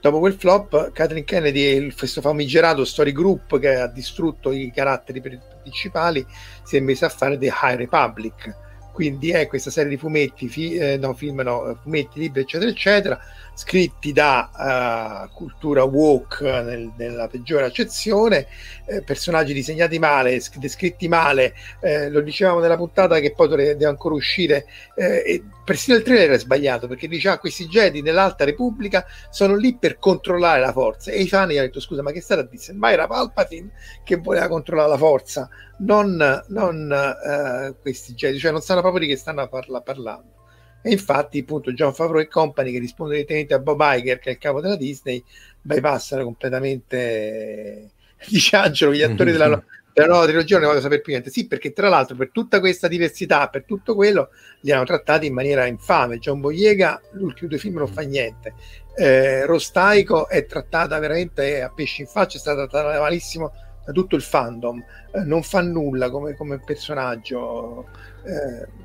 Dopo 0.00 0.18
quel 0.18 0.34
flop, 0.34 0.92
Catherine 0.92 1.24
Kennedy 1.24 1.64
e 1.64 1.94
questo 1.96 2.20
famigerato 2.20 2.84
Story 2.84 3.12
Group 3.12 3.58
che 3.58 3.74
ha 3.74 3.86
distrutto 3.86 4.52
i 4.52 4.70
caratteri 4.72 5.22
principali 5.62 6.24
si 6.62 6.76
è 6.76 6.80
messo 6.80 7.06
a 7.06 7.08
fare 7.08 7.38
The 7.38 7.46
High 7.46 7.76
Republic. 7.76 8.63
Quindi 8.94 9.30
è 9.32 9.48
questa 9.48 9.70
serie 9.70 9.90
di 9.90 9.96
fumetti, 9.96 10.48
fi, 10.48 10.74
eh, 10.76 10.96
no, 10.96 11.14
film, 11.14 11.40
no, 11.40 11.76
fumetti, 11.82 12.20
libri, 12.20 12.42
eccetera, 12.42 12.70
eccetera 12.70 13.20
scritti 13.54 14.12
da 14.12 15.26
uh, 15.28 15.34
cultura 15.34 15.84
woke 15.84 16.44
nel, 16.44 16.92
nella 16.96 17.28
peggiore 17.28 17.64
accezione, 17.64 18.46
eh, 18.86 19.02
personaggi 19.02 19.52
disegnati 19.52 19.98
male, 19.98 20.40
descritti 20.56 21.08
male, 21.08 21.54
eh, 21.80 22.10
lo 22.10 22.20
dicevamo 22.20 22.58
nella 22.60 22.76
puntata 22.76 23.20
che 23.20 23.32
poi 23.32 23.48
deve 23.48 23.86
ancora 23.86 24.14
uscire, 24.14 24.66
eh, 24.96 25.22
e 25.24 25.44
persino 25.64 25.96
il 25.96 26.02
trailer 26.02 26.32
è 26.32 26.38
sbagliato 26.38 26.86
perché 26.88 27.08
diceva 27.08 27.34
ah, 27.34 27.38
questi 27.38 27.66
Jedi 27.66 28.02
nell'Alta 28.02 28.44
Repubblica 28.44 29.06
sono 29.30 29.56
lì 29.56 29.76
per 29.76 29.98
controllare 29.98 30.60
la 30.60 30.72
forza. 30.72 31.10
E 31.10 31.22
i 31.22 31.28
fan 31.28 31.48
gli 31.48 31.56
hanno 31.56 31.66
detto 31.66 31.80
scusa 31.80 32.02
ma 32.02 32.10
che 32.10 32.20
stata 32.20 32.42
a 32.42 32.44
dire? 32.44 32.72
Ma 32.74 32.90
era 32.90 33.06
Palpatine 33.06 33.70
che 34.02 34.16
voleva 34.16 34.48
controllare 34.48 34.88
la 34.88 34.98
forza, 34.98 35.48
non, 35.78 36.42
non 36.48 36.90
uh, 36.90 37.80
questi 37.80 38.14
Jedi, 38.14 38.38
cioè 38.38 38.50
non 38.50 38.60
sanno 38.60 38.80
proprio 38.80 39.06
di 39.06 39.08
che 39.08 39.16
stanno 39.16 39.46
parla- 39.48 39.80
parlando. 39.80 40.42
E 40.86 40.90
infatti, 40.90 41.38
appunto, 41.38 41.72
John 41.72 41.94
Favreau 41.94 42.20
e 42.20 42.28
Company, 42.28 42.70
che 42.70 42.78
risponde 42.78 43.14
direttamente 43.14 43.54
a 43.54 43.58
Bob 43.58 43.80
Iger, 43.82 44.18
che 44.18 44.28
è 44.28 44.32
il 44.32 44.38
capo 44.38 44.60
della 44.60 44.76
Disney, 44.76 45.22
bypassano 45.62 46.24
completamente 46.24 47.90
dice 48.28 48.56
Angelo, 48.56 48.92
gli 48.92 49.02
attori 49.02 49.32
della, 49.32 49.62
della 49.92 50.06
nuova 50.06 50.26
trilogia 50.26 50.58
ne 50.58 50.66
voglio 50.66 50.80
sapere 50.80 51.00
più 51.00 51.12
niente. 51.12 51.30
Sì, 51.30 51.46
perché 51.46 51.72
tra 51.72 51.88
l'altro 51.88 52.16
per 52.16 52.30
tutta 52.30 52.60
questa 52.60 52.88
diversità, 52.88 53.48
per 53.48 53.64
tutto 53.64 53.94
quello, 53.94 54.30
li 54.60 54.72
hanno 54.72 54.84
trattati 54.84 55.26
in 55.26 55.34
maniera 55.34 55.66
infame. 55.66 56.18
John 56.18 56.40
Boyega, 56.40 57.00
l'ultimo 57.12 57.48
due 57.48 57.58
film 57.58 57.76
non 57.76 57.88
fa 57.88 58.02
niente. 58.02 58.54
Eh, 58.96 59.44
Rostaico 59.46 60.28
è 60.28 60.46
trattata 60.46 60.98
veramente 60.98 61.62
a 61.62 61.70
pesci 61.70 62.02
in 62.02 62.06
faccia, 62.06 62.36
è 62.36 62.40
stata 62.40 62.66
trattata 62.66 63.00
malissimo 63.00 63.52
da 63.84 63.92
tutto 63.92 64.16
il 64.16 64.22
fandom. 64.22 64.82
Eh, 65.12 65.20
non 65.24 65.42
fa 65.42 65.60
nulla 65.60 66.10
come, 66.10 66.34
come 66.34 66.60
personaggio. 66.60 67.88
Eh, 68.24 68.82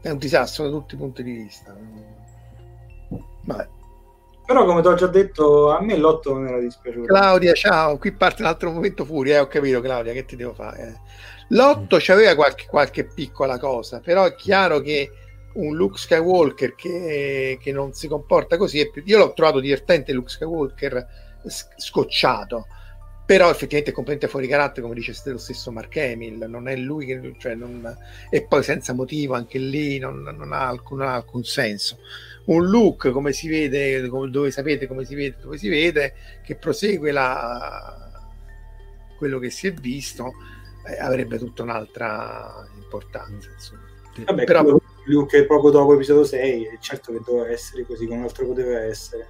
è 0.00 0.10
un 0.10 0.18
disastro 0.18 0.64
da 0.64 0.70
tutti 0.70 0.94
i 0.94 0.98
punti 0.98 1.22
di 1.22 1.32
vista. 1.32 1.76
Vabbè. 3.44 3.68
Però, 4.46 4.64
come 4.64 4.82
ti 4.82 4.88
ho 4.88 4.94
già 4.94 5.06
detto, 5.06 5.70
a 5.70 5.80
me 5.80 5.96
l'otto 5.96 6.32
non 6.32 6.48
era 6.48 6.58
dispiaciuto. 6.58 7.06
Claudia, 7.06 7.52
ciao. 7.52 7.98
Qui 7.98 8.12
parte 8.12 8.42
l'altro 8.42 8.72
momento 8.72 9.04
furia. 9.04 9.36
Eh, 9.36 9.40
ho 9.40 9.46
capito, 9.46 9.80
Claudia, 9.80 10.12
che 10.12 10.24
ti 10.24 10.34
devo 10.34 10.54
fare? 10.54 10.82
Eh. 10.82 11.00
L'otto 11.48 11.96
mm. 11.96 12.00
c'aveva 12.00 12.34
qualche, 12.34 12.66
qualche 12.66 13.04
piccola 13.04 13.58
cosa, 13.58 14.00
però 14.00 14.24
è 14.24 14.34
chiaro 14.34 14.80
che 14.80 15.10
un 15.52 15.76
Luke 15.76 15.98
Skywalker 15.98 16.74
che, 16.74 17.58
che 17.60 17.72
non 17.72 17.92
si 17.92 18.08
comporta 18.08 18.56
così 18.56 18.80
è 18.80 18.90
più... 18.90 19.02
Io 19.06 19.18
l'ho 19.18 19.32
trovato 19.34 19.60
divertente, 19.60 20.12
Luke 20.12 20.30
Skywalker 20.30 21.06
scocciato 21.76 22.66
però 23.30 23.48
effettivamente 23.48 23.92
è 23.92 23.94
completamente 23.94 24.26
fuori 24.26 24.48
carattere 24.48 24.82
come 24.82 24.94
dice 24.96 25.14
lo 25.26 25.38
stesso 25.38 25.70
Mark 25.70 25.96
Hamill 25.98 26.46
non 26.48 26.66
è 26.66 26.74
lui 26.74 27.06
che 27.06 27.36
cioè 27.38 27.54
non, 27.54 27.96
e 28.28 28.42
poi 28.42 28.64
senza 28.64 28.92
motivo 28.92 29.34
anche 29.34 29.56
lì 29.56 30.00
non, 30.00 30.20
non, 30.36 30.52
ha 30.52 30.66
alcun, 30.66 30.98
non, 30.98 31.06
ha 31.06 31.14
alcun, 31.14 31.44
senso 31.44 31.98
un 32.46 32.68
look 32.68 33.10
come 33.10 33.30
si 33.30 33.48
vede 33.48 34.08
come, 34.08 34.30
dove 34.30 34.50
sapete 34.50 34.88
come 34.88 35.04
si 35.04 35.14
vede 35.14 35.36
dove 35.42 35.58
si 35.58 35.68
vede 35.68 36.12
che 36.42 36.56
prosegue 36.56 37.12
la, 37.12 38.20
quello 39.16 39.38
che 39.38 39.50
si 39.50 39.68
è 39.68 39.72
visto 39.74 40.32
eh, 40.88 40.98
avrebbe 40.98 41.38
tutta 41.38 41.62
un'altra 41.62 42.68
importanza 42.74 43.48
insomma. 43.48 43.86
Vabbè, 44.24 44.42
però 44.42 44.76
Luke 45.04 45.46
poco 45.46 45.70
dopo 45.70 45.94
episodio 45.94 46.24
6 46.24 46.78
certo 46.80 47.12
che 47.12 47.20
doveva 47.24 47.48
essere 47.48 47.86
così 47.86 48.08
come 48.08 48.24
altro 48.24 48.44
poteva 48.44 48.80
essere 48.80 49.28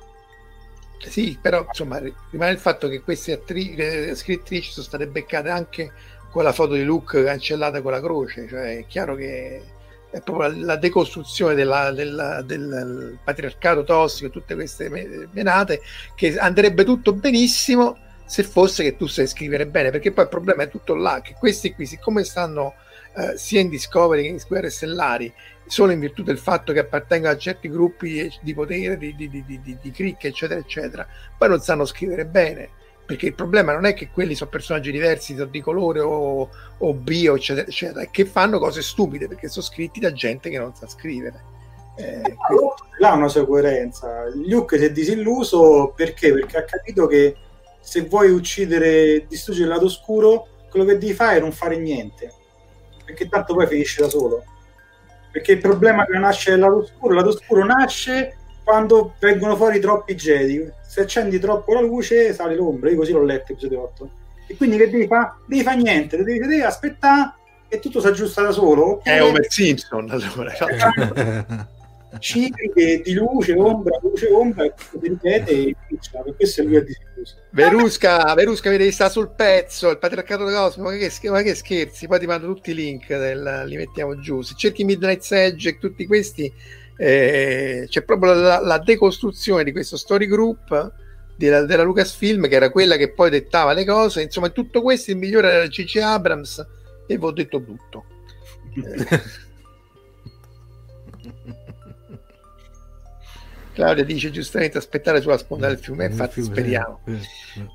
sì, 1.08 1.38
però 1.40 1.64
insomma 1.66 2.00
rimane 2.30 2.52
il 2.52 2.58
fatto 2.58 2.88
che 2.88 3.00
queste 3.00 3.32
attri- 3.32 4.14
scrittrici 4.14 4.70
sono 4.70 4.84
state 4.84 5.06
beccate 5.06 5.48
anche 5.48 5.92
con 6.30 6.44
la 6.44 6.52
foto 6.52 6.74
di 6.74 6.84
Luke 6.84 7.24
cancellata 7.24 7.80
con 7.82 7.92
la 7.92 8.00
croce, 8.00 8.46
cioè 8.48 8.78
è 8.78 8.86
chiaro 8.86 9.14
che 9.16 9.62
è 10.10 10.20
proprio 10.20 10.52
la, 10.64 10.76
decostruzione 10.76 11.54
della, 11.54 11.92
della, 11.92 12.42
del 12.42 13.18
patriarcato 13.22 13.84
tossico 13.84 14.26
e 14.26 14.30
tutte 14.30 14.54
queste 14.54 14.88
menate 15.32 15.80
che 16.14 16.36
andrebbe 16.36 16.84
tutto 16.84 17.12
benissimo 17.12 17.96
se 18.26 18.42
fosse 18.42 18.84
che 18.84 18.96
tu 18.96 19.06
sai 19.06 19.26
scrivere 19.26 19.66
bene, 19.66 19.90
perché 19.90 20.12
poi 20.12 20.24
il 20.24 20.30
problema 20.30 20.62
è 20.62 20.68
tutto 20.68 20.94
là, 20.94 21.20
che 21.20 21.34
questi 21.36 21.72
qui, 21.74 21.86
siccome 21.86 22.22
stanno 22.22 22.74
eh, 23.16 23.36
sia 23.36 23.60
in 23.60 23.68
Discovery 23.68 24.22
che 24.22 24.28
in 24.28 24.38
Square 24.38 24.70
Stellari 24.70 25.32
solo 25.70 25.92
in 25.92 26.00
virtù 26.00 26.24
del 26.24 26.38
fatto 26.38 26.72
che 26.72 26.80
appartengono 26.80 27.32
a 27.32 27.36
certi 27.36 27.70
gruppi 27.70 28.28
di 28.42 28.54
potere, 28.54 28.98
di, 28.98 29.14
di, 29.14 29.30
di, 29.30 29.44
di, 29.46 29.78
di 29.80 29.90
cricche, 29.92 30.28
eccetera, 30.28 30.58
eccetera, 30.58 31.06
poi 31.38 31.48
non 31.48 31.60
sanno 31.60 31.84
scrivere 31.84 32.26
bene. 32.26 32.70
Perché 33.06 33.26
il 33.26 33.34
problema 33.34 33.72
non 33.72 33.86
è 33.86 33.94
che 33.94 34.10
quelli 34.10 34.34
sono 34.34 34.50
personaggi 34.50 34.90
diversi 34.90 35.34
di 35.48 35.60
colore 35.60 36.00
o, 36.00 36.48
o 36.78 36.94
bio, 36.94 37.36
eccetera, 37.36 37.66
eccetera, 37.66 38.02
è 38.02 38.10
che 38.10 38.24
fanno 38.24 38.58
cose 38.58 38.82
stupide 38.82 39.28
perché 39.28 39.48
sono 39.48 39.64
scritti 39.64 40.00
da 40.00 40.12
gente 40.12 40.50
che 40.50 40.58
non 40.58 40.74
sa 40.74 40.88
scrivere. 40.88 41.42
Eh, 41.96 42.36
là 42.98 43.12
una 43.12 43.28
sua 43.28 43.46
coerenza. 43.46 44.24
Luke 44.34 44.76
si 44.78 44.84
è 44.84 44.92
disilluso 44.92 45.92
perché? 45.94 46.32
Perché 46.32 46.56
ha 46.56 46.64
capito 46.64 47.06
che 47.06 47.36
se 47.80 48.02
vuoi 48.02 48.30
uccidere, 48.30 49.24
distruggere 49.28 49.66
il 49.66 49.72
lato 49.72 49.86
oscuro, 49.86 50.46
quello 50.68 50.86
che 50.86 50.98
devi 50.98 51.12
fare 51.12 51.38
è 51.38 51.40
non 51.40 51.52
fare 51.52 51.78
niente, 51.78 52.32
perché 53.04 53.28
tanto 53.28 53.54
poi 53.54 53.66
finisce 53.66 54.02
da 54.02 54.08
solo 54.08 54.44
perché 55.30 55.52
il 55.52 55.58
problema 55.58 56.04
che 56.04 56.18
nasce 56.18 56.50
dal 56.50 56.70
lato 56.70 56.86
scuro, 56.86 57.12
il 57.12 57.18
lato 57.18 57.32
scuro 57.32 57.64
nasce 57.64 58.36
quando 58.64 59.14
vengono 59.18 59.56
fuori 59.56 59.80
troppi 59.80 60.14
Jedi. 60.14 60.70
Se 60.86 61.00
accendi 61.00 61.38
troppo 61.38 61.72
la 61.74 61.80
luce, 61.80 62.32
sale 62.32 62.54
l'ombra. 62.54 62.90
Io 62.90 62.96
così 62.96 63.12
l'ho 63.12 63.24
letto 63.24 63.52
episodio 63.52 63.82
8. 63.82 64.10
E 64.46 64.56
quindi 64.56 64.76
che 64.76 64.90
devi 64.90 65.06
fare? 65.06 65.34
Devi 65.46 65.62
fare 65.62 65.76
niente, 65.76 66.16
devi, 66.16 66.38
devi 66.38 66.60
aspettare 66.60 67.34
e 67.68 67.78
tutto 67.78 68.00
si 68.00 68.06
aggiusta 68.08 68.42
da 68.42 68.50
solo. 68.50 69.00
È 69.02 69.22
Homer 69.22 69.46
Simpson 69.48 70.10
allora. 70.10 71.68
Cicliche 72.18 73.02
di 73.02 73.12
luce, 73.14 73.54
ombra, 73.54 73.98
luce, 74.02 74.28
ombra, 74.28 74.64
e 74.64 74.72
si 74.76 74.98
ripete 75.00 75.50
e 75.50 75.76
finisce, 75.86 76.10
per 76.24 76.34
questo 76.34 76.62
lui 76.62 76.76
è 76.76 76.82
disilluso. 76.82 77.36
Verusca, 77.50 78.34
Verusca 78.34 78.70
vedi 78.70 78.90
sta 78.90 79.08
sul 79.08 79.30
pezzo, 79.30 79.90
il 79.90 79.98
patriarcato 79.98 80.44
cosmico, 80.44 80.90
ma 80.90 80.96
che, 80.96 81.30
ma 81.30 81.42
che 81.42 81.54
scherzi, 81.54 82.06
poi 82.06 82.18
ti 82.18 82.26
mando 82.26 82.52
tutti 82.52 82.70
i 82.70 82.74
link, 82.74 83.06
del, 83.06 83.64
li 83.66 83.76
mettiamo 83.76 84.18
giù. 84.18 84.42
Se 84.42 84.54
cerchi 84.56 84.84
Midnight 84.84 85.26
Edge 85.30 85.68
e 85.68 85.78
tutti 85.78 86.06
questi, 86.06 86.52
eh, 86.96 87.86
c'è 87.88 88.02
proprio 88.02 88.32
la, 88.34 88.60
la, 88.60 88.78
decostruzione 88.78 89.62
di 89.62 89.72
questo 89.72 89.96
story 89.96 90.26
group 90.26 90.92
della, 91.36 91.64
della 91.64 91.82
Lucasfilm, 91.84 92.48
che 92.48 92.56
era 92.56 92.70
quella 92.70 92.96
che 92.96 93.12
poi 93.12 93.30
dettava 93.30 93.72
le 93.72 93.84
cose, 93.84 94.22
insomma 94.22 94.48
in 94.48 94.52
tutto 94.52 94.82
questo 94.82 95.12
il 95.12 95.16
migliore 95.16 95.50
era 95.50 95.68
C.C. 95.68 95.96
Abrams 95.96 96.66
e 97.06 97.16
vi 97.16 97.24
ho 97.24 97.30
detto 97.30 97.62
tutto. 97.62 98.04
Claudia 103.72 104.04
dice 104.04 104.30
giustamente 104.30 104.78
aspettare 104.78 105.20
sulla 105.20 105.38
sponda 105.38 105.68
del 105.68 105.78
fiume, 105.78 106.06
infatti 106.06 106.42
speriamo. 106.42 107.00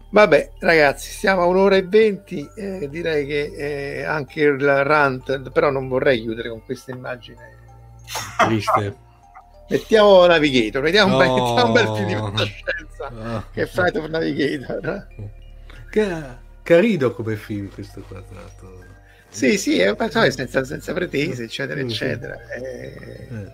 Vabbè, 0.10 0.52
ragazzi, 0.60 1.10
siamo 1.12 1.42
a 1.42 1.46
un'ora 1.46 1.76
e 1.76 1.84
venti. 1.84 2.48
Eh, 2.56 2.88
direi 2.90 3.26
che 3.26 3.54
eh, 4.00 4.04
anche 4.04 4.42
il 4.42 4.84
rant, 4.84 5.50
però 5.52 5.70
non 5.72 5.88
vorrei 5.88 6.22
chiudere 6.22 6.50
con 6.50 6.64
questa 6.64 6.92
immagine 6.92 7.54
Triste. 8.38 8.96
Mettiamo 9.68 10.26
Navigator, 10.28 10.82
vediamo 10.82 11.14
un, 11.14 11.18
bel, 11.20 11.28
No. 11.28 11.66
un 11.66 11.72
bel 11.74 11.88
film 11.96 12.08
di 12.08 12.14
fantascienza 12.16 13.08
Ah. 13.08 13.46
che 13.52 13.64
è 13.64 13.66
Flight 13.66 13.96
of 13.98 14.08
Navigator. 14.08 15.08
Che 15.90 16.24
carino 16.62 17.12
come 17.12 17.36
film 17.36 17.70
questo 17.74 18.02
qua, 18.08 18.22
tra 18.22 18.40
l'altro. 18.42 18.84
Sì, 19.30 19.58
sì, 19.58 19.80
è 19.80 19.90
un 19.90 19.96
personaggio 19.96 20.32
senza, 20.32 20.64
senza 20.64 20.94
pretese, 20.94 21.44
eccetera, 21.44 21.80
eccetera. 21.80 22.38
Eh, 22.54 23.28
Eh. 23.30 23.52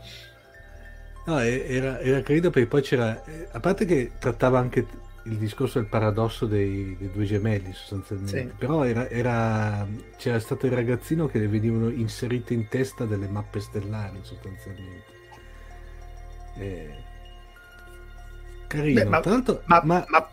No, 1.25 1.37
era, 1.39 1.99
era 1.99 2.21
carino 2.21 2.49
perché 2.49 2.67
poi 2.67 2.81
c'era, 2.81 3.23
eh, 3.25 3.47
a 3.51 3.59
parte 3.59 3.85
che 3.85 4.13
trattava 4.19 4.57
anche 4.59 4.87
il 5.25 5.37
discorso 5.37 5.77
del 5.79 5.87
paradosso 5.87 6.47
dei, 6.47 6.95
dei 6.97 7.11
due 7.11 7.25
gemelli 7.25 7.71
sostanzialmente, 7.73 8.39
Sì. 8.49 8.55
però 8.57 8.83
era, 8.85 9.07
era- 9.07 9.87
c'era 10.17 10.39
stato 10.39 10.65
il 10.65 10.71
ragazzino 10.71 11.27
che 11.27 11.37
le 11.37 11.47
venivano 11.47 11.89
inserite 11.89 12.55
in 12.55 12.67
testa 12.67 13.05
delle 13.05 13.27
mappe 13.27 13.59
stellari 13.59 14.17
sostanzialmente. 14.23 15.05
Eh, 16.57 16.95
carino, 18.67 19.03
Beh, 19.03 19.09
ma- 19.09 19.19
tra 19.19 19.31
l'altro, 19.31 19.61
ma, 19.65 19.81
ma 19.83 20.03
ma- 20.09 20.27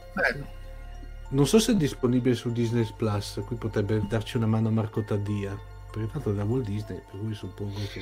non 1.30 1.46
so 1.46 1.58
se 1.58 1.72
è 1.72 1.76
disponibile 1.76 2.34
su 2.34 2.50
Disney 2.50 2.88
Plus, 2.96 3.42
qui 3.44 3.56
potrebbe 3.56 4.02
darci 4.08 4.38
una 4.38 4.46
mano 4.46 4.70
Marco 4.70 5.02
Taddia, 5.04 5.54
perché 5.92 6.10
tanto 6.12 6.30
è 6.30 6.34
da 6.34 6.44
Walt 6.44 6.64
Disney, 6.64 7.02
per 7.10 7.20
cui 7.20 7.34
suppongo 7.34 7.78
che... 7.92 8.00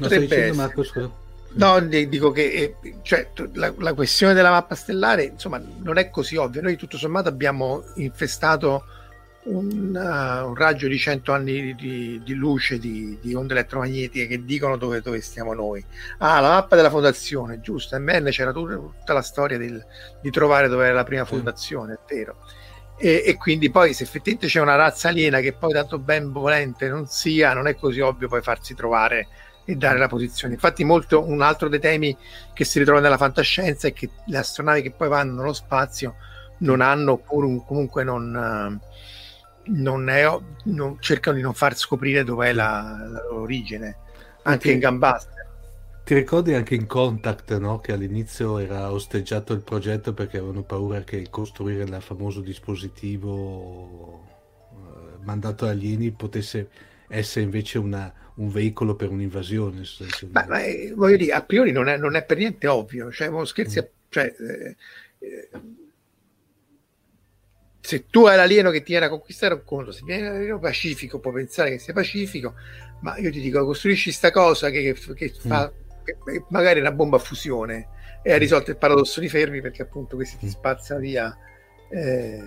potrebbe 0.00 0.26
dicendo. 0.26 0.54
Marco, 0.54 0.82
scusa. 0.82 1.10
No, 1.54 1.80
di- 1.80 2.08
dico 2.08 2.30
che 2.30 2.76
eh, 2.82 2.94
cioè, 3.02 3.28
la, 3.54 3.72
la 3.76 3.92
questione 3.92 4.32
della 4.32 4.50
mappa 4.50 4.74
stellare 4.74 5.24
insomma 5.24 5.60
non 5.82 5.98
è 5.98 6.08
così 6.10 6.36
ovvia. 6.36 6.62
Noi 6.62 6.76
tutto 6.76 6.96
sommato 6.96 7.28
abbiamo 7.28 7.84
infestato 7.96 8.84
un, 9.44 9.94
uh, 9.94 10.48
un 10.48 10.54
raggio 10.54 10.86
di 10.86 10.96
100 10.96 11.32
anni 11.32 11.74
di, 11.74 12.20
di 12.24 12.34
luce 12.34 12.78
di, 12.78 13.18
di 13.20 13.34
onde 13.34 13.52
elettromagnetiche 13.54 14.26
che 14.26 14.44
dicono 14.44 14.76
dove, 14.76 15.00
dove 15.00 15.20
stiamo 15.20 15.52
noi. 15.52 15.84
Ah, 16.18 16.40
la 16.40 16.48
mappa 16.50 16.76
della 16.76 16.90
fondazione, 16.90 17.60
giusto. 17.60 17.98
MN 17.98 18.28
c'era 18.30 18.52
tut- 18.52 18.70
tutta 18.98 19.12
la 19.12 19.22
storia 19.22 19.58
del- 19.58 19.84
di 20.22 20.30
trovare 20.30 20.68
dove 20.68 20.84
era 20.84 20.94
la 20.94 21.04
prima 21.04 21.24
Sì. 21.24 21.34
fondazione, 21.34 21.94
è 21.94 21.98
vero. 22.14 22.36
E, 22.96 23.24
e 23.26 23.36
quindi 23.36 23.68
poi 23.70 23.94
se 23.94 24.04
effettivamente 24.04 24.46
c'è 24.46 24.60
una 24.60 24.76
razza 24.76 25.08
aliena 25.08 25.40
che 25.40 25.52
poi 25.52 25.72
tanto 25.72 25.98
ben 25.98 26.30
volente 26.30 26.88
non 26.88 27.08
sia, 27.08 27.52
non 27.52 27.66
è 27.66 27.74
così 27.74 27.98
ovvio 28.00 28.28
poi 28.28 28.42
farsi 28.42 28.74
trovare 28.74 29.26
e 29.64 29.76
dare 29.76 29.98
la 29.98 30.08
posizione. 30.08 30.54
Infatti, 30.54 30.84
molto 30.84 31.24
un 31.26 31.40
altro 31.42 31.68
dei 31.68 31.80
temi 31.80 32.16
che 32.52 32.64
si 32.64 32.78
ritrova 32.78 33.00
nella 33.00 33.16
fantascienza 33.16 33.88
è 33.88 33.92
che 33.92 34.10
le 34.26 34.38
astronavi 34.38 34.82
che 34.82 34.90
poi 34.92 35.08
vanno 35.08 35.34
nello 35.40 35.52
spazio 35.52 36.16
non 36.58 36.80
hanno, 36.80 37.12
oppure 37.12 37.46
un- 37.46 37.64
comunque 37.64 38.04
non, 38.04 38.80
eh, 38.80 39.70
non 39.70 40.08
è- 40.08 40.38
non- 40.64 40.96
cercano 41.00 41.36
di 41.36 41.42
non 41.42 41.54
far 41.54 41.76
scoprire 41.76 42.24
dov'è 42.24 42.52
la, 42.52 42.96
la 43.10 43.22
loro 43.22 43.40
origine. 43.42 43.96
Anche 44.42 44.70
Ok. 44.70 44.72
in 44.72 44.78
Gambastra. 44.78 45.40
Ti 46.04 46.14
ricordi 46.14 46.54
anche 46.54 46.74
in 46.74 46.86
Contact, 46.86 47.56
no? 47.58 47.78
Che 47.80 47.92
all'inizio 47.92 48.58
era 48.58 48.90
osteggiato 48.92 49.52
il 49.52 49.62
progetto 49.62 50.12
perché 50.14 50.38
avevano 50.38 50.64
paura 50.64 51.02
che 51.04 51.28
costruire 51.30 51.84
il 51.84 51.96
famoso 52.02 52.40
dispositivo 52.40 54.26
eh, 54.72 55.18
mandato 55.24 55.64
agli 55.66 55.70
alieni 55.92 56.10
potesse 56.12 56.70
essere 57.08 57.44
invece 57.44 57.78
una- 57.78 58.12
un 58.36 58.50
veicolo 58.50 58.94
per 58.94 59.10
un'invasione. 59.10 59.82
Ma, 60.30 60.44
ma, 60.48 60.62
eh, 60.62 60.92
voglio 60.94 61.16
dire, 61.16 61.32
a 61.32 61.42
priori 61.42 61.72
non 61.72 61.88
è, 61.88 61.96
non 61.96 62.16
è 62.16 62.24
per 62.24 62.38
niente 62.38 62.66
ovvio. 62.66 63.10
Cioè, 63.12 63.30
scherzi, 63.46 63.80
Mm. 63.80 63.84
cioè, 64.08 64.34
eh, 64.38 64.76
eh, 65.18 65.48
se 67.80 68.06
tu 68.06 68.26
hai 68.26 68.36
l'alieno 68.36 68.70
che 68.70 68.78
ti 68.82 68.92
viene 68.92 69.06
a 69.06 69.08
conquistare 69.08 69.54
un 69.54 69.64
conto, 69.64 69.90
se 69.90 70.02
viene 70.04 70.28
l'alieno 70.30 70.58
pacifico, 70.58 71.18
puoi 71.18 71.34
pensare 71.34 71.70
che 71.70 71.78
sia 71.78 71.92
pacifico, 71.92 72.54
ma 73.00 73.16
io 73.18 73.30
ti 73.30 73.40
dico, 73.40 73.64
costruisci 73.64 74.12
sta 74.12 74.30
cosa 74.30 74.70
che, 74.70 74.92
che- 74.94 75.14
che 75.14 75.28
fa 75.30 75.70
che- 76.04 76.16
magari 76.50 76.78
è 76.78 76.82
una 76.82 76.92
bomba 76.92 77.16
a 77.16 77.20
fusione 77.20 77.88
e 78.22 78.32
hai 78.32 78.38
risolto 78.38 78.70
il 78.70 78.76
paradosso 78.76 79.18
di 79.20 79.28
Fermi 79.28 79.60
perché 79.60 79.82
appunto 79.82 80.14
questi 80.16 80.38
ti 80.38 80.46
Mm. 80.46 80.50
spazzano 80.50 81.00
via. 81.00 81.36
eh, 81.94 82.42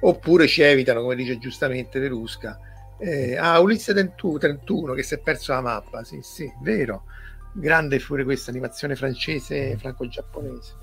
oppure 0.00 0.46
ci 0.46 0.62
evitano, 0.62 1.02
come 1.02 1.14
dice 1.14 1.36
giustamente 1.38 1.98
Verusca. 1.98 2.58
Eh, 2.98 3.36
ah, 3.36 3.60
Ulisse 3.60 3.92
31, 3.92 4.38
31 4.38 4.92
che 4.94 5.02
si 5.02 5.14
è 5.14 5.18
perso 5.18 5.52
la 5.52 5.60
mappa, 5.60 6.04
sì, 6.04 6.20
sì, 6.22 6.50
vero. 6.62 7.04
Grande 7.52 7.98
pure 7.98 8.24
questa 8.24 8.50
animazione 8.50 8.96
francese, 8.96 9.76
franco-giapponese. 9.76 10.74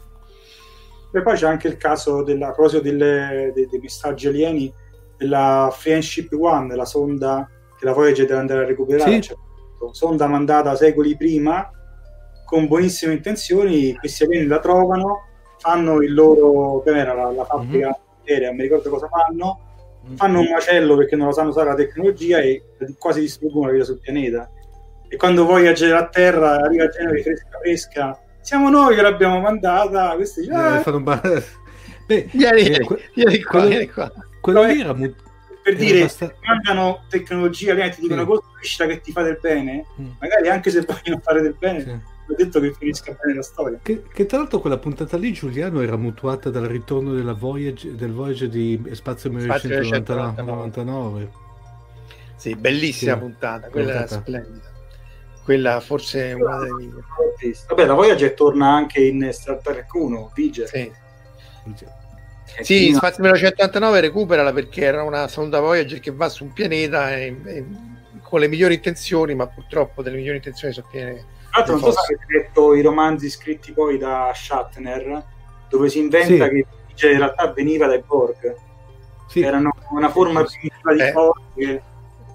E 1.13 1.21
poi 1.21 1.35
c'è 1.35 1.47
anche 1.47 1.67
il 1.67 1.77
caso 1.77 2.23
della, 2.23 2.47
a 2.47 2.51
proposito 2.51 2.81
delle- 2.81 3.51
dei, 3.53 3.67
dei 3.67 3.79
messaggi 3.79 4.27
alieni 4.27 4.73
della 5.17 5.69
Friendship 5.71 6.31
One, 6.33 6.75
la 6.75 6.85
sonda 6.85 7.49
che 7.77 7.85
la 7.85 7.93
Voyager 7.93 8.25
deve 8.25 8.39
andare 8.39 8.63
a 8.63 8.65
recuperare. 8.65 9.21
Sì. 9.21 9.33
punto. 9.77 9.93
sonda 9.93 10.27
mandata 10.27 10.75
secoli 10.75 11.15
prima 11.15 11.69
con 12.45 12.67
buonissime 12.67 13.13
intenzioni, 13.13 13.95
questi 13.95 14.23
alieni 14.23 14.47
la 14.47 14.59
trovano, 14.59 15.23
fanno 15.57 16.01
il 16.01 16.13
loro, 16.13 16.81
che 16.83 16.95
era 16.95 17.13
la, 17.13 17.31
la 17.31 17.43
fabbrica 17.45 17.97
aerea, 18.25 18.47
non 18.47 18.57
mi 18.57 18.63
ricordo 18.63 18.89
cosa 18.89 19.07
fanno, 19.07 19.64
fanno 20.15 20.39
un 20.39 20.49
macello 20.51 20.95
perché 20.95 21.15
non 21.15 21.27
lo 21.27 21.33
sanno 21.33 21.49
usare 21.49 21.69
la 21.69 21.75
tecnologia 21.75 22.39
e 22.39 22.61
quasi 22.97 23.21
distruggono 23.21 23.67
la 23.67 23.71
vita 23.73 23.83
sul 23.85 23.99
pianeta. 23.99 24.49
E 25.07 25.15
quando 25.17 25.45
Voyager 25.45 25.93
a 25.95 26.07
terra 26.07 26.61
arriva 26.61 26.83
a 26.85 26.87
Genere 26.89 27.21
fresca 27.21 27.57
fresca, 27.61 28.19
siamo 28.41 28.69
noi 28.69 28.95
che 28.95 29.01
l'abbiamo 29.01 29.39
mandata, 29.39 30.15
questi 30.15 30.41
dice, 30.41 30.51
Eh, 30.53 30.55
"Ah, 30.55 30.81
fanno 30.81 30.97
un 30.97 31.03
ba- 31.03 31.21
Beh, 32.07 32.27
Vieni, 32.31 32.61
eh, 32.61 32.79
que- 32.85 33.09
vieni 33.15 33.41
qua, 33.41 33.51
quello- 33.51 33.67
vieni 33.67 33.89
qua. 33.89 34.11
quello 34.41 34.63
lì 34.63 34.79
era 34.79 34.93
mu- 34.93 35.13
per 35.63 35.75
dire 35.75 35.99
abbastan- 36.01 36.33
mandano 36.43 37.03
tecnologia 37.09 37.73
ti 37.89 38.01
dicono 38.01 38.21
Sì. 38.21 38.27
costruiscila 38.27 38.87
che 38.87 39.01
ti 39.01 39.11
fa 39.11 39.23
del 39.23 39.39
bene 39.41 39.85
Mm. 39.99 40.09
magari 40.19 40.49
anche 40.49 40.69
se 40.69 40.81
vogliono 40.81 41.19
fare 41.23 41.41
del 41.41 41.55
bene 41.57 41.79
Sì. 41.81 41.99
Ho 42.27 42.33
detto 42.35 42.59
che 42.59 42.73
finisca 42.73 43.15
bene 43.21 43.35
la 43.35 43.43
storia 43.43 43.79
Che, 43.81 44.03
che 44.11 44.25
tra 44.25 44.37
l'altro 44.39 44.59
quella 44.59 44.77
puntata 44.77 45.15
lì, 45.17 45.31
Giuliano, 45.31 45.81
era 45.81 45.95
mutuata 45.95 46.49
dal 46.49 46.65
ritorno 46.65 47.13
della 47.13 47.33
Voyage, 47.33 47.95
del 47.95 48.11
Voyage 48.11 48.49
di 48.49 48.81
Spazio 48.93 49.29
Spazio 49.39 49.69
1999. 49.69 51.29
Sì, 52.35 52.55
bellissima 52.55 53.13
Sì. 53.13 53.19
puntata, 53.19 53.67
quella 53.69 53.91
Puntata. 53.99 54.19
splendida. 54.21 54.73
Quella 55.43 55.79
forse 55.79 56.29
è 56.29 56.33
una 56.33 56.57
delle 56.57 56.71
migliori. 56.73 57.03
vabbè 57.67 57.85
la 57.85 57.93
Voyager 57.93 58.33
torna 58.33 58.73
anche 58.73 58.99
in 59.01 59.29
Star 59.31 59.59
Trek 59.61 59.93
1 59.93 60.31
Viger 60.33 60.67
Sì. 60.67 60.91
Sì, 62.61 62.77
prima- 62.85 62.97
Spazio 62.97 63.23
1989 63.23 63.99
recuperala 64.01 64.53
perché 64.53 64.83
era 64.83 65.03
una 65.03 65.27
sonda 65.27 65.59
Voyager 65.59 65.99
che 65.99 66.11
va 66.11 66.29
su 66.29 66.45
un 66.45 66.53
pianeta 66.53 67.15
e- 67.15 67.35
e- 67.45 67.65
con 68.21 68.39
le 68.39 68.47
migliori 68.47 68.75
intenzioni, 68.75 69.35
ma 69.35 69.45
purtroppo 69.47 70.01
delle 70.01 70.15
migliori 70.17 70.37
intenzioni 70.37 70.73
sono 70.73 70.87
piene. 70.89 71.25
Tra 71.63 71.63
l'altro 71.63 71.73
non 71.79 71.83
so 71.83 71.91
se 72.01 72.13
avete 72.13 72.25
letto 72.33 72.73
i 72.75 72.81
romanzi 72.81 73.29
scritti 73.29 73.71
poi 73.71 73.97
da 73.97 74.31
Shatner 74.33 75.23
dove 75.69 75.89
si 75.89 75.99
inventa 75.99 76.45
Sì. 76.45 76.51
che 76.51 76.65
Viger 76.87 77.11
in 77.11 77.17
realtà 77.19 77.51
veniva 77.53 77.87
dai 77.87 78.01
Borg 78.05 78.55
Sì, 79.27 79.41
erano 79.41 79.71
una 79.91 80.09
forma 80.09 80.43
primitiva 80.43 80.93
di 80.93 80.99
Eh. 81.01 81.11
Borg 81.11 81.41
che- 81.55 81.81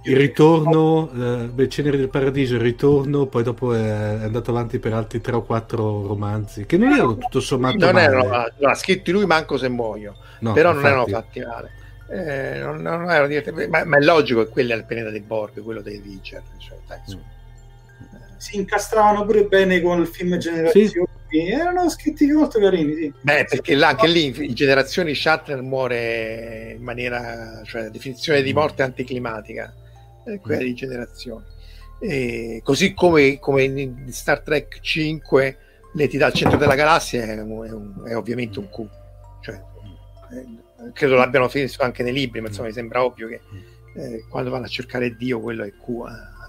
il 0.05 0.17
ritorno, 0.17 1.11
eh, 1.13 1.49
beh, 1.49 1.69
Ceneri 1.69 1.99
del 1.99 2.09
Paradiso, 2.09 2.55
il 2.55 2.61
ritorno, 2.63 3.27
poi 3.27 3.43
dopo 3.43 3.75
è, 3.75 3.81
andato 4.23 4.51
avanti 4.51 4.79
per 4.79 4.95
altri 4.95 5.21
3 5.21 5.37
o 5.37 5.43
4 5.43 6.07
romanzi, 6.07 6.65
che 6.65 6.79
non 6.79 6.93
erano 6.95 7.19
tutto 7.19 7.39
sommato 7.41 7.77
Non 7.77 7.93
male. 7.93 8.05
erano 8.07 8.47
no, 8.59 8.69
ha 8.71 8.75
scritto 8.75 9.13
lui 9.13 9.27
manco 9.27 9.59
se 9.59 9.69
muoio, 9.69 10.17
No, 10.41 10.55
però 10.55 10.73
non 10.73 10.87
erano 10.87 11.05
infatti. 11.07 11.41
fatti 11.43 11.47
male. 11.47 11.71
Eh, 12.09 12.59
non, 12.61 12.81
non 12.81 13.11
erano 13.11 13.69
ma, 13.69 13.85
ma 13.85 13.99
è 13.99 14.01
logico 14.01 14.43
che 14.45 14.49
quello 14.51 14.73
è 14.73 14.77
il 14.77 14.87
pianeta 14.87 15.11
dei 15.11 15.21
Borg, 15.21 15.63
quello 15.63 15.83
dei 15.83 15.99
Viger. 16.01 16.43
Cioè, 16.57 16.79
dai, 16.87 16.99
insomma. 17.05 17.23
Si 18.41 18.57
incastravano 18.57 19.25
pure 19.27 19.45
bene 19.45 19.81
con 19.83 20.01
il 20.01 20.07
film 20.07 20.39
Generazioni 20.39 20.95
erano 21.31 21.89
scritti 21.91 22.27
molto 22.27 22.59
carini 22.59 22.95
sì. 22.95 23.13
Beh, 23.21 23.45
perché 23.49 23.75
là, 23.77 23.89
anche 23.89 24.09
lì 24.09 24.25
in 24.47 24.55
generazioni 24.55 25.15
Shatner 25.15 25.61
muore 25.63 26.75
in 26.77 26.83
maniera, 26.83 27.63
cioè 27.65 27.83
la 27.83 27.89
definizione 27.91 28.43
di 28.43 28.53
morte 28.53 28.83
anticlimatica, 28.83 29.73
è 30.25 30.41
quella 30.41 30.63
di 30.63 30.75
generazioni. 30.75 31.45
E 32.01 32.61
così 32.65 32.95
come, 32.95 33.39
come 33.39 33.63
in 33.63 34.11
Star 34.11 34.41
Trek 34.41 34.81
5 34.81 35.59
l'entità 35.95 36.27
al 36.27 36.33
centro 36.33 36.57
della 36.59 36.75
galassia 36.75 37.23
è, 37.23 37.41
un- 37.41 37.67
è 37.67 37.71
un- 37.73 38.03
è 38.09 38.17
ovviamente 38.17 38.59
un 38.59 38.69
Q. 38.71 38.87
Cioè, 39.43 39.55
eh, 39.55 40.93
credo 40.93 41.15
l'abbiano 41.15 41.47
visto 41.47 41.83
anche 41.83 42.03
nei 42.03 42.13
libri, 42.13 42.41
ma 42.41 42.49
insomma 42.49 42.69
mi 42.69 42.73
sembra 42.73 43.05
ovvio 43.05 43.29
che 43.29 43.41
eh, 43.97 44.25
quando 44.29 44.51
vanno 44.51 44.65
a 44.65 44.69
cercare 44.69 45.15
Dio 45.17 45.41
quello 45.41 45.63
è 45.65 45.71
Q 45.71 45.89
eh, 45.89 46.40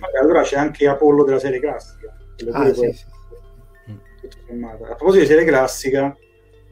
Vabbè, 0.00 0.18
allora 0.18 0.42
c'è 0.42 0.56
anche 0.56 0.86
Apollo 0.86 1.24
della 1.24 1.38
serie 1.38 1.60
classica 1.60 2.14
Ah, 2.52 2.72
sì, 2.72 2.92
sì. 2.92 3.04
a 4.62 4.94
proposito 4.94 5.20
di 5.22 5.26
serie 5.26 5.44
classica 5.44 6.16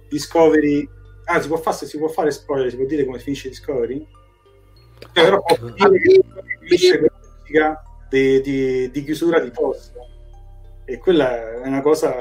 Discovery 0.08 0.88
ah 1.24 1.40
si 1.40 1.48
può, 1.48 1.56
fare, 1.56 1.76
si 1.86 1.96
può 1.98 2.08
fare 2.08 2.30
spoiler 2.30 2.70
si 2.70 2.76
può 2.76 2.84
dire 2.84 3.04
come 3.04 3.18
finisce 3.18 3.48
Discovery? 3.48 3.96
Eh, 3.96 5.06
però 5.12 5.42
Ah, 5.78 5.88
dire 5.88 5.98
che 6.00 6.22
finisce 6.60 6.98
con 6.98 7.08
la 7.10 7.28
musica 7.38 7.82
di, 8.10 8.40
di- 8.42 8.90
di 8.90 9.04
chiusura 9.04 9.40
di 9.40 9.50
posta 9.50 9.98
e 10.84 10.98
quella 10.98 11.62
è 11.62 11.66
una 11.66 11.80
cosa 11.80 12.12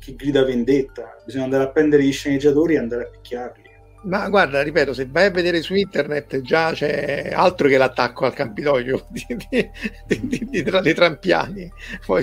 che 0.00 0.14
grida 0.16 0.42
vendetta. 0.42 1.20
Bisogna 1.24 1.44
andare 1.44 1.64
a 1.64 1.68
prendere 1.70 2.02
gli 2.02 2.12
sceneggiatori 2.12 2.74
e 2.74 2.78
andare 2.78 3.02
a 3.04 3.08
picchiarli 3.10 3.67
Ma 4.02 4.28
guarda, 4.28 4.62
ripeto, 4.62 4.92
se 4.94 5.06
vai 5.10 5.26
a 5.26 5.30
vedere 5.30 5.60
su 5.60 5.74
internet 5.74 6.40
già 6.40 6.72
c'è 6.72 7.30
altro 7.34 7.68
che 7.68 7.78
l'attacco 7.78 8.24
al 8.24 8.34
Campidoglio 8.34 9.06
di, 9.10 9.24
di, 9.26 9.70
di, 10.06 10.48
di, 10.48 10.62
di 10.82 10.94
Trampiani. 10.94 11.70
Poi, 12.06 12.22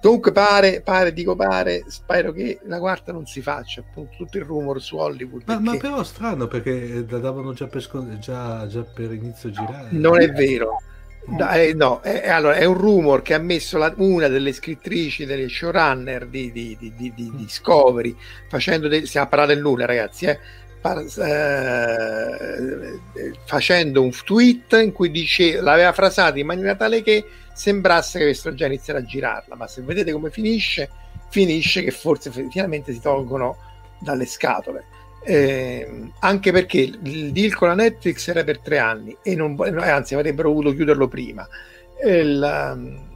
Comunque 0.00 0.30
pare, 0.30 0.80
pare, 0.80 1.12
dico 1.12 1.34
pare, 1.34 1.84
spero 1.88 2.30
che 2.30 2.60
la 2.66 2.78
quarta 2.78 3.12
non 3.12 3.26
si 3.26 3.42
faccia, 3.42 3.80
appunto 3.80 4.14
tutto 4.16 4.38
il 4.38 4.44
rumor 4.44 4.80
su 4.80 4.96
Hollywood. 4.96 5.42
Ma, 5.46 5.58
ma 5.58 5.76
però 5.76 6.04
strano 6.04 6.46
perché 6.46 7.04
la 7.08 7.18
davano 7.18 7.52
già 7.52 7.66
per, 7.66 7.84
già, 8.20 8.66
già 8.68 8.82
per 8.82 9.12
inizio 9.12 9.50
girare. 9.50 9.88
Non 9.90 10.20
è 10.20 10.30
vero. 10.30 10.80
Eh, 11.26 11.74
no, 11.74 12.00
è, 12.00 12.28
allora, 12.28 12.54
è 12.54 12.64
un 12.64 12.74
rumor 12.74 13.20
che 13.22 13.34
ha 13.34 13.38
messo 13.38 13.76
la, 13.76 13.92
una 13.96 14.28
delle 14.28 14.52
scrittrici, 14.52 15.26
delle 15.26 15.48
showrunner 15.48 16.26
di, 16.26 16.50
di, 16.50 16.76
di, 16.78 16.92
di, 16.96 17.12
di 17.14 17.30
Discovery, 17.34 18.16
facendo 18.48 18.88
de, 18.88 19.04
stiamo 19.06 19.26
a 19.26 19.28
parlare 19.28 19.54
del 19.54 19.62
nulla 19.62 19.84
ragazzi, 19.84 20.24
eh, 20.24 20.38
par, 20.80 20.98
eh, 21.00 22.98
facendo 23.44 24.02
un 24.02 24.10
tweet 24.24 24.72
in 24.82 24.92
cui 24.92 25.10
dice, 25.10 25.60
l'aveva 25.60 25.92
frasato 25.92 26.38
in 26.38 26.46
maniera 26.46 26.74
tale 26.76 27.02
che 27.02 27.24
sembrasse 27.52 28.18
che 28.18 28.24
avessero 28.24 28.54
già 28.54 28.66
iniziato 28.66 29.00
a 29.00 29.04
girarla, 29.04 29.54
ma 29.54 29.66
se 29.66 29.82
vedete 29.82 30.12
come 30.12 30.30
finisce, 30.30 30.88
finisce 31.28 31.82
che 31.82 31.90
forse 31.90 32.30
finalmente 32.30 32.92
si 32.92 33.00
tolgono 33.00 33.56
dalle 33.98 34.24
scatole. 34.24 34.84
Eh, 35.24 36.10
anche 36.20 36.52
perché 36.52 36.78
il 36.80 37.32
deal 37.32 37.54
con 37.54 37.68
la 37.68 37.74
Netflix 37.74 38.28
era 38.28 38.44
per 38.44 38.60
tre 38.60 38.78
anni 38.78 39.16
e 39.22 39.34
non, 39.34 39.56
anzi 39.78 40.14
avrebbero 40.14 40.52
voluto 40.52 40.74
chiuderlo 40.74 41.08
prima. 41.08 41.46
Il, 42.04 42.40
um, 42.74 43.06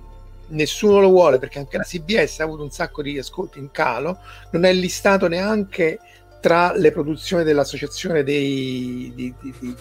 nessuno 0.49 1.01
lo 1.01 1.09
vuole 1.09 1.39
perché 1.39 1.59
anche 1.59 1.77
la 1.77 1.85
CBS 1.85 2.41
ha 2.41 2.45
avuto 2.45 2.63
un 2.63 2.71
sacco 2.71 3.03
di 3.03 3.19
ascolti 3.19 3.59
in 3.59 3.71
calo, 3.71 4.19
non 4.51 4.65
è 4.65 4.73
listato 4.73 5.29
neanche 5.29 5.99
tra 6.41 6.73
le 6.75 6.91
produzioni 6.91 7.45
dell'associazione 7.45 8.25
dei, 8.25 9.13
di, 9.15 9.33
di, 9.41 9.55
di, 9.61 9.77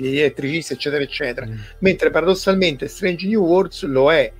degli 0.00 0.18
elettricisti, 0.18 0.72
eccetera, 0.72 1.02
eccetera. 1.02 1.46
Mm. 1.46 1.58
Mentre 1.80 2.10
paradossalmente 2.10 2.88
Strange 2.88 3.26
New 3.26 3.44
Worlds 3.44 3.82
lo 3.82 4.10
è 4.10 4.32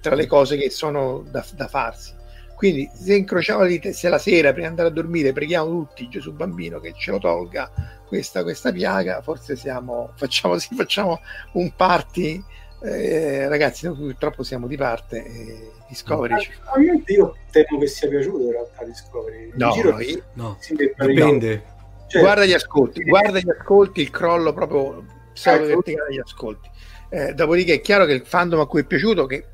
tra 0.00 0.14
le 0.14 0.26
cose 0.26 0.58
che 0.58 0.68
sono 0.68 1.24
da, 1.30 1.44
da 1.54 1.68
farsi. 1.68 2.12
Quindi 2.56 2.90
se 2.92 3.14
incrociamo 3.14 3.62
le 3.62 3.68
dita, 3.68 3.92
se 3.92 4.08
la 4.08 4.18
sera 4.18 4.52
prima 4.52 4.66
di 4.66 4.70
andare 4.72 4.88
a 4.88 4.92
dormire 4.92 5.32
preghiamo 5.32 5.68
tutti 5.68 6.08
Gesù 6.08 6.32
bambino 6.32 6.80
che 6.80 6.94
ce 6.96 7.10
lo 7.10 7.18
tolga 7.18 7.70
questa, 8.08 8.42
questa 8.42 8.72
piaga, 8.72 9.20
forse 9.20 9.56
siamo, 9.56 10.12
facciamo, 10.16 10.58
sì, 10.58 10.74
facciamo 10.74 11.20
un 11.52 11.70
party 11.74 12.42
eh, 12.82 13.48
ragazzi, 13.48 13.86
noi 13.86 13.96
purtroppo 13.96 14.42
siamo 14.42 14.66
di 14.66 14.76
parte. 14.76 15.24
Eh, 15.24 15.70
Discovery. 15.88 16.34
Ovviamente 16.74 17.12
io 17.12 17.36
temo 17.50 17.78
che 17.78 17.86
sia 17.86 18.08
piaciuto 18.08 18.44
in 18.44 18.50
realtà 18.50 18.84
Discovery. 18.84 19.52
No, 19.54 19.70
giro, 19.70 19.92
no, 19.92 20.00
io... 20.00 20.22
no. 20.34 20.58
dipende. 20.68 21.74
Cioè, 22.08 22.22
guarda 22.22 22.44
gli 22.44 22.52
ascolti, 22.52 23.02
guarda 23.02 23.38
gli 23.38 23.50
ascolti, 23.50 24.00
il 24.00 24.10
crollo 24.10 24.52
proprio 24.52 25.04
pseudo 25.32 25.64
ecco. 25.64 25.74
verticale 25.74 26.08
degli 26.08 26.20
ascolti. 26.20 26.70
Eh, 27.08 27.34
dopodiché 27.34 27.74
è 27.74 27.80
chiaro 27.80 28.04
che 28.04 28.12
il 28.12 28.24
fandom 28.24 28.60
a 28.60 28.66
cui 28.66 28.82
è 28.82 28.84
piaciuto, 28.84 29.26
che 29.26 29.44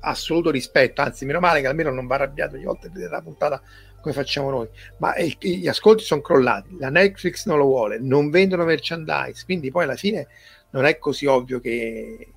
assoluto 0.00 0.50
rispetto, 0.50 1.00
anzi, 1.00 1.24
meno 1.24 1.40
male 1.40 1.60
che 1.60 1.66
almeno 1.66 1.90
non 1.90 2.06
va 2.06 2.16
arrabbiato 2.16 2.56
ogni 2.56 2.64
volta 2.64 2.88
vedere 2.88 3.10
la 3.10 3.22
puntata 3.22 3.62
come 4.00 4.14
facciamo 4.14 4.50
noi, 4.50 4.68
ma 4.98 5.16
il, 5.16 5.36
gli 5.40 5.68
ascolti 5.68 6.04
sono 6.04 6.20
crollati, 6.20 6.76
la 6.78 6.90
Netflix 6.90 7.46
non 7.46 7.58
lo 7.58 7.64
vuole, 7.64 7.98
non 7.98 8.30
vendono 8.30 8.64
merchandise, 8.64 9.44
quindi 9.44 9.70
poi 9.70 9.84
alla 9.84 9.96
fine 9.96 10.28
non 10.70 10.84
è 10.84 10.98
così 10.98 11.26
ovvio 11.26 11.60
che 11.60 12.28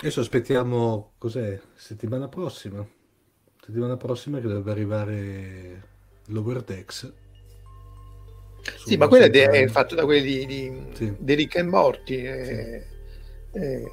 Adesso 0.00 0.20
aspettiamo, 0.20 1.12
cos'è? 1.18 1.60
Settimana 1.74 2.26
prossima? 2.26 2.86
Settimana 3.62 3.98
prossima 3.98 4.40
che 4.40 4.46
dovrebbe 4.46 4.70
arrivare 4.70 5.82
l'Overdex. 6.28 7.12
Sì, 8.86 8.96
ma 8.96 9.08
quello 9.08 9.26
è, 9.26 9.68
fatto 9.68 9.94
da 9.94 10.06
quelli 10.06 10.46
di, 10.46 10.72
sì. 10.94 11.14
di 11.18 11.34
Rick 11.34 11.56
e 11.56 11.62
Morti. 11.62 12.16
Eh, 12.16 12.86
eh, 13.52 13.90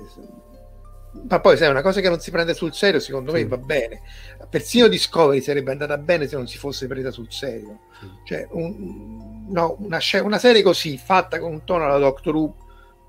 ma 1.30 1.40
poi 1.40 1.58
sai, 1.58 1.70
una 1.70 1.82
cosa 1.82 2.02
che 2.02 2.10
non 2.10 2.20
si 2.20 2.32
prende 2.32 2.54
sul 2.54 2.74
serio, 2.74 3.00
secondo 3.00 3.32
sì. 3.32 3.38
me 3.38 3.48
va 3.48 3.58
bene. 3.58 4.02
Persino 4.50 4.88
Discovery 4.88 5.42
sarebbe 5.42 5.72
andata 5.72 5.98
bene 5.98 6.28
se 6.28 6.36
non 6.36 6.48
si 6.48 6.58
fosse 6.58 6.88
presa 6.88 7.12
sul 7.12 7.32
serio. 7.32 7.80
Sì. 8.00 8.08
Cioè, 8.26 8.48
un, 8.52 9.48
no, 9.50 9.76
una, 9.80 10.00
una, 10.22 10.38
serie 10.38 10.62
così, 10.62 10.98
fatta 10.98 11.40
con 11.40 11.52
un 11.52 11.64
tono 11.64 11.86
alla 11.86 11.98
Doctor 11.98 12.36
Who 12.36 12.56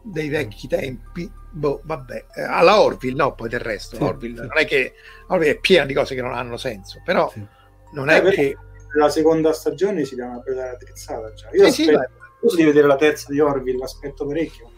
dei 0.03 0.29
vecchi 0.29 0.69
tempi, 0.69 1.31
boh, 1.51 1.81
vabbè, 1.85 2.25
eh, 2.37 2.43
alla 2.43 2.81
Orville, 2.81 3.17
no, 3.17 3.35
poi 3.35 3.49
del 3.49 3.61
resto, 3.61 3.97
sì, 3.97 4.03
Orville, 4.03 4.37
sì. 4.37 4.47
non 4.47 4.59
è 4.59 4.65
che 4.65 4.95
Orville 5.29 5.51
è 5.53 5.59
piena 5.59 5.85
di 5.85 5.95
cose 5.95 6.15
che 6.15 6.23
non 6.23 6.33
hanno 6.33 6.57
senso, 6.57 7.03
però 7.05 7.29
sì. 7.31 7.45
non 7.93 8.09
è 8.09 8.25
eh, 8.25 8.31
che... 8.31 8.57
La 8.95 9.11
seconda 9.11 9.53
stagione 9.53 10.05
si 10.05 10.15
dà 10.15 10.25
una 10.25 10.39
bella 10.39 10.71
attrezzata 10.71 11.33
già. 11.35 11.51
Io 11.53 11.71
sì, 11.71 11.91
aspetto, 11.91 12.49
sì, 12.49 12.57
di 12.57 12.65
vedere 12.65 12.87
la 12.87 12.97
terza 12.97 13.31
di 13.31 13.39
Orville, 13.39 13.79
l'aspetto 13.79 14.27
parecchio. 14.27 14.71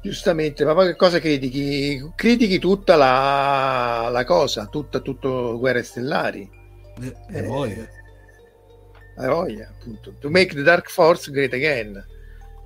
Giustamente, 0.00 0.64
ma 0.64 0.74
poi 0.74 0.86
che 0.86 0.96
cosa 0.96 1.18
critichi? 1.18 2.12
Critichi 2.14 2.58
tutta 2.58 2.96
la, 2.96 4.08
la 4.10 4.24
cosa, 4.24 4.66
tutta, 4.66 5.00
tutto 5.00 5.58
Guerre 5.58 5.82
Stellari. 5.82 6.48
Eh, 7.00 7.14
eh, 7.30 7.42
voglia. 7.42 7.88
Eh, 9.18 9.26
voglia, 9.26 9.68
appunto. 9.68 10.14
To 10.18 10.30
make 10.30 10.54
the 10.54 10.62
Dark 10.62 10.88
Force 10.88 11.30
great 11.30 11.52
again 11.52 12.04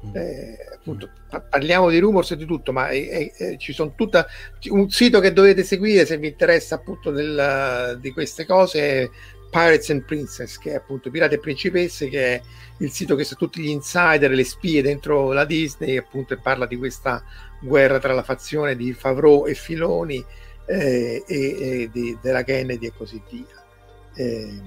Mm. 0.05 0.17
Eh, 0.17 0.59
appunto, 0.75 1.11
parliamo 1.49 1.89
di 1.89 1.99
rumors 1.99 2.33
e 2.33 2.37
di 2.37 2.45
tutto, 2.45 2.73
ma 2.73 2.89
eh, 2.89 3.57
ci 3.59 3.73
sono 3.73 3.95
tutta 3.95 4.27
un 4.71 4.91
sito 4.91 5.21
che 5.21 5.33
dovete 5.33 5.63
seguire 5.63 6.05
se 6.05 6.19
vi 6.19 6.27
interessa 6.27 6.75
appunto 6.75 7.13
del, 7.13 7.99
di 8.01 8.11
queste 8.11 8.45
cose 8.45 9.11
Pirates 9.53 9.91
and 9.91 10.05
Princess, 10.05 10.57
che 10.57 10.71
è 10.71 10.77
appunto 10.77 11.11
Pirate 11.11 11.35
e 11.35 11.39
Principesse, 11.39 12.09
che 12.09 12.37
è 12.37 12.43
il 12.79 12.91
sito 12.91 13.15
che 13.15 13.23
sa 13.23 13.37
tutti 13.37 13.61
gli 13.61 13.69
insider, 13.69 14.31
le 14.31 14.45
spie 14.45 14.81
dentro 14.81 15.33
la 15.33 15.45
Disney, 15.45 15.99
appunto, 15.99 16.33
e 16.33 16.39
parla 16.39 16.65
di 16.65 16.79
questa 16.79 17.23
guerra 17.61 17.99
tra 17.99 18.15
la 18.15 18.23
fazione 18.23 18.75
di 18.75 18.95
Favreau 18.95 19.47
e 19.47 19.53
Filoni 19.53 20.25
eh, 20.65 21.23
e, 21.27 21.37
e 21.37 21.91
di, 21.93 22.17
della 22.23 22.45
Kennedy 22.45 22.87
e 22.87 22.93
così 22.97 23.23
via. 23.29 23.63
Eh, 24.15 24.59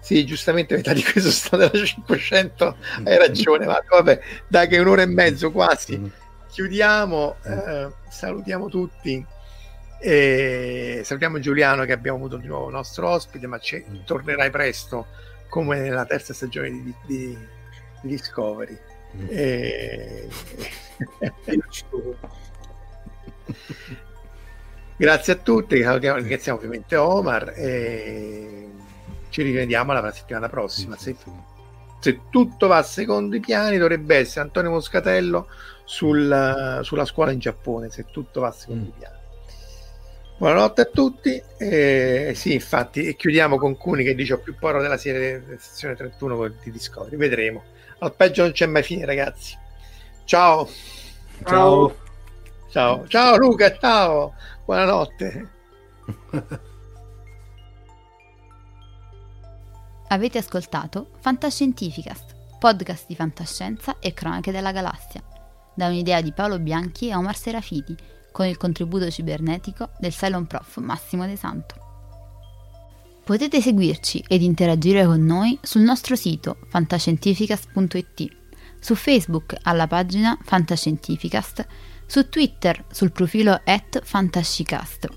sì, 0.00 0.26
giustamente 0.26 0.74
metà 0.74 0.92
di 0.92 1.04
questo 1.04 1.30
sta 1.30 1.56
della 1.56 1.84
500, 1.84 2.76
hai 3.04 3.18
ragione, 3.18 3.64
ma 3.64 3.80
vabbè, 3.88 4.20
dai 4.48 4.66
che 4.66 4.80
un'ora 4.80 5.02
e 5.02 5.06
mezzo 5.06 5.52
quasi. 5.52 5.98
Mm. 5.98 6.06
Chiudiamo, 6.50 7.36
eh, 7.44 7.88
salutiamo 8.10 8.68
tutti. 8.68 9.24
E 10.04 11.02
salutiamo 11.04 11.38
Giuliano 11.38 11.84
che 11.84 11.92
abbiamo 11.92 12.16
avuto 12.18 12.36
di 12.36 12.48
nuovo 12.48 12.66
il 12.66 12.74
nostro 12.74 13.08
ospite, 13.08 13.46
ma 13.46 13.60
ci, 13.60 13.84
mm. 13.88 13.98
tornerai 14.04 14.50
presto 14.50 15.06
come 15.48 15.78
nella 15.78 16.04
terza 16.04 16.34
stagione 16.34 16.70
di, 16.70 16.82
di, 16.82 16.94
di 17.06 17.38
Discovery. 18.08 18.76
Mm. 19.16 19.26
E... 19.28 20.28
Grazie 24.96 25.32
a 25.32 25.36
tutti, 25.36 25.76
ringraziamo 25.76 26.58
ovviamente 26.58 26.96
Omar. 26.96 27.52
E 27.54 28.70
ci 29.28 29.42
rivediamo 29.42 29.92
la 29.92 30.10
settimana 30.10 30.48
prossima. 30.48 30.96
Se, 30.96 31.14
se, 32.00 32.20
tutto 32.28 32.66
va 32.66 32.82
secondo 32.82 33.36
i 33.36 33.40
piani, 33.40 33.78
dovrebbe 33.78 34.16
essere 34.16 34.40
Antonio 34.40 34.70
Moscatello 34.70 35.46
sul, 35.84 36.80
sulla 36.82 37.04
scuola 37.04 37.30
in 37.30 37.38
Giappone. 37.38 37.88
Se 37.88 38.06
tutto 38.10 38.40
va 38.40 38.50
secondo 38.50 38.86
mm. 38.86 38.88
i 38.88 38.92
piani. 38.98 39.20
Buonanotte 40.42 40.80
a 40.80 40.86
tutti. 40.86 41.40
Eh, 41.56 42.32
sì, 42.34 42.54
infatti, 42.54 43.06
e 43.06 43.14
chiudiamo 43.14 43.58
con 43.58 43.76
Cuni 43.76 44.02
che 44.02 44.16
dice: 44.16 44.32
Ho 44.32 44.38
più 44.38 44.56
paura 44.58 44.82
della 44.82 44.96
serie 44.96 45.56
sezione 45.60 45.94
31 45.94 46.48
di 46.64 46.72
Discovery. 46.72 47.14
Vedremo. 47.16 47.62
Al 47.98 48.12
peggio 48.12 48.42
non 48.42 48.50
c'è 48.50 48.66
mai 48.66 48.82
fine, 48.82 49.04
ragazzi. 49.04 49.56
Ciao. 50.24 50.68
Ciao. 51.44 51.96
Ciao, 52.70 53.06
ciao 53.06 53.36
Luca, 53.36 53.78
ciao. 53.78 54.34
Buonanotte. 54.64 55.48
Avete 60.08 60.38
ascoltato 60.38 61.10
Fantascientificast, 61.20 62.58
podcast 62.58 63.04
di 63.06 63.14
fantascienza 63.14 64.00
e 64.00 64.12
cronache 64.12 64.50
della 64.50 64.72
galassia, 64.72 65.22
da 65.72 65.86
un'idea 65.86 66.20
di 66.20 66.32
Paolo 66.32 66.58
Bianchi 66.58 67.10
e 67.10 67.14
Omar 67.14 67.36
Serafiti, 67.36 67.96
con 68.32 68.46
il 68.46 68.56
contributo 68.56 69.10
cibernetico 69.10 69.90
del 69.98 70.12
Cylon 70.12 70.46
Prof 70.46 70.78
Massimo 70.78 71.26
De 71.26 71.36
Santo. 71.36 71.74
Potete 73.24 73.60
seguirci 73.60 74.24
ed 74.26 74.42
interagire 74.42 75.04
con 75.04 75.24
noi 75.24 75.56
sul 75.62 75.82
nostro 75.82 76.16
sito 76.16 76.56
fantascientificast.it, 76.68 78.36
su 78.80 78.96
Facebook 78.96 79.54
alla 79.62 79.86
pagina 79.86 80.36
Fantascientificast, 80.42 81.66
su 82.04 82.28
Twitter 82.28 82.84
sul 82.90 83.12
profilo 83.12 83.60
at 83.64 84.00
Fantascicast, 84.02 85.08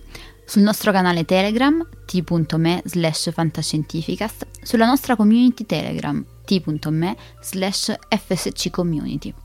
sul 0.46 0.62
nostro 0.62 0.92
canale 0.92 1.26
Telegram 1.26 1.84
t.me 2.06 2.84
slash 2.86 3.32
fantascientificast, 3.32 4.46
sulla 4.62 4.86
nostra 4.86 5.16
community 5.16 5.66
Telegram 5.66 6.24
t.me 6.46 7.18
slash 7.42 7.92
fsccommunity. 8.08 9.45